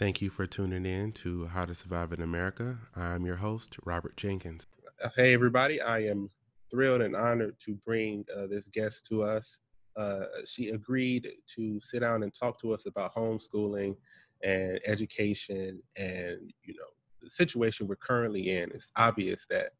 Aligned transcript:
Thank 0.00 0.22
you 0.22 0.30
for 0.30 0.46
tuning 0.46 0.86
in 0.86 1.12
to 1.12 1.48
How 1.48 1.66
to 1.66 1.74
Survive 1.74 2.10
in 2.12 2.22
America. 2.22 2.78
I'm 2.96 3.26
your 3.26 3.36
host, 3.36 3.76
Robert 3.84 4.16
Jenkins. 4.16 4.66
Hey, 5.14 5.34
everybody. 5.34 5.78
I 5.82 6.04
am 6.04 6.30
thrilled 6.70 7.02
and 7.02 7.14
honored 7.14 7.60
to 7.66 7.74
bring 7.84 8.24
uh, 8.34 8.46
this 8.46 8.66
guest 8.68 9.04
to 9.10 9.22
us. 9.22 9.60
Uh, 9.98 10.20
she 10.46 10.70
agreed 10.70 11.28
to 11.54 11.78
sit 11.82 12.00
down 12.00 12.22
and 12.22 12.32
talk 12.32 12.58
to 12.62 12.72
us 12.72 12.86
about 12.86 13.14
homeschooling 13.14 13.94
and 14.42 14.80
education 14.86 15.82
and, 15.96 16.50
you 16.64 16.72
know, 16.72 16.88
the 17.20 17.28
situation 17.28 17.86
we're 17.86 17.96
currently 17.96 18.56
in. 18.56 18.70
It's 18.70 18.90
obvious 18.96 19.44
that 19.50 19.74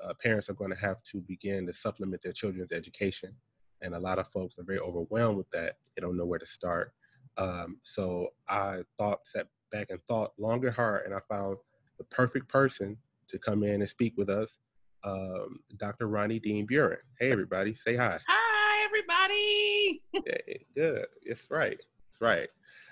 uh, 0.00 0.12
parents 0.22 0.48
are 0.48 0.54
going 0.54 0.70
to 0.70 0.80
have 0.80 1.02
to 1.10 1.20
begin 1.22 1.66
to 1.66 1.72
supplement 1.72 2.22
their 2.22 2.30
children's 2.30 2.70
education. 2.70 3.34
And 3.82 3.96
a 3.96 3.98
lot 3.98 4.20
of 4.20 4.28
folks 4.28 4.60
are 4.60 4.64
very 4.64 4.78
overwhelmed 4.78 5.38
with 5.38 5.50
that. 5.50 5.78
They 5.96 6.02
don't 6.02 6.16
know 6.16 6.24
where 6.24 6.38
to 6.38 6.46
start. 6.46 6.92
Um, 7.36 7.78
so 7.82 8.28
I 8.48 8.82
thought, 8.96 9.26
sat 9.26 9.48
back 9.70 9.88
and 9.90 10.00
thought 10.08 10.32
long 10.38 10.64
and 10.64 10.74
hard, 10.74 11.04
and 11.04 11.14
I 11.14 11.20
found 11.28 11.56
the 11.98 12.04
perfect 12.04 12.48
person 12.48 12.96
to 13.28 13.38
come 13.38 13.62
in 13.62 13.80
and 13.80 13.88
speak 13.88 14.14
with 14.16 14.30
us, 14.30 14.60
um, 15.04 15.60
Dr. 15.76 16.08
Ronnie 16.08 16.38
Dean 16.38 16.66
Buren. 16.66 16.98
Hey, 17.18 17.32
everybody, 17.32 17.74
say 17.74 17.96
hi. 17.96 18.18
Hi, 18.26 18.84
everybody. 18.84 20.02
hey, 20.12 20.66
good. 20.74 21.06
It's 21.22 21.50
right. 21.50 21.80
It's 22.08 22.20
right. 22.20 22.48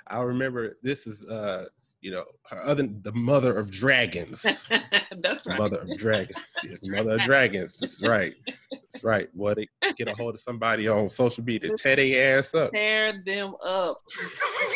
I 0.07 0.21
remember 0.21 0.77
this 0.83 1.07
is, 1.07 1.25
uh, 1.29 1.67
you 2.05 2.11
know, 2.11 2.27
her 2.51 2.63
other 2.63 2.87
the 2.87 3.13
mother 3.13 3.57
of 3.57 3.71
dragons. 3.71 4.43
That's 5.23 5.47
right. 5.47 5.59
Mother 5.59 5.79
of 5.79 5.97
dragons. 5.97 6.37
Yes, 6.63 6.81
mother 6.83 7.13
of 7.13 7.23
dragons. 7.23 7.79
That's 7.79 8.03
right. 8.07 8.35
That's 8.71 9.03
right. 9.03 9.31
What 9.33 9.57
they 9.57 9.69
get 9.97 10.09
a 10.09 10.13
hold 10.13 10.35
of 10.35 10.41
somebody 10.43 10.87
on 10.87 11.09
social 11.09 11.43
media, 11.43 11.75
tear 11.79 11.97
their 11.97 12.39
ass 12.39 12.55
up. 12.55 12.73
Tear 12.73 13.23
them 13.25 13.55
up. 13.65 14.03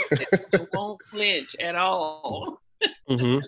won't 0.72 1.02
flinch 1.10 1.54
at 1.60 1.76
all. 1.76 2.62
Mm-hmm. 3.10 3.40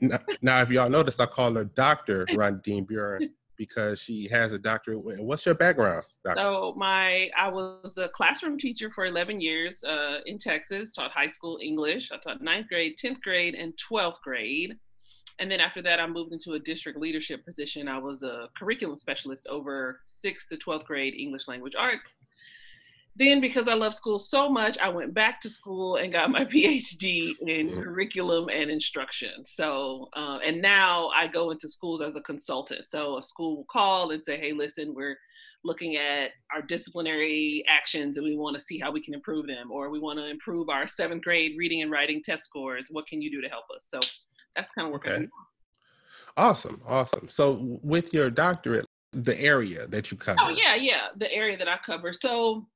now, 0.00 0.18
now, 0.42 0.62
if 0.62 0.70
y'all 0.70 0.90
notice, 0.90 1.20
I 1.20 1.26
call 1.26 1.54
her 1.54 1.64
Doctor 1.64 2.26
Ron 2.34 2.60
Dean 2.64 2.84
Buren 2.84 3.30
because 3.56 4.00
she 4.00 4.28
has 4.28 4.52
a 4.52 4.58
doctorate. 4.58 5.00
What's 5.02 5.46
your 5.46 5.54
background? 5.54 6.04
Doctor? 6.24 6.40
So 6.40 6.74
my, 6.76 7.30
I 7.38 7.48
was 7.48 7.96
a 7.98 8.08
classroom 8.08 8.58
teacher 8.58 8.90
for 8.94 9.06
11 9.06 9.40
years 9.40 9.84
uh, 9.84 10.18
in 10.26 10.38
Texas. 10.38 10.92
Taught 10.92 11.10
high 11.12 11.26
school 11.26 11.58
English. 11.62 12.10
I 12.12 12.18
taught 12.18 12.42
ninth 12.42 12.68
grade, 12.68 12.96
10th 13.02 13.20
grade, 13.20 13.54
and 13.54 13.72
12th 13.90 14.20
grade. 14.22 14.76
And 15.38 15.50
then 15.50 15.60
after 15.60 15.82
that, 15.82 15.98
I 15.98 16.06
moved 16.06 16.32
into 16.32 16.52
a 16.52 16.58
district 16.58 16.98
leadership 16.98 17.44
position. 17.44 17.88
I 17.88 17.98
was 17.98 18.22
a 18.22 18.48
curriculum 18.56 18.98
specialist 18.98 19.46
over 19.48 20.00
sixth 20.04 20.48
to 20.50 20.56
12th 20.56 20.84
grade 20.84 21.14
English 21.14 21.48
language 21.48 21.74
arts 21.76 22.14
then 23.16 23.40
because 23.40 23.68
I 23.68 23.74
love 23.74 23.94
school 23.94 24.18
so 24.18 24.48
much, 24.48 24.78
I 24.78 24.88
went 24.88 25.12
back 25.12 25.40
to 25.42 25.50
school 25.50 25.96
and 25.96 26.12
got 26.12 26.30
my 26.30 26.44
PhD 26.52 27.34
in 27.40 27.68
mm-hmm. 27.68 27.82
curriculum 27.82 28.48
and 28.48 28.70
instruction. 28.70 29.44
So, 29.44 30.08
uh, 30.16 30.38
and 30.44 30.62
now 30.62 31.08
I 31.08 31.26
go 31.26 31.50
into 31.50 31.68
schools 31.68 32.00
as 32.00 32.16
a 32.16 32.20
consultant. 32.22 32.86
So 32.86 33.18
a 33.18 33.22
school 33.22 33.56
will 33.56 33.66
call 33.70 34.12
and 34.12 34.24
say, 34.24 34.38
hey, 34.38 34.52
listen, 34.52 34.94
we're 34.94 35.18
looking 35.64 35.96
at 35.96 36.30
our 36.52 36.62
disciplinary 36.62 37.64
actions 37.68 38.16
and 38.16 38.24
we 38.24 38.36
want 38.36 38.58
to 38.58 38.64
see 38.64 38.78
how 38.78 38.90
we 38.90 39.02
can 39.02 39.14
improve 39.14 39.46
them, 39.46 39.70
or 39.70 39.90
we 39.90 40.00
want 40.00 40.18
to 40.18 40.28
improve 40.28 40.68
our 40.68 40.88
seventh 40.88 41.22
grade 41.22 41.52
reading 41.58 41.82
and 41.82 41.90
writing 41.90 42.22
test 42.22 42.44
scores. 42.44 42.86
What 42.90 43.06
can 43.06 43.22
you 43.22 43.30
do 43.30 43.40
to 43.42 43.48
help 43.48 43.64
us? 43.74 43.86
So 43.88 44.00
that's 44.56 44.72
kind 44.72 44.88
of 44.88 44.92
what 44.92 45.06
okay. 45.06 45.28
Awesome, 46.36 46.80
awesome. 46.86 47.28
So 47.28 47.78
with 47.82 48.14
your 48.14 48.30
doctorate, 48.30 48.86
the 49.12 49.38
area 49.38 49.86
that 49.88 50.10
you 50.10 50.16
cover. 50.16 50.38
Oh 50.40 50.48
yeah, 50.48 50.74
yeah, 50.74 51.08
the 51.16 51.30
area 51.30 51.58
that 51.58 51.68
I 51.68 51.78
cover. 51.84 52.12
So 52.12 52.66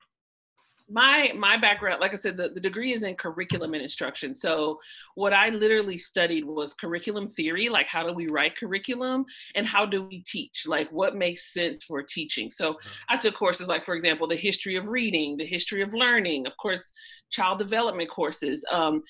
my 0.89 1.33
my 1.37 1.57
background 1.57 2.01
like 2.01 2.13
i 2.13 2.17
said 2.17 2.37
the, 2.37 2.49
the 2.51 2.61
degree 2.61 2.93
is 2.93 3.03
in 3.03 3.15
curriculum 3.17 3.75
and 3.75 3.83
instruction. 3.83 4.35
So 4.35 4.79
what 5.15 5.33
i 5.33 5.49
literally 5.49 5.99
studied 5.99 6.45
was 6.45 6.75
curriculum 6.75 7.29
theory 7.29 7.69
like 7.69 7.87
how 7.87 8.07
do 8.07 8.13
we 8.13 8.29
write 8.29 8.57
curriculum 8.57 9.25
and 9.55 9.67
how 9.67 9.85
do 9.85 10.05
we 10.05 10.23
teach? 10.23 10.65
Like 10.67 10.91
what 10.91 11.17
makes 11.17 11.53
sense 11.53 11.85
for 11.85 12.03
teaching? 12.03 12.51
So 12.51 12.73
mm-hmm. 12.73 12.89
i 13.09 13.17
took 13.17 13.35
courses 13.35 13.67
like 13.67 13.85
for 13.85 13.95
example 13.95 14.29
the 14.29 14.37
history 14.37 14.77
of 14.77 14.87
reading 14.87 15.37
the 15.37 15.47
history 15.47 15.83
of 15.83 15.93
learning 15.93 16.47
of 16.47 16.57
course 16.57 16.93
child 17.31 17.59
development 17.59 18.09
courses 18.09 18.65
um, 18.73 19.03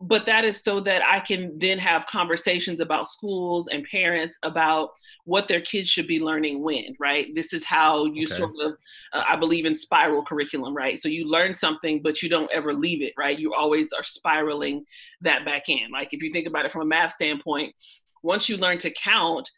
but 0.00 0.26
that 0.26 0.44
is 0.44 0.62
so 0.62 0.80
that 0.80 1.02
I 1.02 1.20
can 1.20 1.58
then 1.58 1.78
have 1.78 2.06
conversations 2.06 2.80
about 2.80 3.08
schools 3.08 3.68
and 3.68 3.84
parents 3.84 4.38
about 4.42 4.90
what 5.24 5.48
their 5.48 5.62
kids 5.62 5.88
should 5.88 6.06
be 6.06 6.20
learning 6.20 6.62
when, 6.62 6.94
right? 7.00 7.34
This 7.34 7.54
is 7.54 7.64
how 7.64 8.04
you 8.04 8.24
okay. 8.24 8.36
sort 8.36 8.50
of, 8.60 8.72
uh, 9.14 9.22
I 9.26 9.36
believe 9.36 9.64
in 9.64 9.74
spiral 9.74 10.22
curriculum, 10.22 10.76
right? 10.76 11.00
So 11.00 11.08
you 11.08 11.26
learn 11.26 11.54
something, 11.54 12.02
but 12.02 12.22
you 12.22 12.28
don't 12.28 12.50
ever 12.52 12.74
leave 12.74 13.00
it, 13.00 13.14
right? 13.16 13.38
You 13.38 13.54
always 13.54 13.92
are 13.92 14.02
spiraling 14.02 14.84
that 15.22 15.46
back 15.46 15.68
in. 15.68 15.90
Like 15.90 16.12
if 16.12 16.22
you 16.22 16.30
think 16.30 16.46
about 16.46 16.66
it 16.66 16.72
from 16.72 16.82
a 16.82 16.86
math 16.86 17.14
standpoint, 17.14 17.74
once 18.22 18.48
you 18.48 18.58
learn 18.58 18.78
to 18.78 18.90
count, 18.90 19.50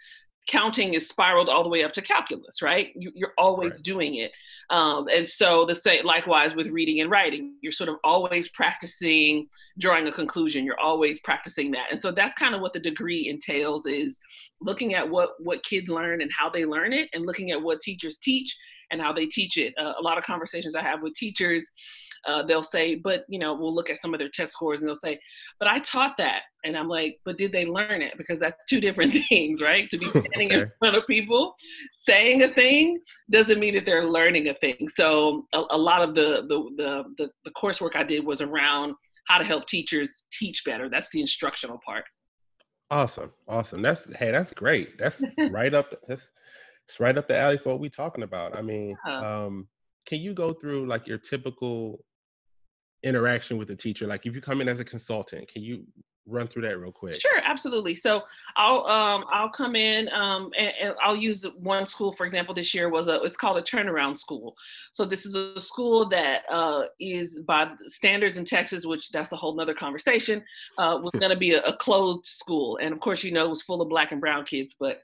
counting 0.47 0.95
is 0.95 1.09
spiraled 1.09 1.49
all 1.49 1.62
the 1.62 1.69
way 1.69 1.83
up 1.83 1.93
to 1.93 2.03
calculus, 2.03 2.62
right? 2.62 2.89
You, 2.95 3.12
are 3.25 3.33
always 3.37 3.73
right. 3.73 3.83
doing 3.83 4.15
it. 4.17 4.33
Um, 4.71 5.09
and 5.09 5.29
so 5.29 5.67
the 5.67 5.75
same, 5.75 6.05
likewise 6.05 6.55
with 6.55 6.69
reading 6.69 7.01
and 7.01 7.11
writing, 7.11 7.55
you're 7.62 7.73
sort 7.73 7.89
of 7.89 7.97
always 8.05 8.49
practicing 8.51 9.49
drawing 9.79 10.07
a 10.07 10.12
conclusion. 10.12 10.65
You're 10.65 10.81
always 10.81 11.19
practicing 11.21 11.73
that. 11.73 11.87
And 11.91 12.01
so 12.01 12.12
that's 12.12 12.34
kind 12.34 12.55
of 12.55 12.61
what 12.61 12.73
the 12.73 12.81
degree 12.81 13.29
entails 13.29 13.87
is 13.87 14.21
looking 14.61 14.95
at 14.95 15.09
what, 15.09 15.31
what 15.41 15.65
kids 15.65 15.91
learn 15.91 16.23
and 16.23 16.31
how 16.37 16.49
they 16.49 16.65
learn 16.65 16.93
it 16.93 17.09
and 17.13 17.27
looking 17.27 17.51
at 17.51 17.61
what 17.61 17.81
teachers 17.81 18.19
teach 18.19 18.57
and 18.91 19.01
how 19.01 19.13
they 19.13 19.27
teach 19.27 19.59
it. 19.59 19.75
Uh, 19.78 19.95
a 19.99 20.03
lot 20.03 20.17
of 20.19 20.25
conversations 20.25 20.77
I 20.77 20.83
have 20.83 21.03
with 21.03 21.15
teachers, 21.15 21.69
uh, 22.27 22.43
they'll 22.43 22.62
say, 22.62 22.94
but 22.94 23.25
you 23.28 23.38
know, 23.38 23.54
we'll 23.54 23.75
look 23.75 23.91
at 23.91 23.99
some 23.99 24.15
of 24.15 24.19
their 24.19 24.28
test 24.28 24.53
scores 24.53 24.81
and 24.81 24.88
they'll 24.88 24.94
say, 24.94 25.19
but 25.59 25.69
I 25.69 25.78
taught 25.81 26.16
that. 26.19 26.43
And 26.65 26.77
I'm 26.77 26.88
like, 26.88 27.21
but 27.25 27.38
did 27.38 27.53
they 27.53 27.65
learn 27.66 28.03
it? 28.03 28.15
Because 28.16 28.41
that's 28.41 28.65
two 28.66 28.81
different 28.81 29.15
things, 29.28 29.62
right? 29.62 29.88
To 29.91 29.99
be 29.99 30.06
standing 30.06 30.53
okay. 30.53 30.60
in 30.62 30.72
front 30.78 30.97
of 30.97 31.06
people 31.06 31.54
saying 31.97 32.43
a 32.43 32.53
thing 32.54 33.00
doesn't 33.31 33.60
mean 33.60 33.75
that 33.75 33.84
they're 33.84 34.06
learning 34.06 34.49
a 34.49 34.54
thing. 34.54 34.88
So 34.88 35.47
a, 35.54 35.62
a 35.71 35.78
lot 35.78 36.03
of 36.03 36.15
the, 36.15 36.44
the, 36.49 36.71
the, 36.77 37.04
the, 37.19 37.31
the 37.44 37.50
coursework 37.53 37.94
I 37.94 38.03
did 38.03 38.25
was 38.25 38.41
around 38.41 38.94
how 39.27 39.38
to 39.38 39.44
help 39.44 39.66
teachers 39.66 40.25
teach 40.33 40.65
better. 40.65 40.88
That's 40.88 41.10
the 41.10 41.21
instructional 41.21 41.81
part. 41.84 42.04
Awesome. 42.91 43.33
Awesome. 43.48 43.83
That's, 43.83 44.06
hey, 44.16 44.31
that's 44.31 44.53
great. 44.53 44.98
That's 44.98 45.22
right 45.50 45.75
up. 45.75 45.93
That's, 46.09 46.22
it's 46.87 47.00
right 47.00 47.16
up 47.19 47.27
the 47.27 47.37
alley 47.37 47.59
for 47.59 47.71
what 47.71 47.81
we're 47.81 47.91
talking 47.91 48.22
about. 48.22 48.56
I 48.56 48.62
mean, 48.62 48.97
yeah. 49.06 49.44
um, 49.44 49.66
can 50.06 50.21
you 50.21 50.33
go 50.33 50.53
through 50.53 50.87
like 50.87 51.06
your 51.06 51.19
typical 51.19 52.05
interaction 53.03 53.59
with 53.59 53.71
a 53.71 53.77
teacher? 53.77 54.06
Like 54.06 54.27
if 54.27 54.34
you 54.34 54.41
come 54.41 54.61
in 54.61 54.69
as 54.69 54.81
a 54.81 54.84
consultant, 54.84 55.49
can 55.49 55.62
you 55.62 55.84
run 56.26 56.48
through 56.48 56.62
that 56.62 56.78
real 56.78 56.92
quick? 56.92 57.20
Sure, 57.20 57.41
absolutely. 57.44 57.94
So 57.94 58.22
I'll 58.56 58.87
um, 58.87 59.25
I'll 59.32 59.50
come 59.50 59.76
in 59.76 60.09
um, 60.12 60.50
and, 60.59 60.72
and, 60.81 60.94
I'll 61.03 61.16
use 61.16 61.44
one 61.59 61.87
school 61.87 62.12
for 62.12 62.26
example. 62.26 62.54
This 62.54 62.75
year 62.75 62.88
was 62.88 63.09
a 63.09 63.22
it's 63.22 63.37
called 63.37 63.59
a 63.59 63.62
turnaround 63.62 64.16
school. 64.16 64.56
So 64.92 65.04
this 65.04 65.26
is 65.26 65.34
a 65.34 65.60
school 65.60 66.09
that 66.09 66.42
uh, 66.50 66.84
is 66.98 67.41
by 67.41 67.70
standards 67.86 68.38
in 68.38 68.44
Texas, 68.44 68.86
which 68.86 69.10
that's 69.10 69.32
a 69.32 69.36
whole 69.36 69.54
nother 69.54 69.75
conversation. 69.75 70.42
Uh, 70.78 70.98
was 71.03 71.12
going 71.20 71.31
to 71.31 71.36
be 71.36 71.53
a, 71.53 71.62
a, 71.62 71.76
closed 71.76 72.26
school, 72.26 72.78
and 72.81 72.92
of 72.92 73.00
course 73.00 73.22
you 73.22 73.32
know 73.32 73.47
it 73.47 73.50
was 73.50 73.62
full 73.62 73.82
of 73.82 73.88
black 73.88 74.12
and 74.12 74.20
brown 74.20 74.44
kids. 74.44 74.75
But 74.78 75.03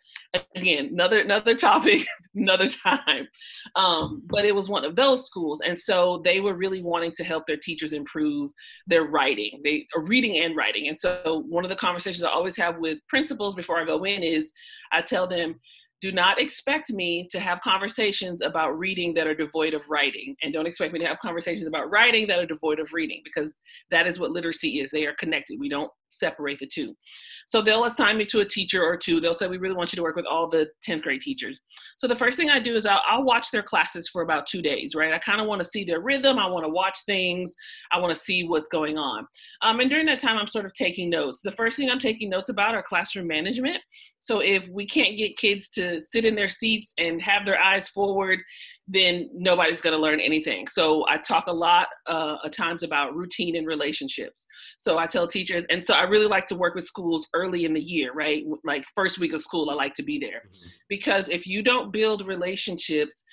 again, 0.55 0.91
another 0.93 1.21
another 1.21 1.55
topic, 1.57 2.07
another 2.35 2.69
time. 2.69 3.29
Um, 3.77 4.23
but 4.27 4.45
it 4.45 4.55
was 4.55 4.69
one 4.69 4.85
of 4.85 4.97
those 4.97 5.27
schools, 5.27 5.61
and 5.61 5.79
so 5.79 6.21
they 6.25 6.41
were 6.41 6.55
really 6.55 6.83
wanting 6.83 7.13
to 7.13 7.25
help 7.25 7.47
their 7.47 7.57
teachers 7.57 7.93
improve 7.93 8.53
their 8.87 9.05
writing, 9.05 9.61
they 9.65 9.87
are 9.95 10.03
reading 10.03 10.43
and 10.43 10.57
writing, 10.57 10.89
and 10.89 10.99
so 10.99 11.12
so 11.25 11.45
one 11.49 11.65
of 11.65 11.71
the 11.71 11.77
conversations 11.77 12.23
I 12.23 12.31
always 12.31 12.57
have 12.57 12.79
with 12.79 12.99
principals 13.09 13.55
before 13.55 13.81
I 13.81 13.85
go 13.85 14.05
in 14.05 14.23
is 14.23 14.53
I 14.93 15.03
tell 15.03 15.27
them, 15.27 15.61
do 16.01 16.11
not 16.11 16.41
expect 16.41 16.91
me 16.91 17.29
to 17.31 17.39
have 17.39 17.61
conversations 17.63 18.43
about 18.43 18.77
reading 18.77 19.15
that 19.15 19.29
are 19.29 19.37
devoid 19.37 19.73
of 19.73 19.83
writing 19.89 20.35
and 20.43 20.53
don't 20.53 20.67
expect 20.67 20.93
me 20.93 20.99
to 20.99 21.07
have 21.07 21.21
conversations 21.21 21.69
about 21.69 21.91
writing 21.91 22.27
that 22.27 22.41
are 22.41 22.47
devoid 22.47 22.81
of 22.81 22.93
reading 22.93 23.21
because 23.25 23.55
that 23.93 24.09
is 24.09 24.19
what 24.19 24.33
literacy 24.33 24.81
is. 24.81 24.91
They 24.91 25.07
are 25.07 25.15
connected. 25.15 25.61
We 25.61 25.69
don't 25.69 25.91
separate 26.13 26.59
the 26.59 26.67
two. 26.67 26.95
So 27.47 27.61
they'll 27.61 27.85
assign 27.85 28.19
me 28.19 28.27
to 28.27 28.41
a 28.41 28.45
teacher 28.45 28.83
or 28.83 28.97
two. 28.97 29.21
They'll 29.21 29.35
say 29.35 29.49
we 29.49 29.59
really 29.59 29.75
want 29.75 29.93
you 29.93 29.97
to 29.97 30.03
work 30.03 30.17
with 30.17 30.27
all 30.27 30.49
the 30.49 30.69
10th 30.87 31.03
grade 31.03 31.21
teachers. 31.21 31.59
So 31.99 32.07
the 32.07 32.17
first 32.17 32.37
thing 32.37 32.51
i 32.51 32.61
do 32.61 32.77
is 32.77 32.87
i'll, 32.87 33.03
I'll 33.09 33.25
watch 33.25 33.51
their 33.51 33.63
classes 33.63 34.09
for 34.09 34.23
about 34.23 34.47
two 34.47 34.63
days 34.63 34.95
right? 34.95 35.13
I 35.13 35.19
kind 35.19 35.41
of 35.41 35.47
want 35.47 35.63
to 35.63 35.69
see 35.69 35.85
their 35.85 36.01
rhythm. 36.01 36.39
I 36.39 36.47
want 36.47 36.65
to 36.65 36.69
watch 36.69 36.99
things. 37.07 37.55
I 37.93 37.99
want 37.99 38.15
to 38.15 38.21
see 38.21 38.47
what's 38.47 38.69
going 38.69 38.99
on. 38.99 39.27
Um, 39.63 39.81
and 39.81 39.91
during 39.91 40.07
that 40.07 40.21
time 40.21 40.37
i'm 40.37 40.47
sort 40.47 40.67
of 40.67 40.73
taking 40.75 41.11
notes. 41.11 41.41
The 41.43 41.53
first 41.53 41.77
thing 41.77 41.91
i'm 41.91 41.99
taking 41.99 42.31
notes 42.31 42.49
about 42.49 42.75
are 42.75 42.83
classroom 42.83 43.27
management 43.27 43.83
so 44.23 44.39
if 44.39 44.69
we 44.69 44.87
can't 44.87 45.17
get 45.17 45.37
kids 45.37 45.69
to 45.71 46.01
sit 46.01 46.25
in 46.25 46.37
their 46.37 46.49
seats 46.49 46.95
and 46.97 47.21
have 47.21 47.45
their 47.45 47.61
eyes 47.61 47.89
forward, 47.89 48.39
then 48.87 49.29
nobody's 49.35 49.81
going 49.81 49.97
to 49.97 50.01
learn 50.01 50.21
anything. 50.21 50.69
So 50.69 51.05
I 51.09 51.19
talk 51.19 51.49
a 51.49 51.53
lot 51.53 51.89
uh, 52.07 52.37
at 52.45 52.53
times 52.53 52.85
about 52.85 53.17
routine 53.17 53.57
and 53.57 53.67
relationships. 53.67 54.47
So 54.79 54.97
I 54.97 55.09
tell 55.09 55.27
teachers, 55.27 55.65
and 55.71 55.85
so 55.85 55.95
I 55.95 56.03
really 56.03 56.29
like 56.29 56.47
to 56.47 56.55
work 56.55 56.77
with 56.77 56.85
schools 56.85 57.27
early 57.35 57.65
in 57.65 57.75
the 57.75 57.81
year, 57.81 58.13
right? 58.13 58.45
Like 58.63 58.85
first 58.95 59.19
week 59.19 59.33
of 59.33 59.41
school, 59.41 59.71
I 59.71 59.75
like 59.75 59.95
to 59.95 60.05
be 60.05 60.21
there 60.21 60.43
mm-hmm. 60.47 60.69
because 60.89 61.29
if 61.29 61.45
you 61.45 61.65
don't 61.65 61.93
build 61.93 62.25
relationships, 62.25 63.25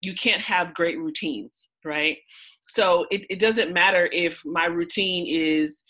you 0.00 0.12
can't 0.12 0.40
have 0.40 0.74
great 0.74 0.98
routines, 0.98 1.68
right? 1.84 2.18
So 2.66 3.06
it, 3.12 3.26
it 3.30 3.38
doesn't 3.38 3.72
matter 3.72 4.08
if 4.10 4.40
my 4.44 4.64
routine 4.64 5.24
is 5.28 5.84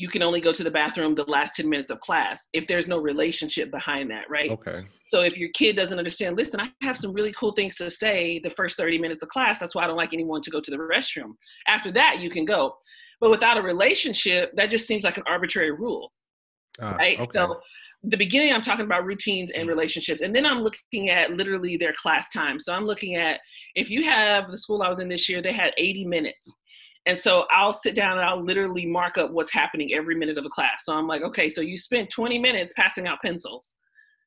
you 0.00 0.08
can 0.08 0.22
only 0.22 0.40
go 0.40 0.50
to 0.50 0.64
the 0.64 0.70
bathroom 0.70 1.14
the 1.14 1.24
last 1.24 1.56
10 1.56 1.68
minutes 1.68 1.90
of 1.90 2.00
class 2.00 2.48
if 2.54 2.66
there's 2.66 2.88
no 2.88 2.96
relationship 2.96 3.70
behind 3.70 4.10
that, 4.10 4.30
right? 4.30 4.50
Okay. 4.50 4.86
So 5.04 5.20
if 5.20 5.36
your 5.36 5.50
kid 5.50 5.76
doesn't 5.76 5.98
understand, 5.98 6.38
listen, 6.38 6.58
I 6.58 6.70
have 6.80 6.96
some 6.96 7.12
really 7.12 7.34
cool 7.38 7.52
things 7.52 7.76
to 7.76 7.90
say 7.90 8.40
the 8.42 8.48
first 8.48 8.78
30 8.78 8.96
minutes 8.98 9.22
of 9.22 9.28
class. 9.28 9.58
That's 9.58 9.74
why 9.74 9.84
I 9.84 9.86
don't 9.86 9.98
like 9.98 10.14
anyone 10.14 10.40
to 10.40 10.50
go 10.50 10.58
to 10.58 10.70
the 10.70 10.78
restroom. 10.78 11.34
After 11.68 11.92
that, 11.92 12.18
you 12.18 12.30
can 12.30 12.46
go. 12.46 12.76
But 13.20 13.28
without 13.28 13.58
a 13.58 13.62
relationship, 13.62 14.52
that 14.56 14.70
just 14.70 14.86
seems 14.86 15.04
like 15.04 15.18
an 15.18 15.24
arbitrary 15.26 15.72
rule. 15.72 16.10
Ah, 16.80 16.96
right? 16.98 17.20
Okay. 17.20 17.30
So 17.34 17.60
the 18.04 18.16
beginning 18.16 18.50
i'm 18.50 18.62
talking 18.62 18.86
about 18.86 19.04
routines 19.04 19.50
and 19.50 19.68
relationships 19.68 20.22
and 20.22 20.34
then 20.34 20.46
i'm 20.46 20.60
looking 20.60 21.10
at 21.10 21.32
literally 21.32 21.76
their 21.76 21.92
class 21.92 22.30
time 22.30 22.58
so 22.58 22.72
i'm 22.72 22.84
looking 22.84 23.14
at 23.16 23.38
if 23.74 23.90
you 23.90 24.02
have 24.02 24.50
the 24.50 24.56
school 24.56 24.82
i 24.82 24.88
was 24.88 25.00
in 25.00 25.08
this 25.10 25.28
year 25.28 25.42
they 25.42 25.52
had 25.52 25.74
80 25.76 26.06
minutes 26.06 26.50
and 27.06 27.18
so 27.18 27.46
I'll 27.50 27.72
sit 27.72 27.94
down 27.94 28.18
and 28.18 28.28
I'll 28.28 28.44
literally 28.44 28.86
mark 28.86 29.16
up 29.18 29.30
what's 29.30 29.52
happening 29.52 29.94
every 29.94 30.14
minute 30.14 30.38
of 30.38 30.44
a 30.44 30.50
class. 30.50 30.84
So 30.84 30.94
I'm 30.94 31.06
like, 31.06 31.22
okay, 31.22 31.48
so 31.48 31.60
you 31.60 31.78
spent 31.78 32.10
20 32.10 32.38
minutes 32.38 32.72
passing 32.76 33.06
out 33.06 33.20
pencils. 33.22 33.76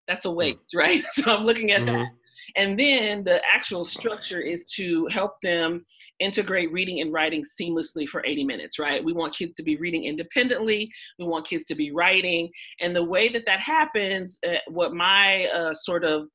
That's 0.08 0.26
a 0.26 0.32
waste, 0.32 0.60
right? 0.76 1.04
So 1.12 1.36
I'm 1.36 1.46
looking 1.46 1.72
at 1.72 1.82
Mhm. 1.82 1.86
that. 1.88 2.08
And 2.56 2.78
then 2.78 3.24
the 3.24 3.42
actual 3.52 3.86
structure 3.86 4.40
is 4.40 4.66
to 4.76 5.08
help 5.08 5.40
them 5.42 5.86
integrate 6.20 6.72
reading 6.72 7.00
and 7.02 7.12
writing 7.12 7.44
seamlessly 7.44 8.08
for 8.08 8.24
80 8.26 8.44
minutes, 8.44 8.78
right? 8.78 9.04
We 9.04 9.14
want 9.14 9.34
kids 9.36 9.54
to 9.56 9.64
be 9.64 9.78
reading 9.78 10.04
independently. 10.04 10.92
We 11.18 11.26
want 11.26 11.48
kids 11.48 11.66
to 11.66 11.76
be 11.76 11.92
writing. 11.92 12.52
And 12.80 12.96
the 12.96 13.04
way 13.04 13.30
that 13.30 13.46
that 13.46 13.60
happens, 13.60 14.40
uh, 14.48 14.56
what 14.68 14.94
my 14.94 15.46
uh, 15.46 15.74
sort 15.74 16.04
of 16.04 16.28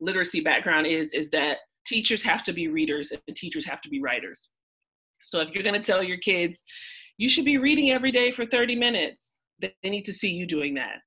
literacy 0.00 0.40
background 0.40 0.86
is, 0.86 1.14
is 1.14 1.30
that 1.30 1.58
teachers 1.86 2.22
have 2.22 2.42
to 2.44 2.52
be 2.52 2.68
readers 2.68 3.12
and 3.12 3.36
teachers 3.36 3.64
have 3.64 3.80
to 3.82 3.88
be 3.88 4.00
writers. 4.00 4.50
So 5.26 5.40
if 5.40 5.50
you're 5.50 5.64
going 5.64 5.80
to 5.80 5.84
tell 5.84 6.02
your 6.02 6.18
kids, 6.18 6.62
you 7.18 7.28
should 7.28 7.44
be 7.44 7.58
reading 7.58 7.90
every 7.90 8.12
day 8.12 8.30
for 8.30 8.46
30 8.46 8.76
minutes, 8.76 9.38
they 9.60 9.72
need 9.84 10.04
to 10.04 10.12
see 10.12 10.30
you 10.30 10.46
doing 10.46 10.74
that. 10.74 10.98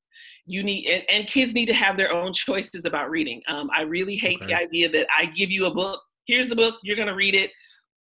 You 0.45 0.63
need, 0.63 0.88
and, 0.88 1.04
and 1.10 1.27
kids 1.27 1.54
need 1.54 1.68
to 1.68 1.74
have 1.74 1.95
their 1.98 2.12
own 2.12 2.33
choices 2.45 2.86
about 2.86 3.10
reading. 3.10 3.42
Um, 3.48 3.69
I 3.75 3.81
really 3.83 4.16
hate 4.16 4.39
the 4.45 4.54
idea 4.54 4.89
that 4.89 5.07
I 5.18 5.25
give 5.27 5.50
you 5.51 5.66
a 5.68 5.74
book, 5.74 6.01
here's 6.25 6.50
the 6.50 6.56
book, 6.56 6.75
you're 6.83 6.95
going 6.95 7.07
to 7.07 7.16
read 7.16 7.36
it, 7.36 7.51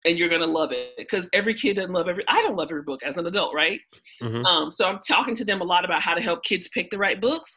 and 0.05 0.19
you're 0.19 0.29
going 0.29 0.41
to 0.41 0.47
love 0.47 0.73
it. 0.73 0.91
Because 0.99 1.31
every 1.32 1.55
kid 1.55 1.76
doesn't 1.76 1.93
love 1.93 2.09
every, 2.09 2.25
I 2.29 2.43
don't 2.43 2.56
love 2.56 2.69
every 2.70 2.82
book 2.82 3.00
as 3.05 3.17
an 3.17 3.26
adult, 3.26 3.55
right? 3.55 3.81
Mhm. 4.20 4.44
Um, 4.44 4.70
so 4.70 4.87
I'm 4.87 4.99
talking 5.06 5.35
to 5.37 5.44
them 5.44 5.61
a 5.61 5.64
lot 5.64 5.85
about 5.85 6.03
how 6.03 6.14
to 6.14 6.20
help 6.20 6.43
kids 6.43 6.69
pick 6.69 6.91
the 6.91 6.99
right 6.99 7.20
books, 7.20 7.50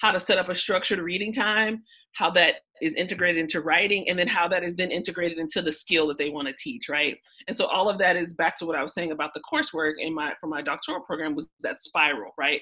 how 0.00 0.10
to 0.10 0.18
set 0.18 0.38
up 0.38 0.48
a 0.48 0.54
structured 0.54 0.98
reading 0.98 1.32
time, 1.32 1.82
how 2.12 2.30
that 2.30 2.56
is 2.82 2.94
integrated 2.94 3.38
into 3.38 3.60
writing, 3.60 4.08
and 4.08 4.18
then 4.18 4.28
how 4.28 4.48
that 4.48 4.64
is 4.64 4.74
then 4.74 4.90
integrated 4.90 5.38
into 5.38 5.62
the 5.62 5.72
skill 5.72 6.06
that 6.08 6.18
they 6.18 6.30
want 6.30 6.48
to 6.48 6.54
teach, 6.54 6.88
right? 6.88 7.16
And 7.48 7.56
so 7.56 7.66
all 7.66 7.88
of 7.88 7.98
that 7.98 8.16
is 8.16 8.34
back 8.34 8.56
to 8.56 8.66
what 8.66 8.76
I 8.76 8.82
was 8.82 8.94
saying 8.94 9.12
about 9.12 9.34
the 9.34 9.42
coursework 9.50 9.94
in 9.98 10.14
my 10.14 10.34
for 10.40 10.46
my 10.46 10.62
doctoral 10.62 11.00
program 11.00 11.34
was 11.34 11.46
that 11.60 11.80
spiral, 11.80 12.32
right? 12.38 12.60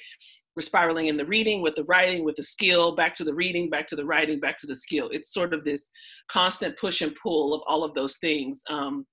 We're 0.57 0.63
spiraling 0.63 1.07
in 1.07 1.17
the 1.17 1.25
reading 1.25 1.63
with 1.63 1.77
the 1.77 1.85
writing 1.85 2.25
with 2.25 2.35
the 2.35 2.43
skill, 2.43 2.97
back 2.97 3.15
to 3.17 3.25
the 3.25 3.35
reading, 3.35 3.71
back 3.71 3.87
to 3.89 3.97
the 3.97 4.05
writing, 4.05 4.41
back 4.41 4.59
to 4.59 4.67
the 4.67 4.75
skill. 4.75 5.09
It's 5.13 5.33
sort 5.33 5.55
of 5.55 5.65
this 5.65 5.89
constant 6.29 6.77
push 6.81 7.01
and 7.01 7.15
pull 7.23 7.55
of 7.55 7.63
all 7.69 7.85
of 7.85 7.95
those 7.95 8.17
things. 8.17 8.61
Um, 8.69 9.07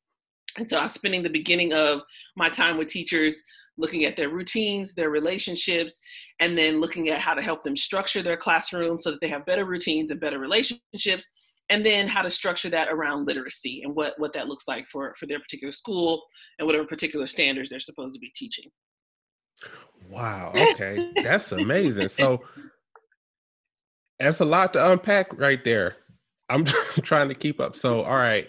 and 0.58 0.68
so 0.68 0.80
I'm 0.80 0.90
spending 0.90 1.22
the 1.22 1.30
beginning 1.30 1.74
of 1.74 2.02
my 2.36 2.50
time 2.50 2.78
with 2.78 2.88
teachers 2.88 3.42
looking 3.77 4.06
at 4.06 4.16
their 4.16 4.30
routines, 4.30 4.94
their 4.94 5.10
relationships, 5.10 6.00
and 6.39 6.57
then 6.57 6.80
looking 6.80 7.10
at 7.10 7.19
how 7.19 7.33
to 7.33 7.42
help 7.42 7.63
them 7.63 7.75
structure 7.75 8.22
their 8.22 8.38
classroom 8.38 9.00
so 9.00 9.12
that 9.12 9.22
they 9.22 9.30
have 9.30 9.45
better 9.45 9.66
routines 9.66 10.12
and 10.12 10.19
better 10.19 10.39
relationships, 10.39 11.30
and 11.69 11.86
then 11.86 12.07
how 12.07 12.22
to 12.22 12.31
structure 12.31 12.69
that 12.69 12.89
around 12.89 13.25
literacy 13.25 13.81
and 13.83 13.95
what, 13.95 14.13
what 14.18 14.33
that 14.33 14.48
looks 14.48 14.68
like 14.68 14.86
for, 14.92 15.16
for 15.19 15.25
their 15.25 15.39
particular 15.39 15.72
school 15.72 16.24
and 16.60 16.66
whatever 16.66 16.86
particular 16.86 17.27
standards 17.27 17.69
they're 17.69 17.80
supposed 17.80 18.13
to 18.13 18.19
be 18.19 18.31
teaching. 18.36 18.69
Wow. 20.10 20.51
Okay. 20.56 21.12
That's 21.24 21.51
amazing. 21.51 22.10
So 22.10 22.44
that's 24.19 24.39
a 24.39 24.45
lot 24.45 24.74
to 24.74 24.92
unpack 24.92 25.38
right 25.38 25.63
there. 25.63 25.98
I'm 26.50 26.66
trying 27.01 27.30
to 27.30 27.36
keep 27.36 27.60
up. 27.60 27.75
So, 27.75 28.01
all 28.01 28.16
right. 28.16 28.48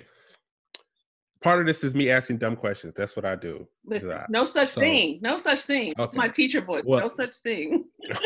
Part 1.47 1.61
of 1.61 1.67
this 1.67 1.85
is 1.85 1.95
me 1.95 2.11
asking 2.11 2.39
dumb 2.39 2.57
questions. 2.57 2.93
That's 2.97 3.15
what 3.15 3.25
I 3.25 3.37
do. 3.37 3.69
Listen, 3.85 4.09
Right. 4.09 4.29
no 4.29 4.43
such 4.43 4.71
So- 4.71 4.81
thing. 4.81 5.21
No 5.23 5.37
such 5.37 5.61
thing. 5.61 5.95
Okay. 5.97 6.17
My 6.17 6.27
teacher 6.29 6.61
voice. 6.61 6.83
Well- 6.85 7.03
no 7.03 7.09
such 7.09 7.37
thing. 7.37 7.85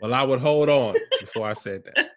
Well, 0.00 0.14
I 0.14 0.22
would 0.22 0.38
hold 0.38 0.68
on 0.70 0.94
before 1.20 1.48
I 1.48 1.54
said 1.54 1.82
that. 1.86 2.10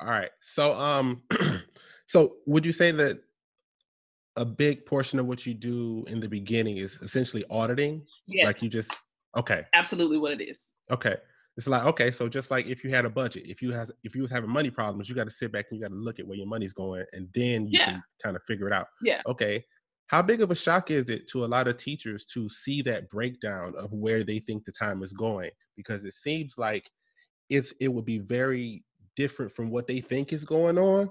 All 0.00 0.06
right. 0.06 0.30
So, 0.42 0.72
um, 0.74 1.22
so 2.06 2.36
would 2.46 2.64
you 2.64 2.72
say 2.72 2.92
that 2.92 3.20
a 4.36 4.44
big 4.44 4.86
portion 4.86 5.18
of 5.18 5.26
what 5.26 5.44
you 5.44 5.52
do 5.52 6.04
in 6.06 6.20
the 6.20 6.28
beginning 6.28 6.76
is 6.76 6.94
essentially 7.02 7.44
auditing? 7.50 8.06
yes, 8.28 8.46
Like 8.46 8.62
you 8.62 8.68
just 8.68 8.92
okay. 9.36 9.64
absolutely 9.74 10.18
what 10.18 10.30
it 10.30 10.40
is. 10.40 10.72
Okay. 10.92 11.16
It's 11.56 11.66
like 11.66 11.84
okay, 11.86 12.12
so 12.12 12.28
just 12.28 12.48
like 12.52 12.66
if 12.66 12.84
you 12.84 12.90
had 12.90 13.04
a 13.06 13.10
budget, 13.10 13.42
if 13.46 13.60
you 13.60 13.72
has 13.72 13.90
if 14.04 14.14
you 14.14 14.22
was 14.22 14.30
having 14.30 14.48
money 14.48 14.70
problems, 14.70 15.08
you 15.08 15.16
got 15.16 15.24
to 15.24 15.32
sit 15.32 15.50
back 15.50 15.66
and 15.72 15.78
you 15.80 15.84
got 15.84 15.90
to 15.90 15.98
look 15.98 16.20
at 16.20 16.26
where 16.28 16.38
your 16.38 16.46
money's 16.46 16.72
going, 16.72 17.04
and 17.12 17.28
then 17.34 17.66
you 17.66 17.80
Yeah. 17.80 17.86
can 17.86 18.02
kind 18.22 18.36
of 18.36 18.42
figure 18.44 18.68
it 18.68 18.72
out. 18.72 18.86
Yeah. 19.02 19.20
Okay. 19.26 19.64
How 20.10 20.22
big 20.22 20.42
of 20.42 20.50
a 20.50 20.56
shock 20.56 20.90
is 20.90 21.08
it 21.08 21.28
to 21.28 21.44
a 21.44 21.46
lot 21.46 21.68
of 21.68 21.76
teachers 21.76 22.24
to 22.34 22.48
see 22.48 22.82
that 22.82 23.08
breakdown 23.10 23.74
of 23.78 23.92
where 23.92 24.24
they 24.24 24.40
think 24.40 24.64
the 24.64 24.72
time 24.72 25.04
is 25.04 25.12
going? 25.12 25.50
Because 25.76 26.04
it 26.04 26.14
seems 26.14 26.58
like 26.58 26.90
it's 27.48 27.70
it 27.80 27.86
would 27.86 28.06
be 28.06 28.18
very 28.18 28.82
different 29.14 29.54
from 29.54 29.70
what 29.70 29.86
they 29.86 30.00
think 30.00 30.32
is 30.32 30.44
going 30.44 30.78
on 30.78 31.10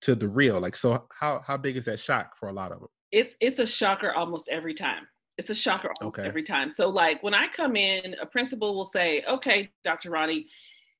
to 0.00 0.14
the 0.14 0.26
real. 0.26 0.58
Like, 0.58 0.74
so 0.74 1.06
how 1.20 1.40
how 1.46 1.58
big 1.58 1.76
is 1.76 1.84
that 1.84 2.00
shock 2.00 2.38
for 2.38 2.48
a 2.48 2.52
lot 2.54 2.72
of 2.72 2.80
them? 2.80 2.88
it's 3.10 3.36
it's 3.40 3.58
a 3.58 3.66
shocker 3.66 4.10
almost 4.10 4.48
every 4.48 4.72
time. 4.72 5.06
It's 5.36 5.50
a 5.50 5.54
shocker 5.54 5.92
almost 6.00 6.18
Okay. 6.18 6.28
every 6.28 6.44
time. 6.44 6.70
So 6.70 6.88
like 6.88 7.22
when 7.22 7.34
I 7.34 7.46
come 7.48 7.76
in, 7.76 8.14
a 8.14 8.24
principal 8.24 8.74
will 8.74 8.86
say, 8.86 9.22
"Okay, 9.28 9.70
Dr. 9.84 10.10
Ronnie, 10.10 10.46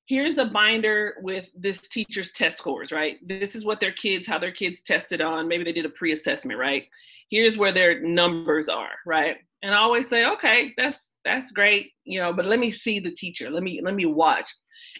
here's 0.07 0.39
a 0.39 0.47
binder 0.47 1.15
with 1.21 1.51
this 1.57 1.81
teacher's 1.89 2.33
test 2.33 2.59
scores, 2.59 2.93
right? 2.93 3.17
This 3.27 3.55
is 3.55 3.65
what 3.65 3.81
their 3.81 3.93
kids, 3.93 4.27
how 4.27 4.39
their 4.39 4.53
kids 4.53 4.83
tested 4.83 5.21
on. 5.21 5.49
Maybe 5.49 5.65
they 5.65 5.73
did 5.73 5.87
a 5.87 5.91
pre-assessment, 5.91 6.59
right? 6.59 6.85
Here's 7.31 7.57
where 7.57 7.73
their 7.73 8.01
numbers 8.01 8.69
are, 8.69 8.91
right? 9.07 9.37
And 9.63 9.75
I 9.75 9.79
always 9.79 10.09
say, 10.09 10.27
okay, 10.27 10.75
that's 10.77 11.13
that's 11.25 11.53
great, 11.53 11.93
you 12.05 12.21
know, 12.21 12.33
but 12.33 12.47
let 12.47 12.59
me 12.59 12.71
see 12.71 12.99
the 12.99 13.13
teacher. 13.13 13.49
Let 13.49 13.63
me 13.63 13.81
let 13.83 13.95
me 13.95 14.07
watch. 14.07 14.49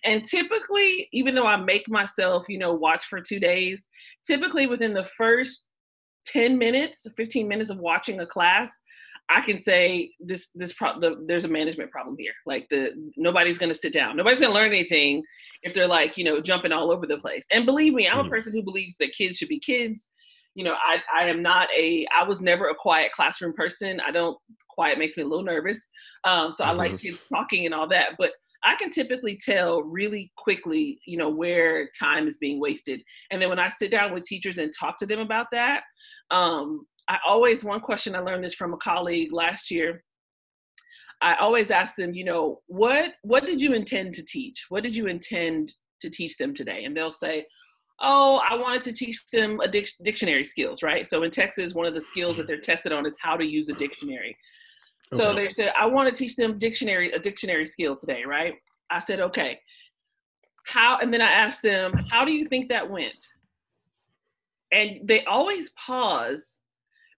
And 0.05 0.25
typically, 0.25 1.09
even 1.13 1.35
though 1.35 1.47
I 1.47 1.57
make 1.57 1.89
myself, 1.89 2.47
you 2.49 2.59
know, 2.59 2.73
watch 2.73 3.05
for 3.05 3.21
two 3.21 3.41
days, 3.41 3.85
typically 4.25 4.67
within 4.67 4.95
the 4.95 5.05
first 5.05 5.69
10 6.27 6.57
minutes, 6.57 7.07
15 7.17 7.49
minutes 7.49 7.71
of 7.71 7.79
watching 7.79 8.21
a 8.21 8.27
class, 8.27 8.77
I 9.35 9.41
can 9.41 9.59
say 9.59 10.13
this 10.21 10.51
this 10.55 10.73
pro- 10.75 11.01
the, 11.01 11.25
there's 11.27 11.45
a 11.45 11.49
management 11.49 11.91
problem 11.91 12.17
here. 12.19 12.33
Like 12.47 12.69
the 12.71 12.93
nobody's 13.17 13.59
going 13.59 13.73
to 13.73 13.79
sit 13.79 13.93
down. 13.93 14.17
Nobody's 14.17 14.41
going 14.41 14.53
to 14.53 14.59
learn 14.59 14.69
anything 14.73 15.23
if 15.63 15.75
they're 15.75 15.87
like, 15.89 16.19
you 16.19 16.25
know, 16.25 16.41
jumping 16.41 16.73
all 16.73 16.91
over 16.91 17.07
the 17.07 17.19
place. 17.19 17.47
And 17.51 17.67
believe 17.67 17.95
me, 17.95 18.09
I'm 18.09 18.19
a 18.19 18.25
Mhm. 18.25 18.31
person 18.31 18.53
who 18.53 18.63
believes 18.63 18.97
that 18.99 19.13
kids 19.13 19.39
should 19.39 19.49
be 19.49 19.61
kids. 19.61 20.11
You 20.55 20.65
know, 20.65 20.75
I 20.75 20.99
I 21.19 21.29
am 21.29 21.43
not 21.43 21.69
a 21.77 22.07
I 22.19 22.25
was 22.25 22.43
never 22.43 22.69
a 22.69 22.75
quiet 22.75 23.13
classroom 23.13 23.55
person. 23.55 24.01
I 24.01 24.11
don't 24.11 24.37
quiet 24.69 24.99
makes 24.99 25.17
me 25.17 25.23
a 25.23 25.27
little 25.27 25.45
nervous. 25.45 25.89
Um 26.25 26.53
so 26.53 26.65
I 26.65 26.73
like 26.73 26.93
Mhm. 26.93 27.01
kids 27.01 27.25
talking 27.33 27.65
and 27.67 27.75
all 27.75 27.89
that, 27.89 28.11
but 28.19 28.33
I 28.65 28.77
can 28.77 28.91
typically 28.91 29.37
tell 29.45 29.83
really 29.83 30.31
quickly, 30.37 31.01
you 31.07 31.17
know, 31.17 31.29
where 31.31 31.89
time 31.99 32.29
is 32.29 32.39
being 32.39 32.61
wasted. 32.61 33.01
And 33.31 33.43
then 33.43 33.49
when 33.49 33.59
I 33.59 33.69
sit 33.69 33.91
down 33.91 34.13
with 34.15 34.23
teachers 34.25 34.59
and 34.59 34.73
talk 34.79 34.99
to 34.99 35.07
them 35.07 35.19
about 35.19 35.47
that, 35.53 35.83
um, 36.31 36.87
I 37.09 37.19
always 37.27 37.65
one 37.65 37.81
question 37.81 38.15
I 38.15 38.21
learned 38.21 38.45
this 38.45 38.55
from 38.55 38.75
a 38.75 38.79
colleague 38.79 39.33
last 39.33 39.71
year. 39.71 40.05
I 41.21 41.37
always 41.37 41.71
ask 41.71 41.95
them, 41.95 42.15
you 42.15 42.25
know, 42.25 42.61
what 42.67 43.13
what 43.23 43.47
did 43.47 43.61
you 43.61 43.75
intend 43.75 44.15
to 44.15 44.25
teach? 44.25 44.67
What 44.69 44.83
did 44.83 44.95
you 44.97 45.07
intend 45.07 45.73
to 46.01 46.11
teach 46.11 46.37
them 46.37 46.55
today? 46.55 46.85
And 46.85 46.97
they'll 46.97 47.13
say, 47.13 47.47
oh, 48.01 48.41
I 48.49 48.55
wanted 48.57 48.83
to 48.83 48.93
teach 48.93 49.25
them 49.33 49.61
a 49.61 49.69
dic- 49.69 49.89
dictionary 50.03 50.45
skills, 50.45 50.83
right? 50.83 51.07
So 51.07 51.23
in 51.23 51.31
Texas, 51.31 51.75
one 51.75 51.87
of 51.87 51.95
the 51.95 52.01
skills 52.01 52.37
that 52.37 52.43
mm-hmm. 52.43 52.49
they're 52.49 52.61
tested 52.61 52.93
on 52.93 53.07
is 53.07 53.17
how 53.21 53.37
to 53.37 53.45
use 53.45 53.69
a 53.69 53.75
dictionary. 53.75 54.37
So 55.15 55.35
they 55.35 55.51
said, 55.51 55.73
I 55.79 55.87
want 55.87 56.13
to 56.13 56.19
teach 56.19 56.37
them 56.37 56.59
dictionary, 56.59 57.13
a 57.13 57.19
dictionary 57.19 57.67
skill 57.67 57.95
today, 57.95 58.23
right? 58.27 58.55
I 58.91 58.99
said, 58.99 59.21
okay. 59.21 59.61
How, 60.65 60.99
and 60.99 61.13
then 61.13 61.21
I 61.21 61.31
asked 61.31 61.63
them, 61.63 61.93
how 62.11 62.25
do 62.25 62.33
you 62.33 62.47
think 62.47 62.69
that 62.71 62.89
went? 62.89 63.23
And 64.71 65.07
they 65.07 65.25
always 65.27 65.71
pause 65.71 66.61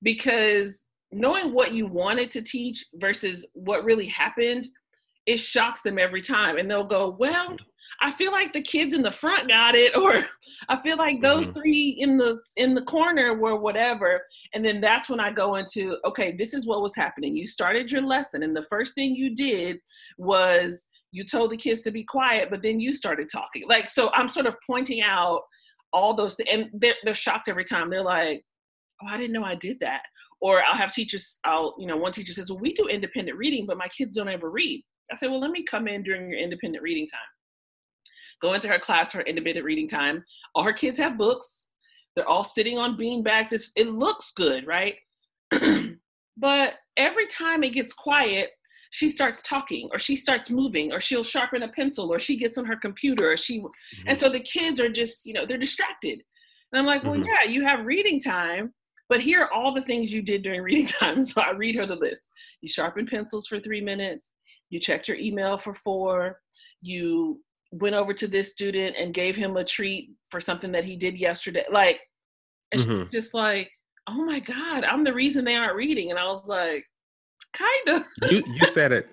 because 0.05 0.87
knowing 1.11 1.53
what 1.53 1.73
you 1.73 1.87
wanted 1.87 2.31
to 2.33 2.43
teach 2.43 2.85
versus 2.95 3.47
what 3.55 3.85
really 3.85 4.07
happened, 4.07 4.69
it 5.27 5.39
shocks 5.39 5.83
them 5.83 5.99
every 5.99 6.21
time. 6.23 6.59
And 6.59 6.71
they'll 6.71 6.87
go, 6.87 7.17
well, 7.19 7.57
I 8.03 8.11
feel 8.13 8.33
like 8.33 8.53
the 8.53 8.63
kids 8.63 8.93
in 8.93 9.03
the 9.03 9.11
front 9.11 9.49
got 9.49 9.75
it, 9.75 9.97
or 9.97 10.17
I 10.69 10.81
feel 10.83 10.97
like 10.97 11.21
those 11.21 11.47
Mhm. 11.47 11.55
three 11.55 11.89
in 11.99 12.19
the 12.19 12.39
in 12.57 12.75
the 12.75 12.83
corner 12.83 13.35
were 13.35 13.57
whatever. 13.57 14.21
And 14.53 14.65
then 14.65 14.81
that's 14.81 15.09
when 15.09 15.21
I 15.21 15.33
go 15.33 15.55
into, 15.57 15.97
okay, 16.05 16.35
this 16.37 16.55
is 16.55 16.67
what 16.67 16.83
was 16.83 16.95
happening. 16.97 17.37
You 17.37 17.47
started 17.47 17.91
your 17.91 18.03
lesson, 18.03 18.43
and 18.43 18.55
the 18.55 18.67
first 18.69 18.95
thing 18.95 19.15
you 19.15 19.35
did 19.35 19.79
was 20.19 20.89
you 21.13 21.25
told 21.25 21.53
the 21.53 21.57
kids 21.57 21.81
to 21.83 21.93
be 21.93 22.03
quiet, 22.05 22.51
but 22.51 22.61
then 22.63 22.81
you 22.81 22.93
started 22.93 23.29
talking. 23.31 23.63
Like, 23.69 23.89
so 23.89 24.11
I'm 24.13 24.27
sort 24.29 24.47
of 24.47 24.57
pointing 24.67 25.01
out 25.01 25.43
all 25.93 26.13
those 26.15 26.35
things, 26.35 26.49
and 26.51 26.71
they're 26.75 26.97
they're 27.05 27.15
shocked 27.15 27.49
every 27.49 27.65
time. 27.65 27.89
They're 27.89 28.03
like, 28.03 28.43
oh, 29.03 29.07
I 29.07 29.17
didn't 29.17 29.33
know 29.33 29.45
I 29.45 29.55
did 29.55 29.79
that. 29.81 30.03
or 30.41 30.63
I'll 30.63 30.77
have 30.77 30.93
teachers, 30.93 31.39
I'll, 31.45 31.75
you 31.79 31.87
know, 31.87 31.97
one 31.97 32.13
teacher 32.13 32.33
says, 32.33 32.51
well, 32.51 32.61
we 32.61 32.75
do 32.75 32.87
independent 32.87 33.39
reading, 33.39 33.67
but 33.67 33.79
my 33.79 33.89
kids 33.89 34.17
don't 34.17 34.29
ever 34.29 34.51
read. 34.51 34.83
I 35.11 35.17
said, 35.17 35.31
well, 35.31 35.41
let 35.41 35.51
me 35.51 35.63
come 35.63 35.89
in 35.89 36.03
during 36.03 36.29
your 36.29 36.39
independent 36.39 36.83
reading 36.83 37.07
time. 37.07 37.21
Go 38.43 38.53
into 38.55 38.69
her 38.69 38.79
class 38.79 39.13
for 39.13 39.21
independent 39.23 39.65
reading 39.65 39.89
time. 39.89 40.25
All 40.55 40.65
her 40.65 40.73
kids 40.73 40.99
have 40.99 41.17
books. 41.17 41.71
They're 42.15 42.29
all 42.29 42.45
sitting 42.45 42.79
on 42.79 42.97
bean 42.97 43.23
bags. 43.23 43.53
It's, 43.53 43.73
it 43.77 43.89
looks 43.89 44.33
good, 44.33 44.67
right? 44.67 44.97
but 46.37 46.75
every 46.97 47.27
time 47.27 47.63
it 47.63 47.73
gets 47.73 47.93
quiet, 47.93 48.51
she 48.95 49.09
starts 49.09 49.43
talking 49.43 49.89
or 49.93 49.99
she 49.99 50.15
starts 50.15 50.51
moving 50.51 50.93
or 50.93 51.01
she'll 51.01 51.25
sharpen 51.25 51.65
a 51.65 51.73
pencil 51.73 52.13
or 52.13 52.19
she 52.21 52.39
gets 52.39 52.57
on 52.59 52.65
her 52.65 52.77
computer 52.77 53.33
or 53.33 53.37
she 53.37 53.59
mm-hmm. 53.59 54.07
and 54.07 54.17
so 54.17 54.29
the 54.29 54.39
kids 54.39 54.79
are 54.79 54.89
just 54.89 55.27
you 55.27 55.33
know 55.33 55.45
they're 55.45 55.59
distracted 55.59 56.23
and 56.71 56.79
i'm 56.79 56.87
like 56.87 57.03
well 57.03 57.15
mm-hmm. 57.15 57.25
yeah 57.25 57.43
you 57.43 57.65
have 57.65 57.85
reading 57.85 58.21
time 58.21 58.73
but 59.15 59.21
here 59.21 59.43
are 59.43 59.53
all 59.53 59.73
the 59.73 59.81
things 59.81 60.13
you 60.13 60.23
did 60.23 60.43
during 60.43 60.61
reading 60.61 60.87
time. 61.01 61.23
So 61.23 61.41
I 61.41 61.53
read 61.53 61.77
her 61.77 61.87
the 61.87 61.95
list. 61.95 62.31
You 62.63 62.69
sharpened 62.69 63.09
pencils 63.09 63.47
for 63.47 63.61
three 63.61 63.81
minutes. 63.81 64.33
You 64.71 64.81
checked 64.81 65.07
your 65.07 65.17
email 65.17 65.57
for 65.57 65.73
four. 65.73 66.41
You 66.83 67.41
went 67.71 67.95
over 67.95 68.13
to 68.13 68.27
this 68.27 68.51
student 68.51 68.97
and 68.99 69.15
gave 69.15 69.37
him 69.37 69.57
a 69.57 69.63
treat 69.63 70.11
for 70.33 70.41
something 70.41 70.73
that 70.73 70.85
he 70.85 70.97
did 70.97 71.17
yesterday. 71.17 71.65
Like, 71.71 72.01
mm-hmm. 72.75 73.09
just 73.13 73.35
like, 73.35 73.71
oh 74.09 74.25
my 74.25 74.41
God, 74.41 74.83
I'm 74.83 75.05
the 75.05 75.15
reason 75.15 75.45
they 75.45 75.55
aren't 75.55 75.77
reading. 75.77 76.11
And 76.11 76.19
I 76.19 76.25
was 76.25 76.49
like, 76.49 76.85
kind 77.53 78.01
of. 78.01 78.33
you, 78.33 78.43
you 78.49 78.67
said 78.67 78.91
it. 78.91 79.13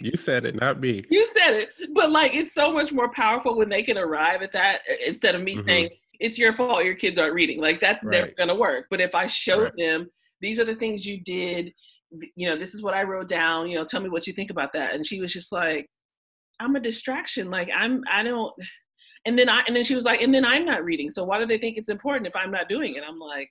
You 0.00 0.16
said 0.16 0.44
it, 0.44 0.56
not 0.56 0.80
me. 0.80 1.04
You 1.08 1.24
said 1.24 1.54
it. 1.54 1.72
But 1.94 2.10
like, 2.10 2.34
it's 2.34 2.52
so 2.52 2.72
much 2.72 2.90
more 2.90 3.12
powerful 3.12 3.56
when 3.56 3.68
they 3.68 3.84
can 3.84 3.96
arrive 3.96 4.42
at 4.42 4.50
that 4.50 4.80
instead 5.06 5.36
of 5.36 5.42
me 5.42 5.54
mm-hmm. 5.54 5.68
saying, 5.68 5.90
it's 6.20 6.38
your 6.38 6.54
fault 6.54 6.84
your 6.84 6.94
kids 6.94 7.18
aren't 7.18 7.34
reading. 7.34 7.60
Like 7.60 7.80
that's 7.80 8.04
right. 8.04 8.20
never 8.20 8.32
gonna 8.36 8.54
work. 8.54 8.86
But 8.90 9.00
if 9.00 9.14
I 9.14 9.26
showed 9.26 9.64
right. 9.64 9.72
them 9.76 10.10
these 10.40 10.58
are 10.58 10.64
the 10.64 10.74
things 10.74 11.06
you 11.06 11.20
did, 11.22 11.72
you 12.36 12.48
know, 12.48 12.58
this 12.58 12.74
is 12.74 12.82
what 12.82 12.94
I 12.94 13.02
wrote 13.02 13.28
down, 13.28 13.68
you 13.68 13.76
know, 13.76 13.84
tell 13.84 14.00
me 14.00 14.08
what 14.08 14.26
you 14.26 14.32
think 14.32 14.50
about 14.50 14.72
that. 14.74 14.94
And 14.94 15.06
she 15.06 15.20
was 15.20 15.32
just 15.32 15.52
like, 15.52 15.88
I'm 16.60 16.76
a 16.76 16.80
distraction. 16.80 17.50
Like 17.50 17.70
I'm 17.76 18.02
I 18.10 18.22
don't 18.22 18.52
and 19.26 19.38
then 19.38 19.48
I 19.48 19.62
and 19.66 19.74
then 19.74 19.84
she 19.84 19.96
was 19.96 20.04
like, 20.04 20.20
and 20.20 20.34
then 20.34 20.44
I'm 20.44 20.64
not 20.64 20.84
reading. 20.84 21.10
So 21.10 21.24
why 21.24 21.38
do 21.38 21.46
they 21.46 21.58
think 21.58 21.76
it's 21.76 21.88
important 21.88 22.26
if 22.26 22.36
I'm 22.36 22.50
not 22.50 22.68
doing 22.68 22.94
it? 22.94 23.02
I'm 23.06 23.18
like, 23.18 23.50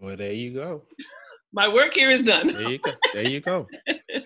Well, 0.00 0.16
there 0.16 0.32
you 0.32 0.54
go. 0.54 0.84
My 1.52 1.66
work 1.66 1.94
here 1.94 2.10
is 2.10 2.22
done. 2.22 2.52
There 2.52 2.70
you 2.70 2.78
go. 2.78 2.92
There 3.14 3.26
you 3.26 3.40
go. 3.40 3.66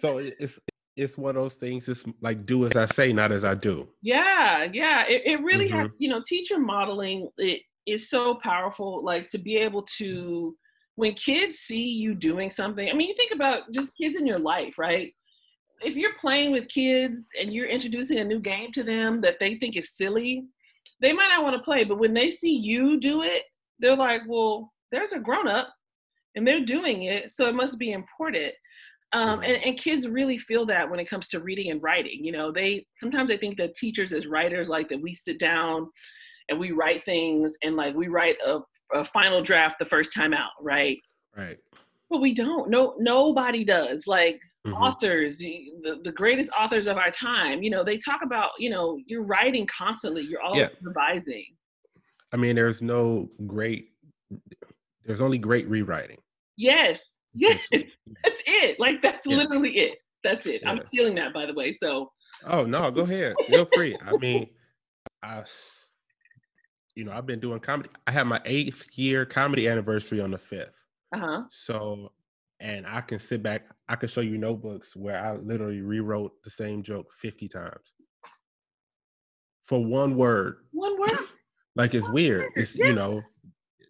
so 0.01 0.19
it's 0.19 0.59
it's 0.97 1.17
one 1.17 1.37
of 1.37 1.43
those 1.43 1.55
things 1.55 1.89
it's 1.89 2.05
like 2.21 2.45
do 2.45 2.67
as 2.67 2.77
i 2.77 2.87
say 2.87 3.13
not 3.13 3.33
as 3.33 3.45
i 3.45 3.55
do 3.55 3.89
yeah 4.03 4.65
yeah 4.73 5.05
it, 5.07 5.23
it 5.25 5.43
really 5.43 5.69
mm-hmm. 5.69 5.79
has 5.79 5.91
you 5.99 6.09
know 6.09 6.21
teacher 6.27 6.59
modeling 6.59 7.29
it 7.39 7.63
is 7.87 8.09
so 8.09 8.35
powerful 8.37 9.05
like 9.05 9.29
to 9.29 9.39
be 9.39 9.57
able 9.57 9.83
to 9.83 10.57
when 10.97 11.15
kids 11.15 11.59
see 11.59 11.83
you 11.83 12.15
doing 12.15 12.51
something 12.51 12.89
i 12.89 12.93
mean 12.93 13.09
you 13.09 13.15
think 13.17 13.33
about 13.35 13.63
just 13.73 13.97
kids 13.97 14.17
in 14.17 14.27
your 14.27 14.39
life 14.39 14.79
right? 14.79 15.13
If 15.85 15.97
you're 15.97 16.15
playing 16.21 16.53
with 16.53 16.69
kids 16.69 17.27
and 17.41 17.53
you're 17.53 17.67
introducing 17.67 18.21
a 18.21 18.25
new 18.25 18.39
game 18.39 18.71
to 18.71 18.85
them 18.85 19.21
that 19.23 19.39
they 19.41 19.57
think 19.57 19.77
is 19.77 19.97
silly 19.97 20.45
they 21.01 21.13
might 21.13 21.27
not 21.29 21.43
want 21.43 21.57
to 21.57 21.63
play 21.63 21.83
but 21.83 21.99
when 21.99 22.15
they 22.15 22.31
see 22.31 22.53
you 22.53 23.01
do 23.01 23.23
it 23.23 23.43
they're 23.81 23.97
like 23.97 24.23
well 24.29 24.73
there's 24.93 25.13
a 25.13 25.19
grown 25.19 25.49
up 25.49 25.75
and 26.35 26.47
they're 26.47 26.65
doing 26.65 27.03
it 27.03 27.31
so 27.31 27.49
it 27.49 27.55
must 27.55 27.79
be 27.79 27.93
important. 27.93 28.53
Um, 29.15 29.43
and, 29.43 29.63
and, 29.63 29.77
kids 29.77 30.09
really 30.09 30.39
feel 30.39 30.65
that 30.67 30.91
when 30.91 30.99
it 30.99 31.05
comes 31.09 31.29
to 31.29 31.41
reading 31.41 31.71
and 31.71 31.83
writing 31.83 32.25
you 32.25 32.33
know? 32.33 32.51
They 32.51 32.87
sometimes 32.97 33.29
they 33.29 33.37
think 33.37 33.59
that 33.59 33.75
teachers 33.75 34.15
as 34.15 34.27
writers 34.27 34.71
like 34.71 34.89
that 34.89 35.03
we 35.03 35.13
sit 35.13 35.39
down 35.39 35.91
and 36.53 36.61
we 36.61 36.71
write 36.71 37.03
things 37.03 37.57
and 37.63 37.77
like 37.77 37.95
we 37.95 38.09
write 38.09 38.37
a, 38.47 38.59
a 38.93 39.05
final 39.07 39.43
draft 39.43 39.79
the 39.79 39.87
first 39.87 40.13
time 40.13 40.35
out, 40.35 40.51
right? 40.61 40.99
Right. 41.37 41.57
But 42.11 42.21
we 42.21 42.35
don't. 42.35 42.69
No, 42.69 42.95
nobody 42.99 43.65
does. 43.65 44.07
Like 44.07 44.39
mm-hmm. 44.67 44.75
authors, 44.75 45.39
the, 45.39 46.01
the 46.05 46.13
greatest 46.13 46.51
authors 46.53 46.87
of 46.87 46.99
our 46.99 47.11
time, 47.11 47.63
you 47.63 47.71
know, 47.71 47.83
they 47.83 47.97
talk 47.97 48.21
about, 48.23 48.51
you 48.59 48.69
know, 48.69 48.99
you're 49.07 49.23
writing 49.25 49.67
constantly. 49.67 50.23
You're 50.23 50.43
always 50.43 50.61
yeah. 50.61 50.69
revising. 50.83 51.47
I 52.35 52.37
mean, 52.37 52.55
there's 52.55 52.83
no 52.83 53.31
great. 53.47 53.89
There's 55.07 55.23
only 55.23 55.39
great 55.39 55.67
rewriting. 55.71 56.19
Yes. 56.59 57.15
Yes. 57.33 57.61
that's 57.73 58.43
it. 58.47 58.79
Like 58.79 59.01
that's 59.01 59.27
yeah. 59.27 59.37
literally 59.37 59.79
it. 59.79 59.99
That's 60.23 60.47
it. 60.47 60.63
I'm 60.67 60.83
feeling 60.91 61.15
that, 61.15 61.33
by 61.33 61.47
the 61.47 61.55
way. 61.55 61.73
So. 61.73 62.13
Oh 62.47 62.65
no, 62.65 62.91
go 62.91 63.03
ahead. 63.03 63.37
Feel 63.47 63.67
free. 63.75 63.97
I 64.05 64.17
mean, 64.19 64.51
I 65.23 65.45
you 66.95 67.05
know, 67.05 67.13
I've 67.13 67.27
been 67.27 67.41
doing 67.41 67.61
comedy. 67.61 67.89
I 68.07 68.13
have 68.13 68.27
my 68.27 68.41
eighth 68.45 68.87
year 68.95 69.25
comedy 69.25 69.69
anniversary 69.69 70.21
on 70.21 70.31
the 70.31 70.39
fifth. 70.39 70.85
Uh-huh. 71.15 71.43
So, 71.51 72.13
and 72.61 72.87
I 72.87 73.01
can 73.01 73.21
sit 73.21 73.43
back, 73.43 73.67
I 73.89 73.97
can 73.97 74.09
show 74.09 74.21
you 74.21 74.39
notebooks 74.39 74.95
where 74.97 75.23
I 75.23 75.33
literally 75.33 75.81
rewrote 75.81 76.43
the 76.43 76.51
same 76.51 76.83
joke 76.83 77.13
50 77.19 77.49
times 77.49 77.95
for 79.65 79.85
one 79.85 80.17
word. 80.17 80.59
One 80.73 80.99
word. 80.99 81.11
like 81.77 81.95
it's 81.95 82.09
weird. 82.09 82.51
It's, 82.57 82.77
yeah. 82.77 82.87
you 82.87 82.93
know, 82.95 83.23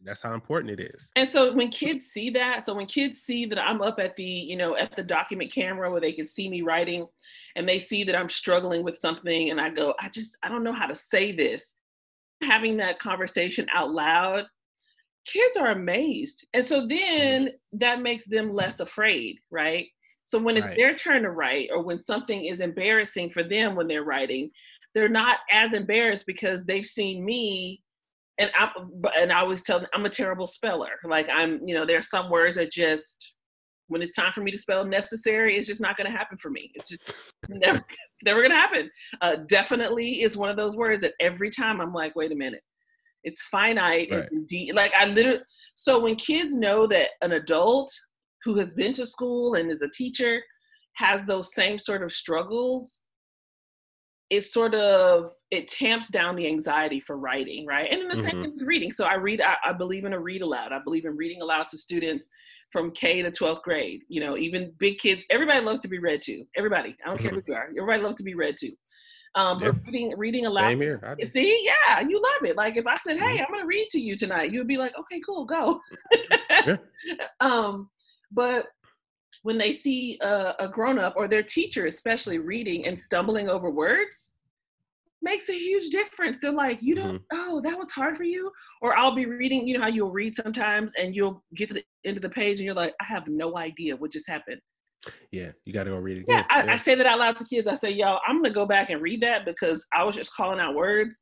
that's 0.05 0.23
how 0.23 0.35
important 0.35 0.81
it 0.81 0.93
is. 0.95 1.13
And 1.15 1.29
so 1.29 1.55
when 1.55 1.71
kids 1.71 2.07
see 2.07 2.31
that, 2.31 2.65
so 2.65 2.75
when 2.75 2.87
kids 2.87 3.21
see 3.21 3.47
that 3.47 3.59
I'm 3.59 3.81
up 3.83 3.99
at 4.01 4.17
the, 4.17 4.25
you 4.25 4.57
know, 4.57 4.77
at 4.77 4.97
the 4.97 5.03
document 5.03 5.53
camera 5.53 5.91
where 5.91 6.01
they 6.01 6.13
can 6.13 6.27
see 6.27 6.49
me 6.49 6.63
writing 6.63 7.07
and 7.55 7.69
they 7.69 7.79
see 7.79 8.03
that 8.05 8.17
I'm 8.17 8.31
struggling 8.31 8.83
with 8.83 8.97
something 8.97 9.51
and 9.51 9.61
I 9.61 9.71
go, 9.71 9.95
I 10.01 10.09
just, 10.09 10.39
I 10.43 10.49
don't 10.49 10.65
know 10.65 10.73
how 10.73 10.87
to 10.87 10.95
say 10.95 11.31
this 11.33 11.77
having 12.43 12.77
that 12.79 12.99
conversation 12.99 13.67
out 13.73 13.93
loud, 13.93 14.47
kids 15.27 15.57
are 15.57 15.69
amazed. 15.69 16.47
And 16.55 16.65
so 16.65 16.87
then 16.87 17.47
mm-hmm. 17.47 17.79
that 17.79 18.01
makes 18.01 18.27
them 18.27 18.53
less 18.53 18.81
afraid, 18.81 19.39
right? 19.51 19.87
So 20.25 20.39
when 20.39 20.57
it's 20.57 20.67
right. 20.67 20.77
their 20.77 20.95
turn 20.95 21.23
to 21.23 21.31
write 21.31 21.71
or 21.73 21.83
when 21.83 22.01
something 22.01 22.45
is 22.45 22.61
embarrassing 22.61 23.31
for 23.31 23.43
them 23.43 23.75
when 23.75 23.89
they're 23.89 24.05
writing, 24.05 24.51
they're 24.95 25.09
not 25.09 25.39
as 25.51 25.73
embarrassed 25.75 26.27
because 26.27 26.65
they've 26.65 26.85
seen 26.85 27.25
me 27.25 27.83
and 28.39 28.51
I 28.59 28.71
and 29.17 29.33
I 29.33 29.41
always 29.41 29.63
tell 29.63 29.81
them 29.81 29.89
I'm 29.95 30.07
a 30.07 30.11
terrible 30.11 30.47
speller. 30.47 30.93
Like 31.05 31.29
I'm, 31.33 31.61
you 31.67 31.75
know, 31.75 31.87
there's 31.87 32.09
some 32.09 32.31
words 32.31 32.57
that 32.57 32.73
just 32.73 33.33
when 33.93 34.03
it's 34.03 34.15
time 34.15 34.33
for 34.33 34.41
me 34.41 34.51
to 34.51 34.59
spell 34.59 34.85
necessary, 34.85 35.57
it's 35.57 35.67
just 35.67 35.81
not 35.81 35.97
going 35.97 36.11
to 36.11 36.17
happen 36.17 36.39
for 36.39 36.51
me. 36.51 36.73
It's 36.75 36.89
just 36.89 37.15
never, 37.49 37.79
it's 37.79 38.25
never 38.25 38.41
going 38.41 38.51
to 38.51 38.57
happen. 38.57 38.91
Uh, 39.21 39.37
definitely 39.49 40.23
is 40.23 40.37
one 40.37 40.49
of 40.49 40.57
those 40.57 40.77
words 40.77 41.03
that 41.03 41.15
every 41.21 41.51
time 41.51 41.81
I'm 41.81 41.93
like, 41.93 42.17
wait 42.17 42.33
a 42.33 42.37
minute, 42.37 42.63
it's 43.23 43.43
finite. 43.43 44.09
Right. 44.11 44.29
de- 44.49 44.73
like 44.73 44.93
I 44.99 45.07
literally, 45.07 45.41
so 45.75 46.01
when 46.01 46.17
kids 46.17 46.57
know 46.57 46.87
that 46.89 47.11
an 47.21 47.33
adult 47.33 47.93
who 48.45 48.55
has 48.57 48.75
been 48.75 48.93
to 48.95 49.07
school 49.07 49.55
and 49.55 49.71
is 49.71 49.83
a 49.83 49.91
teacher 49.91 50.43
has 50.95 51.25
those 51.25 51.55
same 51.55 51.79
sort 51.79 52.03
of 52.03 52.13
struggles, 52.13 53.05
it 54.31 54.43
sort 54.43 54.75
of 54.75 55.33
it 55.51 55.69
tamps 55.69 56.09
down 56.09 56.35
the 56.35 56.47
anxiety 56.47 56.99
for 56.99 57.19
writing, 57.19 57.67
right? 57.67 57.89
And 57.91 58.01
in 58.01 58.09
the 58.09 58.15
mm-hmm. 58.15 58.43
same 58.43 58.67
reading. 58.67 58.91
So 58.91 59.05
I 59.05 59.15
read, 59.15 59.43
I, 59.43 59.57
I 59.63 59.73
believe 59.75 60.07
in 60.07 60.15
a 60.15 60.19
read 60.19 60.41
aloud. 60.41 60.73
I 60.73 60.79
believe 60.83 61.05
in 61.05 61.15
reading 61.15 61.43
aloud 61.43 61.69
to 61.69 61.77
students 61.77 62.29
from 62.73 62.91
K 62.91 63.23
to 63.23 63.31
12th 63.31 63.63
grade. 63.63 64.03
You 64.09 64.21
know, 64.21 64.37
even 64.37 64.73
big 64.79 64.99
kids, 64.99 65.25
everybody 65.31 65.61
loves 65.65 65.81
to 65.81 65.89
be 65.89 65.99
read 65.99 66.23
to. 66.23 66.45
Everybody, 66.57 66.97
I 67.05 67.09
don't 67.09 67.19
care 67.19 67.31
who 67.31 67.43
you 67.47 67.55
are, 67.55 67.69
everybody 67.69 68.03
loves 68.03 68.17
to 68.17 68.25
be 68.25 68.35
read 68.35 68.57
to. 68.59 68.73
Um, 69.35 69.59
yep. 69.63 69.77
reading, 69.87 70.15
reading 70.19 70.47
aloud. 70.47 70.71
Same 70.71 70.81
here. 70.81 71.17
See, 71.25 71.65
yeah, 71.65 72.01
you 72.01 72.21
love 72.21 72.51
it. 72.51 72.57
Like 72.57 72.77
if 72.77 72.87
I 72.87 72.97
said, 72.97 73.19
"Hey, 73.19 73.37
mm-hmm. 73.37 73.45
I'm 73.45 73.49
going 73.49 73.61
to 73.61 73.67
read 73.67 73.89
to 73.91 73.99
you 73.99 74.15
tonight," 74.15 74.53
you 74.53 74.59
would 74.59 74.69
be 74.69 74.77
like, 74.77 74.93
"Okay, 74.99 75.23
cool, 75.25 75.47
go." 75.47 75.81
yeah. 76.51 76.77
um, 77.41 77.89
but 78.31 78.67
when 79.43 79.57
they 79.57 79.73
see 79.73 80.19
a, 80.21 80.55
a 80.59 80.69
grown 80.69 80.99
up 80.99 81.15
or 81.17 81.29
their 81.29 81.43
teacher, 81.43 81.87
especially 81.87 82.39
reading 82.39 82.87
and 82.87 83.01
stumbling 83.01 83.49
over 83.49 83.71
words, 83.71 84.33
makes 85.23 85.49
a 85.49 85.55
huge 85.55 85.91
difference. 85.91 86.39
They're 86.39 86.53
like, 86.53 86.83
you 86.83 86.95
don't, 86.95 87.17
mm-hmm. 87.17 87.39
oh, 87.51 87.61
that 87.61 87.79
was 87.79 87.91
hard 87.91 88.17
for 88.17 88.25
you. 88.25 88.51
Or 88.81 88.97
I'll 88.97 89.15
be 89.15 89.27
reading, 89.27 89.67
you 89.67 89.77
know 89.77 89.83
how 89.83 89.89
you'll 89.89 90.11
read 90.11 90.35
sometimes 90.35 90.93
and 90.99 91.15
you'll 91.15 91.43
get 91.55 91.69
to 91.69 91.75
the 91.75 91.85
end 92.05 92.17
of 92.17 92.23
the 92.23 92.31
page 92.31 92.59
and 92.59 92.67
you're 92.67 92.75
like, 92.75 92.95
I 93.01 93.05
have 93.05 93.29
no 93.29 93.57
idea 93.57 93.97
what 93.97 94.13
just 94.13 94.29
happened. 94.29 94.61
Yeah, 95.31 95.51
you 95.65 95.73
got 95.73 95.85
to 95.85 95.91
go 95.91 95.99
read 95.99 96.19
it. 96.19 96.25
Yeah, 96.29 96.45
I, 96.49 96.65
yeah. 96.65 96.73
I, 96.73 96.77
say 96.77 96.95
that 96.95 97.07
out 97.07 97.19
loud 97.19 97.37
to 97.39 97.45
kids. 97.45 97.67
I 97.67 97.75
say, 97.75 97.91
y'all, 97.91 98.21
I'm 98.27 98.37
going 98.37 98.51
to 98.51 98.55
go 98.55 98.67
back 98.67 98.91
and 98.91 99.03
read 99.03 99.21
that 99.23 99.45
because 99.45 99.85
I 99.93 100.05
was 100.05 100.15
just 100.15 100.35
calling 100.35 100.61
out 100.61 100.75
words. 100.75 101.19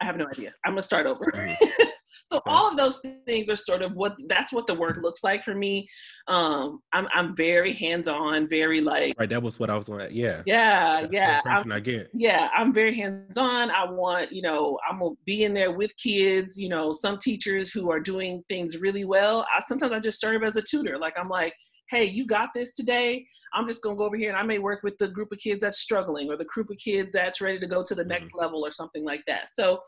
I 0.00 0.04
have 0.04 0.16
no 0.16 0.26
idea. 0.26 0.52
I'm 0.64 0.72
going 0.72 0.82
to 0.82 0.86
start 0.86 1.06
over. 1.06 1.24
Mm-hmm. 1.34 1.64
so 2.30 2.40
all 2.46 2.70
of 2.70 2.76
those 2.76 3.00
things 3.26 3.48
are 3.48 3.56
sort 3.56 3.82
of 3.82 3.96
what 3.96 4.16
that's 4.28 4.52
what 4.52 4.66
the 4.66 4.74
work 4.74 4.98
looks 5.02 5.24
like 5.24 5.42
for 5.42 5.54
me. 5.54 5.88
Um 6.26 6.80
i'm 6.92 7.08
i'm 7.14 7.34
very 7.34 7.72
hands-on 7.72 8.48
very 8.48 8.80
like 8.80 9.14
right 9.18 9.30
that 9.30 9.42
was 9.42 9.58
what 9.58 9.70
i 9.70 9.76
was 9.76 9.88
going 9.88 10.08
yeah. 10.12 10.42
Yeah 10.44 11.02
that's 11.02 11.12
yeah 11.12 11.36
impression 11.38 11.72
i 11.72 11.80
get. 11.80 12.10
Yeah 12.12 12.48
i'm 12.56 12.72
very 12.72 12.94
hands-on. 12.94 13.70
I 13.70 13.90
want 13.90 14.32
you 14.32 14.42
know 14.42 14.78
i'm 14.88 14.98
gonna 14.98 15.14
be 15.24 15.44
in 15.44 15.54
there 15.54 15.72
with 15.72 15.96
kids 15.96 16.58
you 16.58 16.68
know 16.68 16.92
some 16.92 17.18
teachers 17.18 17.70
who 17.70 17.90
are 17.90 18.00
doing 18.00 18.42
things 18.48 18.76
really 18.76 19.04
well. 19.04 19.46
I 19.56 19.62
sometimes 19.66 19.92
i 19.92 20.00
just 20.00 20.20
serve 20.20 20.42
as 20.44 20.56
a 20.56 20.62
tutor. 20.62 20.98
Like 20.98 21.18
i'm 21.18 21.28
like 21.28 21.54
hey 21.90 22.04
you 22.04 22.26
got 22.26 22.50
this 22.54 22.72
today. 22.72 23.26
I'm 23.54 23.66
just 23.66 23.82
going 23.82 23.96
to 23.96 23.98
go 23.98 24.04
over 24.04 24.16
here 24.16 24.28
and 24.28 24.38
i 24.38 24.42
may 24.42 24.58
work 24.58 24.82
with 24.82 24.98
the 24.98 25.08
group 25.08 25.32
of 25.32 25.38
kids 25.38 25.62
that's 25.62 25.78
struggling 25.78 26.28
or 26.28 26.36
the 26.36 26.44
group 26.44 26.68
of 26.70 26.76
kids 26.76 27.12
that's 27.14 27.40
ready 27.40 27.58
to 27.58 27.66
go 27.66 27.82
to 27.82 27.94
the 27.94 28.04
next 28.04 28.26
mm-hmm. 28.26 28.40
level 28.40 28.64
or 28.64 28.70
something 28.70 29.04
like 29.04 29.22
that. 29.26 29.50
So 29.50 29.80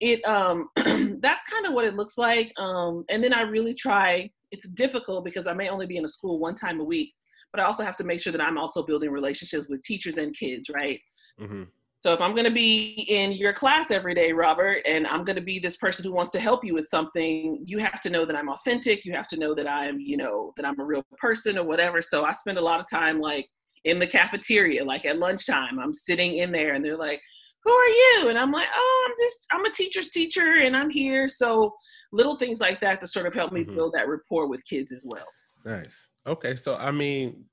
it 0.00 0.24
um 0.26 0.68
that's 0.76 1.44
kind 1.44 1.66
of 1.66 1.72
what 1.72 1.84
it 1.84 1.94
looks 1.94 2.18
like 2.18 2.52
um 2.58 3.04
and 3.08 3.22
then 3.22 3.32
i 3.32 3.42
really 3.42 3.74
try 3.74 4.30
it's 4.50 4.68
difficult 4.68 5.24
because 5.24 5.46
I 5.46 5.52
may 5.52 5.68
only 5.68 5.86
be 5.86 5.96
in 5.96 6.04
a 6.04 6.08
school 6.08 6.38
one 6.38 6.54
time 6.54 6.80
a 6.80 6.84
week, 6.84 7.14
but 7.52 7.60
I 7.60 7.64
also 7.64 7.84
have 7.84 7.96
to 7.96 8.04
make 8.04 8.20
sure 8.20 8.32
that 8.32 8.40
I'm 8.40 8.58
also 8.58 8.82
building 8.82 9.10
relationships 9.10 9.66
with 9.68 9.82
teachers 9.82 10.18
and 10.18 10.36
kids, 10.36 10.68
right? 10.70 11.00
Mm-hmm. 11.40 11.64
So 12.00 12.14
if 12.14 12.20
I'm 12.22 12.32
going 12.32 12.46
to 12.46 12.50
be 12.50 13.04
in 13.08 13.32
your 13.32 13.52
class 13.52 13.90
every 13.90 14.14
day, 14.14 14.32
Robert, 14.32 14.82
and 14.86 15.06
I'm 15.06 15.22
going 15.22 15.36
to 15.36 15.42
be 15.42 15.58
this 15.58 15.76
person 15.76 16.04
who 16.04 16.12
wants 16.12 16.32
to 16.32 16.40
help 16.40 16.64
you 16.64 16.72
with 16.72 16.86
something, 16.86 17.62
you 17.66 17.78
have 17.78 18.00
to 18.00 18.10
know 18.10 18.24
that 18.24 18.34
I'm 18.34 18.48
authentic. 18.48 19.04
You 19.04 19.12
have 19.12 19.28
to 19.28 19.38
know 19.38 19.54
that 19.54 19.68
I'm, 19.68 20.00
you 20.00 20.16
know, 20.16 20.52
that 20.56 20.64
I'm 20.64 20.80
a 20.80 20.84
real 20.84 21.04
person 21.18 21.58
or 21.58 21.64
whatever. 21.64 22.00
So 22.00 22.24
I 22.24 22.32
spend 22.32 22.56
a 22.56 22.62
lot 22.62 22.80
of 22.80 22.86
time 22.88 23.20
like 23.20 23.46
in 23.84 23.98
the 23.98 24.06
cafeteria, 24.06 24.82
like 24.82 25.04
at 25.04 25.18
lunchtime, 25.18 25.78
I'm 25.78 25.92
sitting 25.92 26.38
in 26.38 26.52
there 26.52 26.72
and 26.72 26.82
they're 26.82 26.96
like, 26.96 27.20
who 27.62 27.72
are 27.72 27.88
you? 27.88 28.28
And 28.28 28.38
I'm 28.38 28.52
like, 28.52 28.68
oh, 28.74 29.08
I'm 29.08 29.14
just, 29.18 29.46
I'm 29.52 29.64
a 29.64 29.70
teacher's 29.70 30.08
teacher 30.08 30.58
and 30.62 30.76
I'm 30.76 30.90
here. 30.90 31.28
So 31.28 31.74
little 32.12 32.36
things 32.36 32.60
like 32.60 32.80
that 32.80 33.00
to 33.00 33.06
sort 33.06 33.26
of 33.26 33.34
help 33.34 33.52
me 33.52 33.62
mm-hmm. 33.62 33.74
build 33.74 33.94
that 33.94 34.08
rapport 34.08 34.48
with 34.48 34.64
kids 34.64 34.92
as 34.92 35.04
well. 35.06 35.26
Nice. 35.64 36.06
Okay. 36.26 36.56
So, 36.56 36.76
I 36.76 36.90
mean, 36.90 37.44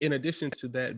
in 0.00 0.14
addition 0.14 0.50
to 0.58 0.68
that 0.68 0.96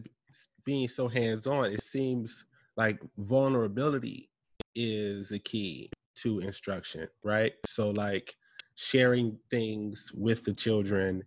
being 0.65 0.89
so 0.89 1.09
hands 1.09 1.47
on, 1.47 1.67
it 1.67 1.83
seems 1.83 2.45
like 2.77 2.99
vulnerability 3.19 4.31
is 4.75 5.31
a 5.31 5.39
key 5.39 5.91
to 6.17 6.41
instruction, 6.41 7.07
right? 7.23 7.53
So, 7.67 7.91
like 7.91 8.35
sharing 8.77 9.39
things 9.51 10.11
with 10.15 10.43
the 10.43 10.53
children 10.53 11.23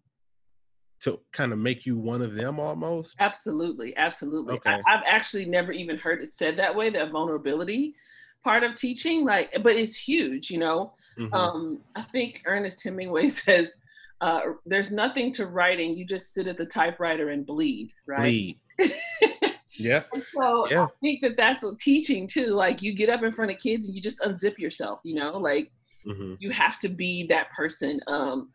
to 0.99 1.19
kind 1.31 1.51
of 1.51 1.59
make 1.59 1.85
you 1.85 1.97
one 1.97 2.21
of 2.21 2.35
them 2.35 2.59
almost? 2.59 3.15
Absolutely, 3.19 3.95
absolutely. 3.97 4.55
Okay. 4.55 4.81
I, 4.87 4.91
have 4.91 5.03
actually 5.07 5.45
never 5.45 5.71
even 5.71 5.97
heard 5.97 6.21
it 6.21 6.33
said 6.33 6.57
that 6.57 6.75
way. 6.75 6.89
That 6.89 7.11
vulnerability 7.11 7.95
part 8.43 8.63
of 8.63 8.75
teaching, 8.75 9.25
like, 9.25 9.51
but 9.61 9.75
it's 9.75 9.95
huge. 9.95 10.49
You 10.49 10.59
know, 10.59 10.93
mm-hmm. 11.19 11.33
um, 11.33 11.81
I 11.95 12.03
think 12.03 12.41
Ernest 12.45 12.83
Hemingway 12.83 13.27
says, 13.43 13.69
uh, 14.21 14.41
"There's 14.65 14.91
nothing 14.91 15.31
to 15.33 15.47
writing. 15.47 15.95
You 15.95 16.05
just 16.05 16.33
sit 16.33 16.47
at 16.47 16.57
the 16.57 16.65
typewriter 16.65 17.29
and 17.29 17.45
bleed." 17.45 17.91
Right. 18.07 18.21
Bleed. 18.21 18.59
yeah. 19.77 20.03
so 20.33 20.69
yeah. 20.69 20.85
I 20.85 20.87
think 21.01 21.21
that 21.21 21.37
that's 21.37 21.63
what 21.63 21.79
teaching 21.79 22.27
too. 22.27 22.47
Like, 22.47 22.81
you 22.81 22.95
get 22.95 23.09
up 23.09 23.23
in 23.23 23.31
front 23.31 23.51
of 23.51 23.57
kids 23.57 23.87
and 23.87 23.95
you 23.95 24.01
just 24.01 24.21
unzip 24.21 24.57
yourself. 24.57 24.99
You 25.03 25.15
know, 25.15 25.37
like. 25.37 25.71
Mm-hmm. 26.05 26.35
You 26.39 26.51
have 26.51 26.79
to 26.79 26.87
be 26.87 27.27
that 27.27 27.51
person. 27.51 27.99
Um, 28.07 28.49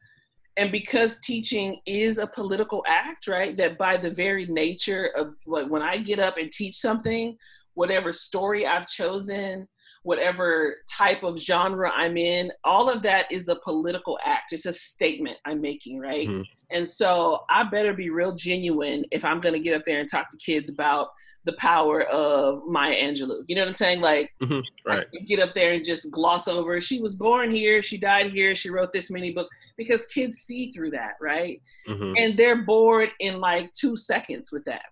and 0.56 0.71
because 0.71 1.18
teaching 1.21 1.80
is 1.87 2.18
a 2.18 2.26
political 2.26 2.85
act 2.87 3.26
right 3.26 3.56
that 3.56 3.78
by 3.78 3.97
the 3.97 4.11
very 4.11 4.47
nature 4.47 5.06
of 5.16 5.35
what 5.44 5.71
when 5.71 5.82
i 5.82 5.97
get 5.97 6.18
up 6.18 6.37
and 6.37 6.50
teach 6.50 6.76
something 6.76 7.37
whatever 7.75 8.12
story 8.12 8.66
i've 8.66 8.87
chosen 8.87 9.66
whatever 10.02 10.76
type 10.88 11.23
of 11.23 11.38
genre 11.38 11.90
i'm 11.94 12.16
in 12.16 12.50
all 12.64 12.88
of 12.88 13.02
that 13.02 13.30
is 13.30 13.49
a 13.49 13.56
political 13.56 14.18
act 14.25 14.52
it's 14.52 14.66
a 14.66 14.73
statement 14.73 15.37
i'm 15.44 15.61
making 15.61 15.99
right 15.99 16.28
mm-hmm. 16.28 16.42
and 16.71 16.88
so 16.88 17.40
i 17.49 17.62
better 17.62 17.92
be 17.92 18.11
real 18.11 18.35
genuine 18.35 19.04
if 19.11 19.25
i'm 19.25 19.40
going 19.40 19.54
to 19.54 19.61
get 19.61 19.75
up 19.75 19.82
there 19.87 20.00
and 20.00 20.09
talk 20.11 20.28
to 20.28 20.37
kids 20.37 20.71
about 20.71 21.09
the 21.44 21.52
power 21.54 22.02
of 22.02 22.62
Maya 22.66 22.94
Angelou. 22.94 23.42
You 23.47 23.56
know 23.56 23.62
what 23.62 23.68
I'm 23.68 23.75
saying? 23.75 24.00
Like, 24.00 24.32
mm-hmm, 24.40 24.61
right. 24.88 25.06
get 25.26 25.40
up 25.40 25.54
there 25.54 25.73
and 25.73 25.85
just 25.85 26.11
gloss 26.12 26.47
over. 26.47 26.80
She 26.80 27.00
was 27.00 27.16
born 27.16 27.50
here. 27.50 27.82
She 27.82 27.99
died 27.99 28.26
here. 28.30 28.54
She 28.54 28.71
wrote 28.71 28.92
this 28.92 29.11
many 29.11 29.32
books 29.32 29.54
because 29.76 30.06
kids 30.06 30.38
see 30.38 30.71
through 30.71 30.90
that, 30.90 31.14
right? 31.21 31.61
Mm-hmm. 31.88 32.14
And 32.16 32.38
they're 32.38 32.62
bored 32.62 33.11
in 33.18 33.40
like 33.40 33.73
two 33.73 33.97
seconds 33.97 34.52
with 34.52 34.64
that. 34.66 34.85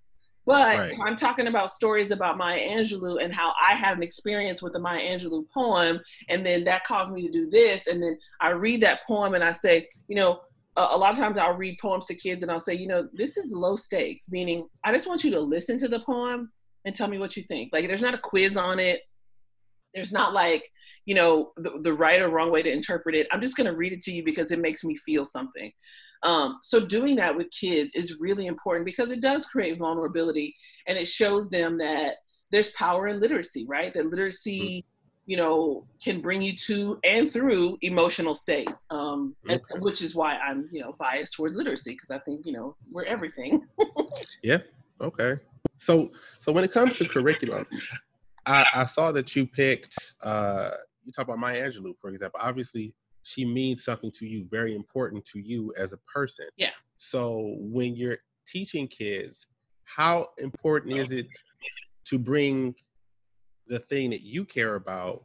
But 0.51 0.79
right. 0.79 0.99
I'm 1.07 1.15
talking 1.15 1.47
about 1.47 1.71
stories 1.71 2.11
about 2.11 2.37
Maya 2.37 2.59
Angelou 2.59 3.23
and 3.23 3.33
how 3.33 3.53
I 3.65 3.77
had 3.77 3.97
an 3.97 4.03
experience 4.03 4.61
with 4.61 4.73
the 4.73 4.81
Maya 4.81 5.01
Angelou 5.01 5.49
poem, 5.55 6.01
and 6.29 6.45
then 6.45 6.65
that 6.65 6.83
caused 6.83 7.13
me 7.13 7.23
to 7.23 7.31
do 7.31 7.49
this. 7.49 7.87
And 7.87 8.03
then 8.03 8.19
I 8.41 8.49
read 8.49 8.81
that 8.81 9.07
poem 9.07 9.35
and 9.35 9.45
I 9.45 9.53
say, 9.53 9.87
you 10.09 10.17
know, 10.17 10.41
a 10.77 10.97
lot 10.97 11.13
of 11.13 11.19
times 11.19 11.39
I'll 11.39 11.57
read 11.57 11.79
poems 11.81 12.07
to 12.07 12.17
kids 12.17 12.43
and 12.43 12.51
I'll 12.51 12.59
say, 12.59 12.75
you 12.75 12.89
know, 12.89 13.09
this 13.13 13.37
is 13.37 13.53
low 13.53 13.77
stakes, 13.77 14.33
meaning 14.33 14.67
I 14.85 14.93
just 14.93 15.07
want 15.07 15.23
you 15.23 15.31
to 15.31 15.41
listen 15.41 15.79
to 15.79 15.89
the 15.89 16.01
poem 16.01 16.51
and 16.85 16.97
tell 16.97 17.07
me 17.07 17.19
what 17.19 17.37
you 17.37 17.45
think. 17.45 17.71
Like, 17.73 17.87
there's 17.87 18.03
not 18.03 18.15
a 18.15 18.19
quiz 18.19 18.57
on 18.57 18.81
it. 18.81 19.03
There's 19.95 20.11
not 20.11 20.33
like, 20.35 20.65
you 21.05 21.15
know, 21.15 21.53
the, 21.59 21.79
the 21.81 21.93
right 21.93 22.21
or 22.21 22.29
wrong 22.29 22.51
way 22.51 22.65
to 22.65 22.73
interpret 22.73 23.15
it. 23.15 23.29
I'm 23.31 23.41
just 23.41 23.57
going 23.57 23.71
to 23.71 23.77
read 23.77 23.93
it 23.93 24.01
to 24.03 24.13
you 24.13 24.25
because 24.25 24.51
it 24.51 24.59
makes 24.59 24.83
me 24.83 24.97
feel 24.97 25.25
something. 25.25 25.71
Um, 26.23 26.59
so 26.61 26.85
doing 26.85 27.17
that 27.17 27.37
with 27.37 27.51
kids 27.51 27.95
is 27.95 28.19
really 28.21 28.47
important 28.47 28.85
because 28.85 29.11
it 29.11 29.23
does 29.23 29.47
create 29.47 29.79
vulnerability 29.79 30.55
and 30.87 30.99
it 30.99 31.09
shows 31.09 31.49
them 31.49 31.79
that 31.79 32.17
there's 32.51 32.71
power 32.71 33.09
in 33.09 33.21
literacy, 33.21 33.65
right? 33.67 33.95
That 33.95 34.07
literacy 34.07 34.85
you 35.31 35.37
know, 35.37 35.87
can 36.03 36.21
bring 36.21 36.43
you 36.43 36.57
to 36.57 36.99
and 37.05 37.33
through 37.33 37.79
emotional 37.83 38.35
states, 38.35 38.85
um, 38.91 39.37
and, 39.49 39.61
which 39.79 40.03
is 40.03 40.13
why 40.13 40.37
I'm, 40.37 40.69
you 40.73 40.81
know, 40.81 40.97
biased 40.99 41.35
towards 41.35 41.55
literacy 41.55 41.93
because 41.93 42.11
I 42.11 42.19
think, 42.19 42.45
you 42.45 42.53
know, 42.53 42.75
we're 42.91 43.05
everything. 43.05 43.65
yeah. 44.43 44.59
Okay. 45.01 45.37
So, 45.79 46.11
so 46.41 46.51
when 46.51 46.65
it 46.65 46.73
comes 46.73 46.97
to 46.97 47.09
curriculum, 47.09 47.65
I, 48.45 48.67
I 48.75 48.85
saw 48.87 49.13
that 49.13 49.37
you 49.37 49.47
picked. 49.47 50.15
Uh, 50.21 50.71
you 51.05 51.13
talk 51.13 51.27
about 51.27 51.39
Maya 51.39 51.63
Angelou, 51.63 51.95
for 52.01 52.11
example. 52.11 52.41
Obviously, 52.43 52.93
she 53.23 53.45
means 53.45 53.85
something 53.85 54.11
to 54.13 54.27
you, 54.27 54.47
very 54.51 54.75
important 54.75 55.25
to 55.27 55.39
you 55.39 55.73
as 55.77 55.93
a 55.93 55.99
person. 55.99 56.47
Yeah. 56.57 56.71
So 56.97 57.57
when 57.59 57.95
you're 57.95 58.19
teaching 58.47 58.89
kids, 58.89 59.47
how 59.85 60.29
important 60.39 60.97
is 60.97 61.13
it 61.13 61.27
to 62.07 62.19
bring 62.19 62.75
the 63.67 63.79
thing 63.79 64.11
that 64.11 64.23
you 64.23 64.45
care 64.45 64.75
about 64.75 65.25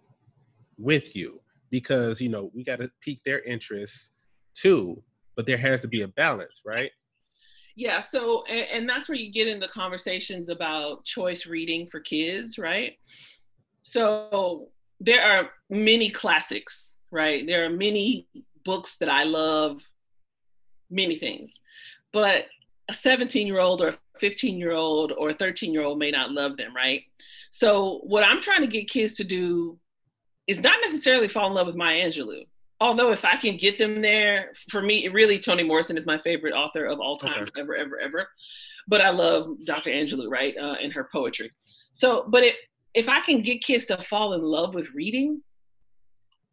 with 0.78 1.16
you 1.16 1.42
because 1.72 2.22
you 2.22 2.30
know 2.30 2.52
we 2.54 2.64
got 2.64 2.80
to 2.80 2.90
pique 3.02 3.22
their 3.26 3.42
interest 3.44 4.12
too 4.54 5.02
but 5.36 5.46
there 5.46 5.58
has 5.58 5.82
to 5.82 5.88
be 5.88 6.02
a 6.02 6.08
balance 6.08 6.62
right 6.66 6.92
yeah 7.76 8.00
so 8.00 8.44
and, 8.50 8.68
and, 8.72 8.90
that's 8.90 9.10
where 9.10 9.18
you 9.18 9.32
get 9.32 9.48
into 9.48 9.68
conversations 9.68 10.50
about 10.50 11.04
choice 11.06 11.46
reading 11.46 11.88
for 11.88 12.00
kids 12.00 12.58
right 12.58 12.94
so 13.82 14.68
there 15.00 15.24
are 15.24 15.50
many 15.70 16.10
classics 16.10 16.96
right 17.12 17.46
there 17.48 17.66
are 17.66 17.70
many 17.70 18.28
books 18.64 18.98
that 18.98 19.10
i 19.10 19.24
love 19.24 19.82
many 20.90 21.16
things 21.16 21.60
but 22.14 22.46
a 22.90 22.94
17 22.94 23.48
year 23.48 23.60
old 23.60 23.82
or 23.82 23.90
a 23.90 23.98
15 24.20 24.58
year 24.58 24.72
old 24.72 25.12
or 25.12 25.32
a 25.32 25.34
13 25.34 25.74
year 25.74 25.84
old 25.84 26.00
may 26.00 26.12
not 26.12 26.32
love 26.32 26.58
them 26.58 26.76
right 26.76 27.04
so 27.56 28.02
what 28.04 28.26
I'm 28.26 28.42
trying 28.42 28.60
to 28.64 28.68
get 28.68 28.90
kids 28.90 29.14
to 29.14 29.24
do 29.24 29.80
is 30.46 30.60
not 30.60 30.78
necessarily 30.84 31.30
fall 31.30 31.48
in 31.48 31.54
love 31.54 31.68
with 31.68 31.78
Maya 31.78 32.06
Angelou. 32.06 32.46
Although 32.82 33.14
if 33.14 33.24
I 33.24 33.38
can 33.38 33.56
get 33.56 33.78
them 33.78 34.02
there, 34.02 34.52
for 34.70 34.82
me, 34.82 35.08
really 35.08 35.40
Toni 35.40 35.64
Morrison 35.64 35.96
is 35.96 36.06
my 36.06 36.18
favorite 36.18 36.52
author 36.52 36.84
of 36.84 37.00
all 37.00 37.16
time, 37.16 37.44
okay. 37.44 37.62
ever, 37.62 37.74
ever, 37.74 37.98
ever. 37.98 38.28
But 38.90 39.00
I 39.00 39.12
love 39.12 39.48
Dr. 39.64 39.90
Angelou, 39.90 40.30
right, 40.30 40.54
uh, 40.58 40.76
and 40.84 40.92
her 40.92 41.08
poetry. 41.10 41.50
So, 41.94 42.26
but 42.28 42.44
it, 42.44 42.56
if 42.94 43.08
I 43.08 43.22
can 43.22 43.42
get 43.42 43.64
kids 43.64 43.86
to 43.86 44.02
fall 44.02 44.34
in 44.34 44.42
love 44.42 44.74
with 44.74 44.90
reading, 44.94 45.42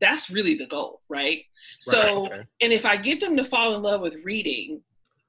that's 0.03 0.29
really 0.29 0.57
the 0.57 0.67
goal, 0.67 1.01
right? 1.09 1.39
right 1.39 1.45
so, 1.81 2.27
okay. 2.27 2.43
and 2.61 2.73
if 2.73 2.85
I 2.85 2.97
get 2.97 3.21
them 3.21 3.37
to 3.37 3.45
fall 3.45 3.75
in 3.75 3.83
love 3.83 4.03
with 4.03 4.17
reading, 4.25 4.83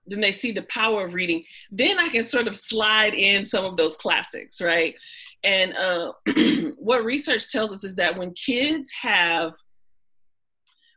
then 0.07 0.19
they 0.19 0.31
see 0.33 0.51
the 0.51 0.63
power 0.63 1.05
of 1.05 1.13
reading. 1.13 1.43
Then 1.71 1.99
I 1.99 2.09
can 2.09 2.23
sort 2.23 2.47
of 2.47 2.55
slide 2.55 3.13
in 3.13 3.45
some 3.45 3.63
of 3.63 3.77
those 3.77 3.95
classics, 3.95 4.59
right? 4.59 4.95
And 5.43 5.73
uh, 5.73 6.13
what 6.77 7.05
research 7.05 7.51
tells 7.51 7.71
us 7.71 7.83
is 7.83 7.95
that 7.95 8.17
when 8.17 8.33
kids 8.33 8.91
have, 9.01 9.53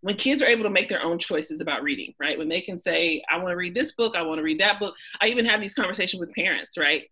when 0.01 0.17
kids 0.17 0.43
are 0.43 0.47
able 0.47 0.65
to 0.65 0.71
make 0.71 0.89
their 0.89 1.03
own 1.03 1.19
choices 1.19 1.61
about 1.61 1.83
reading, 1.83 2.15
right? 2.19 2.39
When 2.39 2.49
they 2.49 2.63
can 2.63 2.79
say, 2.79 3.23
I 3.31 3.37
want 3.37 3.51
to 3.51 3.57
read 3.57 3.75
this 3.75 3.93
book, 3.93 4.17
I 4.17 4.23
want 4.23 4.39
to 4.39 4.45
read 4.45 4.61
that 4.61 4.81
book. 4.81 4.95
I 5.21 5.27
even 5.27 5.45
have 5.47 5.61
these 5.61 5.75
conversations 5.75 6.21
with 6.21 6.35
parents, 6.35 6.77
right? 6.77 7.03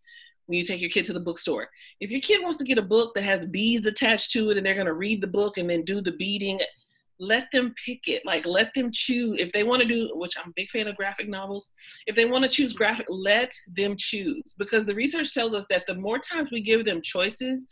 When 0.46 0.59
you 0.59 0.64
take 0.64 0.80
your 0.80 0.90
kid 0.90 1.04
to 1.07 1.12
the 1.12 1.20
bookstore. 1.20 1.68
If 2.00 2.11
your 2.11 2.20
kid 2.20 2.42
wants 2.42 2.59
to 2.59 2.64
get 2.64 2.78
a 2.78 2.83
book 2.83 3.14
that 3.14 3.24
has 3.24 3.46
beads 3.46 3.87
attached 3.87 4.30
to 4.33 4.50
it 4.50 4.57
and 4.57 4.66
they're 4.66 4.74
going 4.74 4.87
to 4.87 4.92
read 4.92 5.22
the 5.22 5.26
book 5.26 5.57
and 5.57 5.70
then 5.70 5.85
do 5.85 6.00
the 6.00 6.12
beading, 6.12 6.61
let 7.18 7.50
them 7.52 7.74
pick 7.85 8.09
it. 8.09 8.22
Like 8.26 8.44
let 8.44 8.72
them 8.74 8.90
choose. 8.92 9.37
If 9.38 9.52
they 9.52 9.62
want 9.62 9.83
to 9.83 9.88
do 9.88 10.11
which 10.14 10.35
i'm 10.37 10.50
a 10.50 10.54
big 10.57 10.70
fan 10.70 10.88
of 10.88 10.96
graphic 10.96 11.28
novels 11.28 11.68
if 12.07 12.14
they 12.16 12.24
want 12.24 12.44
to 12.44 12.50
choose 12.50 12.72
graphic 12.72 13.07
let 13.09 13.52
them 13.74 13.96
choose. 13.96 14.54
Because 14.59 14.85
the 14.85 14.94
research 14.94 15.33
tells 15.33 15.54
us 15.54 15.66
that 15.70 15.85
the 15.87 15.94
more 15.94 16.18
times 16.18 16.50
we 16.50 16.62
give 16.62 16.85
them 16.85 17.00
choices 17.02 17.66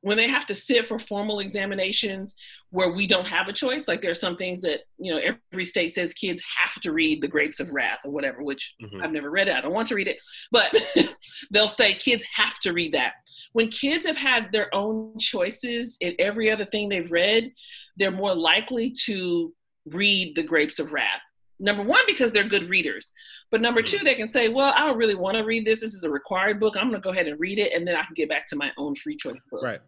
when 0.00 0.16
they 0.16 0.28
have 0.28 0.46
to 0.46 0.54
sit 0.54 0.86
for 0.86 0.98
formal 0.98 1.40
examinations 1.40 2.34
where 2.70 2.92
we 2.92 3.06
don't 3.06 3.26
have 3.26 3.48
a 3.48 3.52
choice 3.52 3.88
like 3.88 4.00
there 4.00 4.10
are 4.10 4.14
some 4.14 4.36
things 4.36 4.60
that 4.60 4.80
you 4.98 5.12
know 5.12 5.20
every 5.52 5.64
state 5.64 5.92
says 5.92 6.12
kids 6.14 6.42
have 6.62 6.80
to 6.80 6.92
read 6.92 7.20
the 7.20 7.28
grapes 7.28 7.60
of 7.60 7.72
wrath 7.72 7.98
or 8.04 8.10
whatever 8.10 8.42
which 8.42 8.74
mm-hmm. 8.82 9.02
i've 9.02 9.12
never 9.12 9.30
read 9.30 9.48
it. 9.48 9.54
I 9.54 9.60
don't 9.60 9.72
want 9.72 9.88
to 9.88 9.94
read 9.94 10.08
it. 10.08 10.18
But 10.52 10.74
they'll 11.50 11.68
say 11.68 11.94
kids 11.94 12.24
have 12.34 12.58
to 12.60 12.72
read 12.72 12.94
that. 12.94 13.14
When 13.52 13.70
kids 13.70 14.06
have 14.06 14.16
had 14.16 14.52
their 14.52 14.72
own 14.74 15.18
choices 15.18 15.96
in 16.00 16.14
every 16.18 16.50
other 16.50 16.64
thing 16.64 16.88
they've 16.88 17.10
read 17.10 17.50
they're 17.96 18.10
more 18.10 18.34
likely 18.34 18.94
to 19.06 19.52
read 19.86 20.36
the 20.36 20.42
grapes 20.42 20.78
of 20.78 20.92
wrath 20.92 21.20
number 21.60 21.82
one 21.82 22.02
because 22.06 22.32
they're 22.32 22.48
good 22.48 22.68
readers. 22.68 23.12
But 23.50 23.60
number 23.60 23.82
mm-hmm. 23.82 23.98
two 23.98 24.04
they 24.04 24.14
can 24.14 24.28
say 24.28 24.48
well 24.48 24.72
i 24.76 24.86
don't 24.86 24.98
really 24.98 25.14
want 25.14 25.36
to 25.36 25.44
read 25.44 25.66
this. 25.66 25.80
This 25.80 25.94
is 25.94 26.04
a 26.04 26.10
required 26.10 26.60
book. 26.60 26.76
I'm 26.76 26.90
going 26.90 27.00
to 27.00 27.04
go 27.04 27.10
ahead 27.10 27.26
and 27.26 27.38
read 27.40 27.58
it 27.58 27.72
and 27.72 27.86
then 27.86 27.96
i 27.96 28.02
can 28.02 28.14
get 28.14 28.28
back 28.28 28.46
to 28.48 28.56
my 28.56 28.70
own 28.76 28.94
free 28.94 29.16
choice 29.16 29.40
book. 29.50 29.62
Right. 29.62 29.80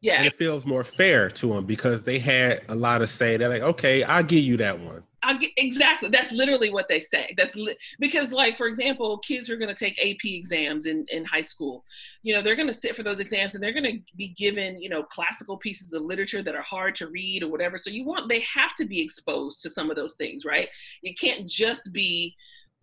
Yeah. 0.00 0.18
And 0.18 0.26
it 0.26 0.34
feels 0.34 0.64
more 0.64 0.84
fair 0.84 1.28
to 1.28 1.48
them 1.48 1.66
because 1.66 2.04
they 2.04 2.20
had 2.20 2.62
a 2.68 2.74
lot 2.74 3.02
of 3.02 3.10
say. 3.10 3.36
They're 3.36 3.48
like 3.48 3.62
okay 3.62 4.02
i'll 4.04 4.22
give 4.22 4.44
you 4.44 4.56
that 4.58 4.78
one 4.78 5.02
get, 5.38 5.50
exactly. 5.56 6.08
That's 6.10 6.32
literally 6.32 6.70
what 6.70 6.86
they 6.88 7.00
say. 7.00 7.34
That's 7.36 7.54
li- 7.56 7.76
because, 7.98 8.32
like, 8.32 8.56
for 8.56 8.66
example, 8.66 9.18
kids 9.18 9.50
are 9.50 9.56
going 9.56 9.68
to 9.68 9.74
take 9.74 9.98
AP 9.98 10.24
exams 10.24 10.86
in, 10.86 11.04
in 11.10 11.24
high 11.24 11.42
school. 11.42 11.84
You 12.22 12.34
know, 12.34 12.42
they're 12.42 12.56
going 12.56 12.68
to 12.68 12.74
sit 12.74 12.94
for 12.94 13.02
those 13.02 13.20
exams 13.20 13.54
and 13.54 13.62
they're 13.62 13.72
going 13.72 13.84
to 13.84 14.16
be 14.16 14.28
given, 14.28 14.80
you 14.80 14.88
know, 14.88 15.02
classical 15.02 15.56
pieces 15.56 15.92
of 15.92 16.02
literature 16.02 16.42
that 16.42 16.54
are 16.54 16.62
hard 16.62 16.94
to 16.96 17.08
read 17.08 17.42
or 17.42 17.48
whatever. 17.50 17.78
So 17.78 17.90
you 17.90 18.04
want, 18.04 18.28
they 18.28 18.44
have 18.54 18.74
to 18.76 18.84
be 18.84 19.02
exposed 19.02 19.62
to 19.62 19.70
some 19.70 19.90
of 19.90 19.96
those 19.96 20.14
things, 20.14 20.44
right? 20.44 20.68
It 21.02 21.18
can't 21.18 21.48
just 21.48 21.92
be 21.92 22.34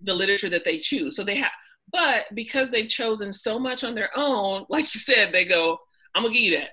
the 0.01 0.13
literature 0.13 0.49
that 0.49 0.65
they 0.65 0.79
choose. 0.79 1.15
So 1.15 1.23
they 1.23 1.35
have, 1.35 1.51
but 1.91 2.25
because 2.33 2.69
they've 2.69 2.89
chosen 2.89 3.31
so 3.31 3.57
much 3.57 3.83
on 3.83 3.95
their 3.95 4.09
own, 4.15 4.65
like 4.69 4.93
you 4.93 4.99
said, 4.99 5.31
they 5.31 5.45
go, 5.45 5.77
I'm 6.13 6.23
going 6.23 6.33
to 6.33 6.39
give 6.39 6.51
you 6.51 6.59
that. 6.59 6.69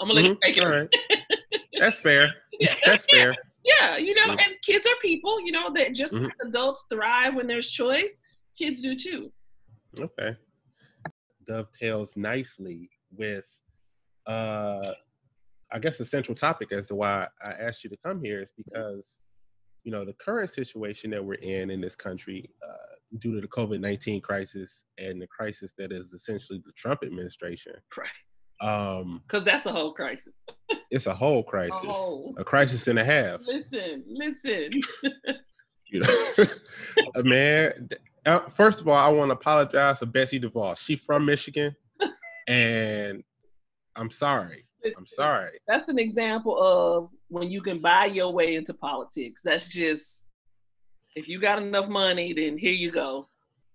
I'm 0.00 0.08
going 0.08 0.24
to 0.24 0.30
mm-hmm. 0.30 0.38
let 0.42 0.56
you 0.56 0.58
mm-hmm. 0.58 0.58
take 0.58 0.58
it. 0.58 0.64
All 0.64 0.70
right. 0.70 1.58
That's 1.80 2.00
fair. 2.00 2.34
That's 2.84 3.06
fair. 3.06 3.34
Yeah, 3.64 3.96
you 3.96 4.14
know, 4.14 4.28
mm-hmm. 4.28 4.38
and 4.38 4.54
kids 4.62 4.86
are 4.86 4.96
people, 5.00 5.40
you 5.40 5.52
know, 5.52 5.72
that 5.74 5.94
just 5.94 6.14
mm-hmm. 6.14 6.24
like 6.24 6.34
adults 6.44 6.86
thrive 6.90 7.34
when 7.34 7.46
there's 7.46 7.70
choice, 7.70 8.20
kids 8.58 8.80
do 8.80 8.96
too. 8.96 9.32
Okay. 9.98 10.36
Dovetails 11.48 12.16
nicely 12.16 12.90
with 13.16 13.46
uh 14.26 14.92
I 15.74 15.78
guess 15.78 15.98
the 15.98 16.04
central 16.04 16.34
topic 16.34 16.70
as 16.72 16.88
to 16.88 16.94
why 16.94 17.26
I 17.42 17.50
asked 17.52 17.82
you 17.82 17.90
to 17.90 17.96
come 17.96 18.22
here 18.22 18.42
is 18.42 18.52
because 18.56 19.18
you 19.84 19.90
know 19.90 20.04
the 20.04 20.14
current 20.14 20.50
situation 20.50 21.10
that 21.10 21.24
we're 21.24 21.34
in 21.34 21.70
in 21.70 21.80
this 21.80 21.96
country 21.96 22.50
uh, 22.62 22.94
due 23.18 23.34
to 23.34 23.40
the 23.40 23.48
COVID-19 23.48 24.22
crisis 24.22 24.84
and 24.98 25.20
the 25.20 25.26
crisis 25.26 25.72
that 25.78 25.90
is 25.90 26.12
essentially 26.12 26.62
the 26.64 26.72
Trump 26.72 27.00
administration. 27.02 27.72
Right 27.96 28.08
um, 28.62 29.22
because 29.26 29.44
that's 29.44 29.66
a 29.66 29.72
whole 29.72 29.92
crisis. 29.92 30.32
it's 30.90 31.06
a 31.06 31.14
whole 31.14 31.42
crisis, 31.42 31.80
a, 31.82 31.86
whole. 31.86 32.34
a, 32.38 32.44
crisis 32.44 32.86
and 32.86 32.98
a 32.98 33.04
half. 33.04 33.40
Listen, 33.44 34.04
listen. 34.06 34.70
you 35.90 36.00
know, 36.00 36.44
man. 37.24 37.88
Uh, 38.24 38.38
first 38.48 38.80
of 38.80 38.86
all, 38.86 38.94
I 38.94 39.08
want 39.08 39.30
to 39.30 39.34
apologize 39.34 39.98
to 39.98 40.06
Betsy 40.06 40.38
DeVos. 40.38 40.78
She 40.78 40.94
from 40.94 41.26
Michigan, 41.26 41.74
and 42.48 43.24
I'm 43.96 44.10
sorry. 44.10 44.64
I'm 44.96 45.06
sorry. 45.06 45.60
That's 45.68 45.88
an 45.88 45.98
example 45.98 46.60
of 46.60 47.10
when 47.28 47.50
you 47.50 47.62
can 47.62 47.80
buy 47.80 48.06
your 48.06 48.32
way 48.32 48.56
into 48.56 48.74
politics. 48.74 49.42
That's 49.44 49.68
just 49.68 50.26
if 51.14 51.28
you 51.28 51.40
got 51.40 51.60
enough 51.60 51.88
money, 51.88 52.32
then 52.32 52.58
here 52.58 52.72
you 52.72 52.90
go. 52.90 53.28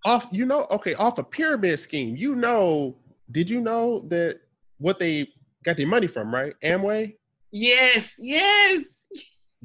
Off, 0.06 0.28
you 0.32 0.46
know, 0.46 0.68
okay, 0.72 0.94
off 0.96 1.18
a 1.18 1.24
pyramid 1.24 1.80
scheme. 1.80 2.16
You 2.16 2.36
know, 2.36 2.96
did 3.32 3.50
you 3.50 3.62
know 3.62 4.06
that 4.08 4.40
what 4.78 5.00
they 5.00 5.28
got 5.64 5.78
their 5.78 5.88
money 5.88 6.08
from, 6.08 6.34
right? 6.34 6.54
Amway. 6.64 7.16
Yes, 7.52 8.16
yes. 8.20 8.84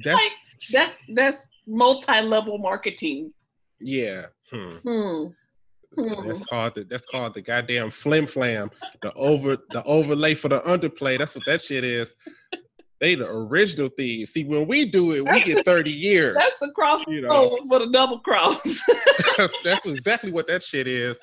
That's 0.03 0.21
like, 0.21 0.31
that's 0.71 1.03
that's 1.13 1.49
multi-level 1.67 2.57
marketing. 2.57 3.33
Yeah. 3.79 4.27
Hmm. 4.51 4.75
Hmm. 4.83 5.23
That's 5.95 6.39
hmm. 6.39 6.43
called 6.49 6.75
the 6.75 6.83
that's 6.85 7.05
called 7.05 7.33
the 7.33 7.41
goddamn 7.41 7.89
flim 7.91 8.25
flam. 8.25 8.71
The 9.01 9.13
over 9.13 9.57
the 9.71 9.83
overlay 9.83 10.35
for 10.35 10.49
the 10.49 10.61
underplay. 10.61 11.17
That's 11.17 11.35
what 11.35 11.45
that 11.45 11.61
shit 11.61 11.83
is. 11.83 12.13
They 12.99 13.15
the 13.15 13.29
original 13.29 13.89
thieves. 13.89 14.31
See, 14.31 14.45
when 14.45 14.65
we 14.65 14.85
do 14.85 15.11
it, 15.11 15.29
we 15.29 15.43
get 15.43 15.65
30 15.65 15.91
years. 15.91 16.37
That's 16.39 16.57
the 16.59 16.71
cross 16.71 17.05
you 17.05 17.19
know. 17.19 17.59
for 17.67 17.79
the 17.79 17.89
double 17.91 18.19
cross. 18.19 18.79
that's, 19.37 19.53
that's 19.61 19.85
exactly 19.85 20.31
what 20.31 20.47
that 20.47 20.63
shit 20.63 20.87
is. 20.87 21.17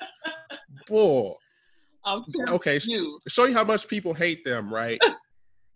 Boy. 0.87 1.33
I'm 2.05 2.23
okay. 2.49 2.79
You. 2.83 3.19
Show 3.27 3.45
you 3.45 3.53
how 3.53 3.63
much 3.63 3.87
people 3.87 4.13
hate 4.13 4.43
them, 4.43 4.73
right? 4.73 4.99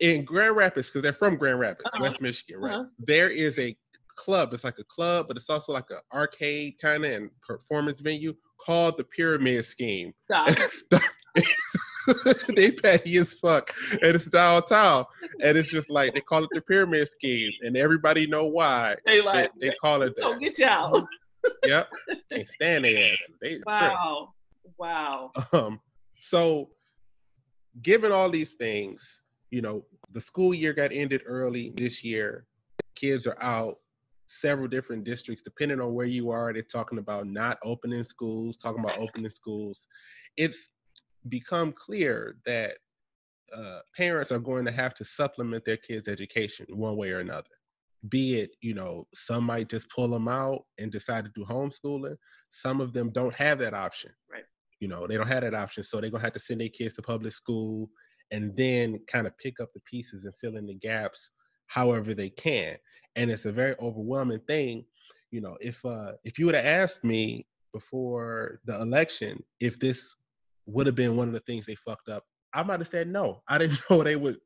In 0.00 0.24
Grand 0.24 0.56
Rapids, 0.56 0.88
because 0.88 1.02
they're 1.02 1.12
from 1.12 1.36
Grand 1.36 1.60
Rapids, 1.60 1.88
uh-huh. 1.94 2.02
West 2.02 2.20
Michigan, 2.20 2.60
right? 2.60 2.74
Uh-huh. 2.74 2.84
There 2.98 3.28
is 3.28 3.58
a 3.58 3.76
club. 4.16 4.52
It's 4.52 4.64
like 4.64 4.78
a 4.78 4.84
club, 4.84 5.28
but 5.28 5.36
it's 5.36 5.50
also 5.50 5.72
like 5.72 5.90
an 5.90 5.98
arcade 6.12 6.74
kind 6.80 7.04
of 7.04 7.12
and 7.12 7.30
performance 7.46 8.00
venue 8.00 8.34
called 8.58 8.96
the 8.96 9.04
Pyramid 9.04 9.64
Scheme. 9.64 10.12
Stop. 10.22 10.50
they 12.56 12.70
petty 12.70 13.16
as 13.16 13.32
fuck, 13.34 13.72
and 13.90 14.14
it's 14.14 14.26
downtown, 14.26 15.04
and 15.42 15.58
it's 15.58 15.70
just 15.70 15.90
like 15.90 16.14
they 16.14 16.20
call 16.20 16.44
it 16.44 16.50
the 16.52 16.60
Pyramid 16.60 17.08
Scheme, 17.08 17.50
and 17.62 17.76
everybody 17.76 18.26
know 18.26 18.46
why. 18.46 18.96
They 19.04 19.20
like 19.22 19.52
they, 19.58 19.68
they 19.68 19.74
call 19.76 20.02
it 20.02 20.14
that. 20.16 20.22
Don't 20.22 20.40
get 20.40 20.60
out. 20.60 21.06
yep, 21.64 21.88
can't 22.32 22.48
stand 22.48 22.84
their 22.84 23.12
asses. 23.12 23.36
They 23.40 23.58
wow, 23.66 24.28
trip. 24.62 24.74
wow. 24.78 25.32
Um, 25.52 25.80
so, 26.28 26.70
given 27.82 28.10
all 28.10 28.28
these 28.28 28.54
things, 28.54 29.22
you 29.52 29.62
know, 29.62 29.84
the 30.12 30.20
school 30.20 30.52
year 30.52 30.72
got 30.72 30.90
ended 30.92 31.22
early 31.24 31.72
this 31.76 32.02
year. 32.02 32.46
Kids 32.96 33.28
are 33.28 33.40
out. 33.40 33.76
Several 34.26 34.66
different 34.66 35.04
districts, 35.04 35.44
depending 35.44 35.80
on 35.80 35.94
where 35.94 36.06
you 36.06 36.30
are, 36.30 36.52
they're 36.52 36.62
talking 36.62 36.98
about 36.98 37.28
not 37.28 37.58
opening 37.62 38.02
schools, 38.02 38.56
talking 38.56 38.82
about 38.82 38.98
opening 38.98 39.30
schools. 39.30 39.86
It's 40.36 40.72
become 41.28 41.70
clear 41.70 42.38
that 42.44 42.72
uh, 43.56 43.78
parents 43.96 44.32
are 44.32 44.40
going 44.40 44.64
to 44.64 44.72
have 44.72 44.94
to 44.94 45.04
supplement 45.04 45.64
their 45.64 45.76
kids' 45.76 46.08
education 46.08 46.66
one 46.70 46.96
way 46.96 47.12
or 47.12 47.20
another. 47.20 47.46
Be 48.08 48.40
it, 48.40 48.50
you 48.60 48.74
know, 48.74 49.06
some 49.14 49.44
might 49.44 49.68
just 49.68 49.88
pull 49.90 50.08
them 50.08 50.26
out 50.26 50.64
and 50.78 50.90
decide 50.90 51.24
to 51.24 51.30
do 51.36 51.44
homeschooling. 51.44 52.16
Some 52.50 52.80
of 52.80 52.92
them 52.92 53.10
don't 53.10 53.34
have 53.34 53.60
that 53.60 53.74
option. 53.74 54.10
Right. 54.28 54.42
You 54.80 54.88
know, 54.88 55.06
they 55.06 55.16
don't 55.16 55.26
have 55.26 55.42
that 55.42 55.54
option. 55.54 55.82
So 55.82 56.00
they're 56.00 56.10
gonna 56.10 56.22
have 56.24 56.32
to 56.34 56.38
send 56.38 56.60
their 56.60 56.68
kids 56.68 56.94
to 56.94 57.02
public 57.02 57.32
school 57.32 57.90
and 58.30 58.56
then 58.56 58.98
kind 59.06 59.26
of 59.26 59.36
pick 59.38 59.60
up 59.60 59.68
the 59.72 59.80
pieces 59.80 60.24
and 60.24 60.34
fill 60.36 60.56
in 60.56 60.66
the 60.66 60.74
gaps 60.74 61.30
however 61.68 62.14
they 62.14 62.30
can. 62.30 62.76
And 63.16 63.30
it's 63.30 63.44
a 63.44 63.52
very 63.52 63.74
overwhelming 63.80 64.40
thing. 64.46 64.84
You 65.30 65.40
know, 65.40 65.56
if 65.60 65.84
uh 65.84 66.12
if 66.24 66.38
you 66.38 66.46
would 66.46 66.54
have 66.54 66.66
asked 66.66 67.04
me 67.04 67.46
before 67.72 68.60
the 68.64 68.80
election 68.80 69.42
if 69.60 69.78
this 69.78 70.14
would 70.66 70.86
have 70.86 70.96
been 70.96 71.16
one 71.16 71.28
of 71.28 71.34
the 71.34 71.40
things 71.40 71.66
they 71.66 71.74
fucked 71.74 72.08
up, 72.08 72.24
I 72.54 72.62
might 72.62 72.80
have 72.80 72.88
said 72.88 73.08
no. 73.08 73.42
I 73.48 73.58
didn't 73.58 73.80
know 73.90 74.02
they 74.02 74.16
would 74.16 74.38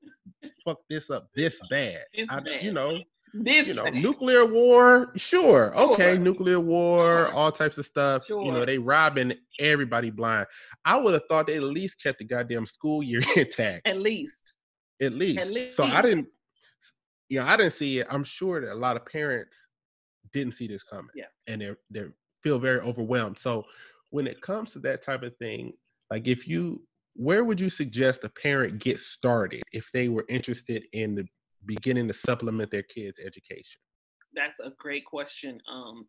fuck 0.65 0.79
this 0.89 1.11
up 1.11 1.29
this 1.35 1.61
bad. 1.71 2.05
I, 2.29 2.41
bad. 2.41 2.63
You 2.63 2.73
know, 2.73 2.99
this 3.35 3.67
you 3.67 3.75
know, 3.75 3.85
nuclear 3.85 4.45
war, 4.45 5.13
sure, 5.17 5.77
okay, 5.77 6.15
sure. 6.15 6.19
nuclear 6.19 6.61
war, 6.61 7.27
sure. 7.27 7.33
all 7.33 7.53
types 7.53 7.79
of 7.79 7.87
stuff. 7.87 8.27
Sure. 8.27 8.45
You 8.45 8.53
know, 8.53 8.65
they 8.65 8.79
robbing 8.79 9.35
everybody 9.59 10.11
blind. 10.11 10.47
I 10.85 10.97
would 10.97 11.15
have 11.15 11.23
thought 11.29 11.47
they 11.47 11.57
at 11.57 11.63
least 11.63 12.03
kept 12.03 12.19
the 12.19 12.25
goddamn 12.25 12.67
school 12.67 13.03
year 13.03 13.23
intact. 13.37 13.87
At 13.87 13.99
least. 14.01 14.55
At 15.01 15.13
least. 15.13 15.39
At 15.39 15.51
least. 15.51 15.77
So 15.77 15.85
I 15.85 16.03
didn't, 16.03 16.29
you 17.29 17.41
know, 17.41 17.47
I 17.47 17.57
didn't 17.57 17.73
see 17.73 17.99
it. 17.99 18.07
I'm 18.11 18.25
sure 18.25 18.61
that 18.61 18.73
a 18.73 18.75
lot 18.75 18.97
of 18.97 19.07
parents 19.07 19.69
didn't 20.33 20.53
see 20.55 20.67
this 20.67 20.83
coming. 20.83 21.11
Yeah. 21.15 21.27
And 21.47 21.61
they 21.61 21.71
they 21.91 22.07
feel 22.43 22.59
very 22.59 22.81
overwhelmed. 22.81 23.39
So 23.39 23.65
when 24.11 24.27
it 24.27 24.41
comes 24.41 24.73
to 24.73 24.79
that 24.81 25.03
type 25.03 25.23
of 25.23 25.37
thing, 25.37 25.73
like 26.11 26.27
if 26.27 26.49
you 26.49 26.83
where 27.15 27.45
would 27.45 27.61
you 27.61 27.69
suggest 27.69 28.25
a 28.25 28.29
parent 28.29 28.79
get 28.79 28.99
started 28.99 29.63
if 29.73 29.91
they 29.93 30.09
were 30.09 30.25
interested 30.29 30.85
in 30.93 31.15
the 31.15 31.25
beginning 31.67 32.09
to 32.09 32.15
supplement 32.15 32.71
their 32.71 32.83
kids' 32.83 33.19
education? 33.19 33.81
That's 34.35 34.61
a 34.61 34.73
great 34.79 35.05
question. 35.05 35.61
Um, 35.71 36.07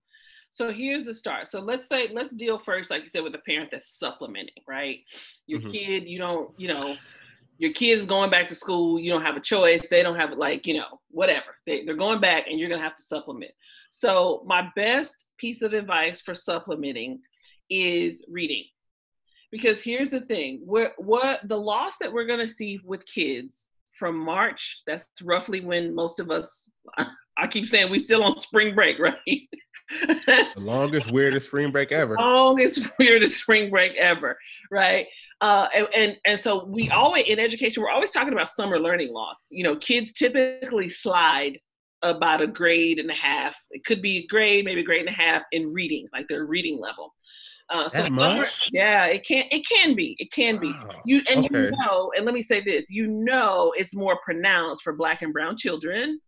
so 0.52 0.72
here's 0.72 1.06
the 1.06 1.14
start. 1.14 1.48
So 1.48 1.62
let's 1.62 1.88
say 1.88 2.10
let's 2.14 2.34
deal 2.34 2.60
first, 2.60 2.92
like 2.92 3.04
you 3.04 3.10
said, 3.10 3.24
with 3.24 3.36
a 3.36 3.40
parent 3.40 3.70
that's 3.72 3.98
supplementing, 3.98 4.64
right? 4.68 5.00
Your 5.48 5.60
mm-hmm. 5.60 5.72
kid, 5.72 6.04
you 6.04 6.20
don't, 6.20 6.52
you 6.58 6.68
know, 6.68 6.96
your 7.58 7.72
kids 7.74 8.06
going 8.06 8.30
back 8.30 8.48
to 8.48 8.56
school, 8.56 9.00
you 9.00 9.12
don't 9.12 9.22
have 9.22 9.38
a 9.38 9.42
choice. 9.42 9.86
They 9.90 10.04
don't 10.04 10.18
have 10.18 10.32
like, 10.32 10.68
you 10.68 10.74
know, 10.74 11.00
whatever. 11.10 11.56
They, 11.66 11.86
they're 11.86 11.96
going 11.96 12.20
back 12.20 12.48
and 12.48 12.60
you're 12.60 12.70
gonna 12.70 12.82
have 12.82 12.96
to 12.98 13.04
supplement. 13.04 13.52
So 13.92 14.44
my 14.46 14.70
best 14.76 15.28
piece 15.38 15.62
of 15.62 15.74
advice 15.74 16.22
for 16.22 16.34
supplementing 16.34 17.22
is 17.70 18.26
reading. 18.30 18.66
Because 19.52 19.84
here's 19.84 20.12
the 20.12 20.22
thing, 20.22 20.62
what 20.66 20.94
what 20.98 21.48
the 21.48 21.58
loss 21.58 21.98
that 22.00 22.12
we're 22.12 22.26
gonna 22.26 22.48
see 22.48 22.80
with 22.84 23.06
kids 23.06 23.68
from 23.98 24.18
March. 24.18 24.84
That's 24.88 25.08
roughly 25.24 25.62
when 25.62 25.94
most 25.96 26.20
of 26.20 26.32
us, 26.32 26.70
I 27.38 27.48
keep 27.48 27.68
saying 27.68 27.92
we 27.92 28.00
still 28.00 28.24
on 28.24 28.38
spring 28.40 28.76
break, 28.76 29.00
right? 29.00 29.18
the 29.26 30.48
longest, 30.58 31.12
weirdest 31.12 31.48
spring 31.48 31.72
break 31.72 31.92
ever. 31.92 32.16
Longest, 32.18 32.88
weirdest 33.00 33.36
spring 33.42 33.70
break 33.70 33.96
ever, 33.96 34.38
right? 34.70 35.08
Uh, 35.42 35.68
and, 35.74 35.88
and 35.96 36.18
and 36.26 36.40
so 36.40 36.66
we 36.66 36.90
always 36.92 37.26
in 37.28 37.40
education 37.40 37.82
we're 37.82 37.90
always 37.90 38.12
talking 38.12 38.32
about 38.32 38.48
summer 38.48 38.80
learning 38.80 39.12
loss. 39.12 39.48
You 39.50 39.64
know, 39.64 39.76
kids 39.76 40.14
typically 40.14 40.88
slide 40.88 41.58
about 42.04 42.42
a 42.42 42.48
grade 42.48 43.00
and 43.00 43.10
a 43.10 43.16
half. 43.16 43.56
It 43.72 43.84
could 43.86 44.02
be 44.02 44.18
a 44.18 44.28
grade, 44.28 44.66
maybe 44.66 44.82
a 44.82 44.84
grade 44.84 45.02
and 45.02 45.10
a 45.10 45.20
half 45.20 45.44
in 45.52 45.74
reading, 45.74 46.08
like 46.14 46.28
their 46.28 46.46
reading 46.46 46.80
level. 46.80 47.14
Uh, 47.72 47.88
so 47.88 48.02
that 48.02 48.12
much? 48.12 48.70
yeah, 48.74 49.06
it 49.06 49.26
can 49.26 49.46
it 49.50 49.66
can 49.68 49.96
be 49.96 50.16
it 50.20 50.30
can 50.32 50.58
be 50.58 50.74
oh, 50.76 50.92
you 51.06 51.22
and 51.30 51.46
okay. 51.46 51.66
you 51.66 51.72
know 51.72 52.12
and 52.16 52.26
let 52.26 52.34
me 52.34 52.42
say 52.42 52.60
this 52.62 52.92
you 52.92 53.08
know 53.08 53.74
it's 53.78 53.96
more 53.96 54.20
pronounced 54.26 54.84
for 54.84 54.94
black 54.94 55.22
and 55.22 55.32
brown 55.32 55.56
children. 55.56 56.20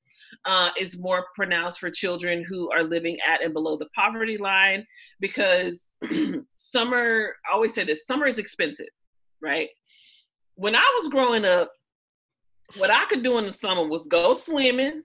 Uh, 0.46 0.70
it's 0.78 0.98
more 0.98 1.26
pronounced 1.36 1.80
for 1.80 1.90
children 1.90 2.44
who 2.48 2.72
are 2.72 2.84
living 2.84 3.18
at 3.28 3.44
and 3.44 3.54
below 3.54 3.78
the 3.78 3.88
poverty 3.96 4.38
line 4.38 4.86
because 5.20 5.96
summer. 6.56 7.34
I 7.50 7.56
always 7.56 7.74
say 7.74 7.84
this: 7.84 8.06
summer 8.06 8.26
is 8.26 8.40
expensive, 8.40 8.88
right? 9.42 9.70
When 10.56 10.76
I 10.76 11.00
was 11.02 11.12
growing 11.12 11.46
up, 11.46 11.72
what 12.78 12.90
I 12.90 13.06
could 13.06 13.24
do 13.24 13.38
in 13.38 13.46
the 13.46 13.54
summer 13.54 13.86
was 13.88 14.08
go 14.08 14.34
swimming, 14.34 15.04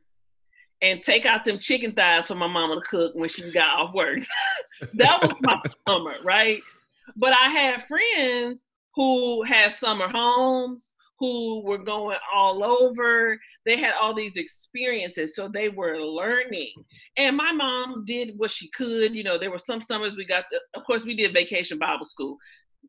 and 0.83 1.03
take 1.03 1.27
out 1.27 1.45
them 1.45 1.59
chicken 1.59 1.93
thighs 1.93 2.27
for 2.27 2.35
my 2.35 2.47
mama 2.47 2.77
to 2.77 2.81
cook 2.83 3.13
when 3.15 3.29
she 3.29 3.51
got 3.51 3.79
off 3.79 3.95
work. 3.95 4.21
that 4.95 5.21
was 5.23 5.33
my 5.41 5.61
summer, 5.87 6.15
right? 6.25 6.61
But 7.17 7.33
I 7.33 7.49
had 7.49 7.87
friends 7.87 8.65
who 8.95 9.43
had 9.43 9.73
summer 9.73 10.09
homes, 10.09 10.93
who 11.19 11.63
were 11.65 11.79
going 11.79 12.19
all 12.33 12.63
over. 12.63 13.39
They 13.67 13.77
had 13.77 13.95
all 14.01 14.15
these 14.15 14.37
experiences, 14.37 15.35
so 15.35 15.49
they 15.49 15.69
were 15.69 16.01
learning. 16.01 16.73
And 17.17 17.37
my 17.37 17.53
mom 17.53 18.05
did 18.05 18.35
what 18.37 18.51
she 18.51 18.69
could. 18.71 19.15
You 19.15 19.25
know, 19.25 19.39
there 19.39 19.51
were 19.51 19.59
some 19.59 19.81
summers 19.83 20.17
we 20.17 20.25
got 20.25 20.45
to, 20.51 20.61
of 20.75 20.85
course, 20.85 21.05
we 21.05 21.17
did 21.17 21.33
vacation 21.33 21.79
Bible 21.79 22.07
school. 22.07 22.37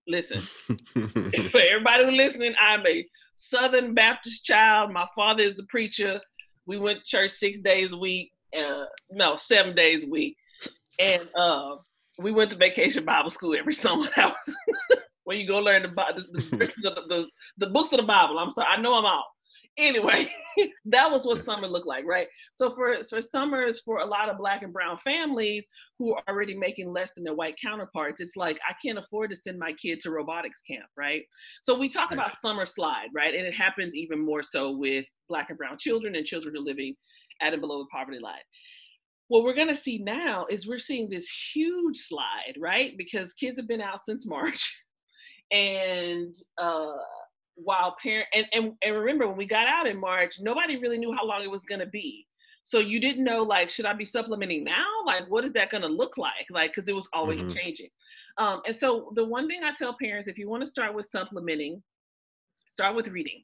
Listen, 0.08 0.42
for 0.94 1.60
everybody 1.60 2.06
who's 2.06 2.14
listening, 2.14 2.54
I'm 2.60 2.86
a 2.86 3.06
Southern 3.36 3.94
Baptist 3.94 4.46
child. 4.46 4.92
My 4.92 5.08
father 5.16 5.44
is 5.44 5.60
a 5.60 5.64
preacher. 5.64 6.22
We 6.70 6.78
went 6.78 7.00
to 7.00 7.04
church 7.04 7.32
six 7.32 7.60
days 7.62 7.94
a 7.94 7.98
week. 7.98 8.32
Uh, 8.56 8.86
no, 9.10 9.36
seven 9.38 9.74
days 9.74 10.04
a 10.04 10.08
week. 10.08 10.38
And 11.00 11.28
uh, 11.36 11.78
we 12.20 12.32
went 12.32 12.52
to 12.52 12.58
vacation 12.58 13.04
Bible 13.04 13.32
school 13.32 13.56
every 13.56 13.74
summer. 13.84 14.08
Was 14.16 14.56
where 15.24 15.36
you 15.36 15.48
go 15.48 15.58
learn 15.58 15.82
the, 15.82 15.90
the, 15.90 16.38
the, 16.58 16.92
the, 17.10 17.28
the 17.58 17.68
books 17.72 17.92
of 17.92 17.98
the 17.98 18.06
Bible. 18.06 18.38
I'm 18.38 18.52
sorry, 18.52 18.68
I 18.72 18.80
know 18.80 18.94
I'm 18.94 19.06
out. 19.06 19.24
Anyway, 19.80 20.30
that 20.86 21.10
was 21.10 21.26
what 21.26 21.44
summer 21.44 21.68
looked 21.68 21.88
like, 21.88 22.04
right? 22.06 22.28
So 22.56 22.76
for 22.76 23.02
for 23.04 23.22
summers 23.22 23.80
for 23.80 24.00
a 24.00 24.06
lot 24.06 24.30
of 24.30 24.38
black 24.38 24.62
and 24.62 24.74
brown 24.74 24.98
families 24.98 25.66
who 25.98 26.14
are 26.14 26.24
already 26.28 26.54
making 26.54 26.92
less 26.92 27.14
than 27.14 27.24
their 27.24 27.34
white 27.34 27.56
counterparts, 27.64 28.20
it's 28.20 28.36
like 28.36 28.60
I 28.68 28.74
can't 28.86 29.00
afford 29.00 29.30
to 29.30 29.38
send 29.38 29.58
my 29.58 29.72
kid 29.74 30.02
to 30.02 30.12
robotics 30.12 30.62
camp, 30.62 30.88
right? 30.98 31.24
So 31.62 31.80
we 31.80 31.88
talk 31.88 32.12
about 32.12 32.38
summer 32.40 32.66
slide, 32.66 33.08
right? 33.16 33.34
And 33.34 33.46
it 33.46 33.56
happens 33.56 33.96
even 33.96 34.20
more 34.20 34.44
so 34.44 34.72
with 34.72 35.08
black 35.30 35.48
and 35.50 35.58
brown 35.58 35.78
children 35.80 36.16
and 36.16 36.26
children 36.26 36.54
who 36.54 36.62
are 36.62 36.66
living 36.66 36.96
at 37.42 37.54
and 37.54 37.62
below 37.62 37.80
the 37.80 37.88
poverty 37.92 38.20
line 38.20 38.42
what 39.30 39.44
we're 39.44 39.54
going 39.54 39.68
to 39.68 39.76
see 39.76 40.00
now 40.00 40.48
is 40.50 40.68
we're 40.68 40.80
seeing 40.80 41.08
this 41.08 41.30
huge 41.54 41.98
slide, 41.98 42.56
right? 42.60 42.98
Because 42.98 43.34
kids 43.34 43.60
have 43.60 43.68
been 43.68 43.80
out 43.80 44.04
since 44.04 44.26
March 44.26 44.84
and 45.52 46.36
uh, 46.58 46.96
while 47.64 47.96
parent 48.02 48.28
and, 48.34 48.46
and 48.52 48.74
and 48.82 48.96
remember 48.96 49.28
when 49.28 49.38
we 49.38 49.46
got 49.46 49.68
out 49.68 49.88
in 49.88 50.00
March, 50.00 50.40
nobody 50.40 50.78
really 50.78 50.98
knew 50.98 51.14
how 51.14 51.26
long 51.26 51.44
it 51.44 51.52
was 51.52 51.66
going 51.66 51.80
to 51.80 51.88
be. 51.88 52.26
So 52.64 52.80
you 52.80 53.00
didn't 53.00 53.24
know 53.24 53.42
like 53.42 53.70
should 53.70 53.86
I 53.86 53.94
be 53.94 54.06
supplementing 54.06 54.64
now? 54.64 54.86
Like 55.06 55.30
what 55.30 55.44
is 55.44 55.54
that 55.54 55.72
going 55.72 55.82
to 55.82 55.88
look 55.88 56.18
like? 56.18 56.46
Like 56.52 56.72
because 56.72 56.88
it 56.88 56.96
was 56.96 57.10
always 57.14 57.40
mm-hmm. 57.40 57.58
changing. 57.58 57.90
Um, 58.38 58.62
and 58.66 58.76
so 58.76 59.12
the 59.16 59.26
one 59.26 59.48
thing 59.48 59.62
I 59.64 59.74
tell 59.74 59.98
parents, 60.00 60.28
if 60.28 60.38
you 60.38 60.50
want 60.50 60.64
to 60.64 60.70
start 60.70 60.94
with 60.94 61.08
supplementing, 61.08 61.82
start 62.68 62.96
with 62.96 63.08
reading. 63.08 63.44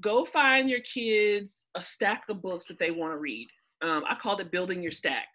Go 0.00 0.24
find 0.24 0.68
your 0.68 0.80
kids 0.80 1.64
a 1.74 1.82
stack 1.82 2.24
of 2.28 2.42
books 2.42 2.66
that 2.66 2.78
they 2.78 2.90
want 2.90 3.12
to 3.12 3.18
read. 3.18 3.48
Um, 3.82 4.04
I 4.08 4.16
called 4.20 4.40
it 4.40 4.50
building 4.50 4.82
your 4.82 4.92
stack. 4.92 5.26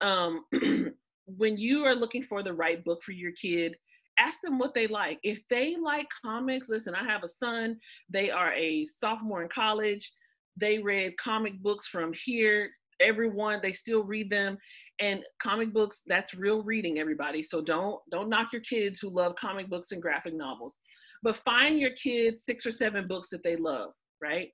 Um, 0.00 0.44
when 1.26 1.58
you 1.58 1.84
are 1.84 1.94
looking 1.94 2.22
for 2.22 2.42
the 2.42 2.52
right 2.52 2.84
book 2.84 3.02
for 3.02 3.12
your 3.12 3.32
kid, 3.32 3.76
ask 4.18 4.40
them 4.40 4.58
what 4.58 4.74
they 4.74 4.86
like. 4.86 5.18
If 5.22 5.40
they 5.50 5.76
like 5.82 6.08
comics, 6.24 6.68
listen, 6.68 6.94
I 6.94 7.04
have 7.04 7.22
a 7.22 7.28
son, 7.28 7.78
they 8.08 8.30
are 8.30 8.52
a 8.52 8.86
sophomore 8.86 9.42
in 9.42 9.48
college. 9.48 10.12
They 10.56 10.78
read 10.78 11.18
comic 11.18 11.60
books 11.62 11.86
from 11.86 12.12
here, 12.14 12.70
everyone, 13.00 13.60
they 13.62 13.72
still 13.72 14.04
read 14.04 14.30
them. 14.30 14.56
And 14.98 15.22
comic 15.42 15.74
books, 15.74 16.02
that's 16.06 16.34
real 16.34 16.62
reading, 16.62 16.98
everybody. 16.98 17.42
So 17.42 17.60
don't 17.60 18.00
don't 18.10 18.30
knock 18.30 18.52
your 18.52 18.62
kids 18.62 18.98
who 18.98 19.10
love 19.10 19.36
comic 19.36 19.68
books 19.68 19.92
and 19.92 20.00
graphic 20.00 20.34
novels. 20.34 20.76
But 21.22 21.36
find 21.36 21.78
your 21.78 21.90
kids 21.90 22.44
six 22.44 22.64
or 22.64 22.72
seven 22.72 23.06
books 23.06 23.28
that 23.30 23.42
they 23.42 23.56
love, 23.56 23.90
right? 24.22 24.50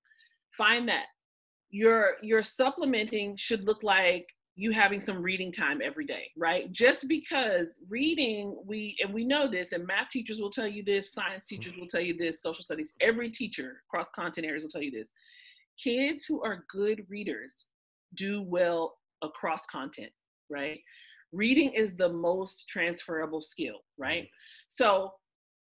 Find 0.57 0.89
that. 0.89 1.07
Your 1.71 2.17
your 2.23 2.43
supplementing 2.43 3.37
should 3.37 3.65
look 3.65 3.85
like 3.85 4.27
you 4.55 4.71
having 4.71 5.01
some 5.01 5.23
reading 5.23 5.51
time 5.51 5.81
every 5.83 6.05
day, 6.05 6.31
right? 6.37 6.71
Just 6.73 7.09
because 7.09 7.79
reading, 7.89 8.57
we 8.67 8.97
and 9.03 9.13
we 9.13 9.25
know 9.25 9.51
this, 9.51 9.73
and 9.73 9.87
math 9.87 10.11
teachers 10.11 10.39
will 10.41 10.51
tell 10.51 10.67
you 10.67 10.85
this, 10.85 11.13
science 11.13 11.45
mm-hmm. 11.45 11.57
teachers 11.63 11.79
will 11.79 11.87
tell 11.87 12.01
you 12.01 12.17
this, 12.17 12.43
social 12.43 12.63
studies, 12.63 12.93
every 13.01 13.31
teacher 13.31 13.83
across 13.89 14.11
content 14.11 14.47
areas 14.47 14.63
will 14.63 14.71
tell 14.71 14.83
you 14.83 14.91
this. 14.91 15.09
Kids 15.83 16.25
who 16.25 16.43
are 16.43 16.65
good 16.69 17.05
readers 17.09 17.67
do 18.15 18.43
well 18.43 18.99
across 19.23 19.65
content, 19.67 20.11
right? 20.51 20.81
Reading 21.33 21.73
is 21.73 21.95
the 21.97 22.11
most 22.11 22.69
transferable 22.69 23.41
skill, 23.41 23.77
right? 23.97 24.25
Mm-hmm. 24.25 24.69
So 24.69 25.13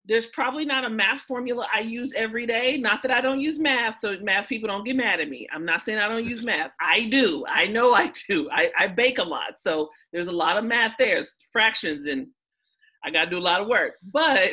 there's 0.05 0.27
probably 0.27 0.65
not 0.65 0.83
a 0.83 0.89
math 0.89 1.21
formula 1.21 1.67
I 1.73 1.81
use 1.81 2.13
every 2.15 2.47
day. 2.47 2.77
Not 2.77 3.01
that 3.03 3.11
I 3.11 3.21
don't 3.21 3.39
use 3.39 3.59
math, 3.59 3.99
so 3.99 4.17
math 4.21 4.47
people 4.47 4.67
don't 4.67 4.83
get 4.83 4.95
mad 4.95 5.19
at 5.19 5.29
me. 5.29 5.47
I'm 5.53 5.65
not 5.65 5.81
saying 5.81 5.99
I 5.99 6.07
don't 6.07 6.25
use 6.25 6.43
math. 6.43 6.71
I 6.81 7.07
do. 7.09 7.45
I 7.47 7.67
know 7.67 7.93
I 7.93 8.11
do. 8.27 8.49
I, 8.51 8.71
I 8.77 8.87
bake 8.87 9.19
a 9.19 9.23
lot. 9.23 9.59
So 9.59 9.89
there's 10.11 10.27
a 10.27 10.31
lot 10.31 10.57
of 10.57 10.63
math 10.63 10.93
there, 10.97 11.17
it's 11.17 11.45
fractions, 11.51 12.07
and 12.07 12.27
I 13.03 13.11
got 13.11 13.25
to 13.25 13.29
do 13.29 13.37
a 13.37 13.39
lot 13.39 13.61
of 13.61 13.67
work. 13.67 13.93
But 14.11 14.51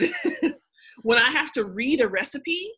when 1.03 1.19
I 1.19 1.31
have 1.31 1.51
to 1.53 1.65
read 1.65 2.01
a 2.01 2.09
recipe, 2.09 2.71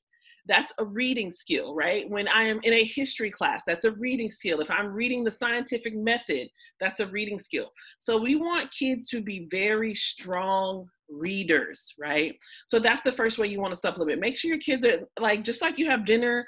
that's 0.47 0.73
a 0.79 0.85
reading 0.85 1.31
skill, 1.31 1.75
right? 1.75 2.09
When 2.09 2.27
I 2.29 2.45
am 2.45 2.61
in 2.63 2.73
a 2.73 2.85
history 2.85 3.31
class, 3.31 3.63
that's 3.67 3.85
a 3.85 3.93
reading 3.93 4.31
skill. 4.31 4.61
If 4.61 4.71
I'm 4.71 4.89
reading 4.89 5.23
the 5.23 5.31
scientific 5.31 5.95
method, 5.95 6.49
that's 6.81 7.01
a 7.01 7.07
reading 7.07 7.39
skill. 7.39 7.71
So 7.99 8.21
we 8.21 8.37
want 8.37 8.73
kids 8.73 9.09
to 9.09 9.21
be 9.21 9.47
very 9.51 9.95
strong 9.95 10.87
readers, 11.11 11.95
right? 11.99 12.35
So 12.69 12.79
that's 12.79 13.03
the 13.03 13.13
first 13.13 13.39
way 13.39 13.49
you 13.49 13.61
want 13.61 13.75
to 13.75 13.81
supplement. 13.81 14.21
Make 14.21 14.37
sure 14.37 14.49
your 14.49 14.61
kids 14.61 14.85
are 14.85 15.01
like, 15.19 15.45
just 15.45 15.63
like 15.63 15.79
you 15.79 15.89
have 15.91 16.07
dinner 16.07 16.47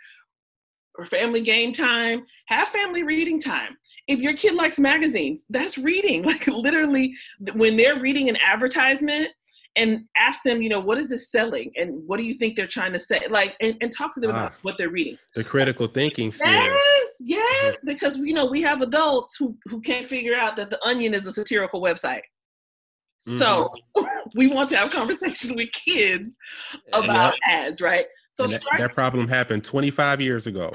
or 0.98 1.06
family 1.06 1.42
game 1.42 1.72
time, 1.72 2.24
have 2.46 2.68
family 2.68 3.02
reading 3.02 3.40
time. 3.40 3.76
If 4.08 4.18
your 4.18 4.34
kid 4.36 4.54
likes 4.54 4.78
magazines, 4.78 5.46
that's 5.48 5.78
reading. 5.78 6.22
Like 6.32 6.46
literally, 6.46 7.14
when 7.54 7.76
they're 7.76 8.00
reading 8.00 8.28
an 8.28 8.36
advertisement, 8.36 9.28
and 9.76 10.04
ask 10.16 10.42
them, 10.42 10.60
you 10.60 10.68
know, 10.68 10.80
what 10.80 10.98
is 10.98 11.08
this 11.08 11.30
selling 11.30 11.72
and 11.76 12.06
what 12.06 12.18
do 12.18 12.24
you 12.24 12.34
think 12.34 12.56
they're 12.56 12.66
trying 12.66 12.92
to 12.92 12.98
say? 12.98 13.26
Like, 13.30 13.54
and, 13.60 13.74
and 13.80 13.90
talk 13.90 14.12
to 14.14 14.20
them 14.20 14.30
ah, 14.30 14.34
about 14.34 14.52
what 14.62 14.74
they're 14.76 14.90
reading. 14.90 15.16
The 15.34 15.44
critical 15.44 15.86
thinking 15.86 16.32
skills. 16.32 16.52
Yes, 16.52 17.16
yes, 17.20 17.76
because 17.84 18.18
you 18.18 18.34
know 18.34 18.46
we 18.46 18.62
have 18.62 18.82
adults 18.82 19.36
who 19.38 19.56
who 19.66 19.80
can't 19.80 20.06
figure 20.06 20.34
out 20.34 20.56
that 20.56 20.70
the 20.70 20.82
Onion 20.84 21.14
is 21.14 21.26
a 21.26 21.32
satirical 21.32 21.80
website. 21.80 22.22
So 23.22 23.72
mm-hmm. 23.96 24.28
we 24.34 24.48
want 24.48 24.68
to 24.70 24.76
have 24.76 24.90
conversations 24.90 25.52
with 25.54 25.70
kids 25.70 26.36
about 26.92 27.34
yep. 27.46 27.66
ads, 27.68 27.80
right? 27.80 28.06
So 28.32 28.48
that, 28.48 28.62
start- 28.62 28.80
that, 28.80 28.94
problem 28.94 29.28
happened 29.28 29.62
25 29.62 30.20
years 30.20 30.48
ago. 30.48 30.72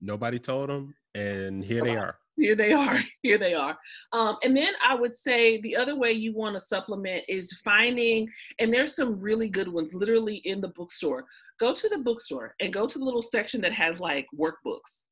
Nobody 0.00 0.40
told 0.40 0.68
them, 0.68 0.94
and 1.14 1.64
here 1.64 1.84
they 1.84 1.94
are. 1.94 2.16
Here 2.36 2.56
they 2.56 2.72
are. 2.72 2.98
Here 3.22 3.38
they 3.38 3.54
are. 3.54 3.78
Um, 4.12 4.36
and 4.42 4.56
then 4.56 4.72
I 4.84 4.94
would 4.94 5.14
say 5.14 5.60
the 5.60 5.76
other 5.76 5.94
way 5.94 6.10
you 6.10 6.34
want 6.34 6.56
to 6.56 6.60
supplement 6.60 7.22
is 7.28 7.52
finding, 7.62 8.28
and 8.58 8.74
there's 8.74 8.96
some 8.96 9.20
really 9.20 9.48
good 9.48 9.68
ones 9.68 9.94
literally 9.94 10.36
in 10.36 10.60
the 10.60 10.68
bookstore. 10.68 11.26
Go 11.60 11.72
to 11.72 11.88
the 11.88 11.98
bookstore 11.98 12.54
and 12.58 12.72
go 12.72 12.86
to 12.86 12.98
the 12.98 13.04
little 13.04 13.22
section 13.22 13.60
that 13.60 13.74
has 13.74 14.00
like 14.00 14.26
workbooks. 14.36 15.02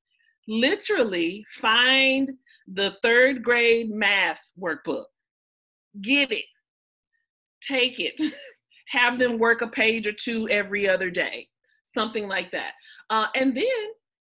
Literally 0.49 1.45
find 1.51 2.33
the 2.67 2.97
third 3.03 3.45
grade 3.45 3.91
math 3.91 4.41
workbook 4.61 5.05
get 6.01 6.33
it, 6.33 6.45
take 7.67 8.01
it, 8.01 8.21
have 8.89 9.19
them 9.19 9.39
work 9.39 9.63
a 9.63 9.69
page 9.69 10.07
or 10.07 10.13
two 10.13 10.49
every 10.49 10.89
other 10.89 11.11
day, 11.11 11.49
something 11.85 12.29
like 12.29 12.51
that. 12.53 12.73
Uh, 13.11 13.27
and 13.35 13.57
then, 13.57 13.65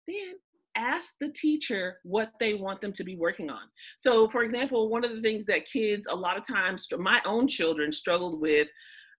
then 0.07 0.35
ask 0.77 1.15
the 1.19 1.29
teacher 1.29 1.97
what 2.03 2.31
they 2.39 2.53
want 2.53 2.79
them 2.81 2.93
to 2.93 3.03
be 3.03 3.17
working 3.17 3.49
on. 3.49 3.63
So, 3.97 4.29
for 4.29 4.43
example, 4.43 4.89
one 4.89 5.03
of 5.03 5.13
the 5.13 5.21
things 5.21 5.45
that 5.47 5.65
kids 5.65 6.07
a 6.09 6.15
lot 6.15 6.37
of 6.37 6.47
times, 6.47 6.87
my 6.97 7.19
own 7.25 7.47
children 7.47 7.91
struggled 7.91 8.39
with 8.39 8.67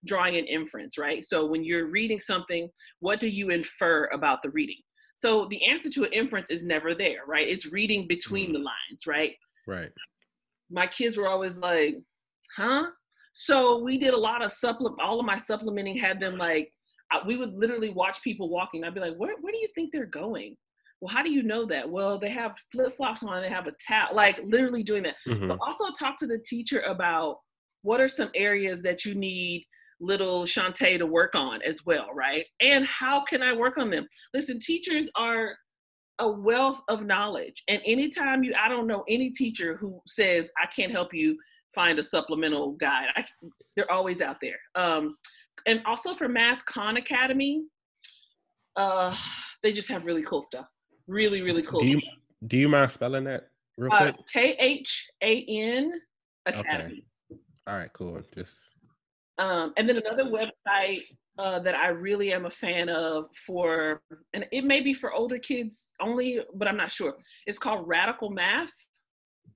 drawing 0.05 0.37
an 0.37 0.45
inference, 0.45 0.97
right? 0.97 1.25
So, 1.25 1.45
when 1.45 1.63
you're 1.63 1.89
reading 1.89 2.19
something, 2.19 2.69
what 3.01 3.19
do 3.19 3.27
you 3.27 3.49
infer 3.49 4.05
about 4.13 4.41
the 4.41 4.49
reading? 4.51 4.77
So, 5.17 5.47
the 5.49 5.63
answer 5.65 5.89
to 5.91 6.05
an 6.05 6.13
inference 6.13 6.49
is 6.49 6.63
never 6.63 6.95
there, 6.95 7.25
right? 7.27 7.47
It's 7.47 7.71
reading 7.71 8.07
between 8.07 8.45
mm-hmm. 8.45 8.53
the 8.53 8.59
lines, 8.59 9.05
right? 9.05 9.33
Right. 9.67 9.91
My 10.71 10.87
kids 10.87 11.17
were 11.17 11.27
always 11.27 11.57
like, 11.57 11.95
huh? 12.55 12.85
So 13.33 13.79
we 13.79 13.97
did 13.97 14.13
a 14.13 14.17
lot 14.17 14.43
of 14.43 14.51
supplement. 14.51 15.01
All 15.01 15.19
of 15.19 15.25
my 15.25 15.37
supplementing 15.37 15.97
had 15.97 16.19
them 16.19 16.37
like, 16.37 16.71
we 17.25 17.37
would 17.37 17.53
literally 17.53 17.89
watch 17.89 18.21
people 18.21 18.49
walking. 18.49 18.83
I'd 18.83 18.93
be 18.93 18.99
like, 18.99 19.15
where, 19.17 19.35
where 19.41 19.51
do 19.51 19.59
you 19.59 19.69
think 19.73 19.91
they're 19.91 20.05
going? 20.05 20.55
Well, 21.01 21.13
how 21.13 21.23
do 21.23 21.31
you 21.31 21.43
know 21.43 21.65
that? 21.67 21.89
Well, 21.89 22.19
they 22.19 22.29
have 22.29 22.55
flip 22.71 22.97
flops 22.97 23.23
on. 23.23 23.41
They 23.41 23.49
have 23.49 23.67
a 23.67 23.73
towel, 23.87 24.15
like 24.15 24.39
literally 24.45 24.83
doing 24.83 25.03
that. 25.03 25.15
Mm-hmm. 25.27 25.47
But 25.47 25.59
also 25.65 25.85
talk 25.91 26.17
to 26.17 26.27
the 26.27 26.39
teacher 26.39 26.81
about 26.81 27.37
what 27.81 28.01
are 28.01 28.09
some 28.09 28.29
areas 28.35 28.81
that 28.81 29.05
you 29.05 29.15
need 29.15 29.65
little 30.01 30.43
Shantae 30.43 30.97
to 30.97 31.05
work 31.05 31.35
on 31.35 31.61
as 31.61 31.85
well, 31.85 32.07
right? 32.13 32.45
And 32.59 32.85
how 32.85 33.23
can 33.23 33.41
I 33.41 33.53
work 33.53 33.77
on 33.77 33.89
them? 33.89 34.07
Listen, 34.33 34.59
teachers 34.59 35.09
are 35.15 35.55
a 36.19 36.29
wealth 36.29 36.81
of 36.89 37.05
knowledge. 37.05 37.63
And 37.69 37.81
anytime 37.85 38.43
you, 38.43 38.53
I 38.61 38.67
don't 38.67 38.87
know 38.87 39.05
any 39.07 39.29
teacher 39.29 39.77
who 39.77 40.01
says, 40.05 40.51
I 40.61 40.67
can't 40.67 40.91
help 40.91 41.13
you 41.13 41.37
find 41.75 41.99
a 41.99 42.03
supplemental 42.03 42.73
guide. 42.73 43.07
I, 43.15 43.25
they're 43.75 43.91
always 43.91 44.21
out 44.21 44.37
there. 44.41 44.59
Um, 44.75 45.15
and 45.65 45.81
also 45.85 46.15
for 46.15 46.27
Math 46.27 46.63
Khan 46.65 46.97
Academy, 46.97 47.63
uh, 48.75 49.15
they 49.63 49.73
just 49.73 49.89
have 49.89 50.05
really 50.05 50.23
cool 50.23 50.41
stuff. 50.41 50.67
Really, 51.07 51.41
really 51.41 51.63
cool. 51.63 51.81
Do 51.81 51.87
you, 51.87 52.01
do 52.47 52.57
you 52.57 52.69
mind 52.69 52.91
spelling 52.91 53.25
that? 53.25 53.49
real 53.77 53.91
Uh, 53.93 54.11
quick? 54.11 54.15
K 54.31 54.55
H 54.59 55.09
A 55.23 55.45
N 55.47 55.93
Academy. 56.45 57.03
All 57.67 57.77
right, 57.77 57.91
cool. 57.93 58.21
Just 58.35 58.57
Um, 59.37 59.73
and 59.77 59.87
then 59.87 59.97
another 59.97 60.25
website 60.25 61.03
uh, 61.37 61.59
that 61.59 61.75
I 61.75 61.87
really 61.87 62.33
am 62.33 62.45
a 62.45 62.49
fan 62.49 62.89
of 62.89 63.25
for, 63.45 64.01
and 64.33 64.45
it 64.51 64.65
may 64.65 64.81
be 64.81 64.93
for 64.93 65.13
older 65.13 65.39
kids 65.39 65.91
only, 66.01 66.39
but 66.55 66.67
I'm 66.67 66.77
not 66.77 66.91
sure. 66.91 67.15
It's 67.45 67.59
called 67.59 67.87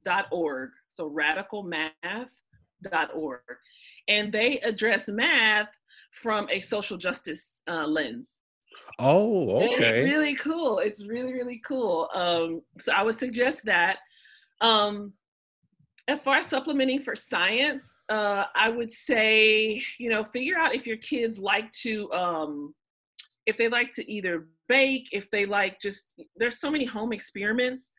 radicalmath.org. 0.05 0.69
So 0.89 1.09
radicalmath.org. 1.09 3.39
And 4.07 4.31
they 4.31 4.59
address 4.59 5.07
math 5.07 5.69
from 6.11 6.47
a 6.49 6.59
social 6.59 6.97
justice 6.97 7.61
uh, 7.67 7.87
lens. 7.87 8.41
oh, 8.99 9.61
It's 9.61 9.75
okay. 9.75 10.03
really 10.03 10.35
cool. 10.35 10.79
It's 10.79 11.05
really, 11.05 11.33
really 11.33 11.61
cool. 11.65 12.09
Um, 12.13 12.61
so 12.79 12.91
I 12.93 13.03
would 13.03 13.17
suggest 13.17 13.65
that. 13.65 13.97
Um, 14.61 15.13
as 16.07 16.21
far 16.21 16.37
as 16.37 16.47
supplementing 16.47 16.99
for 16.99 17.15
science, 17.15 18.03
uh, 18.09 18.45
I 18.55 18.69
would 18.69 18.91
say, 18.91 19.81
you 19.97 20.09
know, 20.09 20.23
figure 20.23 20.57
out 20.57 20.75
if 20.75 20.85
your 20.85 20.97
kids 20.97 21.39
like 21.39 21.71
to, 21.81 22.11
um, 22.11 22.75
if 23.45 23.57
they 23.57 23.69
like 23.69 23.91
to 23.93 24.11
either 24.11 24.47
bake, 24.67 25.07
if 25.13 25.31
they 25.31 25.45
like 25.45 25.79
just, 25.79 26.11
there's 26.35 26.59
so 26.59 26.69
many 26.69 26.85
home 26.85 27.13
experiments. 27.13 27.91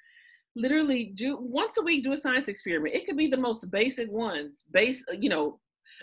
Literally 0.57 1.13
do 1.15 1.37
once 1.41 1.77
a 1.79 1.83
week, 1.83 2.05
do 2.05 2.13
a 2.13 2.17
science 2.17 2.49
experiment. 2.49 2.95
It 2.95 3.07
could 3.07 3.17
be 3.17 3.29
the 3.29 3.37
most 3.37 3.71
basic 3.71 4.11
ones, 4.11 4.65
base, 4.73 5.05
you 5.19 5.29
know, 5.29 5.59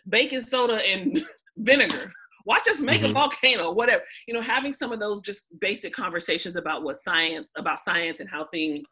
baking 0.10 0.42
soda 0.42 0.76
and 0.86 1.24
vinegar. 1.58 2.12
Watch 2.46 2.68
us 2.68 2.82
make 2.82 3.04
a 3.04 3.08
Mhm. 3.08 3.14
volcano, 3.14 3.72
whatever. 3.72 4.04
You 4.28 4.34
know, 4.34 4.42
having 4.42 4.74
some 4.74 4.92
of 4.92 5.00
those 5.00 5.22
just 5.22 5.48
basic 5.60 5.94
conversations 5.94 6.56
about 6.56 6.84
what 6.84 6.98
science, 6.98 7.54
about 7.56 7.80
science 7.82 8.20
and 8.20 8.30
how 8.30 8.46
things, 8.52 8.84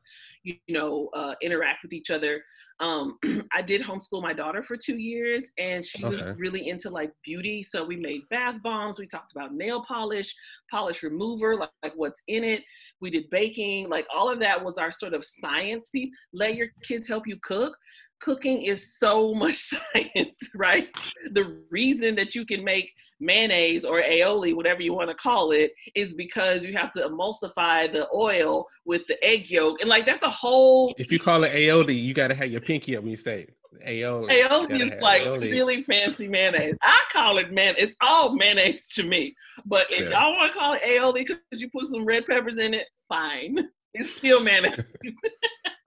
you, 0.43 0.55
you 0.67 0.73
know, 0.75 1.09
uh, 1.15 1.33
interact 1.41 1.79
with 1.83 1.91
each 1.93 2.11
other. 2.11 2.43
Um, 2.79 3.17
I 3.53 3.61
did 3.61 3.81
homeschool 3.81 4.21
my 4.21 4.33
daughter 4.33 4.63
for 4.63 4.77
two 4.77 4.97
years, 4.97 5.51
and 5.57 5.83
she 5.83 6.03
was 6.05 6.21
really 6.37 6.69
into 6.69 6.89
like 6.89 7.11
beauty. 7.23 7.63
So 7.63 7.83
we 7.83 7.97
made 7.97 8.21
bath 8.29 8.55
bombs. 8.63 8.99
We 8.99 9.07
talked 9.07 9.31
about 9.31 9.53
nail 9.53 9.83
polish, 9.87 10.33
polish 10.71 11.03
remover, 11.03 11.55
like, 11.55 11.71
like 11.83 11.93
what's 11.95 12.21
in 12.27 12.43
it. 12.43 12.61
We 13.01 13.09
did 13.09 13.29
baking, 13.29 13.89
like 13.89 14.05
all 14.13 14.31
of 14.31 14.39
that 14.39 14.63
was 14.63 14.77
our 14.77 14.91
sort 14.91 15.13
of 15.13 15.25
science 15.25 15.89
piece. 15.89 16.11
Let 16.33 16.55
your 16.55 16.67
kids 16.83 17.07
help 17.07 17.27
you 17.27 17.37
cook. 17.43 17.75
Cooking 18.21 18.61
is 18.63 18.97
so 18.97 19.33
much 19.43 19.55
science, 19.55 20.37
right? 20.55 20.87
The 21.31 21.63
reason 21.71 22.15
that 22.15 22.35
you 22.35 22.45
can 22.45 22.63
make 22.63 22.89
mayonnaise 23.21 23.83
or 23.83 24.01
aioli, 24.01 24.55
whatever 24.55 24.81
you 24.81 24.93
want 24.93 25.09
to 25.09 25.15
call 25.15 25.51
it, 25.51 25.71
is 25.95 26.13
because 26.13 26.63
you 26.63 26.73
have 26.77 26.91
to 26.93 27.01
emulsify 27.01 27.91
the 27.91 28.07
oil 28.13 28.65
with 28.85 29.05
the 29.07 29.21
egg 29.23 29.49
yolk. 29.49 29.81
And 29.81 29.89
like 29.89 30.05
that's 30.05 30.23
a 30.23 30.29
whole 30.29 30.93
If 30.97 31.11
you 31.11 31.19
call 31.19 31.43
it 31.43 31.51
aioli, 31.53 32.01
you 32.01 32.13
got 32.13 32.29
to 32.29 32.35
have 32.35 32.49
your 32.51 32.61
pinky 32.61 32.95
up 32.95 33.03
when 33.03 33.11
you 33.11 33.17
say 33.17 33.41
it. 33.41 33.53
aioli. 33.85 34.29
aioli 34.29 34.81
is 34.81 34.93
like 35.01 35.23
aioli. 35.23 35.51
really 35.51 35.81
fancy 35.83 36.27
mayonnaise. 36.29 36.75
I 36.81 36.99
call 37.11 37.37
it 37.39 37.51
man, 37.51 37.75
it's 37.77 37.95
all 38.01 38.35
mayonnaise 38.35 38.87
to 38.95 39.03
me. 39.03 39.35
But 39.65 39.87
if 39.89 40.05
Yeah. 40.09 40.21
y'all 40.21 40.35
want 40.37 40.53
to 40.53 40.57
call 40.57 40.73
it 40.73 40.81
aioli 40.83 41.25
because 41.27 41.61
you 41.61 41.69
put 41.69 41.87
some 41.87 42.05
red 42.05 42.25
peppers 42.25 42.57
in 42.57 42.73
it, 42.73 42.87
fine. 43.09 43.67
It's 43.95 44.15
still 44.17 44.39
mayonnaise. 44.39 44.79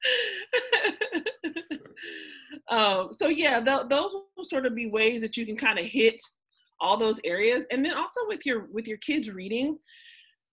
um, 2.68 3.08
so 3.12 3.28
yeah, 3.28 3.60
th- 3.60 3.88
those 3.88 4.12
will 4.36 4.44
sort 4.44 4.66
of 4.66 4.74
be 4.74 4.88
ways 4.88 5.22
that 5.22 5.36
you 5.36 5.46
can 5.46 5.56
kind 5.56 5.78
of 5.78 5.84
hit 5.84 6.20
all 6.80 6.96
those 6.96 7.20
areas, 7.24 7.66
and 7.70 7.84
then 7.84 7.94
also 7.94 8.20
with 8.26 8.46
your 8.46 8.66
with 8.72 8.86
your 8.86 8.98
kids 8.98 9.30
reading. 9.30 9.78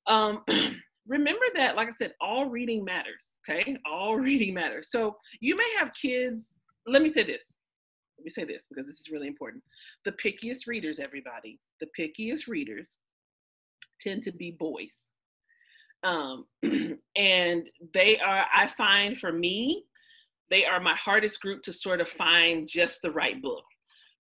Um, 0.07 0.43
remember 1.07 1.45
that, 1.55 1.75
like 1.75 1.88
I 1.88 1.91
said, 1.91 2.13
all 2.21 2.45
reading 2.45 2.83
matters. 2.83 3.27
Okay, 3.49 3.77
all 3.89 4.15
reading 4.17 4.53
matters. 4.53 4.89
So 4.91 5.15
you 5.39 5.55
may 5.55 5.69
have 5.79 5.91
kids. 5.93 6.57
Let 6.86 7.01
me 7.01 7.10
say 7.10 7.23
this. 7.23 7.55
Let 8.17 8.25
me 8.25 8.31
say 8.31 8.45
this 8.45 8.67
because 8.67 8.88
this 8.88 8.99
is 8.99 9.10
really 9.12 9.27
important. 9.27 9.63
The 10.05 10.13
pickiest 10.13 10.67
readers, 10.67 10.99
everybody, 10.99 11.60
the 11.79 11.88
pickiest 11.97 12.47
readers 12.47 12.95
tend 14.01 14.23
to 14.23 14.31
be 14.31 14.51
boys. 14.51 15.12
Um, 16.03 16.45
and 17.15 17.69
they 17.93 18.19
are, 18.19 18.45
I 18.55 18.67
find 18.67 19.17
for 19.17 19.31
me, 19.31 19.86
they 20.49 20.65
are 20.65 20.79
my 20.79 20.95
hardest 20.95 21.41
group 21.41 21.62
to 21.63 21.73
sort 21.73 22.01
of 22.01 22.07
find 22.07 22.67
just 22.67 23.01
the 23.01 23.12
right 23.12 23.41
book. 23.41 23.63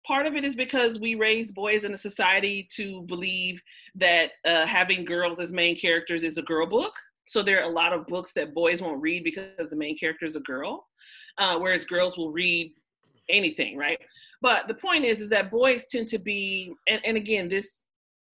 Part 0.05 0.25
of 0.25 0.35
it 0.35 0.43
is 0.43 0.55
because 0.55 0.99
we 0.99 1.15
raise 1.15 1.51
boys 1.51 1.83
in 1.83 1.93
a 1.93 1.97
society 1.97 2.67
to 2.75 3.01
believe 3.03 3.61
that 3.95 4.31
uh, 4.45 4.65
having 4.65 5.05
girls 5.05 5.39
as 5.39 5.51
main 5.51 5.77
characters 5.77 6.23
is 6.23 6.37
a 6.37 6.43
girl 6.43 6.65
book. 6.65 6.93
So 7.25 7.43
there 7.43 7.59
are 7.59 7.69
a 7.69 7.73
lot 7.73 7.91
of 7.91 8.07
books 8.07 8.31
that 8.33 8.53
boys 8.53 8.81
won't 8.81 9.01
read 9.01 9.25
because 9.25 9.69
the 9.69 9.75
main 9.75 9.97
character 9.97 10.25
is 10.25 10.37
a 10.37 10.41
girl, 10.41 10.87
uh, 11.37 11.59
whereas 11.59 11.83
girls 11.83 12.17
will 12.17 12.31
read 12.31 12.73
anything, 13.29 13.75
right? 13.77 13.99
But 14.41 14.69
the 14.69 14.75
point 14.75 15.03
is, 15.03 15.19
is 15.19 15.29
that 15.29 15.51
boys 15.51 15.87
tend 15.87 16.07
to 16.09 16.19
be, 16.19 16.73
and, 16.87 17.01
and 17.05 17.17
again, 17.17 17.49
this 17.49 17.83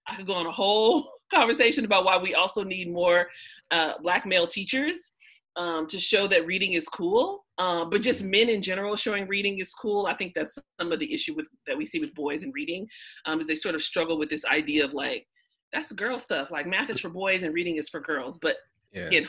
I 0.08 0.16
could 0.16 0.28
go 0.28 0.34
on 0.34 0.46
a 0.46 0.52
whole 0.52 1.10
conversation 1.34 1.86
about 1.86 2.06
why 2.06 2.18
we 2.18 2.36
also 2.36 2.64
need 2.64 2.92
more 2.92 3.28
uh, 3.72 3.94
black 4.02 4.26
male 4.26 4.48
teachers 4.48 5.12
um, 5.56 5.86
to 5.88 6.00
show 6.00 6.28
that 6.28 6.46
reading 6.46 6.74
is 6.74 6.88
cool. 6.88 7.46
Uh, 7.60 7.86
but 7.86 8.02
just 8.02 8.24
men 8.24 8.50
in 8.50 8.62
general 8.62 8.96
showing 8.96 9.28
reading 9.28 9.60
is 9.60 9.74
cool. 9.74 10.08
I 10.08 10.16
think 10.16 10.34
that's 10.34 10.58
some 10.80 10.92
of 10.92 11.00
the 11.00 11.14
issue 11.14 11.36
with 11.36 11.48
that 11.68 11.78
we 11.78 11.86
see 11.86 12.00
with 12.00 12.14
boys 12.16 12.42
in 12.44 12.52
reading, 12.52 12.88
um, 13.26 13.40
is 13.40 13.48
they 13.48 13.56
sort 13.56 13.76
of 13.76 13.84
struggle 13.84 14.18
with 14.18 14.30
this 14.30 14.46
idea 14.46 14.84
of 14.84 14.94
like 14.94 15.28
that's 15.72 15.92
girl 15.92 16.20
stuff. 16.20 16.50
Like 16.52 16.68
math 16.68 16.90
is 16.90 17.00
for 17.00 17.10
boys 17.10 17.44
and 17.44 17.54
reading 17.54 17.76
is 17.78 17.90
for 17.90 18.00
girls. 18.00 18.38
But 18.42 18.58
Yeah. 18.92 19.08
again, 19.08 19.28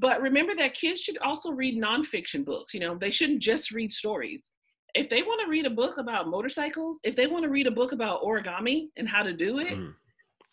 but 0.00 0.20
remember 0.22 0.54
that 0.56 0.74
kids 0.74 1.00
should 1.00 1.18
also 1.18 1.50
read 1.52 1.80
nonfiction 1.80 2.44
books. 2.44 2.74
You 2.74 2.80
know, 2.80 2.96
they 2.96 3.10
shouldn't 3.10 3.40
just 3.40 3.70
read 3.72 3.92
stories. 3.92 4.50
If 4.94 5.08
they 5.10 5.22
want 5.22 5.40
to 5.42 5.48
read 5.50 5.66
a 5.66 5.70
book 5.70 5.98
about 5.98 6.28
motorcycles, 6.28 6.98
if 7.04 7.14
they 7.16 7.26
want 7.26 7.42
to 7.44 7.50
read 7.50 7.66
a 7.66 7.70
book 7.70 7.92
about 7.92 8.22
origami 8.22 8.88
and 8.96 9.08
how 9.08 9.22
to 9.22 9.32
do 9.32 9.58
it, 9.58 9.76
Mm. 9.76 9.94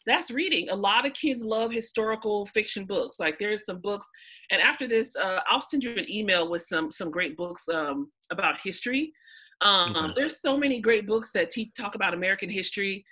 That's 0.05 0.31
reading. 0.31 0.69
A 0.69 0.75
lot 0.75 1.05
of 1.05 1.13
kids 1.13 1.43
love 1.43 1.71
historical 1.71 2.45
fiction 2.47 2.85
books. 2.85 3.19
Like 3.19 3.39
there's 3.39 3.65
some 3.65 3.79
books, 3.79 4.07
and 4.51 4.61
after 4.61 4.87
this, 4.87 5.15
uh, 5.15 5.39
I'll 5.49 5.61
send 5.61 5.83
you 5.83 5.91
an 5.91 6.09
email 6.09 6.49
with 6.49 6.61
some 6.63 6.91
some 6.91 7.09
great 7.11 7.35
books 7.37 7.67
um, 7.69 8.11
about 8.31 8.55
history. 8.63 9.13
Um, 9.61 9.95
Okay. 9.95 10.13
There's 10.15 10.41
so 10.41 10.57
many 10.57 10.81
great 10.81 11.07
books 11.07 11.31
that 11.33 11.49
te- 11.49 11.71
talk 11.77 11.95
about 11.95 12.13
American 12.13 12.49
history, 12.49 13.05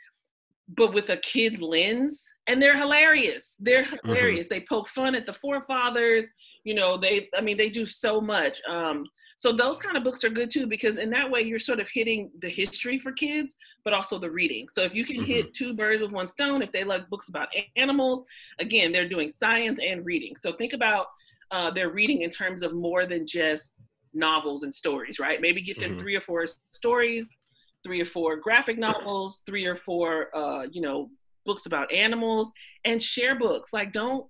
but 0.77 0.93
with 0.93 1.09
a 1.09 1.17
kid's 1.17 1.61
lens, 1.61 2.29
and 2.47 2.61
they're 2.61 2.77
hilarious. 2.77 3.55
They're 3.59 3.85
hilarious. 4.03 4.47
They 4.47 4.65
poke 4.67 4.87
fun 4.89 5.15
at 5.15 5.25
the 5.25 5.33
forefathers. 5.33 6.25
You 6.63 6.75
know, 6.75 6.97
they. 6.97 7.29
I 7.37 7.41
mean, 7.41 7.57
they 7.57 7.69
do 7.69 7.85
so 7.85 8.21
much. 8.21 8.61
Um, 8.69 9.05
so 9.37 9.51
those 9.51 9.79
kind 9.79 9.97
of 9.97 10.03
books 10.03 10.23
are 10.23 10.29
good 10.29 10.49
too 10.51 10.67
because 10.67 10.97
in 10.97 11.09
that 11.09 11.29
way 11.29 11.41
you're 11.41 11.59
sort 11.59 11.79
of 11.79 11.89
hitting 11.89 12.31
the 12.39 12.49
history 12.49 12.99
for 12.99 13.11
kids, 13.11 13.55
but 13.83 13.93
also 13.93 14.19
the 14.19 14.29
reading. 14.29 14.67
So 14.69 14.83
if 14.83 14.93
you 14.93 15.05
can 15.05 15.21
hit 15.21 15.53
two 15.53 15.73
birds 15.73 16.01
with 16.01 16.11
one 16.11 16.27
stone, 16.27 16.61
if 16.61 16.71
they 16.71 16.83
like 16.83 17.09
books 17.09 17.29
about 17.29 17.49
animals, 17.75 18.23
again 18.59 18.91
they're 18.91 19.09
doing 19.09 19.29
science 19.29 19.79
and 19.85 20.05
reading. 20.05 20.35
So 20.35 20.53
think 20.53 20.73
about 20.73 21.07
uh, 21.51 21.71
their 21.71 21.89
reading 21.89 22.21
in 22.21 22.29
terms 22.29 22.63
of 22.63 22.73
more 22.73 23.05
than 23.05 23.27
just 23.27 23.81
novels 24.13 24.63
and 24.63 24.73
stories, 24.73 25.19
right? 25.19 25.41
Maybe 25.41 25.61
get 25.61 25.79
them 25.79 25.93
Mhm. 25.93 25.99
three 25.99 26.15
or 26.15 26.21
four 26.21 26.45
stories, 26.71 27.35
three 27.83 28.01
or 28.01 28.05
four 28.05 28.37
graphic 28.37 28.77
novels, 28.77 29.43
three 29.45 29.65
or 29.65 29.75
four, 29.75 30.35
uh, 30.35 30.63
you 30.71 30.81
know, 30.81 31.11
books 31.45 31.65
about 31.65 31.91
animals, 31.91 32.51
and 32.85 33.01
share 33.03 33.35
books. 33.37 33.73
Like, 33.73 33.91
don't 33.91 34.29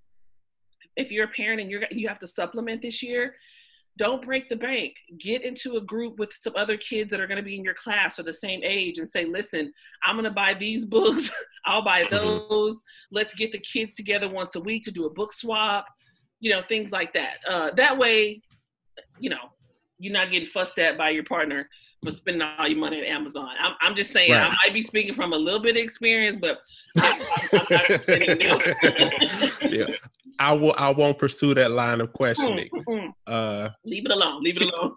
if 0.95 1.11
you're 1.11 1.25
a 1.25 1.29
parent 1.29 1.59
and 1.61 1.71
you're 1.71 1.83
you 1.91 2.07
have 2.07 2.19
to 2.19 2.27
supplement 2.27 2.81
this 2.81 3.01
year, 3.01 3.35
don't 3.97 4.25
break 4.25 4.49
the 4.49 4.55
bank. 4.55 4.93
Get 5.19 5.43
into 5.43 5.75
a 5.77 5.81
group 5.81 6.17
with 6.17 6.31
some 6.39 6.53
other 6.55 6.77
kids 6.77 7.11
that 7.11 7.19
are 7.19 7.27
going 7.27 7.37
to 7.37 7.43
be 7.43 7.55
in 7.55 7.63
your 7.63 7.75
class 7.75 8.17
or 8.17 8.23
the 8.23 8.33
same 8.33 8.61
age 8.63 8.97
and 8.97 9.07
say, 9.09 9.25
listen, 9.25 9.71
I'm 10.03 10.15
going 10.15 10.23
to 10.25 10.31
buy 10.31 10.55
these 10.55 10.85
books. 10.97 11.29
I'll 11.65 11.83
buy 11.83 12.03
Mhm. 12.03 12.09
those. 12.49 12.83
Let's 13.11 13.35
get 13.35 13.51
the 13.51 13.59
kids 13.59 13.93
together 13.95 14.29
once 14.29 14.55
a 14.55 14.61
week 14.61 14.83
to 14.83 14.91
do 14.91 15.05
a 15.05 15.09
book 15.13 15.31
swap, 15.31 15.85
you 16.39 16.51
know, 16.51 16.61
things 16.67 16.91
like 16.91 17.13
that. 17.13 17.37
Uh, 17.47 17.71
that 17.75 17.97
way, 17.97 18.41
you 19.19 19.29
know, 19.29 19.49
you're 19.99 20.13
not 20.13 20.29
getting 20.31 20.47
fussed 20.49 20.79
at 20.79 20.97
by 20.97 21.11
your 21.11 21.23
partner 21.23 21.69
for 22.03 22.11
spending 22.11 22.47
all 22.57 22.67
your 22.67 22.79
money 22.79 23.01
at 23.01 23.07
Amazon. 23.07 23.49
I'm, 23.59 23.73
I'm 23.81 23.95
just 23.95 24.11
saying, 24.11 24.33
I 24.33 24.49
might 24.63 24.73
be 24.73 24.81
speaking 24.81 25.13
from 25.13 25.33
a 25.33 25.37
little 25.37 25.59
bit 25.59 25.77
of 25.77 25.83
experience, 25.83 26.37
but 26.39 26.61
I'm, 26.99 27.21
I'm 27.53 27.65
not 27.69 28.03
saying 28.05 28.39
no. 28.39 29.69
yeah. 29.69 29.95
I 30.39 30.53
will. 30.53 30.73
I 30.77 30.89
won't 30.89 31.17
pursue 31.17 31.53
that 31.53 31.71
line 31.71 32.01
of 32.01 32.11
questioning. 32.13 32.69
Mm, 32.73 32.83
mm, 32.85 33.07
mm. 33.07 33.13
Uh, 33.27 33.69
Leave 33.85 34.05
it 34.05 34.11
alone. 34.11 34.43
Leave 34.43 34.61
it 34.61 34.67
alone. 34.67 34.95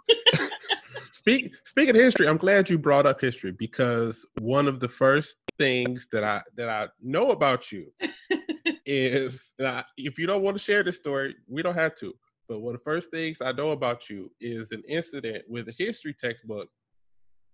speak. 1.13 1.55
Speaking 1.65 1.95
of 1.95 2.03
history, 2.03 2.29
I'm 2.29 2.37
glad 2.37 2.71
you 2.71 2.79
brought 2.79 3.07
up 3.07 3.21
history 3.21 3.53
because 3.53 4.25
one 4.41 4.67
of 4.67 4.81
the 4.81 4.89
first 4.89 5.37
things 5.59 6.09
that 6.13 6.25
I 6.25 6.43
that 6.57 6.69
I 6.69 6.89
know 7.01 7.31
about 7.31 7.71
you 7.71 7.93
is 8.87 9.55
I, 9.61 9.85
if 9.97 10.19
you 10.19 10.27
don't 10.27 10.43
want 10.43 10.57
to 10.57 10.63
share 10.63 10.83
this 10.83 10.97
story, 10.97 11.35
we 11.49 11.63
don't 11.63 11.75
have 11.75 11.95
to. 11.97 12.15
But 12.49 12.61
one 12.61 12.75
of 12.75 12.81
the 12.81 12.85
first 12.85 13.11
things 13.11 13.39
I 13.41 13.53
know 13.53 13.73
about 13.73 14.09
you 14.09 14.31
is 14.41 14.71
an 14.71 14.83
incident 14.89 15.45
with 15.49 15.69
a 15.69 15.75
history 15.77 16.15
textbook 16.19 16.69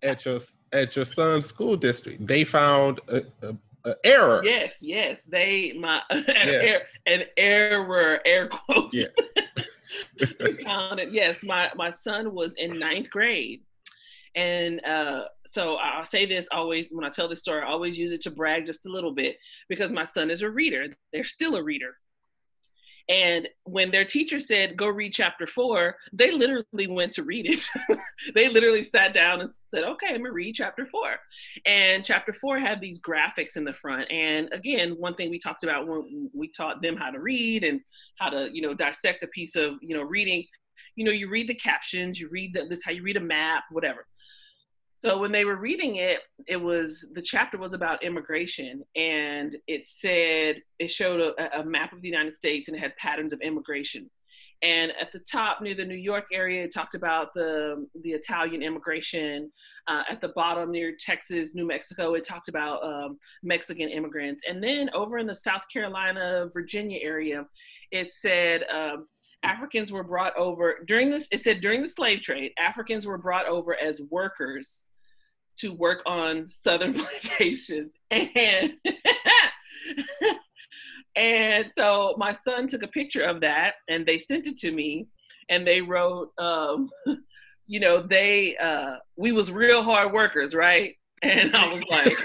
at 0.03 0.25
your 0.25 0.39
at 0.71 0.95
your 0.95 1.05
son's 1.05 1.45
school 1.47 1.75
district. 1.77 2.25
They 2.27 2.43
found 2.43 2.99
a, 3.07 3.23
a, 3.41 3.55
a 3.85 3.95
error. 4.03 4.43
Yes, 4.43 4.75
yes. 4.81 5.23
They 5.23 5.73
my 5.79 6.01
an, 6.09 6.23
Yeah. 6.27 6.43
air, 6.45 6.81
an 7.05 7.23
error, 7.37 8.19
air 8.25 8.47
quote. 8.47 8.93
Yeah. 8.93 9.05
found 10.63 10.99
it. 10.99 11.11
Yes, 11.11 11.43
my 11.43 11.69
my 11.75 11.89
son 11.89 12.33
was 12.33 12.53
in 12.57 12.79
ninth 12.79 13.09
grade, 13.09 13.61
and 14.35 14.83
uh, 14.85 15.23
so 15.45 15.75
I'll 15.75 16.05
say 16.05 16.25
this 16.25 16.47
always 16.51 16.91
when 16.91 17.05
I 17.05 17.09
tell 17.09 17.27
this 17.27 17.41
story. 17.41 17.61
I 17.61 17.67
always 17.67 17.97
use 17.97 18.11
it 18.11 18.21
to 18.21 18.31
brag 18.31 18.65
just 18.65 18.85
a 18.85 18.91
little 18.91 19.13
bit 19.13 19.37
because 19.69 19.91
my 19.91 20.03
son 20.03 20.29
is 20.31 20.41
a 20.41 20.49
reader. 20.49 20.87
They're 21.11 21.23
still 21.23 21.55
a 21.55 21.63
reader. 21.63 21.97
And 23.09 23.47
when 23.65 23.91
their 23.91 24.05
teacher 24.05 24.39
said, 24.39 24.77
go 24.77 24.87
read 24.87 25.13
chapter 25.13 25.45
four, 25.45 25.97
they 26.13 26.31
literally 26.31 26.87
went 26.87 27.11
to 27.13 27.23
read 27.23 27.47
it. 27.47 27.99
they 28.35 28.47
literally 28.47 28.83
sat 28.83 29.13
down 29.13 29.41
and 29.41 29.51
said, 29.69 29.83
okay, 29.83 30.15
I'm 30.15 30.23
to 30.23 30.31
read 30.31 30.55
chapter 30.55 30.85
four. 30.85 31.15
And 31.65 32.05
chapter 32.05 32.31
four 32.31 32.59
had 32.59 32.79
these 32.79 33.01
graphics 33.01 33.57
in 33.57 33.65
the 33.65 33.73
front. 33.73 34.09
And 34.09 34.49
again, 34.53 34.95
one 34.97 35.15
thing 35.15 35.29
we 35.29 35.39
talked 35.39 35.63
about 35.63 35.87
when 35.87 36.29
we 36.33 36.49
taught 36.49 36.81
them 36.81 36.95
how 36.95 37.11
to 37.11 37.19
read 37.19 37.63
and 37.65 37.81
how 38.19 38.29
to, 38.29 38.49
you 38.53 38.61
know, 38.61 38.73
dissect 38.73 39.23
a 39.23 39.27
piece 39.27 39.55
of, 39.55 39.73
you 39.81 39.97
know, 39.97 40.03
reading, 40.03 40.45
you 40.95 41.03
know, 41.03 41.11
you 41.11 41.29
read 41.29 41.49
the 41.49 41.55
captions, 41.55 42.19
you 42.19 42.29
read 42.29 42.53
the, 42.53 42.65
this, 42.69 42.83
how 42.85 42.91
you 42.91 43.03
read 43.03 43.17
a 43.17 43.21
map, 43.21 43.63
whatever. 43.71 44.05
So 45.03 45.17
when 45.17 45.33
they 45.33 45.43
were 45.43 45.57
reading 45.57 45.97
it, 45.97 46.21
it 46.47 46.55
was 46.55 47.05
the 47.11 47.21
chapter 47.21 47.57
was 47.57 47.73
about 47.73 48.05
immigration, 48.05 48.83
and 48.95 49.53
it 49.67 49.85
said 49.85 50.61
it 50.79 50.91
showed 50.91 51.19
a, 51.19 51.59
a, 51.59 51.65
map 51.65 51.91
of 51.91 52.01
the 52.01 52.07
United 52.07 52.31
States 52.31 52.69
and 52.69 52.77
it 52.77 52.79
had 52.79 52.95
patterns 52.95 53.33
of 53.33 53.41
immigration. 53.41 54.09
And 54.61 54.93
at 54.93 55.11
the 55.11 55.19
top 55.19 55.61
near 55.61 55.75
the 55.75 55.83
New 55.83 55.97
York 55.97 56.27
area, 56.31 56.63
it 56.63 56.73
talked 56.73 56.95
about 56.95 57.33
the 57.33 57.85
the 58.03 58.11
Italian 58.11 58.63
immigration. 58.63 59.51
Uh, 59.89 60.03
at 60.09 60.21
the 60.21 60.29
bottom 60.29 60.71
near 60.71 60.93
Texas, 60.97 61.53
New 61.53 61.67
Mexico, 61.67 62.13
it 62.13 62.23
talked 62.23 62.47
about 62.47 62.81
um, 62.81 63.19
Mexican 63.43 63.89
immigrants. 63.89 64.43
And 64.47 64.63
then 64.63 64.89
over 64.93 65.17
in 65.17 65.27
the 65.27 65.35
South 65.35 65.63
Carolina, 65.73 66.47
Virginia 66.53 66.99
area, 67.01 67.45
it 67.91 68.13
said 68.13 68.63
um, 68.73 69.09
Africans 69.43 69.91
were 69.91 70.05
brought 70.05 70.33
over 70.37 70.77
during 70.87 71.11
this. 71.11 71.27
It 71.29 71.41
said 71.41 71.59
during 71.59 71.81
the 71.81 71.89
slave 71.89 72.21
trade, 72.21 72.53
Africans 72.57 73.05
were 73.05 73.17
brought 73.17 73.47
over 73.47 73.75
as 73.75 74.01
workers 74.09 74.87
to 75.57 75.73
work 75.73 76.01
on 76.05 76.47
southern 76.49 76.93
plantations. 76.99 77.97
And 78.11 78.73
and 81.15 81.69
so 81.69 82.15
my 82.17 82.31
son 82.31 82.65
took 82.67 82.81
a 82.83 82.87
picture 82.87 83.23
of 83.23 83.41
that 83.41 83.75
and 83.87 84.05
they 84.05 84.17
sent 84.17 84.47
it 84.47 84.57
to 84.57 84.71
me 84.71 85.07
and 85.49 85.67
they 85.67 85.81
wrote 85.81 86.31
um, 86.37 86.89
you 87.67 87.79
know 87.79 88.05
they 88.05 88.57
uh, 88.57 88.95
we 89.15 89.31
was 89.31 89.51
real 89.51 89.83
hard 89.83 90.11
workers 90.11 90.55
right? 90.55 90.95
And 91.21 91.55
i 91.55 91.73
was 91.73 91.83
like 91.89 92.17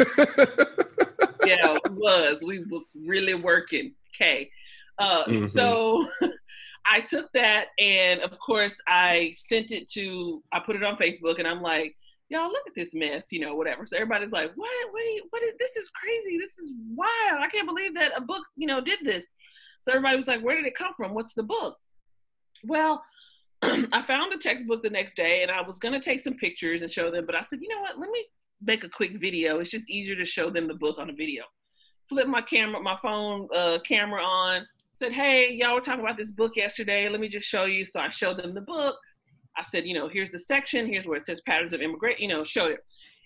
yeah 1.47 1.79
was 1.91 2.43
we 2.45 2.65
was 2.65 2.97
really 3.07 3.35
working 3.35 3.95
okay. 4.13 4.51
Uh, 4.99 5.25
mm-hmm. 5.25 5.57
so 5.57 6.09
i 6.85 7.01
took 7.01 7.31
that 7.33 7.67
and 7.79 8.21
of 8.23 8.37
course 8.41 8.81
i 8.89 9.33
sent 9.37 9.71
it 9.71 9.89
to 9.93 10.43
i 10.53 10.59
put 10.59 10.75
it 10.75 10.83
on 10.83 10.97
facebook 10.97 11.39
and 11.39 11.47
i'm 11.47 11.63
like 11.63 11.95
y'all 12.31 12.49
look 12.49 12.67
at 12.67 12.75
this 12.75 12.95
mess, 12.95 13.29
you 13.33 13.41
know, 13.41 13.55
whatever. 13.55 13.87
So 13.87 13.97
everybody's 13.97 14.33
like, 14.33 14.53
what, 14.55 14.71
what, 14.91 15.01
you, 15.01 15.25
what 15.31 15.43
is, 15.43 15.55
this 15.59 15.77
is 15.77 15.91
crazy. 15.91 16.39
This 16.39 16.59
is 16.59 16.73
wild. 16.95 17.41
I 17.41 17.49
can't 17.49 17.67
believe 17.67 17.95
that 17.95 18.13
a 18.17 18.21
book, 18.21 18.43
you 18.57 18.67
know, 18.67 18.81
did 18.81 19.01
this. 19.03 19.25
So 19.83 19.93
everybody 19.93 20.17
was 20.17 20.29
like, 20.29 20.43
where 20.43 20.57
did 20.57 20.67
it 20.67 20.77
come 20.77 20.93
from? 20.97 21.15
What's 21.15 21.35
the 21.35 21.43
book? 21.43 21.77
Well, 22.65 23.03
I 23.63 24.03
found 24.03 24.33
the 24.33 24.39
textbook 24.39 24.83
the 24.83 24.91
next 24.91 25.17
day 25.17 25.43
and 25.43 25.51
I 25.51 25.63
was 25.63 25.79
going 25.79 25.95
to 25.95 26.01
take 26.01 26.21
some 26.21 26.35
pictures 26.35 26.83
and 26.83 26.91
show 26.91 27.11
them, 27.11 27.25
but 27.27 27.35
I 27.35 27.43
said, 27.43 27.61
you 27.63 27.69
know 27.69 27.81
what, 27.81 27.99
let 27.99 28.11
me 28.11 28.27
make 28.63 28.85
a 28.85 28.89
quick 28.89 29.21
video. 29.21 29.59
It's 29.61 29.71
just 29.71 29.89
easier 29.89 30.17
to 30.17 30.25
show 30.25 30.51
them 30.51 30.69
the 30.69 30.75
book 30.75 30.99
on 30.99 31.11
a 31.11 31.15
video. 31.15 31.45
Flip 32.09 32.27
my 32.27 32.43
camera, 32.43 32.81
my 32.81 32.97
phone 33.01 33.49
uh, 33.55 33.79
camera 33.87 34.23
on, 34.23 34.67
said, 34.95 35.13
hey, 35.13 35.51
y'all 35.53 35.75
were 35.75 35.81
talking 35.81 36.01
about 36.01 36.17
this 36.17 36.33
book 36.33 36.53
yesterday. 36.57 37.09
Let 37.09 37.21
me 37.21 37.29
just 37.29 37.47
show 37.47 37.65
you. 37.65 37.85
So 37.85 38.01
I 38.01 38.09
showed 38.09 38.39
them 38.39 38.55
the 38.55 38.61
book 38.61 38.97
I 39.59 39.63
said, 39.63 39.87
you 39.87 39.95
know, 39.95 40.09
here's 40.09 40.31
the 40.31 40.39
section, 40.39 40.87
here's 40.87 41.07
where 41.07 41.17
it 41.17 41.25
says 41.25 41.41
patterns 41.41 41.75
of 41.75 41.81
immigrant, 41.81 42.21
you 42.21 42.29
know, 42.29 42.45
showed 42.45 42.73
it. 42.73 42.85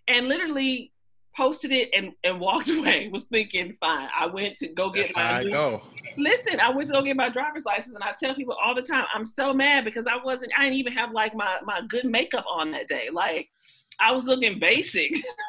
And 0.09 0.29
literally 0.29 0.93
posted 1.37 1.73
it 1.73 1.91
and, 1.95 2.13
and 2.25 2.41
walked 2.41 2.69
away, 2.77 3.09
was 3.09 3.25
thinking, 3.25 3.75
fine. 3.81 4.09
I 4.19 4.27
went 4.27 4.57
to 4.59 4.69
go 4.69 4.91
get 4.91 5.13
That's 5.15 5.45
my 5.45 5.51
go. 5.51 5.83
Listen, 6.17 6.61
I 6.61 6.71
went 6.71 6.89
to 6.89 6.95
go 6.95 7.03
get 7.03 7.17
my 7.17 7.29
driver's 7.29 7.65
license 7.65 7.95
and 7.95 8.05
I 8.05 8.13
tell 8.19 8.35
people 8.35 8.57
all 8.63 8.75
the 8.75 8.83
time, 8.83 9.05
I'm 9.15 9.27
so 9.27 9.53
mad 9.53 9.85
because 9.85 10.07
I 10.07 10.23
wasn't, 10.23 10.53
I 10.59 10.65
didn't 10.65 10.79
even 10.79 10.93
have 10.93 11.13
like 11.13 11.35
my, 11.35 11.57
my 11.65 11.81
good 11.89 12.05
makeup 12.05 12.45
on 12.51 12.71
that 12.73 12.89
day. 12.89 13.09
Like 13.13 13.49
I 14.01 14.13
was 14.13 14.25
looking 14.25 14.59
basic. 14.59 15.13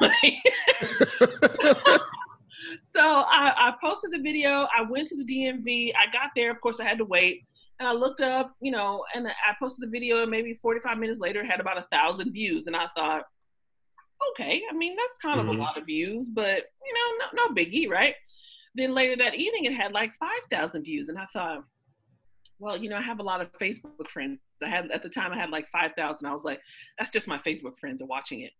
so 2.80 3.00
I, 3.00 3.52
I 3.56 3.74
posted 3.82 4.12
the 4.12 4.20
video. 4.22 4.66
I 4.76 4.82
went 4.88 5.08
to 5.08 5.16
the 5.16 5.24
DMV. 5.24 5.92
I 5.94 6.10
got 6.12 6.30
there. 6.36 6.50
Of 6.50 6.60
course, 6.60 6.80
I 6.80 6.84
had 6.84 6.98
to 6.98 7.04
wait. 7.04 7.44
And 7.80 7.88
I 7.88 7.92
looked 7.92 8.20
up, 8.20 8.52
you 8.60 8.70
know, 8.70 9.04
and 9.14 9.26
I 9.26 9.54
posted 9.58 9.86
the 9.86 9.90
video, 9.90 10.22
and 10.22 10.30
maybe 10.30 10.58
45 10.62 10.98
minutes 10.98 11.20
later, 11.20 11.40
it 11.40 11.46
had 11.46 11.60
about 11.60 11.78
a 11.78 11.86
thousand 11.90 12.32
views. 12.32 12.66
And 12.66 12.76
I 12.76 12.86
thought, 12.96 13.24
okay, 14.30 14.62
I 14.70 14.74
mean, 14.74 14.96
that's 14.96 15.18
kind 15.20 15.38
mm-hmm. 15.38 15.48
of 15.48 15.54
a 15.54 15.58
mm-hmm. 15.58 15.62
lot 15.62 15.78
of 15.78 15.86
views, 15.86 16.30
but, 16.30 16.62
you 16.84 16.94
know, 16.94 17.26
no, 17.32 17.48
no 17.48 17.54
biggie, 17.54 17.88
right? 17.88 18.14
Then 18.74 18.94
later 18.94 19.16
that 19.22 19.34
evening, 19.34 19.64
it 19.64 19.74
had 19.74 19.92
like 19.92 20.12
5,000 20.18 20.82
views. 20.82 21.08
And 21.08 21.18
I 21.18 21.26
thought, 21.32 21.64
well, 22.58 22.76
you 22.76 22.88
know, 22.88 22.96
I 22.96 23.02
have 23.02 23.20
a 23.20 23.24
lot 23.24 23.40
of 23.40 23.52
Facebook 23.60 24.08
friends. 24.08 24.38
I 24.62 24.68
had 24.68 24.90
at 24.90 25.02
the 25.02 25.08
time 25.08 25.32
I 25.32 25.36
had 25.36 25.50
like 25.50 25.66
5,000. 25.70 26.26
I 26.26 26.32
was 26.32 26.44
like, 26.44 26.60
that's 26.98 27.10
just 27.10 27.28
my 27.28 27.38
Facebook 27.38 27.76
friends 27.78 28.00
are 28.00 28.06
watching 28.06 28.40
it. 28.40 28.52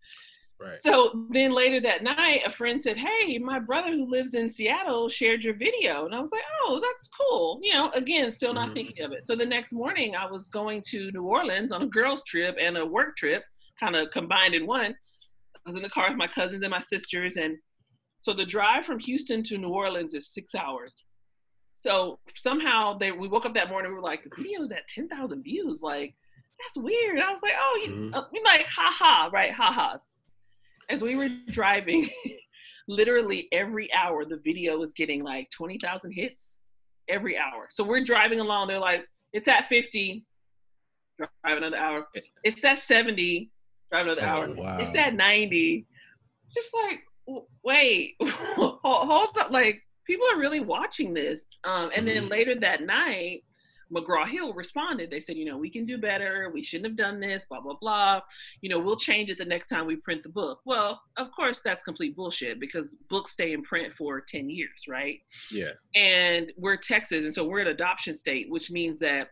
Right. 0.60 0.78
So 0.84 1.26
then 1.30 1.52
later 1.52 1.80
that 1.80 2.02
night, 2.02 2.42
a 2.46 2.50
friend 2.50 2.82
said, 2.82 2.96
Hey, 2.96 3.38
my 3.38 3.58
brother 3.58 3.90
who 3.90 4.08
lives 4.08 4.34
in 4.34 4.48
Seattle 4.48 5.08
shared 5.08 5.42
your 5.42 5.54
video. 5.54 6.06
And 6.06 6.14
I 6.14 6.20
was 6.20 6.30
like, 6.30 6.44
Oh, 6.62 6.80
that's 6.80 7.08
cool. 7.08 7.58
You 7.62 7.74
know, 7.74 7.90
again, 7.90 8.30
still 8.30 8.54
not 8.54 8.66
mm-hmm. 8.66 8.74
thinking 8.74 9.04
of 9.04 9.12
it. 9.12 9.26
So 9.26 9.34
the 9.34 9.44
next 9.44 9.72
morning, 9.72 10.14
I 10.14 10.30
was 10.30 10.48
going 10.48 10.82
to 10.90 11.10
New 11.12 11.24
Orleans 11.24 11.72
on 11.72 11.82
a 11.82 11.86
girls' 11.86 12.24
trip 12.24 12.56
and 12.60 12.76
a 12.76 12.86
work 12.86 13.16
trip, 13.16 13.42
kind 13.80 13.96
of 13.96 14.10
combined 14.12 14.54
in 14.54 14.66
one. 14.66 14.92
I 15.56 15.60
was 15.66 15.76
in 15.76 15.82
the 15.82 15.90
car 15.90 16.08
with 16.08 16.18
my 16.18 16.28
cousins 16.28 16.62
and 16.62 16.70
my 16.70 16.80
sisters. 16.80 17.36
And 17.36 17.56
so 18.20 18.32
the 18.32 18.46
drive 18.46 18.86
from 18.86 19.00
Houston 19.00 19.42
to 19.44 19.58
New 19.58 19.70
Orleans 19.70 20.14
is 20.14 20.32
six 20.32 20.54
hours. 20.54 21.04
So 21.80 22.20
somehow 22.36 22.96
they 22.96 23.12
we 23.12 23.28
woke 23.28 23.44
up 23.44 23.54
that 23.54 23.68
morning, 23.68 23.90
we 23.90 23.96
were 23.96 24.02
like, 24.02 24.22
the 24.24 24.30
video 24.34 24.62
is 24.62 24.70
at 24.70 24.88
10,000 24.88 25.42
views. 25.42 25.82
Like, 25.82 26.14
that's 26.62 26.82
weird. 26.82 27.18
I 27.18 27.30
was 27.30 27.42
like, 27.42 27.52
oh, 27.60 27.82
you, 27.84 27.92
mm-hmm. 27.92 28.14
uh, 28.14 28.22
like, 28.44 28.66
ha 28.66 28.90
ha, 28.96 29.28
right? 29.32 29.52
Ha 29.52 29.72
ha's 29.72 30.00
as 30.88 31.02
we 31.02 31.16
were 31.16 31.28
driving, 31.48 32.08
literally 32.88 33.48
every 33.52 33.92
hour 33.92 34.24
the 34.24 34.40
video 34.44 34.78
was 34.78 34.92
getting 34.92 35.22
like 35.22 35.50
20,000 35.50 36.12
hits 36.12 36.58
every 37.08 37.36
hour. 37.36 37.68
So 37.70 37.84
we're 37.84 38.04
driving 38.04 38.40
along, 38.40 38.68
they're 38.68 38.78
like, 38.78 39.06
it's 39.32 39.48
at 39.48 39.68
50, 39.68 40.24
drive 41.18 41.56
another 41.58 41.76
hour. 41.76 42.06
It's 42.42 42.64
at 42.64 42.78
70, 42.78 43.50
drive 43.90 44.06
another 44.06 44.22
oh, 44.22 44.26
hour. 44.26 44.54
Wow. 44.54 44.78
It's 44.80 44.96
at 44.96 45.14
90. 45.14 45.86
Just 46.54 46.74
like, 46.74 47.00
wait, 47.64 48.14
hold 48.22 49.36
up. 49.38 49.50
Like, 49.50 49.82
people 50.06 50.26
are 50.32 50.38
really 50.38 50.60
watching 50.60 51.14
this. 51.14 51.42
Um, 51.64 51.90
and 51.94 52.06
mm-hmm. 52.06 52.14
then 52.14 52.28
later 52.28 52.54
that 52.60 52.82
night, 52.82 53.42
McGraw 53.92 54.28
Hill 54.28 54.52
responded. 54.54 55.10
They 55.10 55.20
said, 55.20 55.36
you 55.36 55.44
know, 55.44 55.56
we 55.56 55.70
can 55.70 55.86
do 55.86 55.98
better. 55.98 56.50
We 56.52 56.62
shouldn't 56.62 56.86
have 56.86 56.96
done 56.96 57.20
this, 57.20 57.44
blah, 57.48 57.60
blah, 57.60 57.76
blah. 57.80 58.20
You 58.60 58.70
know, 58.70 58.78
we'll 58.78 58.96
change 58.96 59.30
it 59.30 59.38
the 59.38 59.44
next 59.44 59.68
time 59.68 59.86
we 59.86 59.96
print 59.96 60.22
the 60.22 60.28
book. 60.28 60.60
Well, 60.64 61.00
of 61.16 61.28
course, 61.34 61.60
that's 61.64 61.84
complete 61.84 62.16
bullshit 62.16 62.60
because 62.60 62.96
books 63.08 63.32
stay 63.32 63.52
in 63.52 63.62
print 63.62 63.94
for 63.96 64.20
10 64.20 64.50
years, 64.50 64.84
right? 64.88 65.18
Yeah. 65.50 65.70
And 65.94 66.52
we're 66.56 66.76
Texas. 66.76 67.22
And 67.22 67.34
so 67.34 67.44
we're 67.44 67.60
an 67.60 67.68
adoption 67.68 68.14
state, 68.14 68.50
which 68.50 68.70
means 68.70 68.98
that 69.00 69.28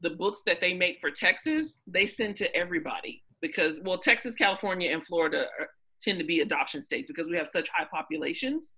the 0.00 0.10
books 0.10 0.42
that 0.46 0.60
they 0.60 0.74
make 0.74 1.00
for 1.00 1.10
Texas, 1.10 1.82
they 1.86 2.06
send 2.06 2.36
to 2.36 2.54
everybody 2.54 3.22
because, 3.40 3.80
well, 3.84 3.98
Texas, 3.98 4.36
California, 4.36 4.92
and 4.92 5.04
Florida 5.04 5.46
are, 5.58 5.68
tend 6.00 6.18
to 6.18 6.24
be 6.24 6.40
adoption 6.40 6.82
states 6.82 7.08
because 7.08 7.26
we 7.28 7.36
have 7.36 7.48
such 7.48 7.68
high 7.70 7.86
populations. 7.90 8.74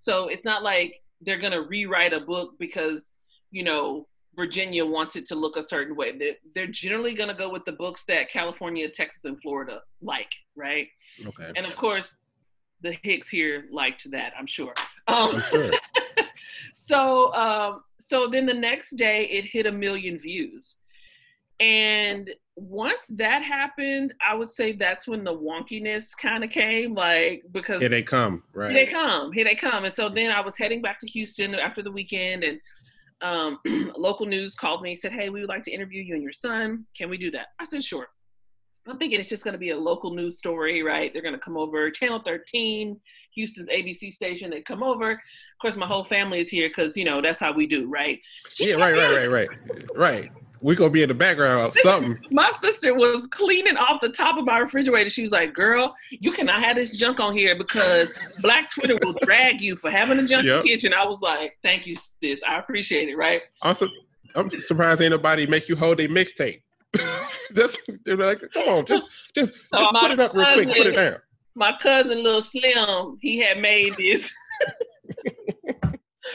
So 0.00 0.28
it's 0.28 0.44
not 0.44 0.62
like 0.62 0.94
they're 1.20 1.38
going 1.38 1.52
to 1.52 1.62
rewrite 1.62 2.12
a 2.12 2.20
book 2.20 2.54
because, 2.58 3.12
you 3.50 3.62
know, 3.62 4.06
Virginia 4.34 4.84
wants 4.84 5.16
it 5.16 5.26
to 5.26 5.34
look 5.34 5.56
a 5.56 5.62
certain 5.62 5.94
way. 5.94 6.16
They're, 6.16 6.36
they're 6.54 6.66
generally 6.66 7.14
going 7.14 7.28
to 7.28 7.34
go 7.34 7.50
with 7.50 7.64
the 7.64 7.72
books 7.72 8.04
that 8.06 8.30
California, 8.30 8.88
Texas, 8.88 9.24
and 9.24 9.40
Florida 9.40 9.82
like, 10.00 10.32
right? 10.56 10.88
Okay. 11.26 11.50
And 11.56 11.66
of 11.66 11.76
course, 11.76 12.16
the 12.80 12.96
Hicks 13.02 13.28
here 13.28 13.66
liked 13.70 14.10
that, 14.10 14.32
I'm 14.38 14.46
sure. 14.46 14.74
Um, 15.06 15.36
I'm 15.36 15.42
sure. 15.42 15.70
so, 16.74 17.32
um, 17.34 17.82
so 18.00 18.28
then 18.28 18.46
the 18.46 18.54
next 18.54 18.96
day, 18.96 19.24
it 19.26 19.44
hit 19.44 19.66
a 19.66 19.72
million 19.72 20.18
views, 20.18 20.74
and 21.60 22.30
once 22.56 23.06
that 23.08 23.42
happened, 23.42 24.12
I 24.26 24.34
would 24.34 24.50
say 24.50 24.72
that's 24.72 25.06
when 25.06 25.24
the 25.24 25.34
wonkiness 25.34 26.16
kind 26.16 26.42
of 26.44 26.50
came, 26.50 26.94
like 26.94 27.44
because 27.52 27.80
here 27.80 27.88
they 27.88 28.02
come, 28.02 28.42
right? 28.52 28.72
Here 28.72 28.84
they 28.84 28.92
come, 28.92 29.32
here 29.32 29.44
they 29.44 29.54
come, 29.54 29.84
and 29.84 29.92
so 29.92 30.08
then 30.08 30.30
I 30.30 30.40
was 30.40 30.58
heading 30.58 30.82
back 30.82 30.98
to 31.00 31.06
Houston 31.06 31.54
after 31.54 31.82
the 31.82 31.90
weekend, 31.90 32.42
and 32.42 32.60
um, 33.22 33.58
local 33.96 34.26
news 34.26 34.54
called 34.54 34.82
me 34.82 34.94
said, 34.94 35.12
"Hey, 35.12 35.28
we 35.28 35.40
would 35.40 35.48
like 35.48 35.62
to 35.64 35.72
interview 35.72 36.02
you 36.02 36.14
and 36.14 36.22
your 36.22 36.32
son. 36.32 36.86
Can 36.96 37.08
we 37.08 37.16
do 37.16 37.30
that?" 37.32 37.48
I 37.58 37.64
said, 37.64 37.84
"Sure." 37.84 38.08
I'm 38.86 38.98
thinking 38.98 39.20
it's 39.20 39.28
just 39.28 39.44
going 39.44 39.52
to 39.52 39.58
be 39.58 39.70
a 39.70 39.78
local 39.78 40.12
news 40.12 40.38
story, 40.38 40.82
right? 40.82 41.12
They're 41.12 41.22
going 41.22 41.34
to 41.34 41.40
come 41.40 41.56
over, 41.56 41.88
Channel 41.88 42.20
13, 42.24 42.98
Houston's 43.34 43.68
ABC 43.68 44.12
station. 44.12 44.50
They 44.50 44.60
come 44.60 44.82
over. 44.82 45.12
Of 45.12 45.18
course, 45.60 45.76
my 45.76 45.86
whole 45.86 46.02
family 46.02 46.40
is 46.40 46.48
here 46.48 46.68
because 46.68 46.96
you 46.96 47.04
know 47.04 47.22
that's 47.22 47.38
how 47.38 47.52
we 47.52 47.66
do, 47.66 47.88
right? 47.88 48.18
Yeah, 48.58 48.74
right, 48.74 48.94
right, 48.94 49.28
right, 49.28 49.30
right, 49.30 49.48
right. 49.94 50.30
We 50.62 50.76
gonna 50.76 50.90
be 50.90 51.02
in 51.02 51.08
the 51.08 51.14
background 51.14 51.60
of 51.60 51.76
something. 51.78 52.18
my 52.30 52.50
sister 52.60 52.94
was 52.94 53.26
cleaning 53.26 53.76
off 53.76 54.00
the 54.00 54.08
top 54.08 54.38
of 54.38 54.44
my 54.44 54.58
refrigerator. 54.58 55.10
She 55.10 55.24
was 55.24 55.32
like, 55.32 55.52
"Girl, 55.52 55.94
you 56.10 56.32
cannot 56.32 56.62
have 56.62 56.76
this 56.76 56.96
junk 56.96 57.20
on 57.20 57.36
here 57.36 57.56
because 57.56 58.10
Black 58.40 58.70
Twitter 58.70 58.96
will 59.02 59.14
drag 59.22 59.60
you 59.60 59.76
for 59.76 59.90
having 59.90 60.18
a 60.18 60.26
junk 60.26 60.46
yep. 60.46 60.64
kitchen." 60.64 60.94
I 60.94 61.04
was 61.04 61.20
like, 61.20 61.58
"Thank 61.62 61.86
you, 61.86 61.96
sis. 61.96 62.40
I 62.48 62.58
appreciate 62.58 63.08
it." 63.08 63.16
Right. 63.16 63.42
Also, 63.62 63.88
I'm 64.34 64.48
surprised 64.50 65.00
ain't 65.00 65.10
nobody 65.10 65.46
make 65.46 65.68
you 65.68 65.76
hold 65.76 66.00
a 66.00 66.08
mixtape. 66.08 66.62
just 67.54 67.78
they're 68.04 68.16
like, 68.16 68.40
come 68.54 68.68
on, 68.68 68.86
just 68.86 69.08
just, 69.34 69.54
so 69.74 69.78
just 69.78 69.94
put 69.94 70.10
it 70.10 70.20
up 70.20 70.34
real 70.34 70.52
quick, 70.54 70.68
put 70.68 70.86
it 70.86 70.96
down. 70.96 71.16
My 71.54 71.76
cousin, 71.80 72.22
little 72.22 72.40
Slim, 72.40 73.18
he 73.20 73.38
had 73.38 73.58
made 73.58 73.96
this. 73.96 74.32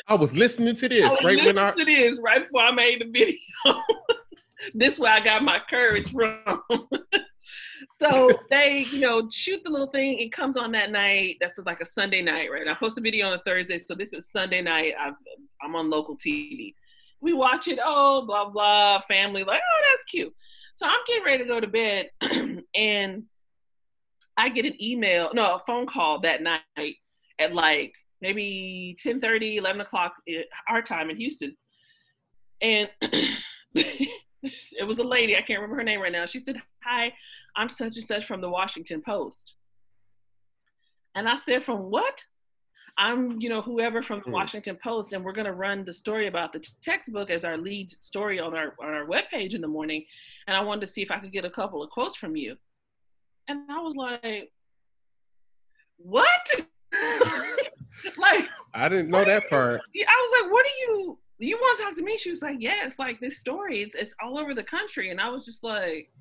I 0.07 0.15
was 0.15 0.33
listening 0.33 0.75
to 0.75 0.89
this 0.89 1.09
right 1.23 1.43
when 1.43 1.57
I 1.57 1.71
to 1.71 1.85
this 1.85 2.19
right 2.21 2.43
before 2.43 2.61
I 2.61 2.71
made 2.71 3.01
the 3.01 3.05
video. 3.05 3.35
This 4.73 4.99
where 4.99 5.11
I 5.11 5.19
got 5.19 5.43
my 5.43 5.59
courage 5.69 6.11
from. 6.11 6.39
so 7.97 8.29
they, 8.49 8.85
you 8.91 8.99
know, 8.99 9.29
shoot 9.29 9.63
the 9.63 9.69
little 9.69 9.87
thing. 9.87 10.19
It 10.19 10.31
comes 10.31 10.57
on 10.57 10.71
that 10.73 10.91
night. 10.91 11.37
That's 11.39 11.59
like 11.65 11.81
a 11.81 11.85
Sunday 11.85 12.21
night, 12.21 12.49
right? 12.51 12.67
I 12.67 12.73
post 12.73 12.97
a 12.97 13.01
video 13.01 13.27
on 13.27 13.33
a 13.33 13.41
Thursday, 13.45 13.77
so 13.77 13.95
this 13.95 14.13
is 14.13 14.31
Sunday 14.31 14.61
night. 14.61 14.93
i 14.99 15.07
am 15.63 15.75
on 15.75 15.89
local 15.89 16.17
TV. 16.17 16.73
We 17.21 17.33
watch 17.33 17.67
it. 17.67 17.79
Oh, 17.83 18.25
blah 18.25 18.49
blah. 18.49 19.01
Family 19.07 19.43
like, 19.43 19.61
oh, 19.61 19.83
that's 19.91 20.05
cute. 20.05 20.33
So 20.77 20.85
I'm 20.85 20.99
getting 21.07 21.23
ready 21.23 21.43
to 21.43 21.49
go 21.49 21.59
to 21.59 21.67
bed, 21.67 22.11
and 22.75 23.23
I 24.37 24.49
get 24.49 24.65
an 24.65 24.81
email, 24.81 25.31
no, 25.33 25.55
a 25.55 25.59
phone 25.65 25.87
call 25.87 26.21
that 26.21 26.43
night 26.43 26.95
at 27.39 27.53
like 27.53 27.93
maybe 28.21 28.95
10 28.99 29.19
30, 29.19 29.57
11 29.57 29.81
o'clock 29.81 30.13
eh, 30.29 30.43
our 30.69 30.81
time 30.81 31.09
in 31.09 31.17
Houston. 31.17 31.57
And 32.61 32.89
it 34.43 34.87
was 34.87 34.99
a 34.99 35.03
lady, 35.03 35.35
I 35.35 35.41
can't 35.41 35.59
remember 35.59 35.77
her 35.77 35.83
name 35.83 36.01
right 36.01 36.11
now. 36.11 36.25
She 36.25 36.39
said, 36.39 36.61
Hi, 36.83 37.13
I'm 37.55 37.69
such 37.69 37.95
and 37.95 38.05
such 38.05 38.25
from 38.25 38.41
the 38.41 38.49
Washington 38.49 39.01
Post. 39.01 39.53
And 41.15 41.27
I 41.27 41.37
said, 41.37 41.63
From 41.63 41.89
what? 41.89 42.23
I'm, 42.99 43.39
you 43.39 43.49
know, 43.49 43.61
whoever 43.61 44.01
from 44.01 44.19
the 44.19 44.25
hmm. 44.25 44.31
Washington 44.31 44.77
Post, 44.83 45.13
and 45.13 45.23
we're 45.23 45.33
going 45.33 45.45
to 45.45 45.53
run 45.53 45.85
the 45.85 45.93
story 45.93 46.27
about 46.27 46.51
the 46.51 46.65
textbook 46.81 47.29
as 47.29 47.45
our 47.45 47.57
lead 47.57 47.91
story 48.01 48.39
on 48.39 48.55
our 48.55 48.73
on 48.81 48.93
our 48.93 49.05
webpage 49.05 49.53
in 49.53 49.61
the 49.61 49.67
morning. 49.67 50.03
And 50.47 50.57
I 50.57 50.61
wanted 50.61 50.81
to 50.81 50.87
see 50.87 51.01
if 51.01 51.11
I 51.11 51.19
could 51.19 51.31
get 51.31 51.45
a 51.45 51.49
couple 51.49 51.83
of 51.83 51.91
quotes 51.91 52.15
from 52.15 52.35
you. 52.35 52.55
And 53.47 53.69
I 53.69 53.79
was 53.79 53.95
like, 53.95 54.51
"What?" 55.97 56.27
like 58.17 58.49
I 58.73 58.89
didn't 58.89 59.09
know 59.09 59.23
that 59.23 59.47
part. 59.49 59.81
I 59.95 60.27
was 60.29 60.41
like, 60.41 60.51
"What 60.51 60.65
do 60.65 60.71
you 60.91 61.19
you 61.45 61.57
want 61.57 61.77
to 61.77 61.83
talk 61.83 61.95
to 61.95 62.03
me?" 62.03 62.17
She 62.17 62.29
was 62.29 62.41
like, 62.41 62.57
"Yeah, 62.59 62.85
it's 62.85 62.99
like 62.99 63.19
this 63.19 63.39
story. 63.39 63.83
It's 63.83 63.95
it's 63.95 64.15
all 64.23 64.39
over 64.39 64.53
the 64.53 64.63
country." 64.63 65.11
And 65.11 65.21
I 65.21 65.29
was 65.29 65.45
just 65.45 65.63
like, 65.63 66.11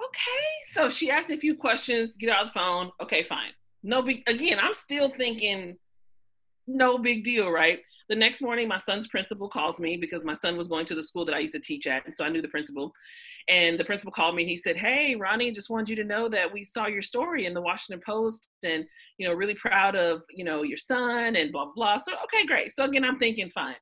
"Okay." 0.00 0.44
So 0.64 0.90
she 0.90 1.10
asked 1.10 1.30
a 1.30 1.36
few 1.36 1.54
questions. 1.54 2.16
Get 2.16 2.30
out 2.30 2.46
the 2.46 2.52
phone. 2.52 2.90
Okay, 3.00 3.22
fine. 3.22 3.52
No 3.82 4.02
big. 4.02 4.22
Again, 4.26 4.58
I'm 4.60 4.74
still 4.74 5.10
thinking, 5.10 5.76
no 6.66 6.98
big 6.98 7.24
deal, 7.24 7.50
right? 7.50 7.80
The 8.08 8.16
next 8.16 8.42
morning, 8.42 8.68
my 8.68 8.78
son's 8.78 9.06
principal 9.08 9.48
calls 9.48 9.80
me 9.80 9.96
because 9.96 10.24
my 10.24 10.34
son 10.34 10.56
was 10.56 10.68
going 10.68 10.86
to 10.86 10.94
the 10.94 11.02
school 11.02 11.24
that 11.24 11.34
I 11.34 11.38
used 11.38 11.54
to 11.54 11.60
teach 11.60 11.86
at, 11.86 12.06
and 12.06 12.16
so 12.16 12.24
I 12.24 12.28
knew 12.28 12.42
the 12.42 12.48
principal. 12.48 12.92
And 13.48 13.78
the 13.78 13.84
principal 13.84 14.12
called 14.12 14.34
me 14.34 14.42
and 14.42 14.50
he 14.50 14.56
said, 14.56 14.76
Hey, 14.76 15.14
Ronnie, 15.14 15.52
just 15.52 15.70
wanted 15.70 15.88
you 15.88 15.96
to 15.96 16.04
know 16.04 16.28
that 16.28 16.52
we 16.52 16.64
saw 16.64 16.86
your 16.86 17.02
story 17.02 17.46
in 17.46 17.54
the 17.54 17.60
Washington 17.60 18.02
Post 18.04 18.48
and, 18.64 18.84
you 19.18 19.26
know, 19.26 19.34
really 19.34 19.54
proud 19.54 19.96
of, 19.96 20.22
you 20.30 20.44
know, 20.44 20.62
your 20.62 20.78
son 20.78 21.36
and 21.36 21.52
blah, 21.52 21.70
blah. 21.74 21.96
So, 21.96 22.12
okay, 22.24 22.46
great. 22.46 22.72
So 22.72 22.84
again, 22.84 23.04
I'm 23.04 23.18
thinking, 23.18 23.50
fine. 23.50 23.76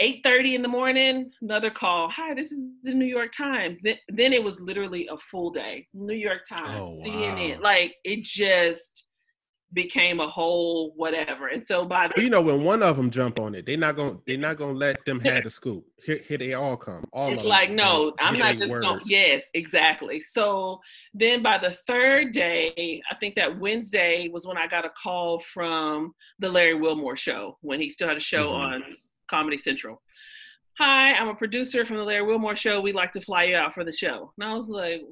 8.30 0.00 0.54
in 0.54 0.62
the 0.62 0.68
morning, 0.68 1.30
another 1.42 1.70
call. 1.70 2.08
Hi, 2.10 2.34
this 2.34 2.50
is 2.50 2.60
the 2.82 2.94
New 2.94 3.06
York 3.06 3.30
Times. 3.30 3.78
Then, 3.82 3.96
then 4.08 4.32
it 4.32 4.42
was 4.42 4.58
literally 4.60 5.06
a 5.08 5.16
full 5.18 5.50
day. 5.50 5.86
New 5.92 6.16
York 6.16 6.40
Times, 6.48 6.78
oh, 6.78 6.88
wow. 6.88 7.04
CNN. 7.04 7.60
Like 7.60 7.94
it 8.02 8.24
just 8.24 9.04
became 9.72 10.20
a 10.20 10.28
whole 10.28 10.92
whatever. 10.96 11.48
And 11.48 11.66
so 11.66 11.84
by 11.84 12.08
the, 12.08 12.22
you 12.22 12.30
know 12.30 12.42
when 12.42 12.64
one 12.64 12.82
of 12.82 12.96
them 12.96 13.10
jump 13.10 13.38
on 13.38 13.54
it, 13.54 13.66
they're 13.66 13.76
not 13.76 13.96
gonna 13.96 14.18
they're 14.26 14.36
not 14.36 14.56
gonna 14.56 14.72
let 14.72 15.04
them 15.04 15.20
have 15.24 15.44
the 15.44 15.50
scoop. 15.50 15.84
Here, 16.04 16.20
here 16.26 16.38
they 16.38 16.54
all 16.54 16.76
come. 16.76 17.04
All 17.12 17.32
it's 17.32 17.44
like 17.44 17.68
them. 17.68 17.76
no, 17.76 18.14
I'm 18.18 18.38
not 18.38 18.56
just 18.56 18.72
going. 18.72 19.00
Yes, 19.06 19.50
exactly. 19.54 20.20
So 20.20 20.80
then 21.14 21.42
by 21.42 21.58
the 21.58 21.76
third 21.86 22.32
day, 22.32 23.02
I 23.10 23.14
think 23.16 23.34
that 23.36 23.58
Wednesday 23.58 24.28
was 24.28 24.46
when 24.46 24.58
I 24.58 24.66
got 24.66 24.84
a 24.84 24.90
call 24.90 25.42
from 25.52 26.14
the 26.38 26.48
Larry 26.48 26.74
Wilmore 26.74 27.16
show 27.16 27.58
when 27.60 27.80
he 27.80 27.90
still 27.90 28.08
had 28.08 28.16
a 28.16 28.20
show 28.20 28.48
mm-hmm. 28.48 28.74
on 28.74 28.94
Comedy 29.28 29.58
Central. 29.58 30.02
Hi, 30.78 31.12
I'm 31.12 31.28
a 31.28 31.34
producer 31.34 31.84
from 31.84 31.98
the 31.98 32.02
Larry 32.02 32.24
Wilmore 32.24 32.56
show. 32.56 32.80
We'd 32.80 32.94
like 32.94 33.12
to 33.12 33.20
fly 33.20 33.44
you 33.44 33.56
out 33.56 33.74
for 33.74 33.84
the 33.84 33.92
show. 33.92 34.32
And 34.38 34.48
I 34.48 34.54
was 34.54 34.68
like, 34.70 35.02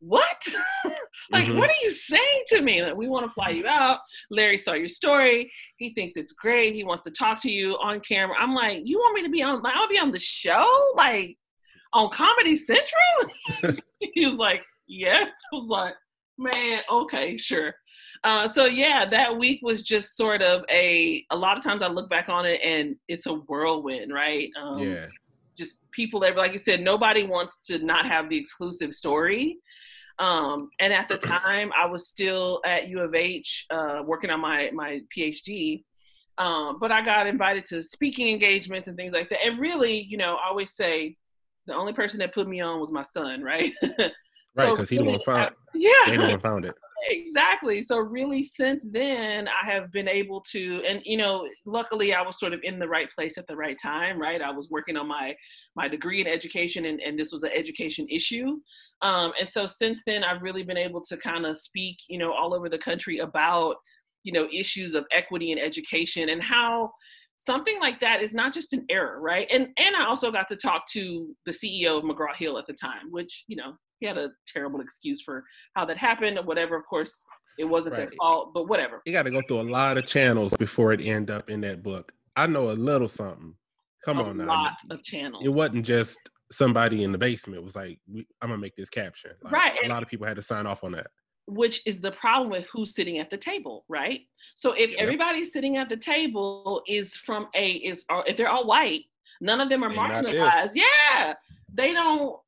what? 0.00 0.46
like, 1.30 1.46
mm-hmm. 1.46 1.58
what 1.58 1.70
are 1.70 1.82
you 1.82 1.90
saying 1.90 2.42
to 2.48 2.60
me? 2.60 2.82
Like, 2.82 2.96
we 2.96 3.08
want 3.08 3.26
to 3.26 3.32
fly 3.32 3.50
you 3.50 3.66
out. 3.66 4.00
Larry 4.30 4.58
saw 4.58 4.74
your 4.74 4.88
story. 4.88 5.50
He 5.76 5.92
thinks 5.94 6.16
it's 6.16 6.32
great. 6.32 6.74
He 6.74 6.84
wants 6.84 7.04
to 7.04 7.10
talk 7.10 7.40
to 7.42 7.50
you 7.50 7.72
on 7.74 8.00
camera. 8.00 8.36
I'm 8.38 8.54
like, 8.54 8.80
you 8.84 8.98
want 8.98 9.14
me 9.14 9.22
to 9.22 9.28
be 9.28 9.42
on? 9.42 9.62
Like, 9.62 9.74
I'll 9.74 9.88
be 9.88 9.98
on 9.98 10.12
the 10.12 10.18
show, 10.18 10.66
like 10.96 11.36
on 11.92 12.10
Comedy 12.10 12.56
Central. 12.56 13.32
he 14.00 14.26
was 14.26 14.36
like, 14.36 14.62
yes. 14.86 15.28
I 15.52 15.56
was 15.56 15.68
like, 15.68 15.94
man, 16.38 16.80
okay, 16.90 17.36
sure. 17.36 17.74
Uh, 18.24 18.48
so 18.48 18.66
yeah, 18.66 19.08
that 19.08 19.36
week 19.36 19.60
was 19.62 19.82
just 19.82 20.16
sort 20.16 20.42
of 20.42 20.64
a. 20.70 21.24
A 21.30 21.36
lot 21.36 21.56
of 21.56 21.62
times 21.62 21.82
I 21.82 21.88
look 21.88 22.10
back 22.10 22.28
on 22.28 22.46
it 22.46 22.60
and 22.62 22.96
it's 23.08 23.26
a 23.26 23.34
whirlwind, 23.34 24.12
right? 24.12 24.50
Um, 24.60 24.78
yeah. 24.78 25.06
Just 25.56 25.80
people 25.90 26.20
that, 26.20 26.36
like 26.36 26.52
you 26.52 26.58
said, 26.58 26.80
nobody 26.80 27.24
wants 27.24 27.58
to 27.66 27.78
not 27.78 28.06
have 28.06 28.28
the 28.28 28.36
exclusive 28.36 28.94
story. 28.94 29.58
Um, 30.18 30.70
and 30.80 30.92
at 30.92 31.08
the 31.08 31.16
time, 31.16 31.70
I 31.78 31.86
was 31.86 32.08
still 32.08 32.60
at 32.64 32.88
U 32.88 33.00
of 33.00 33.14
H 33.14 33.66
uh, 33.70 34.02
working 34.04 34.30
on 34.30 34.40
my 34.40 34.70
my 34.72 35.00
PhD. 35.16 35.84
Um, 36.38 36.78
but 36.80 36.92
I 36.92 37.04
got 37.04 37.26
invited 37.26 37.66
to 37.66 37.82
speaking 37.82 38.28
engagements 38.28 38.86
and 38.86 38.96
things 38.96 39.12
like 39.12 39.28
that. 39.30 39.44
And 39.44 39.58
really, 39.58 40.00
you 40.00 40.16
know, 40.16 40.36
I 40.36 40.48
always 40.48 40.72
say 40.72 41.16
the 41.66 41.74
only 41.74 41.92
person 41.92 42.20
that 42.20 42.32
put 42.32 42.48
me 42.48 42.60
on 42.60 42.80
was 42.80 42.92
my 42.92 43.02
son, 43.02 43.42
right? 43.42 43.72
right, 43.82 44.12
because 44.56 44.78
so 44.78 44.84
he 44.86 44.98
the 44.98 45.04
one 45.04 45.20
found. 45.24 45.54
Yeah, 45.74 45.90
they 46.06 46.16
the 46.16 46.28
one 46.28 46.40
found 46.40 46.64
it. 46.64 46.74
Exactly. 47.06 47.82
So 47.82 47.98
really, 47.98 48.42
since 48.42 48.84
then, 48.90 49.48
I 49.48 49.70
have 49.70 49.92
been 49.92 50.08
able 50.08 50.42
to, 50.52 50.82
and 50.86 51.00
you 51.04 51.16
know, 51.16 51.48
luckily, 51.64 52.12
I 52.12 52.22
was 52.22 52.38
sort 52.38 52.52
of 52.52 52.60
in 52.64 52.78
the 52.78 52.88
right 52.88 53.08
place 53.14 53.38
at 53.38 53.46
the 53.46 53.56
right 53.56 53.76
time. 53.80 54.20
Right, 54.20 54.42
I 54.42 54.50
was 54.50 54.68
working 54.70 54.96
on 54.96 55.06
my 55.06 55.34
my 55.76 55.86
degree 55.88 56.20
in 56.20 56.26
education, 56.26 56.86
and, 56.86 57.00
and 57.00 57.18
this 57.18 57.32
was 57.32 57.42
an 57.44 57.50
education 57.54 58.06
issue. 58.10 58.58
Um, 59.02 59.32
and 59.40 59.48
so 59.48 59.66
since 59.66 60.02
then, 60.06 60.24
I've 60.24 60.42
really 60.42 60.64
been 60.64 60.76
able 60.76 61.04
to 61.06 61.16
kind 61.16 61.46
of 61.46 61.56
speak, 61.56 61.96
you 62.08 62.18
know, 62.18 62.32
all 62.32 62.52
over 62.52 62.68
the 62.68 62.78
country 62.78 63.18
about, 63.18 63.76
you 64.24 64.32
know, 64.32 64.48
issues 64.52 64.94
of 64.96 65.04
equity 65.12 65.52
in 65.52 65.58
education 65.58 66.30
and 66.30 66.42
how 66.42 66.90
something 67.36 67.78
like 67.80 68.00
that 68.00 68.20
is 68.22 68.34
not 68.34 68.52
just 68.52 68.72
an 68.72 68.84
error, 68.90 69.20
right? 69.20 69.46
And 69.50 69.68
and 69.78 69.94
I 69.96 70.04
also 70.06 70.32
got 70.32 70.48
to 70.48 70.56
talk 70.56 70.82
to 70.92 71.34
the 71.46 71.52
CEO 71.52 71.98
of 71.98 72.04
McGraw 72.04 72.34
Hill 72.36 72.58
at 72.58 72.66
the 72.66 72.74
time, 72.74 73.10
which 73.10 73.44
you 73.46 73.56
know 73.56 73.74
he 74.00 74.06
had 74.06 74.18
a 74.18 74.30
terrible 74.46 74.80
excuse 74.80 75.22
for 75.22 75.44
how 75.74 75.84
that 75.86 75.96
happened 75.96 76.38
or 76.38 76.44
whatever. 76.44 76.76
Of 76.76 76.86
course, 76.86 77.24
it 77.58 77.64
wasn't 77.64 77.94
right. 77.94 78.08
their 78.08 78.12
fault, 78.18 78.52
but 78.54 78.68
whatever. 78.68 79.02
You 79.04 79.12
got 79.12 79.24
to 79.24 79.30
go 79.30 79.42
through 79.42 79.60
a 79.60 79.62
lot 79.62 79.98
of 79.98 80.06
channels 80.06 80.54
before 80.56 80.92
it 80.92 81.00
end 81.00 81.30
up 81.30 81.50
in 81.50 81.60
that 81.62 81.82
book. 81.82 82.12
I 82.36 82.46
know 82.46 82.70
a 82.70 82.72
little 82.72 83.08
something. 83.08 83.54
Come 84.04 84.18
a 84.18 84.24
on 84.24 84.36
now. 84.38 84.46
Lot 84.46 84.76
of 84.90 85.02
channels. 85.02 85.44
It 85.44 85.50
wasn't 85.50 85.84
just 85.84 86.18
somebody 86.52 87.04
in 87.04 87.12
the 87.12 87.18
basement 87.18 87.62
was 87.62 87.76
like, 87.76 87.98
"I'm 88.08 88.24
gonna 88.48 88.58
make 88.58 88.76
this 88.76 88.88
caption." 88.88 89.32
Like, 89.42 89.52
right. 89.52 89.78
A 89.84 89.88
lot 89.88 90.02
of 90.02 90.08
people 90.08 90.26
had 90.26 90.36
to 90.36 90.42
sign 90.42 90.66
off 90.66 90.84
on 90.84 90.92
that. 90.92 91.08
Which 91.46 91.84
is 91.86 92.00
the 92.00 92.12
problem 92.12 92.50
with 92.50 92.66
who's 92.72 92.94
sitting 92.94 93.18
at 93.18 93.30
the 93.30 93.36
table, 93.36 93.84
right? 93.88 94.20
So 94.54 94.72
if 94.72 94.90
yep. 94.90 94.98
everybody 95.00 95.44
sitting 95.44 95.78
at 95.78 95.88
the 95.88 95.96
table 95.96 96.82
is 96.86 97.16
from 97.16 97.48
a 97.54 97.72
is 97.72 98.04
or 98.08 98.24
if 98.26 98.36
they're 98.36 98.48
all 98.48 98.66
white, 98.66 99.02
none 99.40 99.60
of 99.60 99.68
them 99.68 99.82
are 99.82 99.90
marginalized. 99.90 100.70
Yeah, 100.74 101.34
they 101.72 101.92
don't. 101.92 102.38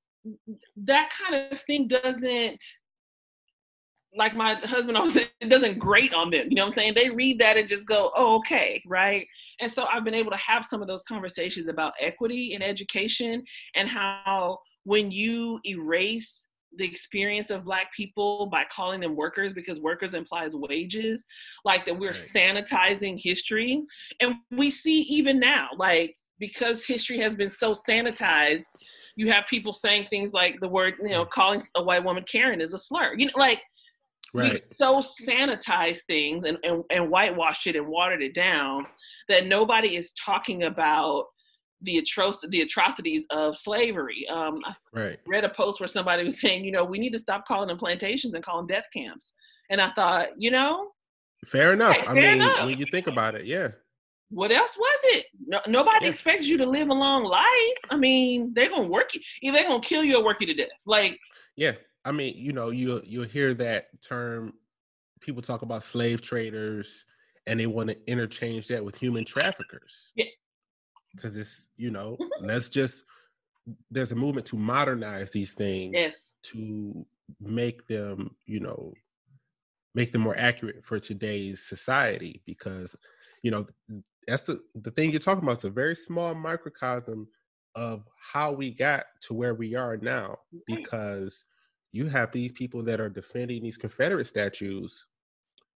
That 0.77 1.11
kind 1.11 1.53
of 1.53 1.61
thing 1.63 1.89
doesn't 1.89 2.63
like 4.17 4.35
my 4.35 4.55
husband 4.55 4.97
always 4.97 5.15
said, 5.15 5.31
it 5.41 5.49
doesn't 5.49 5.79
grate 5.79 6.15
on 6.15 6.31
them. 6.31 6.49
You 6.49 6.57
know 6.57 6.63
what 6.63 6.69
I'm 6.69 6.73
saying? 6.73 6.95
They 6.95 7.11
read 7.11 7.39
that 7.41 7.57
and 7.57 7.69
just 7.69 7.87
go, 7.87 8.11
oh, 8.17 8.37
okay, 8.39 8.83
right? 8.87 9.27
And 9.61 9.71
so 9.71 9.87
I've 9.87 10.05
been 10.05 10.15
able 10.15 10.31
to 10.31 10.37
have 10.37 10.65
some 10.65 10.83
of 10.83 10.89
those 10.89 11.05
conversations 11.05 11.69
about 11.69 11.93
equity 12.01 12.55
in 12.55 12.63
education 12.63 13.45
and 13.75 13.89
how 13.89 14.59
when 14.85 15.11
you 15.11 15.61
erase 15.67 16.47
the 16.77 16.85
experience 16.85 17.51
of 17.51 17.65
black 17.65 17.93
people 17.97 18.47
by 18.47 18.65
calling 18.75 19.01
them 19.01 19.17
workers 19.17 19.53
because 19.53 19.81
workers 19.81 20.15
implies 20.15 20.53
wages 20.55 21.27
like 21.65 21.85
that 21.85 21.99
we're 21.99 22.13
right. 22.13 22.21
sanitizing 22.21 23.21
history 23.21 23.83
and 24.21 24.35
we 24.53 24.71
see 24.71 25.01
even 25.01 25.41
now 25.41 25.69
like 25.77 26.17
because 26.39 26.87
history 26.87 27.19
has 27.19 27.35
been 27.35 27.51
so 27.51 27.75
sanitized 27.75 28.67
you 29.21 29.31
have 29.31 29.45
people 29.49 29.73
saying 29.73 30.07
things 30.09 30.33
like 30.33 30.59
the 30.61 30.69
word 30.69 30.95
you 31.03 31.11
know 31.11 31.25
calling 31.27 31.61
a 31.77 31.83
white 31.83 32.03
woman 32.03 32.25
karen 32.31 32.61
is 32.61 32.73
a 32.73 32.79
slur 32.79 33.15
you 33.17 33.27
know 33.27 33.33
like 33.37 33.61
Right. 34.33 34.53
We 34.53 34.61
so 34.77 34.99
sanitize 35.01 35.99
things 36.07 36.45
and, 36.45 36.57
and, 36.63 36.85
and 36.91 37.11
whitewashed 37.11 37.67
it 37.67 37.75
and 37.75 37.89
watered 37.89 38.23
it 38.23 38.33
down 38.33 38.87
that 39.29 39.47
nobody 39.47 39.97
is 39.97 40.13
talking 40.13 40.63
about 40.65 41.25
the 41.83 42.01
atroc- 42.01 42.49
the 42.51 42.61
atrocities 42.61 43.27
of 43.31 43.57
slavery. 43.59 44.25
Um, 44.33 44.55
I 44.65 44.75
Right. 44.93 45.19
read 45.27 45.45
a 45.45 45.49
post 45.49 45.81
where 45.81 45.89
somebody 45.89 46.23
was 46.23 46.41
saying, 46.41 46.65
you 46.65 46.71
know, 46.71 46.85
we 46.85 46.99
need 47.01 47.11
to 47.11 47.19
stop 47.19 47.45
calling 47.49 47.69
them 47.69 47.79
plantations 47.79 48.35
and 48.35 48.45
call 48.45 48.59
them 48.59 48.69
death 48.69 48.85
camps. 48.95 49.33
And 49.69 49.81
I 49.81 49.91
thought, 49.95 50.29
you 50.39 50.53
know, 50.53 50.91
Fair 51.47 51.73
enough. 51.73 51.97
Right, 51.97 52.09
I 52.09 52.15
fair 52.15 52.23
mean, 52.23 52.43
enough. 52.43 52.67
when 52.67 52.79
you 52.79 52.87
think 52.93 53.09
about 53.09 53.35
it, 53.35 53.47
yeah. 53.47 53.69
What 54.31 54.53
else 54.53 54.77
was 54.79 55.01
it? 55.05 55.27
No, 55.47 55.61
nobody 55.67 56.07
Yeah. 56.07 56.13
expects 56.13 56.47
you 56.49 56.57
to 56.59 56.67
live 56.67 56.89
a 56.89 56.95
long 56.95 57.25
life. 57.25 57.79
I 57.91 57.97
mean, 57.97 58.55
they're 58.55 58.69
gonna 58.71 58.89
work 58.89 59.13
you. 59.15 59.21
Either 59.43 59.59
they're 59.59 59.69
gonna 59.69 59.83
kill 59.83 60.05
you 60.05 60.17
or 60.17 60.25
work 60.25 60.41
you 60.41 60.47
to 60.47 60.55
death. 60.55 60.69
Like, 60.87 61.19
Yeah. 61.57 61.77
I 62.05 62.13
mean, 62.13 62.37
you 62.37 62.53
know, 62.53 62.71
you 62.71 63.03
you'll 63.05 63.25
hear 63.27 63.53
that 63.55 64.01
term 64.03 64.55
people 65.21 65.43
talk 65.43 65.63
about 65.63 65.83
slave 65.83 66.23
traders 66.23 67.05
and 67.47 67.61
they 67.61 67.67
want 67.67 67.91
to 67.91 68.11
interchange 68.11 68.69
that 68.69 68.83
with 68.85 68.97
human 68.97 69.25
traffickers. 69.25 70.13
Yeah. 70.15 70.27
Because 71.15 71.37
it's, 71.37 71.71
you 71.77 71.91
know, 71.91 72.17
Mhm. 72.19 72.31
let's 72.41 72.69
just 72.69 73.05
there's 73.91 74.13
a 74.13 74.17
movement 74.17 74.47
to 74.47 74.57
modernize 74.57 75.31
these 75.31 75.53
things 75.53 75.93
yes, 75.95 76.35
to 76.43 77.07
make 77.41 77.85
them, 77.87 78.35
you 78.47 78.59
know, 78.61 78.95
make 79.95 80.13
them 80.13 80.23
more 80.23 80.37
accurate 80.37 80.85
for 80.85 80.99
today's 80.99 81.63
society 81.63 82.43
because, 82.47 82.97
you 83.43 83.51
know, 83.51 83.67
that's 84.31 84.45
the 84.45 84.61
the 84.77 84.91
thing 84.91 85.11
you're 85.11 85.21
talking 85.21 85.43
about. 85.45 85.57
It's 85.57 85.65
a 85.65 85.71
very 85.71 85.97
small 85.97 86.35
microcosm 86.35 87.29
of 87.75 88.07
how 88.19 88.53
we 88.53 88.71
got 88.73 89.05
to 89.23 89.35
where 89.35 89.55
we 89.55 89.75
are 89.75 89.97
now 89.97 90.39
because 90.67 91.47
you 91.93 92.07
have 92.09 92.33
these 92.33 92.53
people 92.53 92.83
that 92.85 93.01
are 93.01 93.09
defending 93.09 93.63
these 93.63 93.77
Confederate 93.77 94.27
statues 94.27 95.07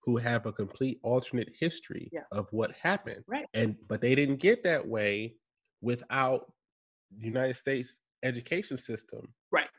who 0.01 0.17
have 0.17 0.47
a 0.47 0.53
complete 0.53 1.01
alternate 1.03 1.51
history 1.59 2.09
Yeah. 2.13 2.25
of 2.33 2.53
what 2.53 2.73
happened. 2.77 3.25
Right. 3.27 3.47
And 3.55 3.77
but 3.89 4.01
they 4.01 4.15
didn't 4.15 4.37
get 4.37 4.63
that 4.65 4.87
way 4.87 5.37
without 5.81 6.53
the 7.19 7.27
United 7.27 7.55
States 7.57 8.01
education 8.23 8.77
system 8.77 9.35
Right. 9.51 9.71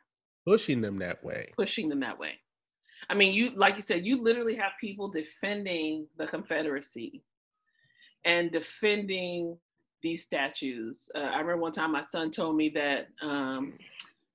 pushing 0.48 0.82
them 0.82 0.98
that 1.00 1.24
way. 1.24 1.54
pushing 1.58 1.90
them 1.90 2.02
that 2.02 2.20
way. 2.20 2.40
I 3.10 3.14
mean, 3.16 3.34
you 3.34 3.52
like 3.56 3.76
you 3.76 3.82
said, 3.82 4.06
you 4.06 4.22
literally 4.22 4.56
have 4.56 4.74
people 4.82 5.10
defending 5.10 6.08
the 6.18 6.28
Confederacy 6.28 7.24
and 8.26 8.52
defending 8.52 9.58
these 10.02 10.24
statues. 10.24 11.10
Uh, 11.16 11.20
I 11.20 11.40
remember 11.40 11.58
one 11.58 11.72
time 11.72 11.92
my 11.92 12.02
son 12.02 12.32
told 12.32 12.56
me 12.56 12.70
that 12.70 13.08
um, 13.22 13.74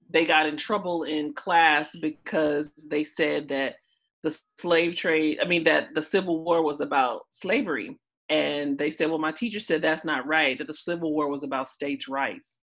they 0.09 0.25
got 0.25 0.47
in 0.47 0.57
trouble 0.57 1.05
in 1.05 1.35
class 1.35 1.97
because 1.97 2.73
they 2.89 3.05
said 3.05 3.49
that 3.49 3.77
the 4.23 4.37
slave 4.59 4.97
trade, 4.97 5.39
I 5.43 5.47
mean, 5.47 5.65
that 5.65 5.89
the 5.95 6.03
Civil 6.03 6.43
War 6.43 6.63
was 6.63 6.81
about 6.81 7.23
slavery. 7.31 7.99
And 8.29 8.79
they 8.79 8.91
said, 8.91 9.09
well, 9.09 9.19
my 9.19 9.33
teacher 9.33 9.61
said 9.61 9.83
that's 9.83 10.05
not 10.05 10.27
right, 10.27 10.57
that 10.59 10.67
the 10.67 10.75
Civil 10.75 11.13
War 11.13 11.29
was 11.29 11.43
about 11.43 11.69
states' 11.69 12.09
rights. 12.09 12.57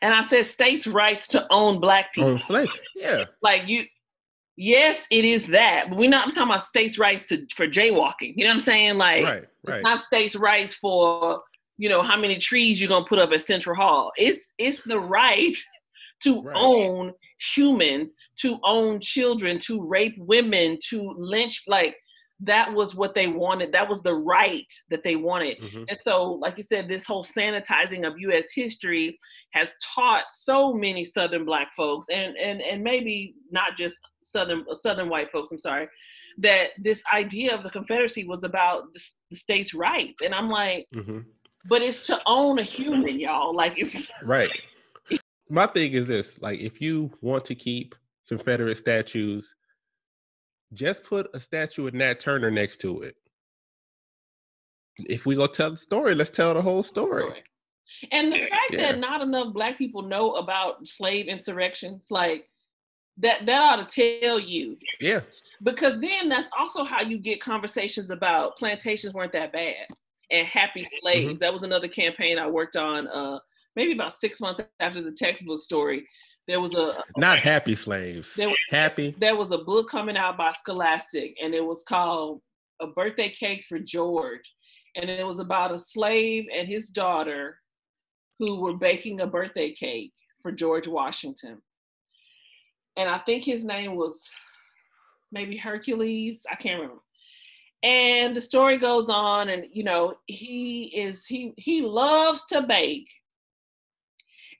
And 0.00 0.14
I 0.14 0.22
said, 0.22 0.46
states' 0.46 0.86
rights 0.86 1.28
to 1.28 1.46
own 1.50 1.80
Black 1.80 2.12
people 2.12 2.32
On 2.32 2.38
slave. 2.38 2.68
Yeah. 2.96 3.26
like 3.42 3.68
you 3.68 3.84
yes 4.56 5.06
it 5.10 5.24
is 5.24 5.46
that 5.46 5.86
but 5.88 5.98
we're 5.98 6.10
not 6.10 6.26
I'm 6.26 6.32
talking 6.32 6.50
about 6.50 6.62
states 6.62 6.98
rights 6.98 7.26
to 7.28 7.46
for 7.54 7.66
jaywalking 7.66 8.34
you 8.36 8.44
know 8.44 8.50
what 8.50 8.54
i'm 8.56 8.60
saying 8.60 8.98
like 8.98 9.24
Right. 9.24 9.44
Right. 9.66 9.82
not 9.82 9.98
states 9.98 10.36
rights 10.36 10.74
for 10.74 11.40
you 11.78 11.88
know 11.88 12.02
how 12.02 12.16
many 12.18 12.36
trees 12.38 12.78
you're 12.80 12.88
gonna 12.88 13.06
put 13.06 13.18
up 13.18 13.32
at 13.32 13.40
central 13.40 13.74
hall 13.76 14.12
it's 14.16 14.52
it's 14.58 14.82
the 14.82 14.98
right 14.98 15.56
to 16.24 16.42
Right. 16.42 16.56
own 16.56 17.12
humans 17.54 18.14
to 18.40 18.58
own 18.62 19.00
children 19.00 19.58
to 19.60 19.82
rape 19.82 20.14
women 20.18 20.78
to 20.90 21.14
lynch 21.16 21.62
like 21.66 21.96
that 22.44 22.72
was 22.72 22.94
what 22.94 23.14
they 23.14 23.28
wanted 23.28 23.72
that 23.72 23.88
was 23.88 24.02
the 24.02 24.14
right 24.14 24.70
that 24.90 25.02
they 25.02 25.16
wanted 25.16 25.58
Mhm. 25.60 25.84
and 25.88 25.98
so, 26.02 26.32
like 26.32 26.56
you 26.56 26.62
said, 26.64 26.88
this 26.88 27.06
whole 27.06 27.22
sanitizing 27.24 28.04
of 28.06 28.18
U.S. 28.18 28.52
history 28.52 29.18
has 29.52 29.74
taught 29.94 30.24
so 30.30 30.72
many 30.72 31.04
Southern 31.04 31.44
Black 31.44 31.68
folks, 31.76 32.08
and 32.08 32.36
and 32.36 32.60
and 32.60 32.82
maybe 32.82 33.34
not 33.52 33.76
just 33.76 34.00
Southern 34.22 34.64
Southern 34.74 35.08
white 35.08 35.30
folks. 35.30 35.52
I'm 35.52 35.58
sorry, 35.58 35.88
that 36.38 36.68
this 36.78 37.02
idea 37.12 37.54
of 37.54 37.62
the 37.62 37.70
Confederacy 37.70 38.24
was 38.26 38.44
about 38.44 38.92
the, 38.92 39.00
the 39.30 39.36
states' 39.36 39.74
rights, 39.74 40.22
and 40.22 40.34
I'm 40.34 40.48
like, 40.48 40.86
Mhm. 40.94 41.24
but 41.68 41.82
it's 41.82 42.06
to 42.06 42.20
own 42.26 42.58
a 42.58 42.62
human, 42.62 43.18
y'all. 43.20 43.54
Like 43.54 43.74
it's 43.78 44.10
Right. 44.22 44.50
My 45.50 45.66
thing 45.66 45.92
is 45.92 46.06
this: 46.08 46.40
like, 46.40 46.60
if 46.60 46.80
you 46.80 47.10
want 47.20 47.44
to 47.46 47.54
keep 47.54 47.94
Confederate 48.28 48.78
statues, 48.78 49.54
just 50.72 51.04
put 51.04 51.28
a 51.34 51.40
statue 51.40 51.86
of 51.86 51.92
Nat 51.94 52.18
Turner 52.20 52.50
next 52.50 52.78
to 52.78 53.02
it. 53.02 53.16
If 54.98 55.26
we 55.26 55.34
go 55.34 55.46
tell 55.46 55.70
the 55.70 55.76
story, 55.76 56.14
let's 56.14 56.30
tell 56.30 56.54
the 56.54 56.62
whole 56.62 56.82
story. 56.82 57.42
And 58.10 58.32
the 58.32 58.46
fact 58.46 58.72
Yeah. 58.72 58.92
that 58.92 58.98
not 58.98 59.20
enough 59.20 59.52
black 59.52 59.76
people 59.76 60.02
know 60.02 60.36
about 60.36 60.86
slave 60.86 61.26
insurrections, 61.28 62.06
like 62.10 62.46
that, 63.18 63.46
that 63.46 63.60
ought 63.60 63.88
to 63.88 64.20
tell 64.20 64.38
you. 64.38 64.76
Yeah. 65.00 65.20
Because 65.62 66.00
then 66.00 66.28
that's 66.28 66.50
also 66.58 66.82
how 66.84 67.02
you 67.02 67.18
get 67.18 67.40
conversations 67.40 68.10
about 68.10 68.56
plantations 68.56 69.14
weren't 69.14 69.32
that 69.32 69.52
bad 69.52 69.86
and 70.30 70.46
happy 70.46 70.88
slaves. 71.00 71.38
That 71.40 71.52
was 71.52 71.62
another 71.62 71.88
campaign 71.88 72.38
I 72.38 72.48
worked 72.48 72.76
on 72.76 73.06
uh, 73.06 73.38
maybe 73.76 73.92
about 73.92 74.12
six 74.12 74.40
months 74.40 74.60
after 74.80 75.02
the 75.02 75.12
textbook 75.12 75.60
story. 75.60 76.04
There 76.48 76.60
was 76.60 76.74
a 76.74 77.04
Not 77.16 77.38
happy 77.38 77.76
slaves. 77.76 78.34
There 78.34 78.48
was- 78.48 78.56
happy. 78.70 79.14
there 79.18 79.36
was 79.36 79.52
a 79.52 79.58
book 79.58 79.88
coming 79.88 80.16
out 80.16 80.36
by 80.36 80.52
Scholastic, 80.52 81.36
and 81.40 81.54
it 81.54 81.64
was 81.64 81.84
called 81.84 82.40
A 82.80 82.88
Birthday 82.88 83.30
Cake 83.30 83.64
for 83.68 83.78
George. 83.78 84.52
And 84.96 85.08
it 85.08 85.24
was 85.26 85.38
about 85.38 85.72
a 85.72 85.78
slave 85.78 86.46
and 86.52 86.66
his 86.66 86.88
daughter 86.88 87.58
who 88.38 88.60
were 88.60 88.76
baking 88.76 89.20
a 89.20 89.26
birthday 89.26 89.72
cake 89.72 90.12
for 90.42 90.50
George 90.50 90.88
Washington. 90.88 91.62
And 92.96 93.08
I 93.08 93.18
think 93.18 93.44
his 93.44 93.64
name 93.64 93.96
was 93.96 94.30
maybe 95.30 95.56
Hercules. 95.56 96.44
I 96.50 96.54
can't 96.56 96.80
remember. 96.80 97.02
And 97.82 98.36
the 98.36 98.40
story 98.40 98.78
goes 98.78 99.08
on, 99.08 99.48
and 99.48 99.66
you 99.72 99.82
know, 99.82 100.14
he 100.26 100.92
is 100.94 101.26
he 101.26 101.52
he 101.56 101.82
loves 101.82 102.44
to 102.46 102.62
bake. 102.62 103.08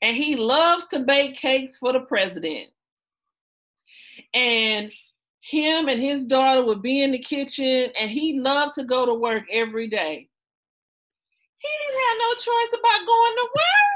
And 0.00 0.16
he 0.16 0.34
loves 0.34 0.88
to 0.88 1.00
bake 1.00 1.34
cakes 1.34 1.76
for 1.76 1.92
the 1.92 2.00
president 2.00 2.68
and 4.34 4.92
him 5.40 5.88
and 5.88 6.00
his 6.00 6.26
daughter 6.26 6.64
would 6.64 6.82
be 6.82 7.02
in 7.02 7.10
the 7.10 7.18
kitchen 7.18 7.90
and 7.98 8.10
he 8.10 8.38
loved 8.38 8.74
to 8.74 8.84
go 8.84 9.04
to 9.04 9.14
work 9.14 9.44
every 9.50 9.88
day 9.88 10.28
he 11.58 11.68
didn't 11.78 12.02
have 12.02 12.18
no 12.18 12.34
choice 12.34 12.78
about 12.78 13.06
going 13.06 13.34
to 13.36 13.48
work 13.54 13.91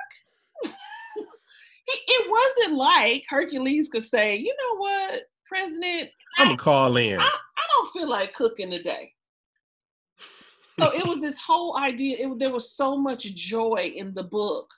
It 1.88 2.30
wasn't 2.30 2.76
like 2.76 3.24
hercules 3.28 3.88
could 3.88 4.04
say 4.04 4.36
you 4.36 4.54
know 4.58 4.76
what 4.78 5.22
president? 5.46 6.10
I'm 6.38 6.48
gonna 6.48 6.58
call 6.58 6.96
in. 6.96 7.18
I, 7.18 7.24
I 7.24 7.62
don't 7.74 7.92
feel 7.92 8.08
like 8.08 8.34
cooking 8.34 8.70
today. 8.70 9.12
So 10.78 10.90
it 10.90 11.06
was 11.06 11.22
this 11.22 11.38
whole 11.38 11.78
idea 11.78 12.18
it, 12.18 12.38
there 12.38 12.52
was 12.52 12.72
so 12.72 12.98
much 12.98 13.22
joy 13.34 13.94
in 13.96 14.12
the 14.12 14.22
book. 14.22 14.68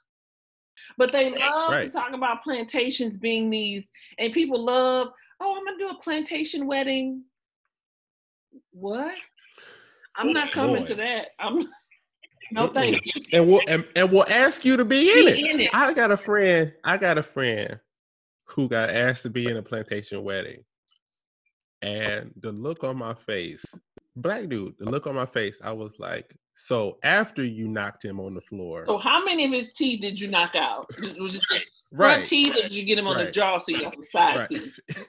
But 0.97 1.11
they 1.11 1.37
love 1.37 1.83
to 1.83 1.91
talk 1.91 2.13
about 2.13 2.45
plantations 2.45 3.17
being 3.17 3.51
these 3.51 3.91
and 4.19 4.33
people 4.33 4.65
love 4.65 5.09
oh 5.41 5.57
i'm 5.57 5.65
gonna 5.65 5.77
do 5.77 5.89
a 5.89 6.01
plantation 6.01 6.69
wedding. 6.69 7.25
What? 8.71 9.17
I'm 10.19 10.29
oh, 10.29 10.33
not 10.33 10.53
coming 10.53 10.85
to 10.85 10.95
that. 10.97 11.31
I'm 11.39 11.69
no 12.51 12.69
thank 12.69 13.05
you 13.05 13.13
and 13.33 13.47
we'll 13.47 13.61
and, 13.69 13.87
and 13.97 14.11
we'll 14.11 14.27
ask 14.29 14.65
you 14.65 14.77
to 14.77 14.85
be 14.85 15.11
in 15.11 15.27
Be 15.27 15.33
it. 15.33 15.51
in 15.55 15.61
it. 15.61 15.71
I 15.73 15.93
got 15.93 16.11
a 16.11 16.17
friend. 16.17 16.73
I 16.85 16.97
got 16.97 17.19
a 17.19 17.23
friend 17.23 17.79
who 18.47 18.69
got 18.69 18.91
asked 18.91 19.23
to 19.25 19.31
be 19.31 19.47
in 19.47 19.57
a 19.59 19.63
plantation 19.63 20.25
wedding, 20.25 20.65
and 21.83 22.33
the 22.41 22.51
look 22.53 22.83
on 22.85 22.97
my 22.97 23.15
face, 23.15 23.63
black 24.17 24.49
dude, 24.49 24.75
the 24.79 24.87
look 24.87 25.07
on 25.07 25.15
my 25.15 25.27
face, 25.27 25.61
I 25.63 25.73
was 25.73 25.93
like, 25.99 26.35
so 26.55 26.99
after 27.03 27.45
you 27.45 27.69
knocked 27.69 28.05
him 28.05 28.19
on 28.19 28.35
the 28.35 28.41
floor, 28.41 28.85
so 28.87 28.97
how 28.99 29.23
many 29.25 29.45
of 29.45 29.53
his 29.53 29.71
teeth 29.73 30.01
did 30.01 30.19
you 30.21 30.29
knock 30.29 30.57
out 30.57 30.87
was 31.21 31.37
it 31.37 31.43
just 31.51 31.69
front 31.97 32.19
right, 32.19 32.25
teeth 32.25 32.55
or 32.57 32.63
did 32.63 32.73
you 32.73 32.85
get 32.85 32.99
him 32.99 33.07
on 33.07 33.17
the 33.19 33.25
Right. 33.25 33.33
jaw 33.33 33.59
so 33.59 33.73
you 33.73 33.83
got 33.83 33.95
some 33.95 34.05
side 34.05 34.37
right. 34.37 34.49
teeth 34.49 34.75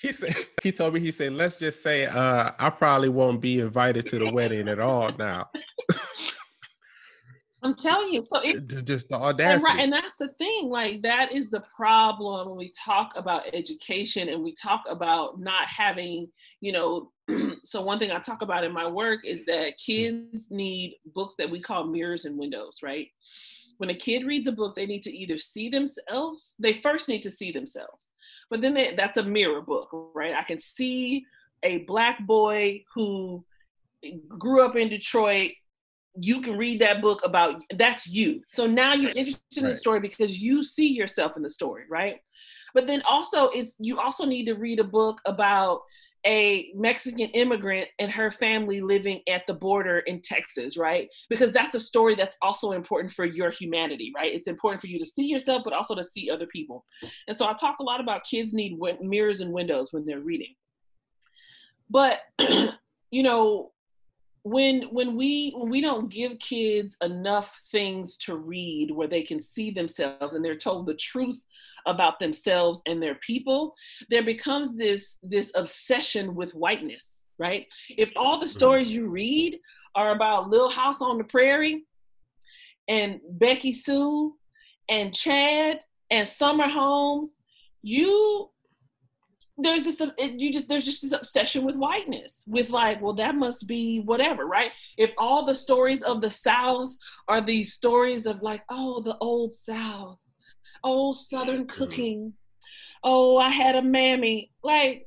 He 0.00 0.12
said 0.12 0.34
he 0.62 0.70
told 0.70 0.94
me 0.94 1.00
he 1.00 1.10
said 1.10 1.32
let's 1.32 1.58
just 1.58 1.82
say 1.82 2.06
uh 2.06 2.52
I 2.58 2.70
probably 2.70 3.08
won't 3.08 3.40
be 3.40 3.58
invited 3.60 4.06
to 4.06 4.18
the 4.20 4.30
wedding 4.30 4.68
at 4.68 4.78
all 4.78 5.10
now. 5.18 5.50
i'm 7.62 7.74
telling 7.74 8.12
you 8.12 8.24
so 8.30 8.40
it, 8.40 8.66
J- 8.68 8.82
Just 8.82 9.08
the 9.08 9.18
and 9.54 9.62
right 9.62 9.80
and 9.80 9.92
that's 9.92 10.16
the 10.16 10.28
thing 10.38 10.68
like 10.68 11.02
that 11.02 11.32
is 11.32 11.50
the 11.50 11.62
problem 11.74 12.50
when 12.50 12.58
we 12.58 12.70
talk 12.70 13.12
about 13.16 13.42
education 13.52 14.28
and 14.28 14.42
we 14.42 14.54
talk 14.54 14.84
about 14.88 15.40
not 15.40 15.66
having 15.66 16.28
you 16.60 16.72
know 16.72 17.10
so 17.62 17.82
one 17.82 17.98
thing 17.98 18.10
i 18.10 18.18
talk 18.18 18.42
about 18.42 18.64
in 18.64 18.72
my 18.72 18.86
work 18.86 19.24
is 19.24 19.44
that 19.46 19.78
kids 19.84 20.50
need 20.50 20.96
books 21.14 21.34
that 21.36 21.50
we 21.50 21.60
call 21.60 21.84
mirrors 21.84 22.24
and 22.24 22.38
windows 22.38 22.80
right? 22.82 23.08
When 23.78 23.90
a 23.90 23.94
kid 23.94 24.26
reads 24.26 24.48
a 24.48 24.52
book 24.52 24.74
they 24.74 24.86
need 24.86 25.02
to 25.02 25.16
either 25.16 25.38
see 25.38 25.68
themselves 25.68 26.54
they 26.58 26.74
first 26.74 27.08
need 27.08 27.22
to 27.22 27.30
see 27.30 27.52
themselves 27.52 28.08
but 28.50 28.60
then 28.60 28.74
they, 28.74 28.94
that's 28.96 29.18
a 29.18 29.22
mirror 29.22 29.60
book 29.60 29.88
right? 30.14 30.34
I 30.34 30.42
can 30.42 30.58
see 30.58 31.24
a 31.62 31.78
black 31.78 32.24
boy 32.26 32.84
who 32.94 33.44
grew 34.28 34.64
up 34.64 34.76
in 34.76 34.88
Detroit, 34.88 35.52
you 36.20 36.40
can 36.40 36.56
read 36.56 36.80
that 36.80 37.00
book 37.00 37.20
about 37.24 37.62
that's 37.76 38.06
you. 38.06 38.42
So 38.48 38.66
now 38.66 38.94
you're 38.94 39.10
interested 39.10 39.58
in 39.58 39.66
the 39.66 39.76
story 39.76 40.00
because 40.00 40.38
you 40.38 40.62
see 40.62 40.88
yourself 40.88 41.36
in 41.36 41.42
the 41.42 41.50
story, 41.50 41.84
right? 41.90 42.16
But 42.74 42.86
then 42.86 43.02
also 43.08 43.48
it's 43.50 43.76
you 43.78 43.98
also 43.98 44.24
need 44.24 44.44
to 44.46 44.54
read 44.54 44.80
a 44.80 44.84
book 44.84 45.18
about 45.26 45.80
a 46.26 46.70
Mexican 46.74 47.28
immigrant 47.30 47.88
and 47.98 48.10
her 48.10 48.30
family 48.30 48.80
living 48.80 49.20
at 49.28 49.46
the 49.46 49.54
border 49.54 50.00
in 50.00 50.20
Texas, 50.20 50.76
right? 50.76 51.08
Because 51.30 51.52
that's 51.52 51.76
a 51.76 51.80
story 51.80 52.14
that's 52.14 52.36
also 52.42 52.72
important 52.72 53.12
for 53.12 53.24
your 53.24 53.50
humanity, 53.50 54.12
right? 54.14 54.34
It's 54.34 54.48
important 54.48 54.80
for 54.80 54.88
you 54.88 54.98
to 54.98 55.06
see 55.06 55.24
yourself, 55.24 55.62
but 55.64 55.72
also 55.72 55.94
to 55.94 56.04
see 56.04 56.30
other 56.30 56.46
people. 56.46 56.84
And 57.28 57.36
so 57.36 57.46
I 57.46 57.54
talk 57.54 57.76
a 57.78 57.84
lot 57.84 58.00
about 58.00 58.22
kids 58.28 58.52
need 58.52 58.78
mirrors 59.00 59.40
and 59.40 59.52
windows 59.52 59.92
when 59.92 60.04
they're 60.04 60.20
reading. 60.20 60.54
But, 61.88 62.18
you 63.10 63.22
know, 63.22 63.72
when 64.50 64.82
when 64.84 65.16
we 65.16 65.52
when 65.56 65.70
we 65.70 65.80
don't 65.80 66.10
give 66.10 66.38
kids 66.38 66.96
enough 67.02 67.60
things 67.70 68.16
to 68.16 68.36
read 68.36 68.90
where 68.90 69.08
they 69.08 69.22
can 69.22 69.40
see 69.40 69.70
themselves 69.70 70.34
and 70.34 70.44
they're 70.44 70.56
told 70.56 70.86
the 70.86 70.94
truth 70.94 71.42
about 71.86 72.18
themselves 72.18 72.82
and 72.86 73.02
their 73.02 73.16
people 73.16 73.74
there 74.10 74.24
becomes 74.24 74.76
this 74.76 75.18
this 75.22 75.52
obsession 75.54 76.34
with 76.34 76.52
whiteness 76.52 77.22
right 77.38 77.66
if 77.90 78.10
all 78.16 78.38
the 78.38 78.46
mm-hmm. 78.46 78.58
stories 78.58 78.92
you 78.92 79.08
read 79.08 79.58
are 79.94 80.12
about 80.12 80.48
little 80.48 80.70
house 80.70 81.00
on 81.00 81.18
the 81.18 81.24
prairie 81.24 81.84
and 82.88 83.20
becky 83.32 83.72
sue 83.72 84.34
and 84.88 85.14
chad 85.14 85.78
and 86.10 86.26
summer 86.26 86.68
homes 86.68 87.38
you 87.82 88.50
there's 89.58 89.84
this 89.84 90.00
you 90.18 90.52
just 90.52 90.68
there's 90.68 90.84
just 90.84 91.02
this 91.02 91.12
obsession 91.12 91.64
with 91.64 91.74
whiteness 91.74 92.44
with 92.46 92.70
like 92.70 93.02
well 93.02 93.12
that 93.12 93.34
must 93.34 93.66
be 93.66 94.00
whatever 94.00 94.46
right? 94.46 94.70
If 94.96 95.10
all 95.18 95.44
the 95.44 95.54
stories 95.54 96.02
of 96.02 96.20
the 96.20 96.30
south 96.30 96.94
are 97.26 97.40
these 97.40 97.74
stories 97.74 98.26
of 98.26 98.40
like 98.40 98.62
oh 98.70 99.02
the 99.02 99.16
old 99.18 99.54
south 99.54 100.18
oh 100.84 101.12
southern 101.12 101.66
mm-hmm. 101.66 101.78
cooking. 101.78 102.32
Oh 103.02 103.36
i 103.36 103.50
had 103.50 103.74
a 103.74 103.82
mammy. 103.82 104.52
Like 104.62 105.06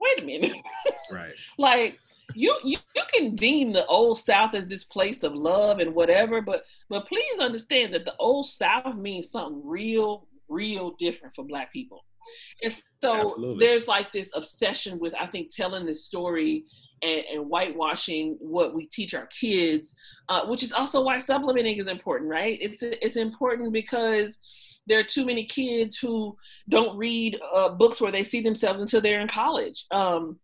wait 0.00 0.22
a 0.22 0.24
minute. 0.24 0.56
Right. 1.12 1.32
Like 1.58 1.98
you, 2.36 2.56
you 2.62 2.78
you 2.94 3.02
can 3.12 3.34
deem 3.34 3.72
the 3.72 3.84
old 3.86 4.20
south 4.20 4.54
as 4.54 4.68
this 4.68 4.84
place 4.84 5.24
of 5.24 5.34
love 5.34 5.80
and 5.80 5.92
whatever 5.92 6.40
but 6.40 6.64
but 6.88 7.08
please 7.08 7.40
understand 7.40 7.92
that 7.94 8.04
the 8.04 8.14
old 8.20 8.46
south 8.46 8.94
means 8.96 9.30
something 9.30 9.60
real 9.64 10.28
real 10.48 10.94
different 11.00 11.34
for 11.34 11.44
black 11.44 11.72
people 11.72 12.04
and 12.62 12.74
so 13.02 13.14
Absolutely. 13.14 13.66
there's 13.66 13.88
like 13.88 14.12
this 14.12 14.32
obsession 14.34 14.98
with, 14.98 15.14
I 15.18 15.26
think, 15.26 15.54
telling 15.54 15.86
this 15.86 16.04
story 16.04 16.64
and, 17.02 17.22
and 17.32 17.46
whitewashing 17.46 18.36
what 18.40 18.74
we 18.74 18.86
teach 18.86 19.14
our 19.14 19.26
kids, 19.26 19.94
uh, 20.28 20.46
which 20.46 20.62
is 20.62 20.72
also 20.72 21.02
why 21.02 21.18
supplementing 21.18 21.78
is 21.78 21.86
important, 21.86 22.30
right? 22.30 22.58
It's 22.60 22.82
it's 22.82 23.16
important 23.16 23.72
because 23.72 24.38
there 24.86 24.98
are 24.98 25.04
too 25.04 25.24
many 25.24 25.44
kids 25.44 25.96
who 25.96 26.36
don't 26.68 26.96
read 26.96 27.38
uh, 27.54 27.68
books 27.70 28.00
where 28.00 28.12
they 28.12 28.22
see 28.22 28.40
themselves 28.40 28.80
until 28.80 29.00
they're 29.00 29.20
in 29.20 29.28
college. 29.28 29.86
Um, 29.90 30.38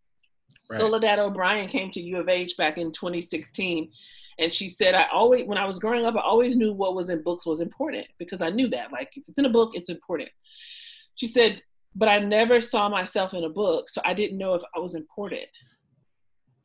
right. 0.70 0.78
Soledad 0.78 1.18
O'Brien 1.18 1.68
came 1.68 1.90
to 1.92 2.00
U 2.00 2.18
of 2.18 2.28
H 2.28 2.56
back 2.56 2.78
in 2.78 2.92
2016 2.92 3.90
and 4.38 4.52
she 4.52 4.68
said 4.68 4.94
i 4.94 5.06
always 5.12 5.46
when 5.46 5.58
i 5.58 5.64
was 5.64 5.78
growing 5.78 6.04
up 6.04 6.14
i 6.16 6.20
always 6.20 6.56
knew 6.56 6.72
what 6.72 6.94
was 6.94 7.10
in 7.10 7.22
books 7.22 7.46
was 7.46 7.60
important 7.60 8.06
because 8.18 8.42
i 8.42 8.50
knew 8.50 8.68
that 8.68 8.92
like 8.92 9.10
if 9.16 9.24
it's 9.28 9.38
in 9.38 9.44
a 9.44 9.50
book 9.50 9.70
it's 9.74 9.88
important 9.88 10.28
she 11.16 11.26
said 11.26 11.60
but 11.96 12.08
I 12.08 12.18
never 12.18 12.60
saw 12.60 12.88
myself 12.88 13.32
in 13.32 13.44
a 13.44 13.48
book, 13.48 13.88
so 13.88 14.02
I 14.04 14.12
didn't 14.12 14.38
know 14.38 14.54
if 14.54 14.62
I 14.76 14.78
was 14.78 14.94
important. 14.94 15.46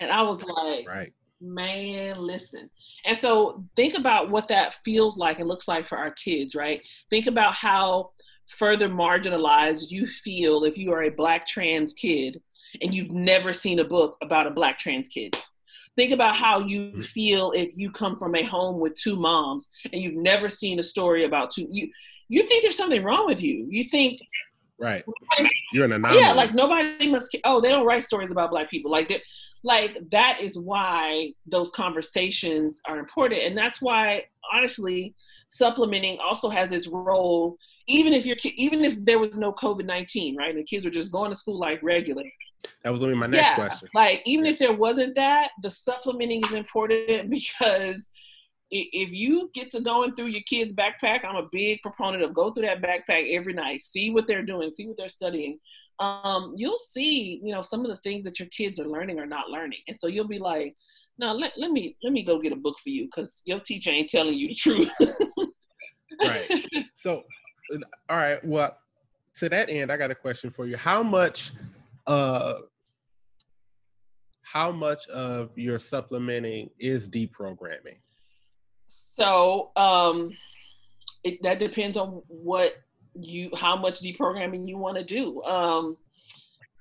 And 0.02 0.12
I 0.12 0.22
was 0.24 0.44
like, 0.44 0.88
right. 0.88 1.14
man, 1.40 2.18
listen. 2.20 2.70
And 3.06 3.18
so 3.18 3.64
think 3.78 3.94
about 3.98 4.30
what 4.30 4.50
that 4.50 4.76
feels 4.84 5.18
like 5.18 5.40
and 5.40 5.48
looks 5.48 5.70
like 5.70 5.88
for 5.88 5.98
our 5.98 6.12
kids, 6.12 6.54
right? 6.54 6.86
Think 7.10 7.28
about 7.28 7.54
how 7.54 8.12
further 8.58 8.90
marginalized 8.90 9.90
you 9.90 10.06
feel 10.06 10.66
if 10.66 10.78
you 10.78 10.92
are 10.92 11.04
a 11.04 11.10
black 11.10 11.48
trans 11.48 11.94
kid 11.94 12.42
and 12.82 12.94
you've 12.94 13.12
never 13.12 13.54
seen 13.54 13.80
a 13.80 13.86
book 13.86 14.18
about 14.22 14.48
a 14.48 14.52
black 14.52 14.80
trans 14.80 15.08
kid. 15.08 15.38
Think 15.96 16.12
about 16.12 16.36
how 16.36 16.60
you 16.60 16.88
mm-hmm. 16.88 17.02
feel 17.02 17.52
if 17.52 17.70
you 17.76 17.92
come 17.92 18.18
from 18.18 18.36
a 18.36 18.44
home 18.44 18.82
with 18.82 18.96
two 18.96 19.16
moms 19.16 19.70
and 19.94 20.02
you've 20.02 20.16
never 20.16 20.50
seen 20.50 20.80
a 20.80 20.84
story 20.84 21.24
about 21.26 21.52
two 21.52 21.68
you 21.70 21.90
you 22.32 22.44
think 22.44 22.64
there's 22.64 22.78
something 22.78 23.04
wrong 23.04 23.26
with 23.28 23.42
you. 23.42 23.68
You 23.70 23.84
think 23.84 24.22
Right. 24.82 25.04
You're 25.72 25.86
an 25.86 25.92
anomaly. 25.92 26.20
Yeah, 26.20 26.34
like 26.34 26.56
nobody 26.56 27.08
must. 27.08 27.38
Oh, 27.44 27.62
they 27.62 27.70
don't 27.70 27.86
write 27.86 28.04
stories 28.04 28.32
about 28.32 28.50
black 28.50 28.70
people. 28.70 28.90
Like 28.92 29.10
that. 29.10 29.22
Like 29.64 30.00
that 30.10 30.42
is 30.42 30.58
why 30.58 31.34
those 31.46 31.70
conversations 31.70 32.82
are 32.88 32.98
important, 32.98 33.44
and 33.44 33.56
that's 33.56 33.80
why 33.80 34.24
honestly, 34.52 35.14
supplementing 35.50 36.18
also 36.18 36.50
has 36.50 36.72
its 36.72 36.88
role. 36.88 37.58
Even 37.88 38.12
if 38.12 38.26
you're, 38.26 38.38
even 38.56 38.84
if 38.84 39.06
there 39.06 39.20
was 39.20 39.38
no 39.38 39.54
COVID 39.54 39.86
nineteen, 39.86 40.36
right, 40.36 40.50
and 40.50 40.58
the 40.58 40.64
kids 40.64 40.84
were 40.84 40.90
just 40.90 41.12
going 41.12 41.30
to 41.30 41.36
school 41.36 41.60
like 41.60 41.80
regular. 41.84 42.24
That 42.84 42.90
was 42.90 43.02
to 43.02 43.06
be 43.06 43.14
my 43.14 43.28
next 43.28 43.50
yeah, 43.50 43.56
question. 43.56 43.88
Like 43.94 44.24
even 44.26 44.46
yeah. 44.46 44.52
if 44.54 44.58
there 44.58 44.74
wasn't 44.74 45.14
that, 45.14 45.52
the 45.62 45.70
supplementing 45.70 46.44
is 46.44 46.54
important 46.54 47.30
because 47.30 48.10
if 48.72 49.12
you 49.12 49.50
get 49.54 49.70
to 49.72 49.82
going 49.82 50.16
through 50.16 50.28
your 50.28 50.44
kid's 50.44 50.74
backpack, 50.74 51.26
I'm 51.26 51.36
a 51.36 51.50
big 51.52 51.82
proponent 51.82 52.24
of 52.24 52.34
go 52.34 52.52
through 52.52 52.66
that 52.66 52.82
backpack 52.82 53.36
every 53.36 53.54
night, 53.54 53.82
see 53.82 54.12
what 54.12 54.28
they're 54.28 54.46
doing, 54.46 54.72
see 54.72 54.88
what 54.88 54.98
they're 54.98 55.10
studying. 55.10 55.60
Um, 56.00 56.54
you'll 56.56 56.80
see, 56.80 57.42
you 57.44 57.54
know, 57.54 57.62
some 57.62 57.82
of 57.82 57.92
the 57.92 57.98
things 57.98 58.24
that 58.24 58.40
your 58.40 58.48
kids 58.48 58.80
are 58.80 58.88
learning 58.88 59.20
or 59.20 59.26
not 59.26 59.50
learning. 59.50 59.80
And 59.88 59.98
so 59.98 60.08
you'll 60.08 60.28
be 60.28 60.40
like, 60.40 60.76
no, 61.18 61.34
let, 61.34 61.52
let 61.58 61.72
me 61.72 61.98
let 62.02 62.14
me 62.14 62.24
go 62.24 62.40
get 62.40 62.54
a 62.54 62.56
book 62.56 62.78
for 62.82 62.90
you 62.90 63.06
because 63.06 63.42
your 63.46 63.60
teacher 63.60 63.92
ain't 63.92 64.10
telling 64.10 64.34
you 64.34 64.48
the 64.48 64.56
truth. 64.56 64.90
right. 66.22 66.50
So 66.96 67.22
all 68.10 68.18
right, 68.18 68.44
well, 68.44 68.76
to 69.36 69.50
that 69.50 69.70
end, 69.70 69.92
I 69.92 69.98
got 69.98 70.12
a 70.12 70.16
question 70.16 70.50
for 70.50 70.66
you. 70.66 70.78
How 70.78 71.04
much 71.04 71.52
uh 72.08 72.56
how 74.42 74.72
much 74.72 75.08
of 75.08 75.58
your 75.58 75.80
supplementing 75.80 76.70
is 76.80 77.08
deprogramming? 77.08 78.00
So 79.22 79.70
um, 79.76 80.36
it, 81.24 81.44
that 81.44 81.60
depends 81.60 81.96
on 81.96 82.24
what 82.28 82.74
you, 83.14 83.52
how 83.56 83.76
much 83.76 84.02
deprogramming 84.02 84.68
you 84.68 84.80
want 84.80 84.98
to 84.98 85.04
do. 85.04 85.44
Um, 85.44 85.96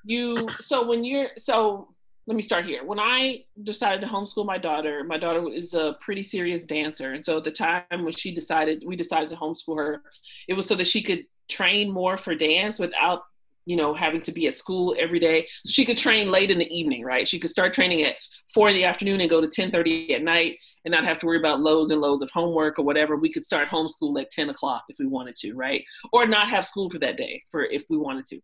you 0.05 0.49
so 0.59 0.89
when 0.89 1.05
you're 1.05 1.29
so 1.37 1.89
let 2.27 2.37
me 2.37 2.41
start 2.41 2.65
here. 2.65 2.83
When 2.83 2.99
I 2.99 3.45
decided 3.63 4.01
to 4.01 4.07
homeschool 4.07 4.47
my 4.47 4.57
daughter, 4.57 5.05
my 5.05 5.19
daughter 5.19 5.47
is 5.53 5.75
a 5.75 5.99
pretty 6.01 6.23
serious 6.23 6.65
dancer, 6.65 7.13
and 7.13 7.23
so 7.23 7.37
at 7.37 7.45
the 7.45 7.51
time 7.51 7.85
when 7.91 8.13
she 8.13 8.33
decided 8.33 8.85
we 8.87 8.97
decided 8.97 9.29
to 9.29 9.37
homeschool 9.37 9.77
her, 9.77 10.03
it 10.49 10.55
was 10.55 10.67
so 10.67 10.75
that 10.77 10.89
she 10.89 11.03
could 11.03 11.27
train 11.51 11.91
more 11.91 12.17
for 12.17 12.35
dance 12.35 12.79
without 12.79 13.25
you 13.67 13.77
know, 13.77 13.95
having 13.95 14.21
to 14.23 14.33
be 14.33 14.47
at 14.47 14.55
school 14.55 14.95
every 14.99 15.19
day. 15.19 15.47
So 15.65 15.71
she 15.71 15.85
could 15.85 15.99
train 15.99 16.31
late 16.31 16.51
in 16.51 16.59
the 16.59 16.77
evening, 16.77 17.05
right? 17.05 17.27
She 17.27 17.39
could 17.39 17.51
start 17.51 17.73
training 17.73 18.03
at 18.03 18.17
four 18.53 18.69
in 18.69 18.75
the 18.75 18.85
afternoon 18.85 19.21
and 19.21 19.31
go 19.31 19.41
to 19.41 19.47
1030 19.47 20.15
at 20.15 20.23
night 20.23 20.59
and 20.85 20.93
not 20.93 21.05
have 21.05 21.19
to 21.21 21.27
worry 21.27 21.39
about 21.39 21.61
loads 21.61 21.91
and 21.91 22.01
loads 22.01 22.23
of 22.23 22.31
homework 22.31 22.79
or 22.79 22.85
whatever. 22.85 23.17
We 23.17 23.33
could 23.33 23.45
start 23.45 23.69
homeschool 23.69 24.21
at 24.21 24.31
10 24.31 24.51
o'clock 24.51 24.85
if 24.89 24.99
we 24.99 25.07
wanted 25.07 25.37
to, 25.37 25.55
right? 25.55 25.85
Or 26.13 26.27
not 26.27 26.51
have 26.51 26.67
school 26.67 26.91
for 26.91 26.99
that 26.99 27.17
day 27.17 27.43
for 27.51 27.65
if 27.65 27.85
we 27.89 27.97
wanted 27.97 28.27
to. 28.27 28.41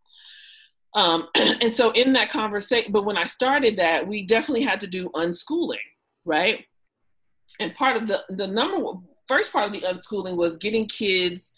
Um, 0.94 1.28
and 1.34 1.72
so 1.72 1.90
in 1.90 2.12
that 2.14 2.30
conversation, 2.30 2.92
but 2.92 3.04
when 3.04 3.16
I 3.16 3.24
started 3.24 3.76
that, 3.78 4.06
we 4.06 4.26
definitely 4.26 4.64
had 4.64 4.80
to 4.82 4.86
do 4.86 5.10
unschooling, 5.14 5.76
right? 6.24 6.64
And 7.60 7.74
part 7.74 7.96
of 7.96 8.06
the 8.08 8.20
the 8.30 8.46
number 8.46 9.00
first 9.28 9.52
part 9.52 9.66
of 9.66 9.72
the 9.72 9.86
unschooling 9.86 10.36
was 10.36 10.56
getting 10.56 10.86
kids, 10.86 11.52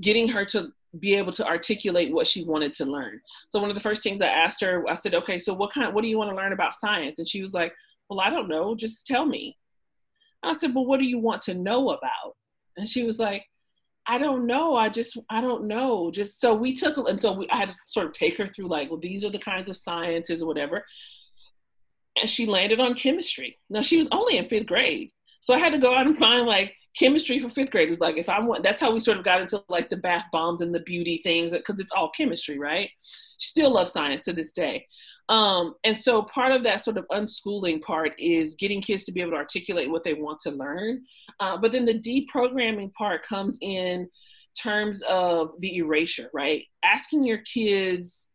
getting 0.00 0.28
her 0.28 0.44
to 0.46 0.72
be 1.00 1.14
able 1.14 1.32
to 1.32 1.46
articulate 1.46 2.12
what 2.12 2.26
she 2.26 2.44
wanted 2.44 2.72
to 2.74 2.84
learn. 2.84 3.20
So 3.50 3.60
one 3.60 3.70
of 3.70 3.76
the 3.76 3.82
first 3.82 4.02
things 4.02 4.20
I 4.20 4.28
asked 4.28 4.60
her, 4.62 4.84
I 4.88 4.94
said, 4.94 5.14
"Okay, 5.14 5.38
so 5.38 5.54
what 5.54 5.72
kind? 5.72 5.92
What 5.94 6.02
do 6.02 6.08
you 6.08 6.18
want 6.18 6.30
to 6.30 6.36
learn 6.36 6.52
about 6.52 6.74
science?" 6.74 7.18
And 7.18 7.28
she 7.28 7.42
was 7.42 7.54
like, 7.54 7.74
"Well, 8.08 8.20
I 8.20 8.30
don't 8.30 8.48
know. 8.48 8.74
Just 8.74 9.06
tell 9.06 9.26
me." 9.26 9.56
I 10.42 10.52
said, 10.52 10.74
"Well, 10.74 10.86
what 10.86 11.00
do 11.00 11.06
you 11.06 11.18
want 11.18 11.42
to 11.42 11.54
know 11.54 11.90
about?" 11.90 12.36
And 12.76 12.88
she 12.88 13.04
was 13.04 13.18
like, 13.18 13.44
"I 14.06 14.18
don't 14.18 14.46
know. 14.46 14.76
I 14.76 14.88
just 14.88 15.18
I 15.30 15.40
don't 15.40 15.64
know." 15.64 16.10
Just 16.10 16.40
so 16.40 16.54
we 16.54 16.74
took 16.74 16.96
and 16.96 17.20
so 17.20 17.32
we 17.32 17.48
I 17.50 17.56
had 17.56 17.68
to 17.68 17.74
sort 17.84 18.06
of 18.06 18.12
take 18.12 18.36
her 18.38 18.48
through 18.48 18.68
like, 18.68 18.90
well, 18.90 19.00
these 19.00 19.24
are 19.24 19.30
the 19.30 19.38
kinds 19.38 19.68
of 19.68 19.76
sciences 19.76 20.42
or 20.42 20.46
whatever. 20.46 20.84
And 22.20 22.28
she 22.28 22.46
landed 22.46 22.80
on 22.80 22.94
chemistry. 22.94 23.58
Now 23.70 23.82
she 23.82 23.98
was 23.98 24.08
only 24.12 24.38
in 24.38 24.48
fifth 24.48 24.66
grade, 24.66 25.12
so 25.40 25.54
I 25.54 25.58
had 25.58 25.72
to 25.72 25.78
go 25.78 25.94
out 25.94 26.06
and 26.06 26.18
find 26.18 26.46
like 26.46 26.74
chemistry 26.98 27.38
for 27.38 27.48
fifth 27.48 27.70
graders. 27.70 28.00
Like 28.00 28.16
if 28.16 28.28
I 28.28 28.40
want, 28.40 28.62
that's 28.62 28.80
how 28.80 28.90
we 28.90 29.00
sort 29.00 29.18
of 29.18 29.24
got 29.24 29.40
into 29.40 29.62
like 29.68 29.88
the 29.88 29.96
bath 29.96 30.24
bombs 30.32 30.60
and 30.60 30.74
the 30.74 30.80
beauty 30.80 31.20
things 31.22 31.52
because 31.52 31.78
it's 31.78 31.92
all 31.92 32.10
chemistry, 32.10 32.58
right? 32.58 32.90
She 33.38 33.48
still 33.48 33.72
loves 33.72 33.92
science 33.92 34.24
to 34.24 34.32
this 34.32 34.52
day. 34.52 34.86
Um, 35.28 35.74
and 35.84 35.96
so 35.96 36.22
part 36.22 36.52
of 36.52 36.62
that 36.64 36.80
sort 36.80 36.96
of 36.96 37.06
unschooling 37.10 37.82
part 37.82 38.12
is 38.18 38.54
getting 38.54 38.80
kids 38.80 39.04
to 39.04 39.12
be 39.12 39.20
able 39.20 39.32
to 39.32 39.36
articulate 39.36 39.90
what 39.90 40.02
they 40.02 40.14
want 40.14 40.40
to 40.40 40.50
learn. 40.50 41.04
Uh, 41.38 41.58
but 41.58 41.70
then 41.70 41.84
the 41.84 42.00
deprogramming 42.00 42.92
part 42.94 43.22
comes 43.22 43.58
in 43.60 44.08
terms 44.60 45.02
of 45.02 45.52
the 45.60 45.76
erasure, 45.76 46.30
right? 46.32 46.64
Asking 46.82 47.24
your 47.24 47.38
kids 47.38 48.28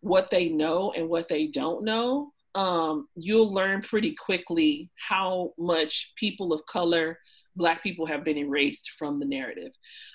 what 0.00 0.30
they 0.30 0.48
know 0.48 0.92
and 0.96 1.08
what 1.08 1.28
they 1.28 1.46
don't 1.46 1.84
know, 1.84 2.32
um, 2.54 3.06
you'll 3.14 3.52
learn 3.52 3.82
pretty 3.82 4.14
quickly 4.14 4.90
how 4.96 5.52
much 5.56 6.12
people 6.16 6.52
of 6.52 6.66
color, 6.66 7.18
Black 7.56 7.82
people, 7.82 8.06
have 8.06 8.24
been 8.24 8.38
erased 8.38 8.92
from 8.98 9.18
the 9.18 9.26
narrative. 9.26 9.72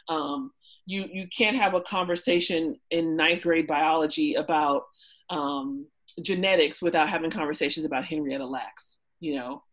Um, 0.10 0.52
you 0.86 1.06
you 1.12 1.28
can't 1.36 1.58
have 1.58 1.74
a 1.74 1.82
conversation 1.82 2.80
in 2.92 3.16
ninth 3.16 3.42
grade 3.42 3.68
biology 3.68 4.36
about 4.36 4.84
um, 5.30 5.88
genetics 6.22 6.82
without 6.82 7.10
having 7.10 7.32
conversations 7.32 7.86
about 7.86 8.06
Henrietta 8.06 8.46
Lacks. 8.46 9.00
You 9.20 9.36
know, 9.36 9.64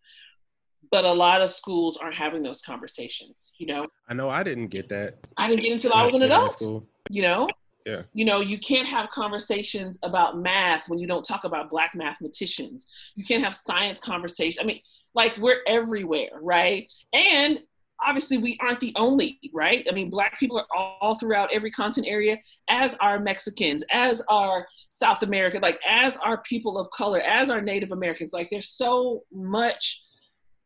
but 0.90 1.04
a 1.04 1.12
lot 1.12 1.42
of 1.42 1.50
schools 1.50 1.96
aren't 1.96 2.14
having 2.14 2.42
those 2.42 2.62
conversations. 2.62 3.50
You 3.58 3.66
know, 3.66 3.86
I 4.08 4.14
know 4.14 4.30
I 4.30 4.42
didn't 4.42 4.68
get 4.68 4.88
that. 4.88 5.18
I 5.36 5.48
didn't 5.48 5.62
get 5.62 5.72
until 5.72 5.92
I 5.92 6.04
was 6.04 6.14
an 6.14 6.22
adult. 6.22 6.62
You 7.10 7.22
know, 7.22 7.48
yeah. 7.86 8.02
You 8.12 8.24
know, 8.24 8.40
you 8.40 8.58
can't 8.58 8.86
have 8.86 9.10
conversations 9.10 9.98
about 10.02 10.38
math 10.38 10.88
when 10.88 10.98
you 10.98 11.06
don't 11.06 11.24
talk 11.24 11.44
about 11.44 11.70
black 11.70 11.92
mathematicians. 11.94 12.86
You 13.14 13.24
can't 13.24 13.42
have 13.42 13.54
science 13.54 14.00
conversations. 14.00 14.58
I 14.60 14.64
mean, 14.64 14.80
like 15.14 15.36
we're 15.38 15.60
everywhere, 15.66 16.30
right? 16.40 16.90
And 17.12 17.60
obviously 18.04 18.38
we 18.38 18.58
aren't 18.60 18.80
the 18.80 18.92
only, 18.96 19.38
right? 19.52 19.86
I 19.88 19.92
mean, 19.92 20.10
black 20.10 20.38
people 20.38 20.58
are 20.58 20.66
all 20.74 21.14
throughout 21.14 21.52
every 21.52 21.70
content 21.70 22.06
area, 22.08 22.38
as 22.68 22.96
are 23.00 23.18
Mexicans, 23.18 23.84
as 23.90 24.22
are 24.28 24.66
South 24.88 25.22
America, 25.22 25.58
like 25.60 25.80
as 25.88 26.16
are 26.18 26.42
people 26.42 26.78
of 26.78 26.90
color, 26.90 27.20
as 27.20 27.50
are 27.50 27.60
Native 27.60 27.92
Americans. 27.92 28.32
Like 28.32 28.48
there's 28.50 28.70
so 28.70 29.22
much, 29.32 30.02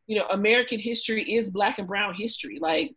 you 0.06 0.18
know, 0.18 0.26
American 0.30 0.78
history 0.78 1.34
is 1.34 1.50
black 1.50 1.78
and 1.78 1.88
brown 1.88 2.14
history. 2.14 2.58
Like 2.60 2.94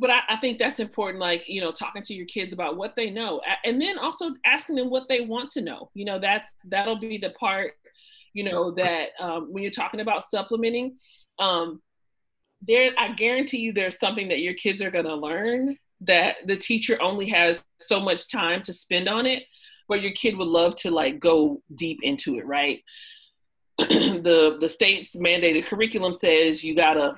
but 0.00 0.10
I, 0.10 0.20
I, 0.28 0.36
think 0.36 0.58
that's 0.58 0.78
important 0.78 1.20
like 1.20 1.48
you 1.48 1.60
know 1.60 1.72
talking 1.72 2.02
to 2.02 2.14
your 2.14 2.26
kids 2.26 2.54
about 2.54 2.76
what 2.76 2.94
they 2.94 3.10
know 3.10 3.40
and 3.64 3.80
then 3.80 3.98
also 3.98 4.30
asking 4.46 4.76
them 4.76 4.90
what 4.90 5.08
they 5.08 5.22
want 5.22 5.50
to 5.50 5.60
know 5.60 5.90
you 5.94 6.04
know 6.04 6.18
that's 6.20 6.52
that'll 6.66 7.00
be 7.00 7.18
the 7.18 7.30
part 7.30 7.72
you 8.38 8.44
know 8.44 8.70
that 8.70 9.08
um, 9.18 9.52
when 9.52 9.62
you're 9.62 9.72
talking 9.72 10.00
about 10.00 10.24
supplementing 10.24 10.96
um, 11.40 11.82
there 12.62 12.92
i 12.98 13.12
guarantee 13.12 13.58
you 13.58 13.72
there's 13.72 13.98
something 13.98 14.28
that 14.28 14.40
your 14.40 14.54
kids 14.54 14.80
are 14.80 14.90
going 14.90 15.04
to 15.04 15.14
learn 15.14 15.76
that 16.00 16.36
the 16.46 16.56
teacher 16.56 17.00
only 17.02 17.26
has 17.26 17.64
so 17.78 17.98
much 18.00 18.30
time 18.30 18.62
to 18.62 18.72
spend 18.72 19.08
on 19.08 19.26
it 19.26 19.42
but 19.88 20.00
your 20.00 20.12
kid 20.12 20.36
would 20.36 20.46
love 20.46 20.76
to 20.76 20.90
like 20.90 21.18
go 21.18 21.60
deep 21.74 21.98
into 22.02 22.38
it 22.38 22.46
right 22.46 22.82
the 23.78 24.56
the 24.60 24.68
state's 24.68 25.16
mandated 25.16 25.66
curriculum 25.66 26.12
says 26.12 26.62
you 26.62 26.76
gotta 26.76 27.14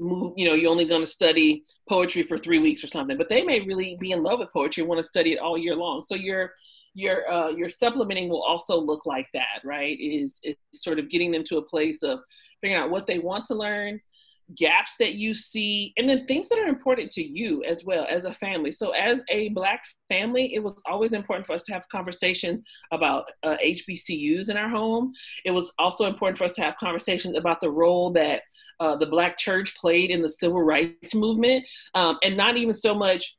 move, 0.00 0.32
you 0.36 0.48
know, 0.48 0.54
you're 0.54 0.70
only 0.70 0.84
going 0.84 1.02
to 1.02 1.10
study 1.10 1.64
poetry 1.88 2.22
for 2.22 2.38
three 2.38 2.58
weeks 2.58 2.84
or 2.84 2.86
something, 2.86 3.16
but 3.16 3.28
they 3.28 3.42
may 3.42 3.60
really 3.60 3.96
be 4.00 4.12
in 4.12 4.22
love 4.22 4.38
with 4.38 4.52
poetry 4.52 4.82
and 4.82 4.88
want 4.88 5.00
to 5.00 5.08
study 5.08 5.32
it 5.32 5.40
all 5.40 5.58
year 5.58 5.74
long. 5.74 6.04
So 6.06 6.14
your 6.14 6.52
your 6.98 7.30
uh, 7.30 7.50
your 7.50 7.68
supplementing 7.68 8.28
will 8.28 8.42
also 8.42 8.76
look 8.76 9.06
like 9.06 9.28
that, 9.32 9.60
right? 9.64 9.96
Is 10.00 10.40
is 10.42 10.56
sort 10.74 10.98
of 10.98 11.08
getting 11.08 11.30
them 11.30 11.44
to 11.44 11.58
a 11.58 11.62
place 11.62 12.02
of 12.02 12.18
figuring 12.60 12.82
out 12.82 12.90
what 12.90 13.06
they 13.06 13.20
want 13.20 13.44
to 13.46 13.54
learn, 13.54 14.00
gaps 14.56 14.94
that 14.98 15.14
you 15.14 15.34
see 15.34 15.92
and 15.98 16.08
then 16.08 16.26
things 16.26 16.48
that 16.48 16.58
are 16.58 16.66
important 16.66 17.10
to 17.10 17.22
you 17.22 17.62
as 17.64 17.84
well 17.84 18.06
as 18.08 18.24
a 18.24 18.32
family 18.32 18.72
so 18.72 18.92
as 18.92 19.22
a 19.28 19.50
black 19.50 19.82
family 20.08 20.54
it 20.54 20.60
was 20.60 20.82
always 20.88 21.12
important 21.12 21.46
for 21.46 21.52
us 21.52 21.64
to 21.64 21.72
have 21.72 21.86
conversations 21.90 22.62
about 22.90 23.26
uh, 23.42 23.56
hbcus 23.62 24.48
in 24.48 24.56
our 24.56 24.68
home 24.68 25.12
it 25.44 25.50
was 25.50 25.72
also 25.78 26.06
important 26.06 26.38
for 26.38 26.44
us 26.44 26.54
to 26.54 26.62
have 26.62 26.74
conversations 26.78 27.36
about 27.36 27.60
the 27.60 27.70
role 27.70 28.10
that 28.10 28.40
uh, 28.80 28.96
the 28.96 29.06
black 29.06 29.36
church 29.36 29.76
played 29.76 30.10
in 30.10 30.22
the 30.22 30.28
civil 30.28 30.62
rights 30.62 31.14
movement 31.14 31.62
um, 31.94 32.16
and 32.22 32.36
not 32.36 32.56
even 32.56 32.72
so 32.72 32.94
much 32.94 33.36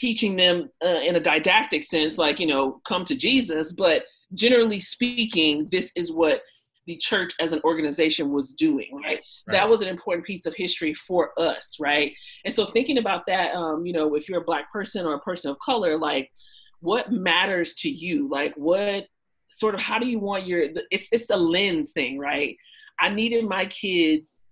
teaching 0.00 0.36
them 0.36 0.70
uh, 0.84 1.00
in 1.00 1.16
a 1.16 1.20
didactic 1.20 1.84
sense 1.84 2.16
like 2.16 2.40
you 2.40 2.46
know 2.46 2.80
come 2.84 3.04
to 3.04 3.14
jesus 3.14 3.72
but 3.72 4.02
generally 4.34 4.80
speaking 4.80 5.68
this 5.70 5.92
is 5.94 6.10
what 6.10 6.40
the 6.86 6.96
church 6.96 7.34
as 7.38 7.52
an 7.52 7.60
organization 7.62 8.32
was 8.32 8.54
doing, 8.54 8.88
right? 8.92 9.04
right? 9.04 9.22
That 9.48 9.68
was 9.68 9.80
an 9.80 9.86
important 9.86 10.26
piece 10.26 10.46
of 10.46 10.54
history 10.56 10.92
for 10.94 11.38
us, 11.38 11.76
right? 11.78 12.12
And 12.44 12.52
so 12.52 12.66
thinking 12.66 12.98
about 12.98 13.22
that, 13.28 13.54
um, 13.54 13.86
you 13.86 13.92
know, 13.92 14.16
if 14.16 14.28
you're 14.28 14.40
a 14.40 14.44
black 14.44 14.72
person 14.72 15.06
or 15.06 15.14
a 15.14 15.20
person 15.20 15.50
of 15.50 15.58
color, 15.60 15.96
like 15.96 16.32
what 16.80 17.12
matters 17.12 17.74
to 17.76 17.88
you? 17.88 18.28
Like 18.28 18.54
what 18.56 19.06
sort 19.48 19.74
of 19.74 19.80
how 19.80 19.98
do 19.98 20.06
you 20.06 20.18
want 20.18 20.46
your 20.46 20.64
it's 20.90 21.08
it's 21.12 21.26
the 21.26 21.36
lens 21.36 21.92
thing, 21.92 22.18
right? 22.18 22.56
I 22.98 23.08
needed 23.08 23.44
my 23.44 23.66
kids 23.66 24.46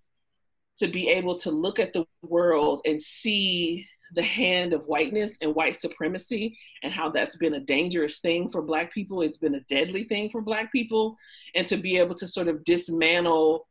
to 0.78 0.86
be 0.86 1.08
able 1.08 1.38
to 1.40 1.50
look 1.50 1.78
at 1.78 1.92
the 1.92 2.04
world 2.22 2.82
and 2.84 3.00
see 3.00 3.86
the 4.14 4.22
hand 4.22 4.72
of 4.72 4.86
whiteness 4.86 5.38
and 5.42 5.54
white 5.54 5.76
supremacy 5.76 6.56
and 6.82 6.92
how 6.92 7.10
that's 7.10 7.36
been 7.36 7.54
a 7.54 7.60
dangerous 7.60 8.20
thing 8.20 8.48
for 8.48 8.62
black 8.62 8.92
people. 8.92 9.22
It's 9.22 9.38
been 9.38 9.56
a 9.56 9.60
deadly 9.62 10.04
thing 10.04 10.30
for 10.30 10.40
black 10.40 10.72
people. 10.72 11.16
And 11.54 11.66
to 11.66 11.76
be 11.76 11.98
able 11.98 12.14
to 12.16 12.28
sort 12.28 12.48
of 12.48 12.64
dismantle 12.64 13.66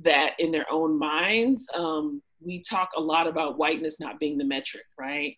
that 0.00 0.32
in 0.38 0.52
their 0.52 0.70
own 0.70 0.98
minds 0.98 1.68
um, 1.74 2.22
we 2.40 2.60
talk 2.62 2.90
a 2.96 3.00
lot 3.00 3.26
about 3.26 3.58
whiteness 3.58 4.00
not 4.00 4.18
being 4.18 4.38
the 4.38 4.44
metric 4.44 4.84
right? 4.98 5.36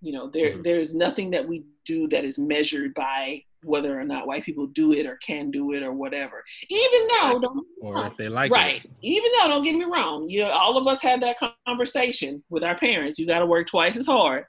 You 0.00 0.12
know 0.12 0.30
there 0.30 0.52
mm-hmm. 0.52 0.62
there's 0.62 0.94
nothing 0.94 1.30
that 1.30 1.46
we 1.46 1.64
do 1.84 2.08
that 2.08 2.24
is 2.24 2.38
measured 2.38 2.94
by 2.94 3.42
whether 3.64 3.98
or 3.98 4.04
not 4.04 4.26
white 4.26 4.44
people 4.44 4.66
do 4.68 4.92
it 4.92 5.06
or 5.06 5.16
can 5.16 5.50
do 5.50 5.72
it 5.72 5.82
or 5.82 5.92
whatever. 5.92 6.44
Even 6.68 7.08
though, 7.08 7.38
don't 7.38 7.66
or 7.80 8.06
if 8.06 8.16
they 8.16 8.28
like 8.28 8.50
right. 8.50 8.84
It. 8.84 8.90
Even 9.02 9.30
though, 9.32 9.48
don't 9.48 9.64
get 9.64 9.74
me 9.74 9.84
wrong, 9.84 10.28
you 10.28 10.44
know, 10.44 10.50
all 10.50 10.76
of 10.76 10.86
us 10.86 11.02
had 11.02 11.22
that 11.22 11.36
conversation 11.66 12.42
with 12.50 12.62
our 12.62 12.78
parents. 12.78 13.18
You 13.18 13.26
got 13.26 13.40
to 13.40 13.46
work 13.46 13.66
twice 13.66 13.96
as 13.96 14.06
hard 14.06 14.44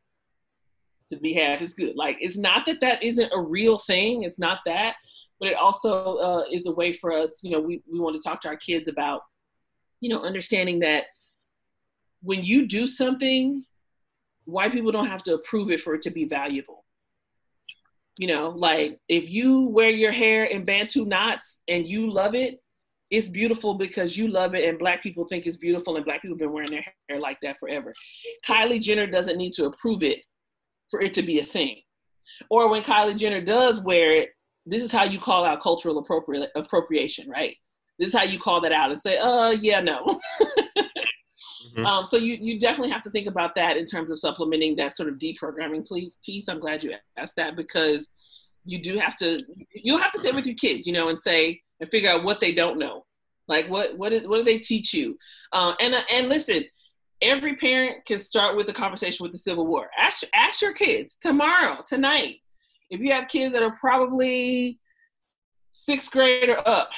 to 1.09 1.17
be 1.17 1.33
half 1.33 1.61
as 1.61 1.73
good. 1.73 1.95
Like 1.95 2.17
it's 2.19 2.37
not 2.37 2.65
that 2.65 2.81
that 2.81 3.03
isn't 3.03 3.31
a 3.33 3.39
real 3.39 3.79
thing. 3.79 4.23
It's 4.23 4.39
not 4.39 4.59
that, 4.65 4.95
but 5.39 5.49
it 5.49 5.55
also 5.55 6.17
uh, 6.17 6.43
is 6.51 6.67
a 6.67 6.71
way 6.71 6.93
for 6.93 7.13
us. 7.13 7.39
You 7.43 7.51
know, 7.51 7.59
we 7.59 7.83
we 7.91 7.99
want 7.99 8.21
to 8.21 8.27
talk 8.27 8.41
to 8.41 8.47
our 8.47 8.57
kids 8.57 8.87
about, 8.87 9.21
you 10.01 10.09
know, 10.09 10.23
understanding 10.23 10.79
that 10.79 11.05
when 12.21 12.43
you 12.43 12.67
do 12.67 12.87
something, 12.87 13.63
white 14.45 14.71
people 14.71 14.91
don't 14.91 15.07
have 15.07 15.23
to 15.23 15.35
approve 15.35 15.69
it 15.71 15.81
for 15.81 15.93
it 15.95 16.01
to 16.03 16.11
be 16.11 16.25
valuable 16.25 16.84
you 18.17 18.27
know, 18.27 18.49
like 18.49 18.99
if 19.09 19.29
you 19.29 19.67
wear 19.67 19.89
your 19.89 20.11
hair 20.11 20.45
in 20.45 20.63
Bantu 20.63 21.05
knots 21.05 21.61
and 21.67 21.87
you 21.87 22.11
love 22.11 22.35
it, 22.35 22.61
it's 23.11 23.29
beautiful 23.29 23.75
because 23.75 24.17
you 24.17 24.27
love 24.27 24.55
it 24.55 24.67
and 24.67 24.79
black 24.79 25.03
people 25.03 25.27
think 25.27 25.45
it's 25.45 25.57
beautiful 25.57 25.95
and 25.95 26.05
black 26.05 26.21
people 26.21 26.35
have 26.35 26.39
been 26.39 26.51
wearing 26.51 26.71
their 26.71 26.85
hair 27.09 27.19
like 27.19 27.37
that 27.41 27.57
forever. 27.59 27.93
Kylie 28.47 28.81
Jenner 28.81 29.07
doesn't 29.07 29.37
need 29.37 29.53
to 29.53 29.65
approve 29.65 30.01
it 30.01 30.19
for 30.89 31.01
it 31.01 31.13
to 31.13 31.21
be 31.21 31.39
a 31.39 31.45
thing. 31.45 31.81
Or 32.49 32.69
when 32.69 32.83
Kylie 32.83 33.17
Jenner 33.17 33.41
does 33.41 33.81
wear 33.81 34.11
it, 34.11 34.29
this 34.65 34.81
is 34.81 34.91
how 34.91 35.03
you 35.03 35.19
call 35.19 35.45
out 35.45 35.61
cultural 35.61 36.03
appropri- 36.03 36.47
appropriation, 36.55 37.29
right? 37.29 37.55
This 37.99 38.09
is 38.09 38.15
how 38.15 38.23
you 38.23 38.39
call 38.39 38.61
that 38.61 38.71
out 38.71 38.89
and 38.89 38.99
say, 38.99 39.17
uh, 39.17 39.51
yeah, 39.51 39.79
no. 39.79 40.19
Mm-hmm. 41.75 41.85
Um, 41.85 42.05
so 42.05 42.17
you 42.17 42.37
you 42.39 42.59
definitely 42.59 42.91
have 42.91 43.03
to 43.03 43.09
think 43.09 43.27
about 43.27 43.53
that 43.55 43.75
in 43.75 43.85
terms 43.85 44.09
of 44.09 44.19
supplementing 44.19 44.75
that 44.77 44.95
sort 44.95 45.09
of 45.09 45.15
deprogramming 45.15 45.87
piece. 45.87 46.17
Piece. 46.25 46.47
I'm 46.47 46.59
glad 46.59 46.83
you 46.83 46.93
asked 47.17 47.35
that 47.35 47.55
because 47.55 48.09
you 48.63 48.81
do 48.81 48.97
have 48.97 49.15
to 49.17 49.41
you'll 49.73 49.97
have 49.97 50.11
to 50.13 50.19
sit 50.19 50.35
with 50.35 50.45
your 50.45 50.55
kids, 50.55 50.87
you 50.87 50.93
know, 50.93 51.09
and 51.09 51.21
say 51.21 51.61
and 51.79 51.89
figure 51.89 52.09
out 52.09 52.23
what 52.23 52.39
they 52.39 52.53
don't 52.53 52.79
know. 52.79 53.05
Like 53.47 53.69
what 53.69 53.97
what 53.97 54.13
is, 54.13 54.27
what 54.27 54.37
do 54.37 54.43
they 54.43 54.59
teach 54.59 54.93
you? 54.93 55.17
Uh, 55.51 55.73
and 55.81 55.93
uh, 55.93 56.01
and 56.11 56.29
listen, 56.29 56.63
every 57.21 57.55
parent 57.57 58.05
can 58.05 58.19
start 58.19 58.55
with 58.55 58.69
a 58.69 58.73
conversation 58.73 59.23
with 59.23 59.33
the 59.33 59.37
Civil 59.37 59.67
War. 59.67 59.89
Ask 59.97 60.23
ask 60.33 60.61
your 60.61 60.73
kids 60.73 61.17
tomorrow, 61.19 61.83
tonight. 61.85 62.37
If 62.89 63.01
you 63.01 63.11
have 63.11 63.27
kids 63.27 63.53
that 63.53 63.63
are 63.63 63.75
probably 63.79 64.79
sixth 65.73 66.11
grade 66.11 66.49
or 66.49 66.67
up, 66.67 66.89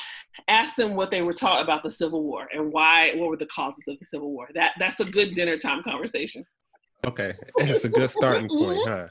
ask 0.48 0.76
them 0.76 0.96
what 0.96 1.12
they 1.12 1.22
were 1.22 1.34
taught 1.34 1.64
about 1.64 1.84
the 1.84 1.92
Civil 1.92 2.24
War 2.24 2.48
and 2.54 2.72
why, 2.72 3.14
what 3.16 3.30
were 3.30 3.38
the 3.38 3.48
causes 3.48 3.88
of 3.88 3.98
the 4.00 4.06
Civil 4.06 4.32
War. 4.32 4.48
That 4.54 4.74
that's 4.80 5.00
a 5.00 5.06
good 5.06 5.34
dinner 5.34 5.58
time 5.58 5.84
conversation. 5.84 6.46
Okay, 7.06 7.34
it's 7.58 7.86
a 7.86 7.90
good 7.90 8.10
starting 8.10 8.48
point, 8.50 8.80
mm-hmm. 8.80 8.90
huh? 8.90 9.08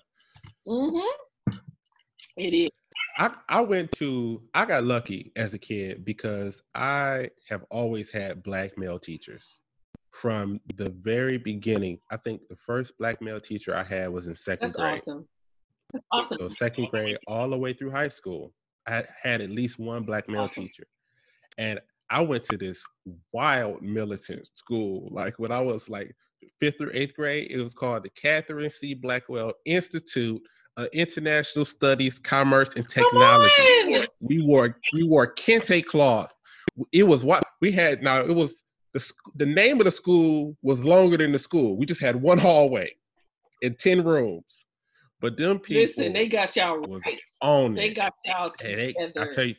Mm-hmm. 0.67 1.57
It 2.37 2.55
is. 2.55 2.71
I, 3.19 3.31
I 3.49 3.61
went 3.61 3.93
to 3.93 4.43
I 4.53 4.67
got 4.67 4.85
lucky 4.85 5.33
as 5.37 5.55
a 5.55 5.59
kid 5.59 6.05
because 6.05 6.63
I 6.75 7.31
have 7.49 7.65
always 7.71 8.11
had 8.11 8.43
black 8.43 8.77
male 8.77 8.99
teachers 8.99 9.61
from 10.13 10.61
the 10.75 10.91
very 11.01 11.39
beginning. 11.39 11.99
I 12.11 12.17
think 12.19 12.43
the 12.49 12.57
first 12.57 12.93
black 12.99 13.23
male 13.23 13.41
teacher 13.41 13.75
I 13.75 13.85
had 13.85 14.09
was 14.09 14.27
in 14.27 14.37
second 14.37 14.69
That's 14.69 14.77
grade. 14.77 14.95
Awesome. 14.95 15.29
That's 15.93 16.05
awesome. 16.13 16.39
So 16.41 16.49
second 16.49 16.89
grade 16.91 17.19
all 17.27 17.49
the 17.49 17.59
way 17.59 17.73
through 17.73 17.91
high 17.91 18.09
school, 18.09 18.53
I 18.87 19.05
had 19.23 19.41
at 19.41 19.51
least 19.51 19.79
one 19.79 20.05
black 20.05 20.29
male 20.29 20.43
awesome. 20.43 20.65
teacher. 20.65 20.87
And 21.59 21.81
I 22.11 22.21
went 22.23 22.45
to 22.45 22.57
this 22.57 22.83
wild 23.33 23.83
militant 23.83 24.49
school. 24.55 25.09
Like 25.11 25.39
when 25.39 25.53
I 25.53 25.61
was 25.61 25.89
like 25.89 26.15
fifth 26.61 26.81
or 26.81 26.93
eighth 26.93 27.15
grade, 27.15 27.51
it 27.51 27.63
was 27.63 27.75
called 27.75 28.05
the 28.05 28.11
Catherine 28.11 28.71
C. 28.71 28.95
Blackwell 28.95 29.53
Institute 29.65 30.41
of 30.77 30.89
International 30.93 31.65
Studies, 31.65 32.19
Commerce, 32.19 32.77
and 32.77 32.89
Technology. 32.89 34.07
We 34.21 34.43
wore 34.43 34.79
we 34.93 35.03
wore 35.05 35.33
kente 35.35 35.85
cloth. 35.85 36.33
It 36.93 37.05
was 37.05 37.25
what 37.25 37.43
we 37.61 37.73
had. 37.73 38.03
Now 38.03 38.21
it 38.21 38.35
was 38.35 38.65
the 38.93 39.13
the 39.37 39.47
name 39.47 39.81
of 39.81 39.87
the 39.87 39.91
school 39.91 40.57
was 40.63 40.85
longer 40.85 41.17
than 41.17 41.33
the 41.33 41.39
school. 41.39 41.77
We 41.77 41.87
just 41.87 42.01
had 42.01 42.17
one 42.17 42.39
hallway 42.39 42.87
and 43.63 43.79
ten 43.79 44.05
rooms. 44.05 44.67
But 45.21 45.39
them 45.39 45.59
people 45.59 45.83
Listen, 45.83 46.13
they 46.13 46.29
got 46.29 46.55
y'all 46.57 46.79
right. 46.79 47.19
on 47.41 47.75
They 47.75 47.87
it. 47.89 47.95
got 47.97 48.13
y'all 48.25 48.53
And 48.63 48.79
they, 48.79 48.93
together. 48.93 49.21
I 49.21 49.35
tell 49.35 49.45
you, 49.45 49.55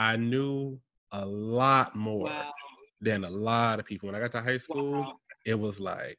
I 0.00 0.16
knew 0.16 0.80
a 1.12 1.26
lot 1.26 1.94
more 1.94 2.24
wow. 2.24 2.50
than 3.02 3.22
a 3.22 3.28
lot 3.30 3.78
of 3.78 3.84
people. 3.84 4.06
When 4.06 4.16
I 4.16 4.20
got 4.20 4.32
to 4.32 4.40
high 4.40 4.56
school, 4.56 4.92
Wow. 4.92 5.20
it 5.44 5.60
was 5.60 5.78
like, 5.78 6.18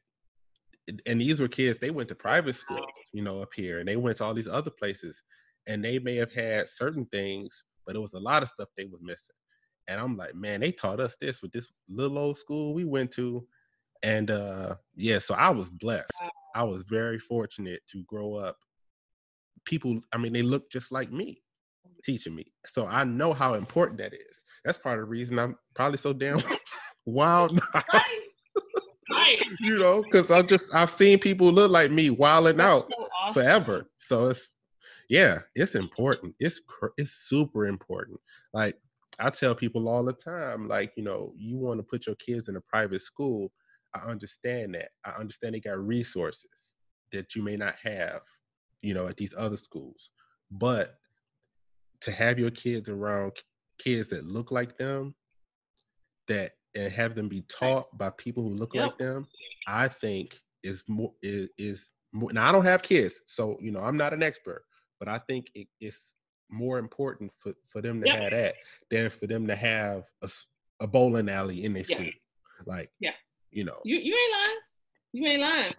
and 1.04 1.20
these 1.20 1.40
were 1.40 1.48
kids, 1.48 1.80
they 1.80 1.90
went 1.90 2.08
to 2.10 2.14
private 2.14 2.54
school, 2.54 2.86
you 3.12 3.22
know, 3.22 3.42
up 3.42 3.52
here, 3.52 3.80
and 3.80 3.88
they 3.88 3.96
went 3.96 4.18
to 4.18 4.24
all 4.24 4.34
these 4.34 4.46
other 4.46 4.70
places, 4.70 5.24
and 5.66 5.84
they 5.84 5.98
may 5.98 6.14
have 6.14 6.32
had 6.32 6.68
certain 6.68 7.06
things, 7.06 7.64
but 7.84 7.96
it 7.96 7.98
was 7.98 8.12
a 8.12 8.20
lot 8.20 8.44
of 8.44 8.48
stuff 8.48 8.68
they 8.76 8.84
was 8.84 9.00
missing. 9.02 9.34
And 9.88 10.00
I'm 10.00 10.16
like, 10.16 10.36
man, 10.36 10.60
they 10.60 10.70
taught 10.70 11.00
us 11.00 11.16
this 11.20 11.42
with 11.42 11.50
this 11.50 11.68
little 11.88 12.18
old 12.18 12.38
school 12.38 12.74
we 12.74 12.84
went 12.84 13.10
to. 13.12 13.44
And 14.04 14.30
uh 14.30 14.76
yeah, 14.94 15.18
so 15.18 15.34
I 15.34 15.50
was 15.50 15.70
blessed. 15.70 16.22
I 16.54 16.62
was 16.62 16.84
very 16.84 17.18
fortunate 17.18 17.82
to 17.88 18.04
grow 18.04 18.36
up. 18.36 18.58
People, 19.64 20.00
I 20.12 20.18
mean, 20.18 20.32
they 20.32 20.42
look 20.42 20.70
just 20.70 20.92
like 20.92 21.10
me 21.10 21.41
teaching 22.04 22.34
me. 22.34 22.52
So 22.66 22.86
I 22.86 23.04
know 23.04 23.32
how 23.32 23.54
important 23.54 23.98
that 23.98 24.14
is. 24.14 24.44
That's 24.64 24.78
part 24.78 24.98
of 24.98 25.06
the 25.06 25.10
reason 25.10 25.38
I'm 25.38 25.56
probably 25.74 25.98
so 25.98 26.12
damn 26.12 26.40
wild 27.06 27.60
Right. 27.74 27.82
right. 29.10 29.38
you 29.60 29.78
know, 29.78 30.02
because 30.02 30.30
I 30.30 30.42
just 30.42 30.74
I've 30.74 30.90
seen 30.90 31.18
people 31.18 31.50
look 31.52 31.70
like 31.70 31.90
me 31.90 32.10
wilding 32.10 32.60
out 32.60 32.90
So 32.90 33.08
awesome. 33.24 33.42
forever. 33.42 33.86
So 33.98 34.28
it's 34.28 34.52
yeah, 35.08 35.40
it's 35.54 35.74
important. 35.74 36.34
It's 36.38 36.60
cr- 36.66 36.94
it's 36.96 37.12
super 37.28 37.66
important. 37.66 38.18
Like 38.54 38.76
I 39.20 39.30
tell 39.30 39.54
people 39.54 39.88
all 39.88 40.04
the 40.04 40.12
time, 40.12 40.68
like 40.68 40.92
you 40.96 41.02
know, 41.04 41.32
you 41.36 41.58
want 41.58 41.78
to 41.80 41.84
put 41.84 42.06
your 42.06 42.16
kids 42.16 42.48
in 42.48 42.56
a 42.56 42.60
private 42.62 43.02
school. 43.02 43.52
I 43.94 44.10
understand 44.10 44.74
that. 44.74 44.88
I 45.04 45.10
understand 45.20 45.54
they 45.54 45.60
got 45.60 45.78
resources 45.78 46.74
that 47.12 47.34
you 47.34 47.42
may 47.42 47.56
not 47.58 47.74
have, 47.82 48.20
you 48.80 48.94
know, 48.94 49.06
at 49.06 49.18
these 49.18 49.34
other 49.36 49.58
schools. 49.58 50.10
But 50.50 50.94
to 52.02 52.12
have 52.12 52.38
your 52.38 52.50
kids 52.50 52.88
around 52.88 53.32
kids 53.78 54.08
that 54.08 54.24
look 54.24 54.50
like 54.50 54.76
them, 54.78 55.14
that 56.28 56.52
and 56.74 56.92
have 56.92 57.14
them 57.14 57.28
be 57.28 57.42
taught 57.42 57.86
by 57.98 58.10
people 58.10 58.42
who 58.42 58.50
look 58.50 58.74
Yep. 58.74 58.84
like 58.84 58.98
them, 58.98 59.26
I 59.66 59.88
think 59.88 60.38
is 60.62 60.84
more 60.88 61.12
is, 61.22 61.48
is 61.58 61.90
more. 62.12 62.32
Now 62.32 62.48
I 62.48 62.52
don't 62.52 62.64
have 62.64 62.82
kids, 62.82 63.20
so 63.26 63.58
you 63.60 63.70
know 63.70 63.80
I'm 63.80 63.96
not 63.96 64.12
an 64.12 64.22
expert, 64.22 64.64
but 64.98 65.08
I 65.08 65.18
think 65.18 65.46
it, 65.54 65.68
it's 65.80 66.14
more 66.50 66.78
important 66.78 67.30
for 67.38 67.52
for 67.66 67.80
them 67.82 68.00
to 68.00 68.06
Yep. 68.06 68.16
have 68.16 68.30
that 68.32 68.54
than 68.90 69.10
for 69.10 69.26
them 69.26 69.46
to 69.46 69.56
have 69.56 70.04
a 70.80 70.86
bowling 70.86 71.28
alley 71.28 71.64
in 71.64 71.72
their 71.72 71.84
Yeah. 71.84 71.98
school. 71.98 72.12
Like, 72.66 72.90
Yeah. 73.00 73.12
you 73.50 73.64
know, 73.64 73.78
You 73.84 73.96
you 73.96 74.14
ain't 74.16 74.48
lying. 74.48 74.60
You 75.12 75.26
ain't 75.26 75.42
lying. 75.42 75.72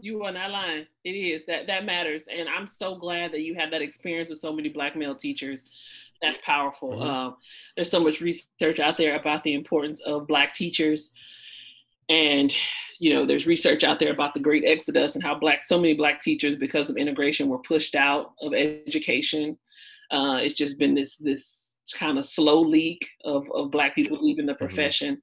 You 0.00 0.22
are 0.24 0.32
not 0.32 0.50
lying. 0.50 0.86
It 1.04 1.10
is 1.10 1.46
that 1.46 1.66
that 1.66 1.84
matters, 1.84 2.28
and 2.28 2.48
I'm 2.48 2.66
so 2.66 2.96
glad 2.96 3.32
that 3.32 3.40
you 3.40 3.54
had 3.54 3.72
that 3.72 3.82
experience 3.82 4.28
with 4.28 4.38
so 4.38 4.52
many 4.52 4.68
black 4.68 4.96
male 4.96 5.14
teachers. 5.14 5.64
That's 6.22 6.40
powerful. 6.42 6.90
Mhm. 6.90 7.02
Um, 7.02 7.36
there's 7.76 7.90
so 7.90 8.00
much 8.00 8.20
research 8.20 8.80
out 8.80 8.96
there 8.96 9.16
about 9.16 9.42
the 9.42 9.54
importance 9.54 10.00
of 10.00 10.26
black 10.26 10.54
teachers, 10.54 11.12
and 12.08 12.54
you 13.00 13.14
know, 13.14 13.24
there's 13.24 13.46
research 13.46 13.84
out 13.84 14.00
there 14.00 14.10
about 14.10 14.34
the 14.34 14.40
Great 14.40 14.64
Exodus 14.64 15.14
and 15.14 15.22
how 15.22 15.34
black 15.38 15.64
so 15.64 15.80
many 15.80 15.94
black 15.94 16.20
teachers, 16.20 16.56
because 16.56 16.90
of 16.90 16.96
integration, 16.96 17.48
were 17.48 17.60
pushed 17.60 17.94
out 17.94 18.34
of 18.40 18.52
education. 18.54 19.56
Uh, 20.10 20.40
it's 20.42 20.54
just 20.54 20.78
been 20.78 20.94
this 20.94 21.16
this 21.16 21.78
kind 21.94 22.18
of 22.18 22.26
slow 22.26 22.60
leak 22.60 23.08
of 23.24 23.48
of 23.52 23.70
black 23.70 23.94
people 23.94 24.18
leaving 24.20 24.46
the 24.46 24.54
profession, 24.54 25.22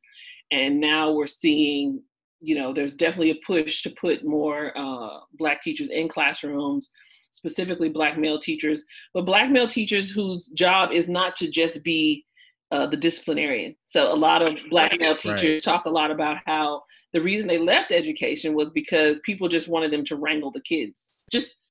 and 0.52 0.80
now 0.80 1.12
we're 1.12 1.28
seeing 1.28 2.02
you 2.40 2.56
know, 2.56 2.74
there's 2.74 2.96
definitely 2.96 3.32
a 3.32 3.46
push 3.46 3.82
to 3.84 3.90
put 3.92 4.26
more 4.26 4.78
uh, 4.78 5.20
Black 5.34 5.62
teachers 5.62 5.90
in 5.90 6.08
classrooms, 6.08 6.92
specifically 7.32 7.90
Black 7.90 8.18
male 8.18 8.40
teachers, 8.40 8.84
but 9.14 9.26
Black 9.26 9.50
male 9.50 9.68
teachers 9.68 10.10
whose 10.10 10.48
job 10.50 10.92
is 10.92 11.10
not 11.10 11.36
to 11.36 11.50
just 11.50 11.84
be 11.84 12.26
uh, 12.72 12.88
the 12.88 12.98
disciplinarian. 12.98 13.76
So 13.86 14.12
a 14.12 14.16
lot 14.16 14.44
of 14.44 14.58
Black 14.70 15.00
male 15.00 15.16
teachers 15.16 15.64
talk 15.64 15.86
a 15.86 15.90
lot 15.90 16.12
about 16.12 16.38
how 16.46 16.84
the 17.14 17.22
reason 17.22 17.48
they 17.48 17.60
left 17.60 17.92
education 17.92 18.54
was 18.54 18.72
because 18.72 19.20
people 19.22 19.48
just 19.48 19.68
wanted 19.68 19.92
them 19.92 20.04
to 20.06 20.16
wrangle 20.16 20.52
the 20.52 20.62
kids. 20.62 21.24
Just 21.32 21.62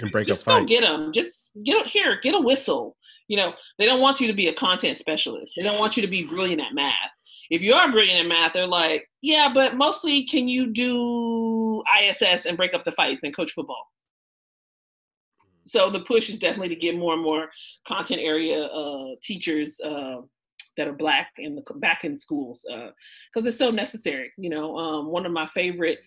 and 0.00 0.10
break 0.10 0.26
just 0.26 0.46
up 0.48 0.62
go 0.62 0.66
get 0.66 0.82
them. 0.82 1.12
Just 1.12 1.52
get 1.62 1.86
here, 1.86 2.18
get 2.22 2.34
a 2.34 2.40
whistle. 2.40 2.96
You 3.28 3.36
know, 3.36 3.52
they 3.78 3.86
don't 3.86 4.00
want 4.00 4.20
you 4.20 4.26
to 4.26 4.32
be 4.32 4.48
a 4.48 4.54
content 4.54 4.98
specialist. 4.98 5.54
They 5.56 5.62
don't 5.62 5.78
want 5.78 5.96
you 5.96 6.00
to 6.02 6.08
be 6.08 6.24
brilliant 6.24 6.60
at 6.60 6.74
math. 6.74 6.94
If 7.50 7.62
you 7.62 7.74
are 7.74 7.90
brilliant 7.90 8.20
in 8.20 8.28
math, 8.28 8.52
they're 8.52 8.66
like, 8.66 9.08
yeah, 9.22 9.50
but 9.52 9.76
mostly 9.76 10.24
can 10.24 10.48
you 10.48 10.72
do 10.72 11.82
ISS 12.00 12.46
and 12.46 12.56
break 12.56 12.74
up 12.74 12.84
the 12.84 12.92
fights 12.92 13.24
and 13.24 13.34
coach 13.34 13.52
football? 13.52 13.86
So 15.66 15.90
the 15.90 16.00
push 16.00 16.30
is 16.30 16.38
definitely 16.38 16.70
to 16.70 16.76
get 16.76 16.96
more 16.96 17.14
and 17.14 17.22
more 17.22 17.48
content 17.86 18.20
area 18.22 18.64
uh, 18.64 19.14
teachers 19.22 19.80
uh, 19.84 20.22
that 20.76 20.88
are 20.88 20.92
black 20.92 21.32
in 21.38 21.54
the 21.54 21.62
back 21.76 22.04
in 22.04 22.18
schools 22.18 22.64
because 23.32 23.46
it's 23.46 23.58
so 23.58 23.70
necessary. 23.70 24.32
You 24.36 24.50
know, 24.50 24.76
um, 24.76 25.06
one 25.08 25.26
of 25.26 25.32
my 25.32 25.46
favorite 25.46 25.98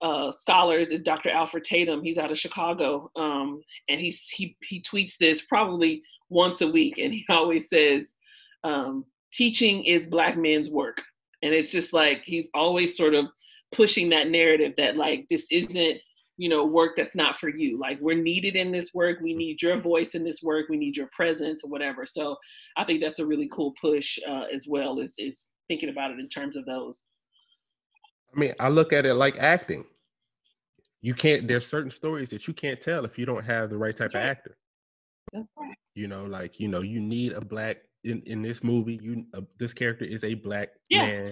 uh, 0.00 0.30
scholars 0.30 0.90
is 0.90 1.02
Dr. 1.02 1.30
Alfred 1.30 1.64
Tatum. 1.64 2.02
He's 2.02 2.18
out 2.18 2.30
of 2.30 2.38
Chicago, 2.38 3.10
um, 3.16 3.62
and 3.88 4.00
he's 4.00 4.28
he 4.28 4.56
he 4.62 4.80
tweets 4.80 5.16
this 5.18 5.42
probably 5.42 6.02
once 6.28 6.60
a 6.60 6.68
week, 6.70 6.98
and 6.98 7.12
he 7.12 7.24
always 7.30 7.68
says, 7.68 8.14
um, 8.64 9.04
"Teaching 9.32 9.84
is 9.84 10.06
black 10.06 10.36
men's 10.36 10.70
work," 10.70 11.02
and 11.42 11.52
it's 11.54 11.70
just 11.70 11.92
like 11.92 12.22
he's 12.24 12.50
always 12.54 12.96
sort 12.96 13.14
of 13.14 13.26
pushing 13.72 14.08
that 14.10 14.28
narrative 14.28 14.72
that 14.76 14.96
like 14.96 15.26
this 15.28 15.46
isn't 15.50 15.98
you 16.38 16.48
know 16.48 16.64
work 16.64 16.92
that's 16.96 17.16
not 17.16 17.36
for 17.36 17.48
you 17.50 17.78
like 17.78 17.98
we're 18.00 18.16
needed 18.16 18.54
in 18.56 18.70
this 18.70 18.94
work 18.94 19.18
we 19.20 19.34
need 19.34 19.60
your 19.60 19.76
voice 19.76 20.14
in 20.14 20.22
this 20.24 20.40
work 20.40 20.66
we 20.70 20.76
need 20.78 20.96
your 20.96 21.08
presence 21.14 21.62
or 21.64 21.68
whatever 21.68 22.06
so 22.06 22.36
i 22.78 22.84
think 22.84 23.02
that's 23.02 23.18
a 23.18 23.26
really 23.26 23.48
cool 23.52 23.74
push 23.80 24.18
uh, 24.26 24.44
as 24.50 24.66
well 24.68 25.00
is 25.00 25.16
is 25.18 25.48
thinking 25.66 25.88
about 25.88 26.12
it 26.12 26.20
in 26.20 26.28
terms 26.28 26.56
of 26.56 26.64
those 26.64 27.06
I 28.34 28.38
mean, 28.38 28.54
I 28.60 28.68
look 28.68 28.92
at 28.92 29.06
it 29.06 29.14
like 29.14 29.38
acting. 29.38 29.84
You 31.00 31.14
can't. 31.14 31.46
There's 31.46 31.66
certain 31.66 31.90
stories 31.90 32.30
that 32.30 32.46
you 32.46 32.54
can't 32.54 32.80
tell 32.80 33.04
if 33.04 33.18
you 33.18 33.24
don't 33.24 33.44
have 33.44 33.70
the 33.70 33.78
right 33.78 33.94
type 33.94 34.10
That's 34.12 34.14
right. 34.14 34.22
of 34.24 34.28
actor. 34.28 34.56
that's 35.32 35.46
right 35.56 35.74
You 35.94 36.08
know, 36.08 36.24
like 36.24 36.58
you 36.60 36.68
know, 36.68 36.82
you 36.82 37.00
need 37.00 37.32
a 37.32 37.40
black 37.40 37.78
in 38.04 38.22
in 38.26 38.42
this 38.42 38.62
movie. 38.64 38.98
You 39.02 39.24
uh, 39.34 39.42
this 39.58 39.72
character 39.74 40.04
is 40.04 40.24
a 40.24 40.34
black 40.34 40.70
Yeah. 40.90 41.06
man, 41.06 41.26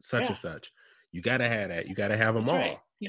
such 0.00 0.22
Yeah. 0.22 0.28
and 0.28 0.38
such. 0.38 0.72
You 1.12 1.22
gotta 1.22 1.48
have 1.48 1.68
that. 1.70 1.88
You 1.88 1.94
gotta 1.94 2.16
have 2.16 2.34
them 2.34 2.44
That's 2.46 2.52
all. 2.52 2.58
right. 2.60 2.78
Yeah. 3.00 3.08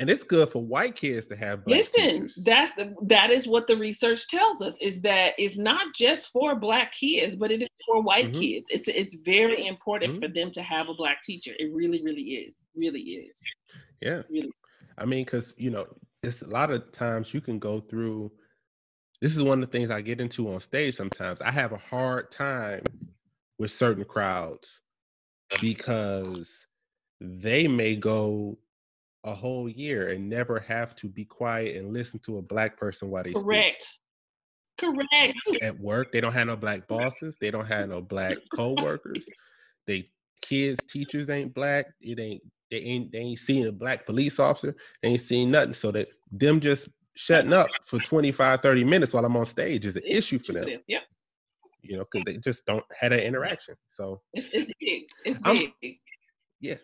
And 0.00 0.10
it's 0.10 0.24
good 0.24 0.48
for 0.48 0.60
white 0.64 0.96
kids 0.96 1.28
to 1.28 1.36
have 1.36 1.64
black 1.64 1.78
Listen, 1.78 2.10
teachers. 2.10 2.42
that's 2.44 2.72
the, 2.74 2.96
that 3.02 3.30
is 3.30 3.46
what 3.46 3.68
the 3.68 3.76
research 3.76 4.26
tells 4.26 4.60
us 4.60 4.76
is 4.82 5.00
that 5.02 5.34
it's 5.38 5.56
not 5.56 5.94
just 5.94 6.30
for 6.32 6.56
black 6.56 6.90
kids, 6.92 7.36
but 7.36 7.52
it 7.52 7.62
is 7.62 7.68
for 7.86 8.02
white 8.02 8.32
Mhm. 8.32 8.40
kids. 8.40 8.66
It's 8.70 8.88
it's 8.88 9.14
very 9.14 9.66
important 9.66 10.14
Mhm. 10.14 10.20
for 10.22 10.28
them 10.32 10.50
to 10.52 10.62
have 10.62 10.88
a 10.88 10.94
black 10.94 11.22
teacher. 11.22 11.52
It 11.58 11.72
really, 11.72 12.02
really 12.02 12.22
is. 12.22 12.56
Really 12.74 13.00
is. 13.02 13.40
yeah. 14.00 14.22
Really. 14.28 14.50
I 14.98 15.04
mean, 15.04 15.24
because 15.24 15.54
you 15.56 15.70
know, 15.70 15.86
it's 16.22 16.42
a 16.42 16.48
lot 16.48 16.70
of 16.72 16.90
times 16.92 17.32
you 17.34 17.40
can 17.40 17.58
go 17.58 17.78
through. 17.80 18.32
This 19.24 19.34
is 19.34 19.42
one 19.42 19.62
of 19.62 19.70
the 19.70 19.78
things 19.78 19.88
I 19.88 20.02
get 20.02 20.20
into 20.20 20.52
on 20.52 20.60
stage. 20.60 20.96
Sometimes 20.96 21.40
I 21.40 21.50
have 21.50 21.72
a 21.72 21.78
hard 21.78 22.30
time 22.30 22.82
with 23.58 23.70
certain 23.70 24.04
crowds 24.04 24.82
because 25.62 26.66
they 27.22 27.66
may 27.66 27.96
go 27.96 28.58
a 29.24 29.34
whole 29.34 29.66
year 29.66 30.08
and 30.08 30.28
never 30.28 30.60
have 30.60 30.94
to 30.96 31.08
be 31.08 31.24
quiet 31.24 31.74
and 31.74 31.90
listen 31.90 32.20
to 32.26 32.36
a 32.36 32.42
black 32.42 32.76
person 32.76 33.08
while 33.08 33.22
they 33.22 33.30
speak. 33.30 33.44
Correct. 33.44 33.98
Correct. 34.76 35.38
At 35.62 35.80
work, 35.80 36.12
they 36.12 36.20
don't 36.20 36.34
have 36.34 36.48
no 36.48 36.56
black 36.56 36.86
bosses. 36.86 37.38
They 37.40 37.50
don't 37.50 37.64
have 37.64 37.88
no 37.88 38.02
black 38.02 38.36
co-workers. 38.54 39.26
they 39.86 40.10
kids, 40.42 40.84
teachers 40.84 41.30
ain't 41.30 41.54
black. 41.54 41.86
It 42.02 42.20
ain't 42.20 42.42
they 42.70 42.76
ain't 42.80 43.10
they 43.10 43.20
ain't 43.20 43.38
seen 43.38 43.66
a 43.68 43.72
black 43.72 44.04
police 44.04 44.38
officer. 44.38 44.76
They 45.02 45.08
ain't 45.08 45.22
seen 45.22 45.50
nothing. 45.50 45.72
So 45.72 45.92
that 45.92 46.08
them 46.30 46.60
just 46.60 46.90
shutting 47.16 47.52
up 47.52 47.68
for 47.84 47.98
25, 48.00 48.60
30 48.60 48.84
minutes 48.84 49.12
while 49.12 49.24
I'm 49.24 49.36
on 49.36 49.46
stage 49.46 49.84
is 49.86 49.96
an 49.96 50.02
issue 50.06 50.38
for 50.38 50.52
them. 50.52 50.68
Yep. 50.86 51.02
You 51.82 51.96
know, 51.98 52.04
because 52.10 52.24
they 52.24 52.38
just 52.38 52.64
don't 52.66 52.84
have 52.98 53.10
that 53.10 53.24
interaction. 53.26 53.74
So 53.90 54.22
It's 54.32 54.48
it's 54.52 54.70
big. 54.80 55.04
It's 55.24 55.40
I'm- 55.44 55.56
big. 55.80 55.98
yeah. 56.60 56.76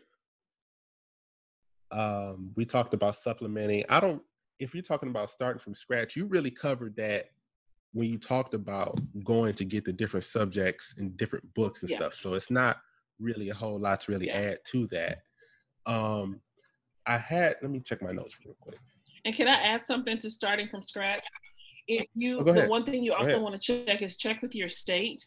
Um, 1.92 2.52
we 2.56 2.64
talked 2.64 2.94
about 2.94 3.16
supplementing. 3.16 3.84
I 3.88 4.00
don't 4.00 4.22
if 4.60 4.74
you're 4.74 4.82
talking 4.82 5.08
about 5.08 5.30
starting 5.30 5.58
from 5.58 5.74
scratch, 5.74 6.16
you 6.16 6.26
really 6.26 6.50
covered 6.50 6.94
that 6.96 7.30
when 7.92 8.08
you 8.10 8.18
talked 8.18 8.52
about 8.52 9.00
going 9.24 9.54
to 9.54 9.64
get 9.64 9.84
the 9.86 9.92
different 9.92 10.26
subjects 10.26 10.94
and 10.98 11.16
different 11.16 11.52
books 11.54 11.80
and 11.82 11.90
Yeah. 11.90 11.96
stuff. 11.96 12.14
So 12.14 12.34
it's 12.34 12.50
not 12.50 12.76
really 13.18 13.48
a 13.48 13.54
whole 13.54 13.80
lot 13.80 14.00
to 14.02 14.12
really 14.12 14.26
Yeah. 14.26 14.36
add 14.38 14.58
to 14.66 14.86
that. 14.88 15.22
Um 15.86 16.40
I 17.06 17.16
had 17.16 17.56
let 17.62 17.70
me 17.70 17.80
check 17.80 18.02
my 18.02 18.12
notes 18.12 18.38
real 18.44 18.54
quick. 18.60 18.78
And 19.24 19.34
can 19.34 19.48
I 19.48 19.54
add 19.54 19.86
something 19.86 20.18
to 20.18 20.30
starting 20.30 20.68
from 20.68 20.82
scratch? 20.82 21.22
If 21.88 22.06
you, 22.14 22.38
Oh, 22.38 22.44
the 22.44 22.66
one 22.66 22.84
thing 22.84 23.02
you 23.02 23.12
also 23.12 23.40
want 23.40 23.60
to 23.60 23.84
check 23.84 24.02
is 24.02 24.16
check 24.16 24.42
with 24.42 24.54
your 24.54 24.68
state 24.68 25.24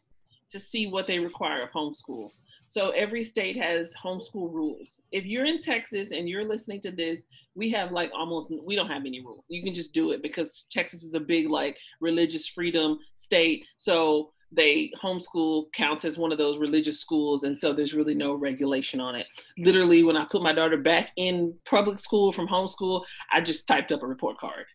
to 0.49 0.59
see 0.59 0.87
what 0.87 1.07
they 1.07 1.19
require 1.19 1.61
of 1.63 1.71
homeschool. 1.71 2.31
So 2.65 2.91
every 2.91 3.23
state 3.23 3.57
has 3.57 3.93
homeschool 4.01 4.51
rules. 4.51 5.01
If 5.11 5.25
you're 5.25 5.45
in 5.45 5.61
Texas 5.61 6.11
and 6.11 6.27
you're 6.29 6.45
listening 6.45 6.81
to 6.81 6.91
this, 6.91 7.25
we 7.55 7.69
have 7.71 7.91
like 7.91 8.11
almost 8.15 8.51
we 8.63 8.75
don't 8.75 8.87
have 8.87 9.05
any 9.05 9.21
rules. 9.21 9.45
You 9.47 9.63
can 9.63 9.73
just 9.73 9.93
do 9.93 10.11
it 10.11 10.23
because 10.23 10.65
Texas 10.71 11.03
is 11.03 11.13
a 11.13 11.19
big 11.19 11.49
like 11.49 11.77
religious 12.01 12.47
freedom 12.47 12.99
state. 13.15 13.65
So 13.77 14.32
they 14.55 14.91
homeschool 15.01 15.71
counts 15.73 16.05
as 16.05 16.17
one 16.17 16.31
of 16.31 16.37
those 16.37 16.57
religious 16.57 16.99
schools 16.99 17.43
and 17.43 17.57
so 17.57 17.73
there's 17.73 17.93
really 17.93 18.15
no 18.15 18.33
regulation 18.33 18.99
on 18.99 19.15
it. 19.15 19.27
Literally 19.57 20.03
when 20.03 20.17
i 20.17 20.25
put 20.25 20.41
my 20.41 20.53
daughter 20.53 20.77
back 20.77 21.11
in 21.17 21.53
public 21.65 21.99
school 21.99 22.31
from 22.31 22.47
homeschool 22.47 23.03
i 23.31 23.41
just 23.41 23.67
typed 23.67 23.91
up 23.91 24.03
a 24.03 24.07
report 24.07 24.37
card. 24.37 24.65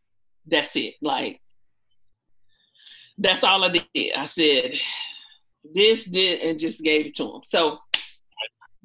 That's 0.46 0.76
it. 0.76 0.94
Like 1.02 1.40
that's 3.18 3.44
all 3.44 3.64
i 3.64 3.68
did. 3.68 4.12
I 4.16 4.26
said 4.26 4.74
this 5.74 6.04
did 6.04 6.40
and 6.40 6.58
just 6.58 6.82
gave 6.82 7.06
it 7.06 7.16
to 7.16 7.24
them 7.24 7.40
so 7.44 7.78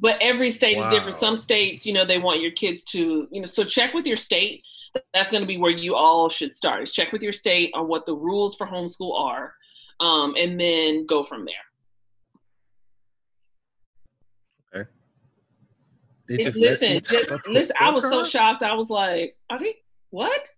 but 0.03 0.17
every 0.19 0.51
state 0.51 0.77
wow. 0.77 0.85
is 0.85 0.91
different. 0.91 1.15
Some 1.15 1.37
states 1.37 1.85
you 1.85 1.93
know 1.93 2.05
they 2.05 2.19
want 2.19 2.41
your 2.41 2.51
kids 2.51 2.83
to 2.85 3.27
you 3.31 3.41
know 3.41 3.47
so 3.47 3.63
check 3.63 3.93
with 3.93 4.05
your 4.05 4.17
state. 4.17 4.61
That's 5.13 5.31
going 5.31 5.41
to 5.41 5.47
be 5.47 5.57
where 5.57 5.71
you 5.71 5.95
all 5.95 6.29
should 6.29 6.53
start 6.53 6.83
is 6.83 6.91
check 6.91 7.11
with 7.11 7.23
your 7.23 7.31
state 7.31 7.71
on 7.73 7.87
what 7.87 8.05
the 8.05 8.15
rules 8.15 8.55
for 8.55 8.67
homeschool 8.67 9.19
are 9.19 9.53
um, 9.99 10.35
and 10.37 10.59
then 10.59 11.05
go 11.05 11.23
from 11.23 11.45
there. 11.45 11.55
Okay. 14.81 16.43
Just 16.43 16.57
listen, 16.57 17.01
just, 17.01 17.47
listen. 17.47 17.75
I 17.79 17.89
was 17.89 18.09
so 18.09 18.23
shocked. 18.23 18.63
I 18.63 18.73
was 18.73 18.89
like, 18.89 19.35
"Okay, 19.51 19.75
what?" 20.09 20.49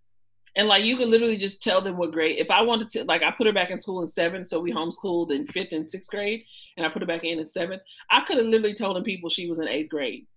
And 0.56 0.68
like, 0.68 0.86
you 0.86 0.96
could 0.96 1.10
literally 1.10 1.36
just 1.36 1.62
tell 1.62 1.82
them 1.82 1.98
what 1.98 2.14
grade. 2.14 2.38
If 2.40 2.50
I 2.50 2.62
wanted 2.62 2.90
to, 2.92 3.04
like, 3.04 3.24
I 3.24 3.32
put 3.32 3.46
her 3.46 3.54
back 3.54 3.72
in 3.72 3.80
school 3.80 4.02
in 4.02 4.08
seventh, 4.08 4.48
so 4.48 4.60
we 4.62 4.72
homeschooled 4.72 5.32
in 5.32 5.46
fifth 5.48 5.74
and 5.74 5.90
sixth 5.90 6.10
grade, 6.10 6.46
and 6.78 6.86
I 6.86 6.90
put 6.90 7.02
her 7.02 7.06
back 7.08 7.26
in 7.26 7.40
in 7.40 7.46
seventh. 7.46 7.82
I 8.10 8.22
could 8.22 8.38
have 8.38 8.46
literally 8.46 8.74
told 8.74 8.96
them 8.96 9.04
people 9.04 9.30
she 9.30 9.50
was 9.50 9.60
in 9.60 9.68
eighth 9.68 9.90
grade, 9.90 10.28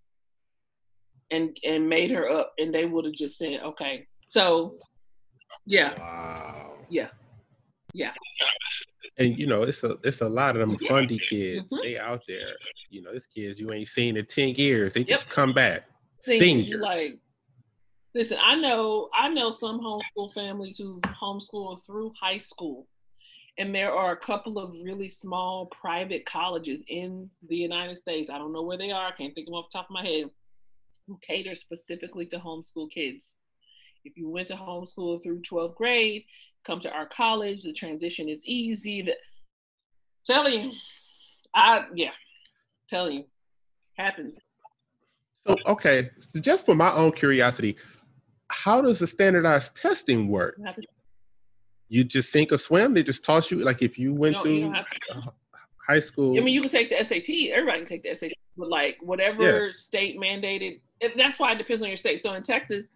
and 1.30 1.57
and 1.64 1.88
made 1.88 2.11
her 2.11 2.28
up, 2.28 2.53
and 2.59 2.74
they 2.74 2.84
would 2.84 3.05
have 3.05 3.14
just 3.14 3.38
said, 3.38 3.61
"Okay." 3.62 4.07
So, 4.26 4.74
yeah, 5.66 5.96
wow, 5.99 6.78
yeah, 6.90 7.09
yeah. 7.95 8.12
And 9.18 9.39
you 9.39 9.47
know 9.47 9.62
it's 9.62 9.82
a 9.82 9.97
it's 10.05 10.20
a 10.20 10.28
lot 10.28 10.57
of 10.57 10.61
them 10.61 10.78
fundy 10.78 11.18
kids. 11.18 11.72
Mm-hmm. 11.72 11.82
they 11.82 11.99
out 11.99 12.22
there 12.28 12.53
you 12.91 13.03
know 13.03 13.12
this 13.12 13.26
kids 13.26 13.59
you 13.59 13.68
ain't 13.72 13.89
seen 13.89 14.16
in 14.16 14.26
10 14.26 14.51
years. 14.51 14.95
They 14.95 15.05
just 15.05 15.28
come 15.28 15.53
back. 15.53 15.84
Seniors. 16.16 16.80
Like 16.80 17.18
listen 18.14 18.39
i 18.43 18.57
know 18.57 19.09
i 19.14 19.28
know 19.28 19.51
some 19.51 19.80
homeschool 19.80 20.32
families 20.32 20.78
who 20.78 20.99
homeschool 21.22 21.84
through 21.84 22.12
high 22.20 22.39
school. 22.39 22.86
And 23.59 23.74
there 23.74 23.93
are 23.93 24.12
a 24.12 24.16
couple 24.16 24.57
of 24.57 24.72
really 24.84 25.09
small 25.09 25.66
private 25.66 26.24
colleges 26.24 26.82
in 26.89 27.28
the 27.49 27.57
united 27.57 27.97
states. 27.97 28.30
I 28.30 28.39
don't 28.39 28.53
know 28.53 28.62
where 28.62 28.78
they 28.78 28.93
are. 28.93 29.09
I 29.09 29.12
can't 29.12 29.34
think 29.34 29.49
of 29.49 29.53
them 29.53 29.55
off 29.55 29.70
the 29.70 29.78
top 29.78 29.86
of 29.86 29.95
my 29.95 30.05
head 30.05 30.30
who 31.07 31.18
cater 31.26 31.55
specifically 31.55 32.26
to 32.26 32.39
homeschool 32.39 32.91
kids. 32.91 33.36
If 34.05 34.16
you 34.16 34.28
went 34.28 34.49
to 34.49 34.55
homeschool 34.55 35.22
through 35.22 35.43
12th 35.43 35.74
grade 35.74 36.24
come 36.68 36.80
to 36.80 36.92
our 36.92 37.06
college. 37.06 37.62
The 37.62 37.72
transition 37.72 38.28
is 38.28 38.42
easy. 38.44 39.02
The, 39.02 39.16
tell 40.26 40.48
you, 40.48 40.72
I 41.54 41.86
yeah, 41.94 42.10
tell 42.88 43.10
you, 43.10 43.24
happens. 43.96 44.38
So 45.46 45.56
okay, 45.66 46.10
so 46.18 46.38
just 46.40 46.66
for 46.66 46.74
my 46.74 46.92
own 46.92 47.12
curiosity, 47.12 47.76
how 48.50 48.80
does 48.82 48.98
the 48.98 49.06
standardized 49.06 49.74
testing 49.74 50.28
work? 50.28 50.56
You, 50.58 50.84
you 51.88 52.04
just 52.04 52.30
sink 52.30 52.52
or 52.52 52.58
swim. 52.58 52.94
They 52.94 53.02
just 53.02 53.24
toss 53.24 53.50
you 53.50 53.58
like 53.60 53.82
if 53.82 53.98
you 53.98 54.12
went 54.12 54.36
you 54.36 54.42
through 54.42 54.52
you 54.52 54.74
high 55.88 56.00
school. 56.00 56.36
I 56.36 56.40
mean, 56.40 56.54
you 56.54 56.60
can 56.60 56.70
take 56.70 56.90
the 56.90 57.02
SAT. 57.02 57.50
Everybody 57.52 57.78
can 57.78 57.86
take 57.86 58.02
the 58.02 58.14
SAT, 58.14 58.32
but 58.58 58.68
like 58.68 58.98
whatever 59.00 59.66
yeah. 59.66 59.72
state 59.72 60.20
mandated. 60.20 60.80
That's 61.16 61.38
why 61.38 61.52
it 61.52 61.58
depends 61.58 61.82
on 61.82 61.88
your 61.88 61.96
state. 61.96 62.20
So 62.20 62.34
in 62.34 62.42
Texas, 62.42 62.88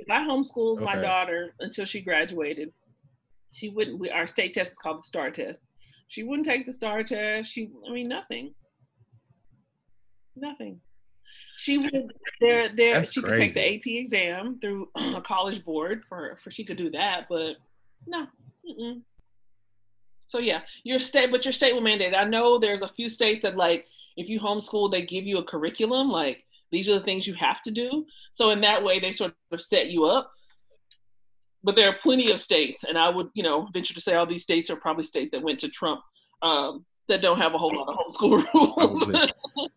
if 0.00 0.10
I 0.10 0.20
homeschooled 0.20 0.76
okay. 0.76 0.84
my 0.84 0.96
daughter 0.96 1.54
until 1.60 1.84
she 1.84 2.00
graduated, 2.00 2.72
she 3.52 3.68
wouldn't. 3.68 3.98
We, 3.98 4.10
our 4.10 4.26
state 4.26 4.54
test 4.54 4.72
is 4.72 4.78
called 4.78 4.98
the 4.98 5.02
STAR 5.02 5.30
test. 5.30 5.62
She 6.08 6.22
wouldn't 6.22 6.46
take 6.46 6.66
the 6.66 6.72
STAR 6.72 7.02
test. 7.02 7.50
She, 7.50 7.70
I 7.88 7.92
mean, 7.92 8.08
nothing. 8.08 8.54
Nothing. 10.36 10.80
She 11.56 11.78
would. 11.78 12.12
There, 12.40 12.70
there. 12.74 13.04
She 13.04 13.20
could 13.20 13.34
take 13.34 13.54
the 13.54 13.76
AP 13.76 13.86
exam 13.86 14.58
through 14.60 14.88
a 14.96 15.20
college 15.20 15.64
board 15.64 16.04
for 16.08 16.38
for 16.42 16.50
she 16.50 16.64
could 16.64 16.78
do 16.78 16.90
that, 16.90 17.26
but 17.28 17.56
no. 18.06 18.26
Mm-mm. 18.68 19.02
So 20.28 20.38
yeah, 20.38 20.60
your 20.84 20.98
state, 20.98 21.30
but 21.30 21.44
your 21.44 21.52
state 21.52 21.74
will 21.74 21.80
mandate. 21.80 22.14
I 22.14 22.24
know 22.24 22.58
there's 22.58 22.82
a 22.82 22.88
few 22.88 23.08
states 23.08 23.42
that 23.42 23.56
like 23.56 23.86
if 24.16 24.28
you 24.28 24.40
homeschool, 24.40 24.90
they 24.90 25.02
give 25.02 25.24
you 25.24 25.38
a 25.38 25.44
curriculum 25.44 26.08
like 26.08 26.44
these 26.70 26.88
are 26.88 26.98
the 26.98 27.04
things 27.04 27.26
you 27.26 27.34
have 27.34 27.60
to 27.62 27.70
do. 27.70 28.06
So 28.32 28.50
in 28.50 28.60
that 28.60 28.82
way, 28.82 29.00
they 29.00 29.12
sort 29.12 29.34
of 29.50 29.60
set 29.60 29.88
you 29.88 30.04
up 30.04 30.32
but 31.62 31.76
there 31.76 31.88
are 31.88 31.96
plenty 32.02 32.30
of 32.30 32.40
states, 32.40 32.84
and 32.84 32.96
I 32.96 33.08
would, 33.08 33.28
you 33.34 33.42
know, 33.42 33.68
venture 33.72 33.94
to 33.94 34.00
say 34.00 34.14
all 34.14 34.26
these 34.26 34.42
states 34.42 34.70
are 34.70 34.76
probably 34.76 35.04
states 35.04 35.30
that 35.30 35.42
went 35.42 35.58
to 35.60 35.68
Trump 35.68 36.00
um, 36.42 36.84
that 37.08 37.20
don't 37.20 37.38
have 37.38 37.54
a 37.54 37.58
whole 37.58 37.74
lot 37.74 37.88
of 37.88 37.96
homeschool 37.96 38.44
rules. 38.54 39.70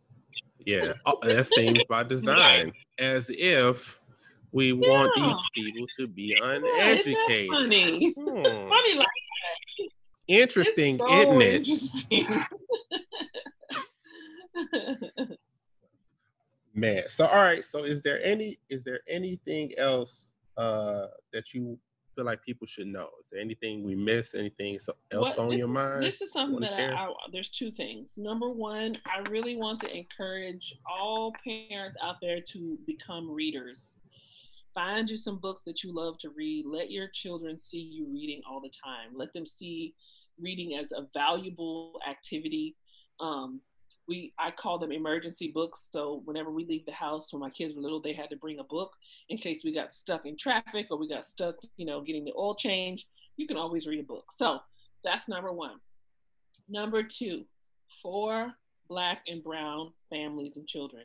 yeah, 0.66 0.94
oh, 1.06 1.18
that 1.24 1.48
seems 1.48 1.80
by 1.90 2.04
design, 2.16 2.72
as 3.00 3.30
if 3.30 4.00
we 4.52 4.72
yeah. 4.72 4.88
want 4.88 5.12
these 5.16 5.38
people 5.56 5.88
to 6.00 6.08
be 6.08 6.38
uneducated. 6.42 7.48
Yeah, 7.50 7.54
funny, 7.54 8.14
hmm. 8.14 8.44
funny 8.44 8.94
like 8.96 9.08
that. 9.08 9.90
Interesting, 10.28 10.98
so 11.00 11.14
isn't 11.20 11.42
it? 11.42 11.56
Interesting. 11.56 12.46
Man, 16.74 17.04
so 17.10 17.28
all 17.28 17.42
right. 17.42 17.64
So, 17.64 17.84
is 17.84 18.02
there 18.02 18.24
any 18.24 18.58
is 18.70 18.84
there 18.84 19.02
anything 19.08 19.74
else 19.78 20.33
uh, 20.58 21.08
that 21.32 21.54
you 21.54 21.78
feel 22.16 22.26
like 22.26 22.44
people 22.44 22.68
should 22.68 22.88
know? 22.88 23.10
Is 23.22 23.30
there 23.32 23.42
anything 23.42 23.84
we 23.84 23.96
miss? 23.96 24.36
Anything 24.36 24.78
else 25.12 25.38
on 25.38 25.52
your 25.58 25.68
mind? 25.68 26.04
This 26.04 26.22
is 26.22 26.32
something 26.32 26.60
that 26.62 26.74
I, 26.74 27.06
I, 27.06 27.10
there's 27.32 27.50
two 27.50 27.72
things. 27.72 28.14
Number 28.18 28.50
one, 28.50 28.98
I 29.06 29.28
really 29.30 29.56
want 29.56 29.80
to 29.82 29.96
encourage 29.96 30.76
all 30.90 31.34
parents 31.44 31.98
out 32.04 32.16
there 32.22 32.40
to 32.50 32.78
become 32.86 33.30
readers. 33.30 33.98
Find 34.74 35.10
you 35.10 35.18
some 35.18 35.38
books 35.38 35.64
that 35.66 35.84
you 35.84 35.94
love 35.94 36.18
to 36.20 36.30
read. 36.30 36.66
Let 36.66 36.90
your 36.90 37.08
children 37.14 37.58
see 37.58 37.80
you 37.80 38.08
reading 38.12 38.42
all 38.50 38.60
the 38.60 38.72
time. 38.84 39.16
Let 39.16 39.32
them 39.34 39.46
see 39.46 39.94
reading 40.40 40.78
as 40.78 40.92
a 40.92 41.08
valuable 41.14 42.00
activity. 42.10 42.76
Um, 43.20 43.62
we 44.08 44.34
I 44.38 44.52
call 44.52 44.80
them 44.80 44.92
emergency 44.92 45.52
books. 45.54 45.90
So 45.92 46.22
whenever 46.26 46.52
we 46.52 46.66
leave 46.66 46.86
the 46.86 46.92
house 46.92 47.32
when 47.32 47.42
my 47.42 47.50
kids 47.50 47.76
were 47.76 47.82
little, 47.82 48.02
they 48.02 48.14
had 48.14 48.30
to 48.30 48.36
bring 48.36 48.60
a 48.60 48.64
book 48.64 48.92
in 49.30 49.38
case 49.38 49.62
we 49.64 49.74
got 49.74 49.94
stuck 49.94 50.26
in 50.26 50.38
traffic 50.38 50.88
or 50.90 50.98
we 50.98 51.08
got 51.08 51.26
stuck, 51.26 51.56
you 51.78 51.86
know, 51.86 52.02
getting 52.02 52.26
the 52.26 52.34
oil 52.38 52.56
change. 52.56 53.08
You 53.38 53.48
can 53.48 53.58
always 53.58 53.88
read 53.88 54.00
a 54.00 54.04
book. 54.04 54.26
So 54.34 54.60
that's 55.04 55.30
number 55.30 55.52
one. 55.52 55.78
Number 56.70 57.04
two, 57.04 57.46
for 58.02 58.54
black 58.90 59.24
and 59.28 59.44
brown 59.44 59.92
families 60.10 60.58
and 60.58 60.68
children. 60.68 61.04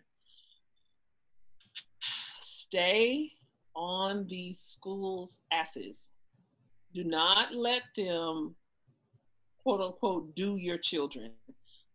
Stay 2.41 3.33
on 3.75 4.27
these 4.29 4.61
schools' 4.61 5.41
asses. 5.53 6.11
Do 6.95 7.05
not 7.05 7.55
let 7.55 7.83
them 7.97 8.57
quote 9.63 9.81
unquote 9.81 10.35
do 10.35 10.57
your 10.57 10.79
children 10.79 11.33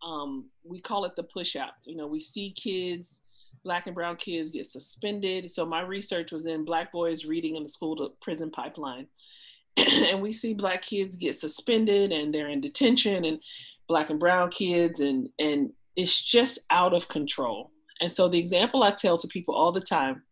um, 0.05 0.49
we 0.63 0.79
call 0.81 1.05
it 1.05 1.15
the 1.15 1.23
push 1.23 1.55
out. 1.55 1.73
You 1.85 1.95
know, 1.95 2.07
we 2.07 2.21
see 2.21 2.51
kids, 2.51 3.21
black 3.63 3.87
and 3.87 3.95
brown 3.95 4.17
kids 4.17 4.51
get 4.51 4.65
suspended. 4.65 5.49
So 5.49 5.65
my 5.65 5.81
research 5.81 6.31
was 6.31 6.45
in 6.45 6.65
black 6.65 6.91
boys 6.91 7.25
reading 7.25 7.55
in 7.55 7.63
the 7.63 7.69
school 7.69 7.95
to 7.97 8.09
prison 8.21 8.51
pipeline. 8.51 9.07
and 9.77 10.21
we 10.21 10.33
see 10.33 10.53
black 10.53 10.81
kids 10.81 11.15
get 11.15 11.35
suspended 11.35 12.11
and 12.11 12.33
they're 12.33 12.49
in 12.49 12.61
detention 12.61 13.25
and 13.25 13.39
black 13.87 14.09
and 14.09 14.19
brown 14.19 14.49
kids 14.49 14.99
and 14.99 15.29
and 15.39 15.71
it's 15.95 16.19
just 16.19 16.59
out 16.69 16.93
of 16.93 17.07
control. 17.07 17.71
And 18.01 18.11
so 18.11 18.27
the 18.27 18.39
example 18.39 18.83
I 18.83 18.91
tell 18.91 19.17
to 19.17 19.27
people 19.27 19.55
all 19.55 19.71
the 19.71 19.81
time, 19.81 20.23